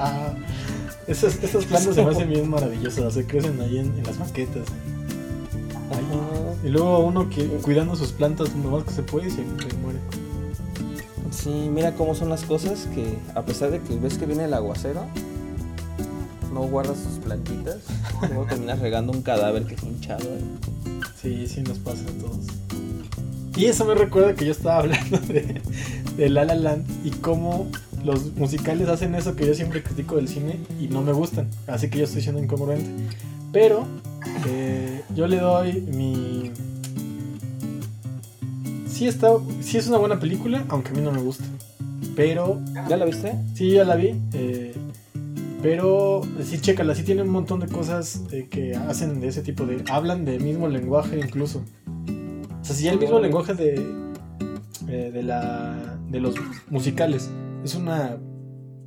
Esas, 1.06 1.42
esas 1.42 1.64
plantas 1.64 1.94
se 1.94 2.04
me 2.04 2.10
hacen 2.10 2.28
bien 2.28 2.48
maravillosas. 2.50 3.14
Se 3.14 3.26
crecen 3.26 3.58
ahí 3.62 3.78
en, 3.78 3.86
en 3.96 4.04
las 4.04 4.18
maquetas. 4.18 4.66
Ajá. 5.90 6.00
Y 6.64 6.68
luego 6.68 6.98
uno 7.00 7.28
que 7.28 7.46
cuidando 7.62 7.94
sus 7.96 8.12
plantas 8.12 8.48
lo 8.54 8.70
más 8.70 8.84
que 8.84 8.90
se 8.90 9.02
puede 9.02 9.28
y 9.28 9.30
se, 9.30 9.36
se 9.36 9.76
muere. 9.76 9.98
Sí, 11.30 11.50
mira 11.72 11.94
cómo 11.94 12.14
son 12.14 12.30
las 12.30 12.42
cosas 12.44 12.88
que 12.94 13.18
a 13.34 13.42
pesar 13.42 13.70
de 13.70 13.80
que 13.80 13.96
ves 13.96 14.18
que 14.18 14.26
viene 14.26 14.44
el 14.44 14.54
aguacero, 14.54 15.04
no 16.52 16.62
guardas 16.62 16.98
tus 17.02 17.24
plantitas, 17.24 17.78
luego 18.28 18.46
terminas 18.46 18.78
regando 18.80 19.12
un 19.12 19.22
cadáver 19.22 19.64
que 19.64 19.76
fue 19.76 19.90
hinchado. 19.90 20.24
¿eh? 20.24 20.40
Sí, 21.20 21.46
sí 21.46 21.62
nos 21.62 21.78
pasa 21.78 22.02
a 22.02 22.20
todos. 22.20 22.46
Y 23.56 23.66
eso 23.66 23.84
me 23.84 23.94
recuerda 23.94 24.34
que 24.34 24.44
yo 24.44 24.52
estaba 24.52 24.78
hablando 24.78 25.18
de, 25.18 25.60
de 26.16 26.28
La 26.28 26.44
La 26.44 26.54
Land 26.54 26.86
y 27.04 27.10
cómo 27.10 27.68
los 28.04 28.34
musicales 28.36 28.88
hacen 28.88 29.14
eso 29.14 29.34
que 29.36 29.46
yo 29.46 29.54
siempre 29.54 29.82
critico 29.82 30.16
del 30.16 30.28
cine 30.28 30.56
y 30.80 30.88
no 30.88 31.02
me 31.02 31.12
gustan. 31.12 31.48
Así 31.66 31.90
que 31.90 31.98
yo 31.98 32.04
estoy 32.04 32.22
siendo 32.22 32.42
incongruente. 32.42 32.88
Pero 33.52 33.86
eh, 34.46 35.02
yo 35.14 35.26
le 35.26 35.38
doy 35.38 35.80
mi. 35.80 36.37
Sí, 38.98 39.06
está, 39.06 39.28
sí 39.60 39.76
es 39.76 39.86
una 39.86 39.98
buena 39.98 40.18
película, 40.18 40.64
aunque 40.70 40.88
a 40.90 40.92
mí 40.92 41.00
no 41.00 41.12
me 41.12 41.22
gusta. 41.22 41.44
Pero 42.16 42.60
¿Ya 42.88 42.96
la 42.96 43.04
viste? 43.04 43.32
Sí, 43.54 43.70
ya 43.70 43.84
la 43.84 43.94
vi. 43.94 44.12
eh, 44.32 44.74
pero 45.62 46.22
sí, 46.42 46.58
chécala, 46.60 46.96
sí 46.96 47.04
tiene 47.04 47.22
un 47.22 47.28
montón 47.28 47.60
de 47.60 47.68
cosas 47.68 48.22
eh, 48.32 48.48
que 48.50 48.74
hacen 48.74 49.20
de 49.20 49.28
ese 49.28 49.42
tipo 49.42 49.66
de. 49.66 49.84
Hablan 49.88 50.24
del 50.24 50.42
mismo 50.42 50.66
lenguaje 50.66 51.16
incluso. 51.16 51.62
O 52.60 52.64
sea, 52.64 52.74
si 52.74 52.82
ya 52.84 52.90
el 52.92 52.98
mismo 52.98 53.20
lenguaje 53.20 53.54
de. 53.54 53.74
eh, 54.88 55.10
de 55.14 55.22
la. 55.22 55.96
de 56.08 56.18
los 56.18 56.34
musicales. 56.68 57.30
Es 57.62 57.76
una 57.76 58.16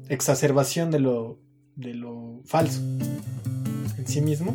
exacerbación 0.09 0.91
de 0.91 0.99
lo. 0.99 1.39
de 1.77 1.93
lo 1.93 2.41
falso. 2.43 2.81
En 3.97 4.07
sí 4.07 4.19
mismo. 4.19 4.53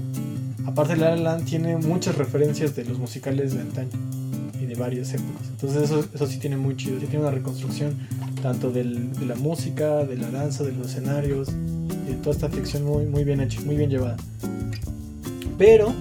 Aparte, 0.66 0.96
La 0.96 1.16
La 1.16 1.16
Land 1.16 1.46
tiene 1.46 1.78
muchas 1.78 2.18
referencias 2.18 2.76
de 2.76 2.84
los 2.84 2.98
musicales 2.98 3.54
de 3.54 3.60
antaño. 3.62 3.90
Varias 4.78 5.12
épocas. 5.14 5.48
Entonces, 5.50 5.82
eso, 5.84 6.04
eso 6.14 6.26
sí 6.26 6.38
tiene 6.38 6.56
muy 6.56 6.76
chido. 6.76 7.00
Sí 7.00 7.06
tiene 7.06 7.20
una 7.24 7.30
reconstrucción 7.32 7.96
tanto 8.42 8.70
del- 8.70 9.12
de 9.14 9.26
la 9.26 9.34
música, 9.36 10.04
de 10.04 10.16
la 10.16 10.30
danza, 10.30 10.64
de 10.64 10.72
los 10.72 10.88
escenarios, 10.88 11.48
y 12.06 12.10
de 12.10 12.14
toda 12.16 12.32
esta 12.32 12.48
ficción 12.48 12.84
muy, 12.84 13.06
muy 13.06 13.24
bien 13.24 13.40
hecha, 13.40 13.60
muy 13.62 13.76
bien 13.76 13.88
llevada. 13.90 14.16
Pero, 15.58 15.92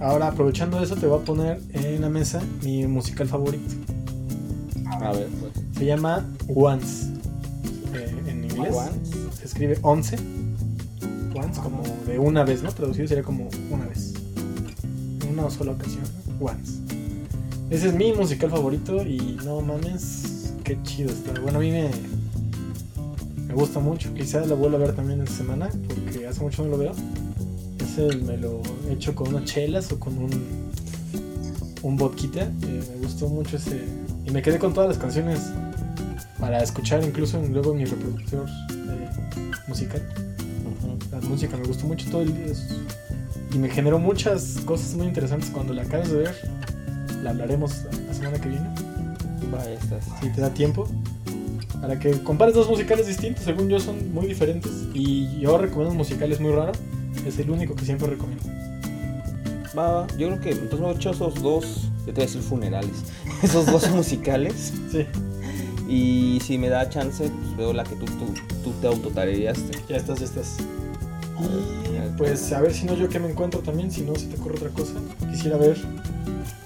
ahora 0.00 0.28
aprovechando 0.28 0.82
eso, 0.82 0.96
te 0.96 1.06
voy 1.06 1.20
a 1.20 1.24
poner 1.24 1.60
en 1.72 2.00
la 2.00 2.08
mesa 2.08 2.42
mi 2.62 2.86
musical 2.86 3.28
favorito. 3.28 3.74
A 4.90 5.12
ver, 5.12 5.28
pues. 5.40 5.52
Se 5.78 5.84
llama 5.86 6.26
Once. 6.54 7.06
eh, 7.94 8.14
en 8.26 8.44
inglés. 8.44 8.74
Once. 8.74 9.16
Se 9.38 9.44
escribe 9.44 9.78
11. 9.82 10.16
Once, 11.36 11.60
como 11.60 11.82
de 12.06 12.18
una 12.18 12.44
vez, 12.44 12.62
¿no? 12.62 12.70
Traducido 12.72 13.06
sería 13.08 13.22
como 13.24 13.48
una 13.70 13.86
vez. 13.86 14.14
En 15.22 15.38
una 15.38 15.48
sola 15.50 15.72
ocasión. 15.72 16.04
Once. 16.40 16.80
Ese 17.70 17.88
es 17.88 17.94
mi 17.94 18.12
musical 18.12 18.50
favorito 18.50 19.02
y 19.04 19.38
no 19.44 19.60
mames, 19.60 20.52
qué 20.62 20.78
chido 20.82 21.10
está. 21.10 21.38
Bueno, 21.40 21.58
a 21.58 21.60
mí 21.62 21.70
me, 21.70 21.90
me 23.48 23.54
gusta 23.54 23.80
mucho. 23.80 24.12
Quizás 24.14 24.46
la 24.48 24.54
vuelva 24.54 24.76
a 24.78 24.80
ver 24.82 24.94
también 24.94 25.20
esta 25.22 25.36
semana 25.36 25.70
porque 25.88 26.26
hace 26.26 26.40
mucho 26.40 26.62
no 26.64 26.70
lo 26.70 26.78
veo. 26.78 26.92
Ese 27.80 28.16
me 28.18 28.36
lo 28.36 28.60
he 28.88 28.92
hecho 28.92 29.14
con 29.14 29.28
unas 29.34 29.44
chelas 29.44 29.90
o 29.92 29.98
con 29.98 30.16
un, 30.18 30.30
un 31.82 31.96
vodquita. 31.96 32.42
eh, 32.42 32.82
me 32.94 33.06
gustó 33.06 33.28
mucho 33.28 33.56
ese. 33.56 33.82
Y 34.26 34.30
me 34.30 34.40
quedé 34.42 34.58
con 34.58 34.72
todas 34.72 34.88
las 34.90 34.98
canciones 34.98 35.40
para 36.38 36.62
escuchar 36.62 37.02
incluso 37.04 37.38
en- 37.42 37.52
luego 37.52 37.72
en 37.72 37.78
mi 37.78 37.84
reproductor 37.86 38.46
eh, 38.48 39.50
musical. 39.66 40.02
La 41.10 41.20
música 41.20 41.56
me 41.56 41.66
gustó 41.66 41.86
mucho 41.86 42.08
todo 42.10 42.22
el 42.22 42.34
día. 42.34 42.52
Y 43.52 43.58
me 43.58 43.68
generó 43.70 43.98
muchas 43.98 44.58
cosas 44.64 44.94
muy 44.94 45.06
interesantes. 45.06 45.50
Cuando 45.50 45.72
la 45.72 45.82
acabes 45.82 46.10
de 46.10 46.16
ver, 46.18 46.34
la 47.24 47.30
hablaremos 47.30 47.82
la- 48.06 48.14
semana 48.14 48.38
que 48.38 48.48
viene. 48.50 48.68
Estás. 49.80 50.04
Si 50.20 50.28
te 50.30 50.40
da 50.40 50.50
tiempo. 50.50 50.86
Para 51.80 51.98
que 51.98 52.12
compares 52.22 52.54
dos 52.54 52.68
musicales 52.68 53.06
distintos. 53.06 53.44
Según 53.44 53.68
yo, 53.68 53.78
son 53.80 54.12
muy 54.12 54.26
diferentes. 54.26 54.70
Y 54.94 55.38
yo 55.40 55.58
recomiendo 55.58 55.90
un 55.92 55.96
musical, 55.98 56.30
es 56.32 56.40
muy 56.40 56.52
raro. 56.52 56.72
Es 57.26 57.38
el 57.38 57.50
único 57.50 57.74
que 57.74 57.84
siempre 57.84 58.08
recomiendo. 58.08 58.42
Va, 59.76 59.90
va. 59.92 60.06
Yo 60.18 60.28
creo 60.28 60.40
que 60.40 60.50
entonces 60.52 60.80
me 60.80 60.88
he 60.88 60.92
hecho 60.94 61.10
esos 61.10 61.34
dos. 61.42 61.90
Yo 62.00 62.06
te 62.06 62.12
voy 62.12 62.22
a 62.22 62.26
decir 62.26 62.42
funerales. 62.42 62.92
Esos 63.42 63.66
dos 63.66 63.88
musicales. 63.94 64.72
Sí, 64.90 65.06
Y 65.88 66.40
si 66.44 66.58
me 66.58 66.68
da 66.68 66.88
chance, 66.88 67.28
pues 67.28 67.56
veo 67.56 67.72
la 67.72 67.84
que 67.84 67.94
tú, 67.96 68.04
tú, 68.06 68.26
tú 68.62 68.72
te 68.80 68.86
autotareaste. 68.86 69.78
ya 69.88 69.96
estás, 69.96 70.18
ya 70.20 70.24
estás. 70.26 70.56
Y 71.40 72.16
pues 72.18 72.52
a 72.52 72.60
ver 72.60 72.72
si 72.72 72.86
no 72.86 72.94
yo 72.94 73.08
que 73.08 73.18
me 73.18 73.28
encuentro 73.30 73.60
también. 73.60 73.90
Si 73.90 74.02
no, 74.02 74.14
si 74.16 74.26
te 74.26 74.36
ocurre 74.40 74.56
otra 74.56 74.70
cosa. 74.70 74.94
Quisiera 75.30 75.56
ver. 75.58 75.76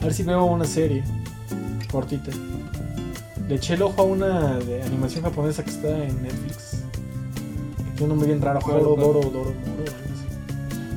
A 0.01 0.05
ver 0.05 0.15
si 0.15 0.23
veo 0.23 0.45
una 0.45 0.65
serie 0.65 1.03
cortita. 1.91 2.31
Le 3.49 3.55
eché 3.55 3.75
el 3.75 3.83
ojo 3.83 4.03
a 4.03 4.05
una 4.05 4.59
de 4.59 4.83
animación 4.83 5.25
japonesa 5.25 5.65
que 5.65 5.71
está 5.71 5.89
en 6.05 6.23
Netflix. 6.23 6.83
Que 7.77 7.83
tiene 7.97 8.03
un 8.05 8.09
nombre 8.11 8.29
bien 8.29 8.41
raro. 8.43 8.61
¿Cuál, 8.61 8.77
Horo, 8.77 8.95
cuál? 8.95 9.01
Doro, 9.07 9.21
Doro, 9.31 9.45
Moro. 9.55 9.93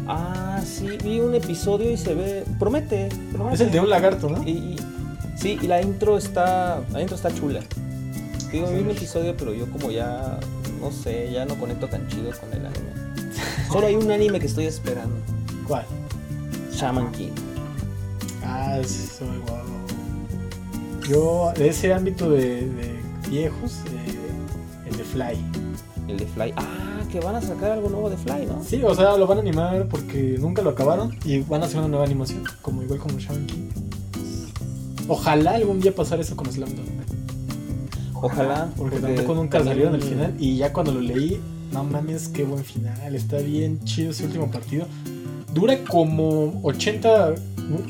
Ah, 0.07 0.61
sí, 0.65 0.87
vi 1.03 1.19
un 1.19 1.33
episodio 1.35 1.89
y 1.91 1.97
se 1.97 2.13
ve. 2.13 2.43
Promete. 2.59 3.09
promete. 3.31 3.55
Es 3.55 3.61
el 3.61 3.71
de 3.71 3.79
un 3.79 3.89
lagarto, 3.89 4.29
¿no? 4.29 4.43
Y, 4.43 4.51
y- 4.51 4.75
sí, 5.37 5.57
y 5.61 5.67
la 5.67 5.81
intro 5.81 6.17
está. 6.17 6.81
La 6.91 7.01
intro 7.01 7.15
está 7.15 7.33
chula. 7.33 7.61
Digo, 8.51 8.67
vi 8.69 8.79
un 8.81 8.89
episodio, 8.91 9.35
pero 9.37 9.53
yo 9.53 9.69
como 9.71 9.89
ya. 9.91 10.39
No 10.81 10.91
sé, 10.91 11.31
ya 11.31 11.45
no 11.45 11.55
conecto 11.55 11.87
tan 11.87 12.07
chido 12.07 12.31
con 12.39 12.51
el 12.53 12.65
anime. 12.65 12.91
Solo 13.71 13.87
hay 13.87 13.95
un 13.95 14.11
anime 14.11 14.39
que 14.39 14.47
estoy 14.47 14.65
esperando. 14.65 15.15
¿Cuál? 15.67 15.85
Shaman 16.73 17.11
King. 17.13 17.31
Ah, 18.43 18.79
sí, 18.83 19.07
soy. 19.17 19.27
Yo, 21.09 21.51
de 21.57 21.69
ese 21.69 21.93
ámbito 21.93 22.29
de, 22.29 22.67
de 22.67 22.99
viejos, 23.29 23.79
eh, 23.87 24.89
el 24.89 24.97
de 24.97 25.03
Fly. 25.03 25.37
El 26.07 26.17
de 26.17 26.25
Fly. 26.25 26.53
Ah, 26.55 27.01
que 27.11 27.19
van 27.19 27.35
a 27.35 27.41
sacar 27.41 27.71
algo 27.71 27.89
nuevo 27.89 28.09
de 28.09 28.17
Fly, 28.17 28.45
¿no? 28.45 28.63
Sí, 28.63 28.81
o 28.83 28.95
sea, 28.95 29.17
lo 29.17 29.27
van 29.27 29.39
a 29.39 29.41
animar 29.41 29.87
porque 29.89 30.37
nunca 30.39 30.61
lo 30.61 30.69
acabaron 30.69 31.17
y 31.25 31.39
van 31.39 31.61
a 31.63 31.65
hacer 31.65 31.79
una 31.79 31.87
nueva 31.89 32.05
animación, 32.05 32.43
como 32.61 32.81
igual 32.83 32.99
como 32.99 33.19
Shaman 33.19 33.45
King. 33.47 33.69
Ojalá 35.07 35.55
algún 35.55 35.81
día 35.81 35.93
pasara 35.93 36.21
eso 36.21 36.35
con 36.37 36.49
Slam 36.49 36.69
Dunk, 36.69 36.87
Ojalá. 38.13 38.69
porque 38.77 38.97
tampoco 38.99 39.35
nunca 39.35 39.61
salieron 39.63 39.95
el 39.95 40.03
final 40.03 40.35
y 40.39 40.57
ya 40.57 40.71
cuando 40.71 40.93
lo 40.93 41.01
leí, 41.01 41.41
no 41.73 41.83
mames, 41.83 42.29
qué 42.29 42.43
buen 42.45 42.63
final, 42.63 43.13
está 43.15 43.37
bien 43.39 43.83
chido 43.83 44.11
ese 44.11 44.25
último 44.25 44.49
partido. 44.49 44.85
Dura 45.53 45.77
como 45.83 46.59
80 46.63 47.35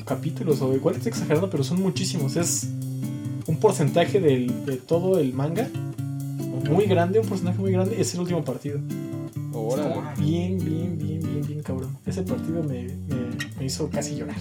capítulos 0.06 0.62
o 0.62 0.74
igual 0.76 0.96
estoy 0.96 1.10
exagerando, 1.12 1.50
pero 1.50 1.64
son 1.64 1.82
muchísimos, 1.82 2.36
es 2.36 2.68
un 3.48 3.58
porcentaje 3.58 4.20
del- 4.20 4.66
de 4.66 4.78
todo 4.78 5.20
el 5.20 5.34
manga 5.34 5.70
muy 6.70 6.86
grande, 6.86 7.20
un 7.20 7.28
porcentaje 7.28 7.60
muy 7.60 7.72
grande, 7.72 8.00
es 8.00 8.14
el 8.14 8.22
último 8.22 8.44
partido. 8.44 8.80
Órale. 9.54 9.96
Bien, 10.20 10.58
bien, 10.58 10.98
bien, 10.98 11.20
bien, 11.20 11.42
bien 11.48 11.62
cabrón. 11.64 11.98
Ese 12.06 12.22
partido 12.24 12.64
me, 12.64 12.84
me- 12.84 13.58
me 13.60 13.66
hizo 13.66 13.90
casi 13.90 14.16
llorar. 14.16 14.38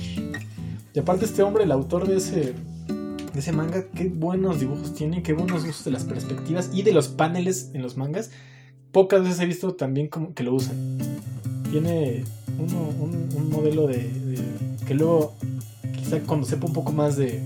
Y 0.94 0.98
aparte 0.98 1.24
este 1.24 1.42
hombre, 1.42 1.64
el 1.64 1.72
autor 1.72 2.06
de 2.08 2.16
ese, 2.16 2.54
de 3.32 3.38
ese 3.38 3.52
manga, 3.52 3.84
qué 3.94 4.08
buenos 4.08 4.60
dibujos 4.60 4.94
tiene, 4.94 5.22
qué 5.22 5.32
buenos 5.32 5.62
usos 5.64 5.84
de 5.84 5.90
las 5.92 6.04
perspectivas 6.04 6.70
y 6.72 6.82
de 6.82 6.92
los 6.92 7.08
paneles 7.08 7.70
en 7.74 7.82
los 7.82 7.96
mangas. 7.96 8.30
Pocas 8.92 9.22
veces 9.22 9.40
he 9.40 9.46
visto 9.46 9.74
también 9.74 10.08
como 10.08 10.34
que 10.34 10.42
lo 10.42 10.54
usan. 10.54 10.98
Tiene 11.70 12.24
uno- 12.58 12.88
un, 13.00 13.28
un 13.36 13.50
modelo 13.50 13.86
de, 13.86 13.96
de- 13.98 14.40
que 14.86 14.94
luego, 14.94 15.34
quizá 15.96 16.18
cuando 16.20 16.46
sepa 16.46 16.66
un 16.66 16.72
poco 16.72 16.92
más 16.92 17.16
de, 17.16 17.40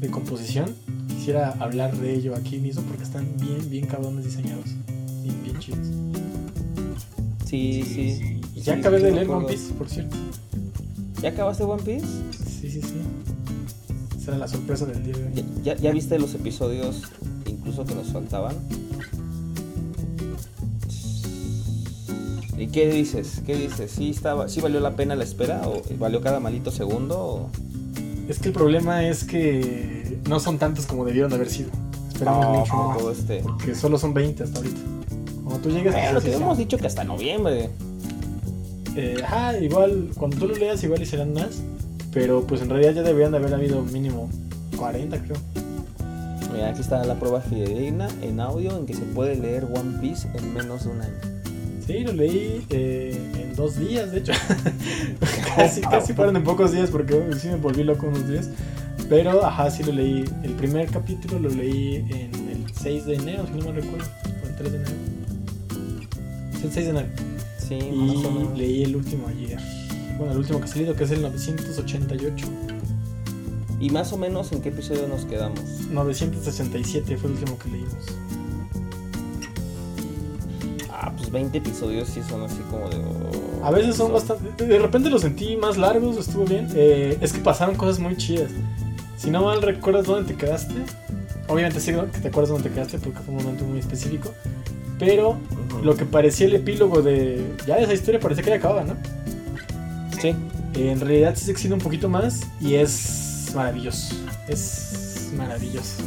de 0.00 0.08
composición, 0.10 0.74
quisiera 1.08 1.50
hablar 1.58 1.96
de 1.96 2.14
ello 2.14 2.34
aquí 2.36 2.58
mismo 2.58 2.82
porque 2.82 3.02
están 3.04 3.26
bien, 3.40 3.68
bien 3.70 3.86
cabrones 3.86 4.24
diseñados. 4.24 4.66
Bien, 5.22 5.42
bien 5.42 5.58
chidos. 5.58 5.86
Sí, 7.46 7.82
sí. 7.84 8.40
Y 8.54 8.60
ya 8.60 8.74
Sí, 8.74 8.80
acabé 8.80 8.98
sí 8.98 9.04
de 9.04 9.12
leer. 9.12 9.28
One 9.30 9.46
Piece, 9.48 9.72
por 9.74 9.88
cierto. 9.88 10.16
¿Ya 11.22 11.30
acabaste 11.30 11.64
One 11.64 11.82
Piece? 11.82 12.06
Sí, 12.60 12.70
sí, 12.70 12.80
sí. 12.82 12.94
Esa 14.18 14.30
era 14.32 14.38
la 14.38 14.48
sorpresa 14.48 14.86
del 14.86 15.02
día 15.02 15.14
de 15.16 15.24
hoy. 15.24 15.30
¿Ya, 15.64 15.74
ya, 15.74 15.80
ya 15.80 15.92
viste 15.92 16.18
los 16.18 16.34
episodios 16.34 17.02
incluso 17.46 17.84
que 17.84 17.94
nos 17.94 18.08
faltaban? 18.08 18.54
¿Y 22.60 22.66
qué 22.66 22.90
dices? 22.90 23.40
¿Qué 23.46 23.56
dices? 23.56 23.90
¿Sí, 23.90 24.10
estaba, 24.10 24.46
¿Sí 24.48 24.60
valió 24.60 24.80
la 24.80 24.94
pena 24.94 25.14
la 25.16 25.24
espera? 25.24 25.62
¿O 25.66 25.80
valió 25.98 26.20
cada 26.20 26.40
malito 26.40 26.70
segundo? 26.70 27.18
o- 27.18 27.50
Es 28.28 28.38
que 28.38 28.48
el 28.48 28.54
problema 28.54 29.06
es 29.06 29.24
que 29.24 30.18
no 30.28 30.38
son 30.40 30.58
tantos 30.58 30.84
como 30.84 31.06
debieron 31.06 31.30
de 31.30 31.36
haber 31.36 31.48
sido. 31.48 31.70
Esperamos 32.12 32.44
No, 32.44 32.60
mucho 32.60 32.74
más. 32.76 32.98
todo 32.98 33.12
este. 33.12 33.40
Porque 33.40 33.74
solo 33.74 33.96
son 33.98 34.12
20 34.12 34.42
hasta 34.44 34.58
ahorita. 34.58 34.76
Cuando 35.42 35.60
tú 35.62 35.70
llegues 35.70 35.94
a 35.94 35.98
Pero 36.08 36.20
te 36.20 36.34
hemos 36.34 36.58
dicho 36.58 36.76
que 36.76 36.86
hasta 36.86 37.02
noviembre. 37.02 37.70
Eh, 38.94 39.16
ajá, 39.24 39.58
igual, 39.58 40.10
cuando 40.16 40.36
tú 40.36 40.46
lo 40.48 40.54
leas, 40.54 40.84
igual 40.84 41.00
y 41.00 41.06
serán 41.06 41.32
más. 41.32 41.62
Pero 42.12 42.42
pues 42.46 42.60
en 42.60 42.68
realidad 42.68 42.92
ya 42.92 43.02
deberían 43.02 43.30
de 43.32 43.38
haber 43.38 43.54
habido 43.54 43.80
mínimo 43.82 44.28
40, 44.76 45.18
creo. 45.22 45.36
Mira, 46.52 46.68
aquí 46.70 46.80
está 46.82 47.02
la 47.04 47.14
prueba 47.18 47.40
fidedigna 47.40 48.08
en 48.20 48.38
audio 48.40 48.76
en 48.76 48.84
que 48.84 48.92
se 48.94 49.02
puede 49.02 49.36
leer 49.36 49.64
One 49.64 49.98
Piece 50.00 50.28
en 50.34 50.52
menos 50.52 50.84
de 50.84 50.90
un 50.90 51.00
año. 51.00 51.39
Sí, 51.90 52.04
lo 52.04 52.12
leí 52.12 52.64
eh, 52.70 53.18
en 53.34 53.56
dos 53.56 53.76
días, 53.76 54.12
de 54.12 54.18
hecho. 54.18 54.32
casi, 55.56 55.80
casi 55.80 56.12
fueron 56.12 56.36
en 56.36 56.44
pocos 56.44 56.70
días 56.70 56.88
porque 56.88 57.20
sí 57.36 57.48
me 57.48 57.56
volví 57.56 57.82
loco 57.82 58.06
unos 58.06 58.28
días. 58.28 58.48
Pero, 59.08 59.44
ajá, 59.44 59.72
sí 59.72 59.82
lo 59.82 59.92
leí. 59.92 60.24
El 60.44 60.52
primer 60.52 60.88
capítulo 60.88 61.40
lo 61.40 61.48
leí 61.48 61.96
en 61.96 62.48
el 62.48 62.64
6 62.80 63.06
de 63.06 63.16
enero, 63.16 63.44
si 63.44 63.54
no 63.54 63.64
me 63.64 63.80
recuerdo. 63.80 64.08
O 64.24 64.46
el 64.46 64.54
3 64.54 64.72
de 64.72 64.78
enero. 64.78 64.94
Sí, 66.52 66.60
el 66.62 66.72
6 66.72 66.74
de 66.74 66.90
enero. 66.90 67.08
Sí, 67.58 67.74
Y 67.74 68.56
leí 68.56 68.84
el 68.84 68.94
último 68.94 69.26
ayer. 69.26 69.58
Bueno, 70.16 70.30
el 70.30 70.38
último 70.38 70.60
que 70.60 70.66
ha 70.66 70.68
salido, 70.68 70.94
que 70.94 71.02
es 71.02 71.10
el 71.10 71.22
988. 71.22 72.46
Y 73.80 73.90
más 73.90 74.12
o 74.12 74.16
menos 74.16 74.52
en 74.52 74.62
qué 74.62 74.68
episodio 74.68 75.08
nos 75.08 75.24
quedamos. 75.24 75.60
967 75.90 77.16
fue 77.16 77.30
el 77.30 77.36
último 77.36 77.58
que 77.58 77.68
leímos. 77.68 78.06
Los 81.30 81.32
20 81.32 81.58
episodios 81.58 82.08
sí 82.08 82.20
son 82.28 82.42
así 82.42 82.58
como 82.70 82.88
de... 82.88 82.96
oh, 82.96 83.64
A 83.64 83.70
veces 83.70 83.94
son 83.96 84.12
bastante. 84.12 84.64
De 84.66 84.78
repente 84.78 85.10
los 85.10 85.22
sentí 85.22 85.56
más 85.56 85.76
largos, 85.76 86.16
estuvo 86.16 86.44
bien. 86.44 86.68
Eh, 86.74 87.16
es 87.20 87.32
que 87.32 87.38
pasaron 87.40 87.76
cosas 87.76 87.98
muy 88.00 88.16
chidas. 88.16 88.50
Si 89.16 89.30
no 89.30 89.44
mal 89.44 89.62
recuerdas 89.62 90.06
dónde 90.06 90.32
te 90.32 90.38
quedaste, 90.38 90.74
obviamente 91.46 91.78
sí 91.80 91.92
que 91.92 92.18
te 92.20 92.28
acuerdas 92.28 92.50
dónde 92.50 92.68
te 92.68 92.74
quedaste 92.74 92.98
porque 92.98 93.20
fue 93.20 93.34
un 93.34 93.42
momento 93.42 93.64
muy 93.64 93.78
específico. 93.78 94.32
Pero 94.98 95.30
Ujú. 95.30 95.84
lo 95.84 95.96
que 95.96 96.04
parecía 96.04 96.46
el 96.46 96.54
epílogo 96.54 97.00
de. 97.02 97.54
Ya 97.66 97.76
esa 97.78 97.94
historia 97.94 98.18
parecía 98.20 98.42
que 98.44 98.50
ya 98.50 98.56
acababa, 98.56 98.84
¿no? 98.84 98.96
Sí. 100.20 100.28
Eh, 100.74 100.90
en 100.90 101.00
realidad 101.00 101.34
sí 101.36 101.44
se 101.46 101.50
extiende 101.52 101.74
un 101.74 101.80
poquito 101.80 102.08
más 102.08 102.40
y 102.60 102.74
es 102.74 103.52
maravilloso. 103.54 104.14
Es 104.48 105.30
maravilloso. 105.36 106.02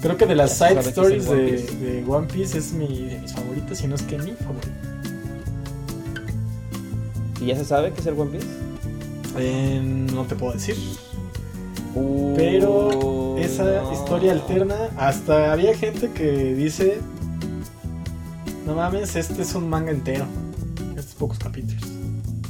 Creo 0.00 0.16
que 0.16 0.26
de 0.26 0.36
las 0.36 0.56
side 0.56 0.78
stories 0.80 1.28
de, 1.28 2.04
One 2.06 2.26
Piece 2.28 2.58
es 2.58 2.72
mi, 2.72 3.06
de 3.06 3.18
mis 3.18 3.32
favoritos, 3.32 3.78
si 3.78 3.88
no 3.88 3.96
es 3.96 4.02
que 4.02 4.18
mi 4.18 4.32
favorito. 4.32 4.68
¿Y 7.40 7.46
ya 7.46 7.56
se 7.56 7.64
sabe 7.64 7.92
que 7.92 8.00
es 8.00 8.06
el 8.06 8.18
One 8.18 8.30
Piece? 8.30 8.46
Eh, 9.38 9.80
no 9.82 10.24
te 10.24 10.36
puedo 10.36 10.52
decir. 10.52 10.76
Uh, 11.94 12.34
Pero 12.36 13.36
esa 13.38 13.82
no. 13.82 13.92
historia 13.92 14.32
alterna, 14.32 14.76
hasta 14.96 15.52
había 15.52 15.74
gente 15.74 16.10
que 16.12 16.54
dice, 16.54 16.98
no 18.66 18.74
mames, 18.74 19.16
este 19.16 19.42
es 19.42 19.54
un 19.54 19.68
manga 19.68 19.90
entero, 19.90 20.26
estos 20.96 21.14
pocos 21.14 21.38
capítulos. 21.38 21.82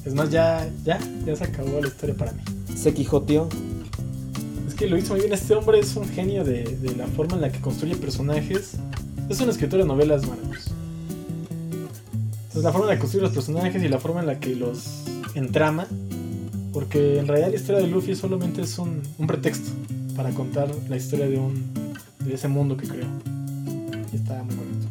Es 0.04 0.14
más, 0.14 0.30
ya, 0.30 0.68
ya, 0.84 0.98
ya 1.24 1.36
se 1.36 1.44
acabó 1.44 1.80
la 1.80 1.88
historia 1.88 2.14
para 2.14 2.32
mí. 2.32 2.42
Se 2.74 2.92
quijoteó. 2.92 3.48
Lo 4.86 4.96
hizo 4.96 5.12
muy 5.12 5.20
bien, 5.20 5.32
este 5.32 5.54
hombre 5.54 5.80
es 5.80 5.96
un 5.96 6.08
genio 6.08 6.44
de, 6.44 6.64
la 6.96 7.06
forma 7.08 7.34
en 7.34 7.42
la 7.42 7.50
que 7.50 7.60
construye 7.60 7.96
personajes. 7.96 8.74
Es 9.28 9.40
un 9.40 9.50
escritor 9.50 9.80
de 9.80 9.86
novelas 9.86 10.26
maravilloso. 10.26 10.70
La 12.54 12.72
forma 12.72 12.86
en 12.86 12.90
la 12.90 12.94
que 12.94 13.00
construye 13.00 13.22
los 13.22 13.32
personajes 13.32 13.82
y 13.82 13.88
la 13.88 13.98
forma 13.98 14.20
en 14.20 14.26
la 14.26 14.38
que 14.38 14.54
los 14.54 15.04
entrama. 15.34 15.86
Porque 16.72 17.18
en 17.18 17.26
realidad 17.26 17.50
la 17.50 17.56
historia 17.56 17.80
de 17.80 17.88
Luffy 17.88 18.14
solamente 18.14 18.62
es 18.62 18.78
un, 18.78 19.02
un 19.18 19.26
pretexto 19.26 19.70
para 20.16 20.30
contar 20.30 20.70
la 20.88 20.96
historia 20.96 21.28
de 21.28 21.38
un 21.38 21.72
de 22.20 22.34
ese 22.34 22.46
mundo 22.48 22.76
que 22.76 22.86
creó. 22.86 23.06
Y 24.12 24.16
está 24.16 24.42
muy 24.44 24.54
bonito. 24.54 24.86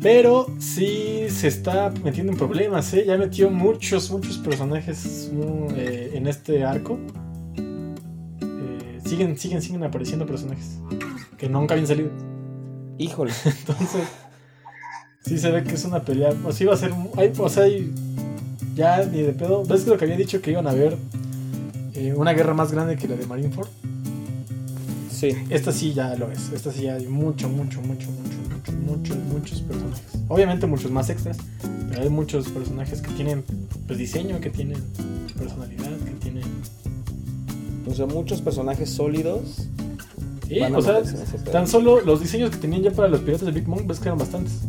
Pero 0.00 0.46
sí 0.58 1.26
se 1.28 1.48
está 1.48 1.92
metiendo 2.04 2.32
en 2.32 2.38
problemas, 2.38 2.92
¿eh? 2.94 3.04
Ya 3.06 3.16
metió 3.16 3.50
muchos, 3.50 4.10
muchos 4.10 4.38
personajes 4.38 5.30
eh, 5.76 6.12
en 6.14 6.26
este 6.26 6.64
arco. 6.64 6.98
Siguen, 9.12 9.36
siguen, 9.36 9.60
siguen 9.60 9.84
apareciendo 9.84 10.24
personajes 10.24 10.78
que 11.36 11.46
nunca 11.46 11.74
habían 11.74 11.86
salido. 11.86 12.08
Híjole. 12.96 13.30
Entonces, 13.44 14.04
sí 15.22 15.36
se 15.36 15.50
ve 15.50 15.64
que 15.64 15.74
es 15.74 15.84
una 15.84 16.02
pelea. 16.02 16.32
O 16.46 16.50
sea, 16.50 16.64
iba 16.64 16.72
a 16.72 16.78
ser. 16.78 16.94
Hay, 17.18 17.30
o 17.36 17.48
sea, 17.50 17.64
hay- 17.64 17.92
ya 18.74 19.04
ni 19.04 19.20
de 19.20 19.34
pedo. 19.34 19.64
¿Ves 19.66 19.82
que 19.82 19.90
lo 19.90 19.98
que 19.98 20.06
había 20.06 20.16
dicho 20.16 20.40
que 20.40 20.52
iban 20.52 20.66
a 20.66 20.70
haber 20.70 20.96
eh, 21.92 22.14
una 22.16 22.32
guerra 22.32 22.54
más 22.54 22.72
grande 22.72 22.96
que 22.96 23.06
la 23.06 23.16
de 23.16 23.26
Marineford? 23.26 23.68
Sí. 25.10 25.34
Esta 25.50 25.72
sí 25.72 25.92
ya 25.92 26.14
lo 26.14 26.32
es. 26.32 26.50
Esta 26.54 26.72
sí 26.72 26.84
ya 26.84 26.94
hay 26.94 27.06
mucho, 27.06 27.50
mucho, 27.50 27.82
mucho, 27.82 28.10
mucho, 28.12 28.38
mucho, 28.48 28.72
muchos, 28.72 29.16
muchos 29.30 29.60
personajes. 29.60 30.04
Obviamente 30.28 30.66
muchos 30.66 30.90
más 30.90 31.10
extras, 31.10 31.36
pero 31.90 32.00
hay 32.00 32.08
muchos 32.08 32.48
personajes 32.48 33.02
que 33.02 33.10
tienen 33.10 33.44
pues, 33.86 33.98
diseño, 33.98 34.40
que 34.40 34.48
tienen 34.48 34.82
personalidad, 35.36 35.98
que 35.98 36.12
tienen. 36.12 36.44
O 37.86 37.94
sea, 37.94 38.06
muchos 38.06 38.40
personajes 38.40 38.90
sólidos. 38.90 39.68
Sí, 40.48 40.58
van 40.60 40.74
a 40.74 40.78
o 40.78 40.82
sea, 40.82 41.02
tan 41.50 41.66
solo 41.66 42.00
los 42.00 42.20
diseños 42.20 42.50
que 42.50 42.56
tenían 42.58 42.82
ya 42.82 42.90
para 42.90 43.08
los 43.08 43.20
piratas 43.20 43.46
de 43.46 43.52
Big 43.52 43.66
Mom, 43.68 43.86
ves 43.86 43.98
que 43.98 44.08
eran 44.08 44.18
bastantes. 44.18 44.60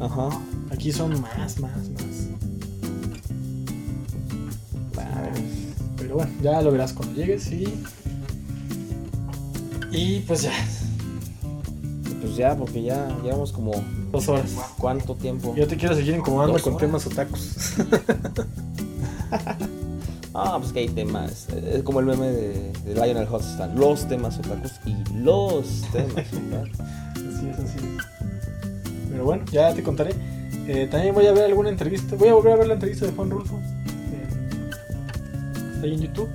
Ajá. 0.00 0.28
Aquí 0.70 0.92
son 0.92 1.20
más, 1.20 1.58
más, 1.60 1.88
más. 1.90 2.28
Vale. 4.94 5.30
Pero 5.96 6.14
bueno, 6.16 6.30
ya 6.42 6.60
lo 6.62 6.70
verás 6.72 6.92
cuando 6.92 7.14
llegues 7.14 7.50
y. 7.52 7.72
Y 9.92 10.20
pues 10.20 10.42
ya, 10.42 10.52
Pues 12.20 12.36
ya, 12.36 12.56
porque 12.56 12.82
ya 12.82 13.08
llevamos 13.22 13.52
como. 13.52 13.72
dos 14.12 14.28
horas. 14.28 14.50
¿Cuánto 14.78 15.14
tiempo? 15.14 15.54
Yo 15.56 15.66
te 15.66 15.76
quiero 15.76 15.94
seguir 15.94 16.16
incomodando 16.16 16.58
con 16.60 16.74
horas. 16.74 16.86
temas 16.86 17.06
otakus. 17.06 17.54
Ah, 20.38 20.58
pues 20.60 20.72
que 20.72 20.80
hay 20.80 20.88
temas. 20.88 21.48
Es 21.48 21.82
como 21.82 22.00
el 22.00 22.06
meme 22.06 22.26
de, 22.26 22.72
de 22.84 22.94
Lionel 22.94 23.26
Hutz. 23.32 23.46
Están 23.52 23.74
los 23.78 24.06
temas 24.06 24.38
otakus 24.38 24.72
y 24.84 24.94
los 25.14 25.82
temas 25.92 26.26
otakus. 26.32 26.80
Así 26.80 27.48
es, 27.48 27.58
así 27.58 27.78
es. 27.78 28.04
Pero 29.10 29.24
bueno, 29.24 29.44
ya 29.50 29.72
te 29.72 29.82
contaré. 29.82 30.14
Eh, 30.68 30.88
también 30.90 31.14
voy 31.14 31.26
a 31.26 31.32
ver 31.32 31.44
alguna 31.44 31.70
entrevista. 31.70 32.16
Voy 32.16 32.28
a 32.28 32.34
volver 32.34 32.52
a 32.52 32.56
ver 32.56 32.66
la 32.68 32.74
entrevista 32.74 33.06
de 33.06 33.12
Juan 33.12 33.30
Rulfo. 33.30 33.56
eh, 33.56 34.28
está 35.74 35.86
ahí 35.86 35.94
en 35.94 36.00
YouTube. 36.02 36.28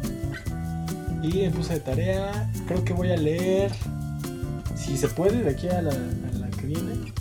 Y 1.22 1.42
me 1.44 1.52
puse 1.52 1.74
de 1.76 1.80
tarea. 1.82 2.50
Creo 2.68 2.84
que 2.84 2.94
voy 2.94 3.12
a 3.12 3.18
leer. 3.18 3.72
Si 4.76 4.98
se 4.98 5.08
puede, 5.10 5.44
de 5.44 5.52
aquí 5.52 5.68
a 5.68 5.80
la, 5.84 5.92
a 5.92 6.38
la 6.40 6.48
que 6.58 6.66
viene. 6.66 7.14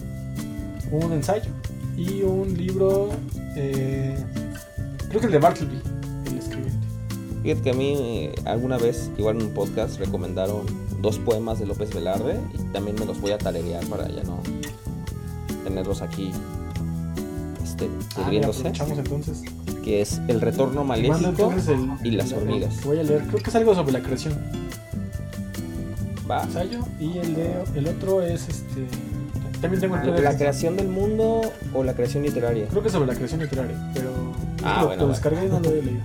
Un 0.91 1.13
ensayo. 1.13 1.51
Y 1.97 2.23
un 2.23 2.57
libro. 2.57 3.11
eh, 3.55 4.17
creo 5.11 5.21
que 5.21 5.27
el 5.27 5.33
de 5.33 5.39
Bartleby. 5.39 5.79
Fíjate 7.43 7.63
que 7.63 7.71
a 7.71 7.75
mí 7.75 7.95
eh, 7.99 8.35
alguna 8.45 8.77
vez, 8.77 9.11
igual 9.17 9.37
en 9.37 9.47
un 9.47 9.55
podcast, 9.55 9.99
recomendaron 9.99 10.67
dos 11.01 11.19
poemas 11.19 11.59
de 11.59 11.67
López 11.67 11.95
Velarde 11.95 12.39
y 12.55 12.59
también 12.73 12.97
me 12.99 13.07
los 13.07 13.19
voy 13.21 13.33
a 13.33 13.39
tararear 13.39 13.85
para 13.87 14.09
ya 14.09 14.23
no 14.25 14.41
tenerlos 15.65 16.03
aquí 16.03 16.31
este, 17.65 17.87
Ah, 17.87 17.89
mira, 18.29 18.49
pudriéndose, 18.49 18.61
aprovechamos 18.69 18.99
entonces. 18.99 19.43
que 19.83 20.01
es 20.03 20.21
El 20.29 20.41
Retorno 20.43 20.85
Maléfico 20.85 21.53
el- 21.53 22.07
y 22.07 22.11
las 22.11 22.31
el- 22.33 22.39
hormigas. 22.39 22.85
Voy 22.85 22.99
a 22.99 23.03
leer. 23.03 23.23
Creo 23.29 23.43
que 23.43 23.49
es 23.51 23.57
algo 23.57 23.75
sobre 23.75 23.93
la 23.93 24.01
creación. 24.03 24.35
Va. 26.31 26.45
ensayo 26.45 26.81
y 27.01 27.19
el 27.19 27.35
de 27.35 27.55
el 27.75 27.89
otro 27.89 28.23
es 28.23 28.49
este 28.49 28.87
también 29.61 29.81
tengo 29.81 29.97
el 29.97 30.03
PDF. 30.03 30.23
¿La 30.23 30.37
creación 30.37 30.77
del 30.77 30.87
mundo 30.89 31.41
o 31.75 31.83
la 31.83 31.93
creación 31.95 32.23
literaria? 32.23 32.67
creo 32.69 32.83
que 32.85 32.89
sobre 32.89 33.09
la 33.09 33.15
creación 33.17 33.41
literaria 33.41 33.77
pero 33.95 34.11
Ah, 34.63 34.79
lo, 34.83 34.87
bueno, 34.89 35.03
lo 35.05 35.09
descargué 35.09 35.47
y 35.47 35.49
no 35.49 35.59
lo 35.59 35.71
he 35.71 35.83
leído 35.83 36.01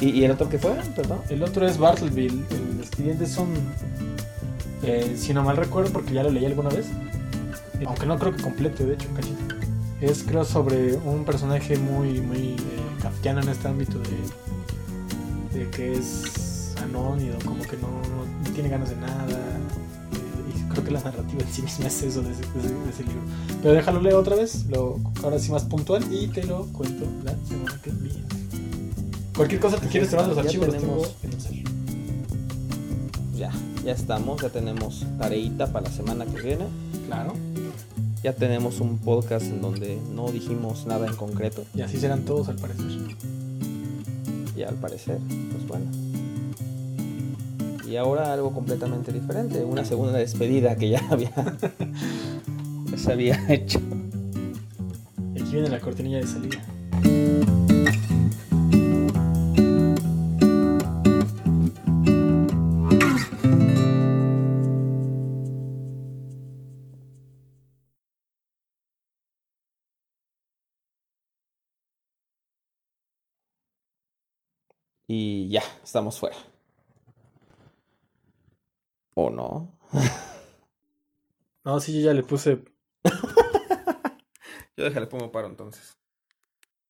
¿Y, 0.00 0.22
el 0.24 0.30
otro 0.30 0.48
qué 0.48 0.58
fue? 0.58 0.72
Perdón. 0.94 1.18
el 1.28 1.42
otro 1.42 1.66
es 1.66 1.76
Bartleby 1.78 2.26
el 2.26 2.80
escribiente 2.80 3.26
son 3.26 3.48
eh, 4.84 5.14
si 5.18 5.34
no 5.34 5.42
mal 5.42 5.56
recuerdo 5.56 5.92
porque 5.92 6.14
ya 6.14 6.22
lo 6.22 6.30
leí 6.30 6.44
alguna 6.44 6.68
vez 6.70 6.86
aunque 7.84 8.06
no 8.06 8.18
creo 8.18 8.34
que 8.34 8.42
complete 8.42 8.84
de 8.84 8.94
hecho 8.94 9.08
cachito. 9.14 9.54
Es 10.00 10.22
creo 10.24 10.44
sobre 10.44 10.94
un 10.94 11.24
personaje 11.24 11.76
muy 11.78 12.20
muy 12.20 12.38
eh, 12.50 12.56
kafkiano 13.02 13.40
en 13.40 13.48
este 13.48 13.66
ámbito 13.68 13.98
de, 15.52 15.58
de 15.58 15.70
que 15.70 15.92
es 15.94 16.74
anónimo 16.82 17.36
como 17.44 17.62
que 17.62 17.76
no, 17.78 17.88
no 17.88 18.50
tiene 18.54 18.68
ganas 18.68 18.90
de 18.90 18.96
nada. 18.96 19.38
Eh, 20.12 20.56
y 20.56 20.68
creo 20.72 20.84
que 20.84 20.90
la 20.92 21.00
narrativa 21.00 21.42
en 21.42 21.52
sí 21.52 21.62
misma 21.62 21.86
es 21.86 22.02
eso 22.02 22.22
de 22.22 22.30
ese- 22.32 22.42
de 22.42 22.90
ese 22.90 23.02
libro. 23.04 23.22
Pero 23.62 23.74
déjalo 23.74 24.00
leer 24.00 24.14
otra 24.16 24.36
vez 24.36 24.66
lo, 24.66 24.98
ahora 25.22 25.38
sí 25.40 25.50
más 25.52 25.64
puntual 25.64 26.04
y 26.12 26.28
te 26.28 26.44
lo 26.44 26.66
cuento 26.66 27.04
la 27.24 27.34
semana 27.48 27.80
que 27.82 27.90
viene 27.90 28.22
cualquier 29.38 29.60
cosa 29.60 29.78
te 29.78 29.86
quieres 29.86 30.12
vas 30.12 30.26
los 30.26 30.36
archivos 30.36 30.66
los 30.66 30.76
tengo 30.76 31.06
en. 31.22 31.68
Ya, 33.38 33.52
ya 33.84 33.92
estamos, 33.92 34.42
ya 34.42 34.48
tenemos 34.48 35.06
tareita 35.16 35.72
para 35.72 35.88
la 35.88 35.92
semana 35.94 36.26
que 36.26 36.42
viene. 36.42 36.64
claro 37.06 37.34
Ya 38.24 38.32
tenemos 38.32 38.80
un 38.80 38.98
podcast 38.98 39.46
en 39.46 39.62
donde 39.62 39.96
no 40.12 40.32
dijimos 40.32 40.86
nada 40.86 41.06
en 41.06 41.14
concreto. 41.14 41.64
y 41.72 41.82
así 41.82 41.98
serán 41.98 42.24
todos 42.24 42.48
al 42.48 42.56
parecer 42.56 42.84
Y 44.56 44.62
al 44.64 44.74
parecer, 44.74 45.18
pues 45.52 45.68
bueno. 45.68 45.86
Y 47.88 47.96
ahora 47.96 48.32
algo 48.32 48.52
completamente 48.52 49.12
diferente, 49.12 49.64
una 49.64 49.84
segunda 49.84 50.18
despedida 50.18 50.74
que 50.74 50.90
ya 50.90 51.02
había 51.10 51.30
ya 52.90 52.98
se 52.98 53.12
había 53.12 53.40
hecho. 53.48 53.78
aquí 55.36 55.52
viene 55.52 55.68
la 55.68 55.78
cortinilla 55.78 56.18
de 56.18 56.26
salida 56.26 56.67
Y 75.08 75.48
ya, 75.48 75.62
estamos 75.82 76.18
fuera. 76.18 76.36
¿O 79.14 79.30
no? 79.30 79.72
no 81.64 81.80
sí 81.80 81.94
yo 81.94 82.06
ya 82.06 82.12
le 82.14 82.22
puse 82.22 82.62
Yo 84.76 84.84
déjale 84.84 85.06
pongo 85.06 85.32
paro 85.32 85.48
entonces. 85.48 85.98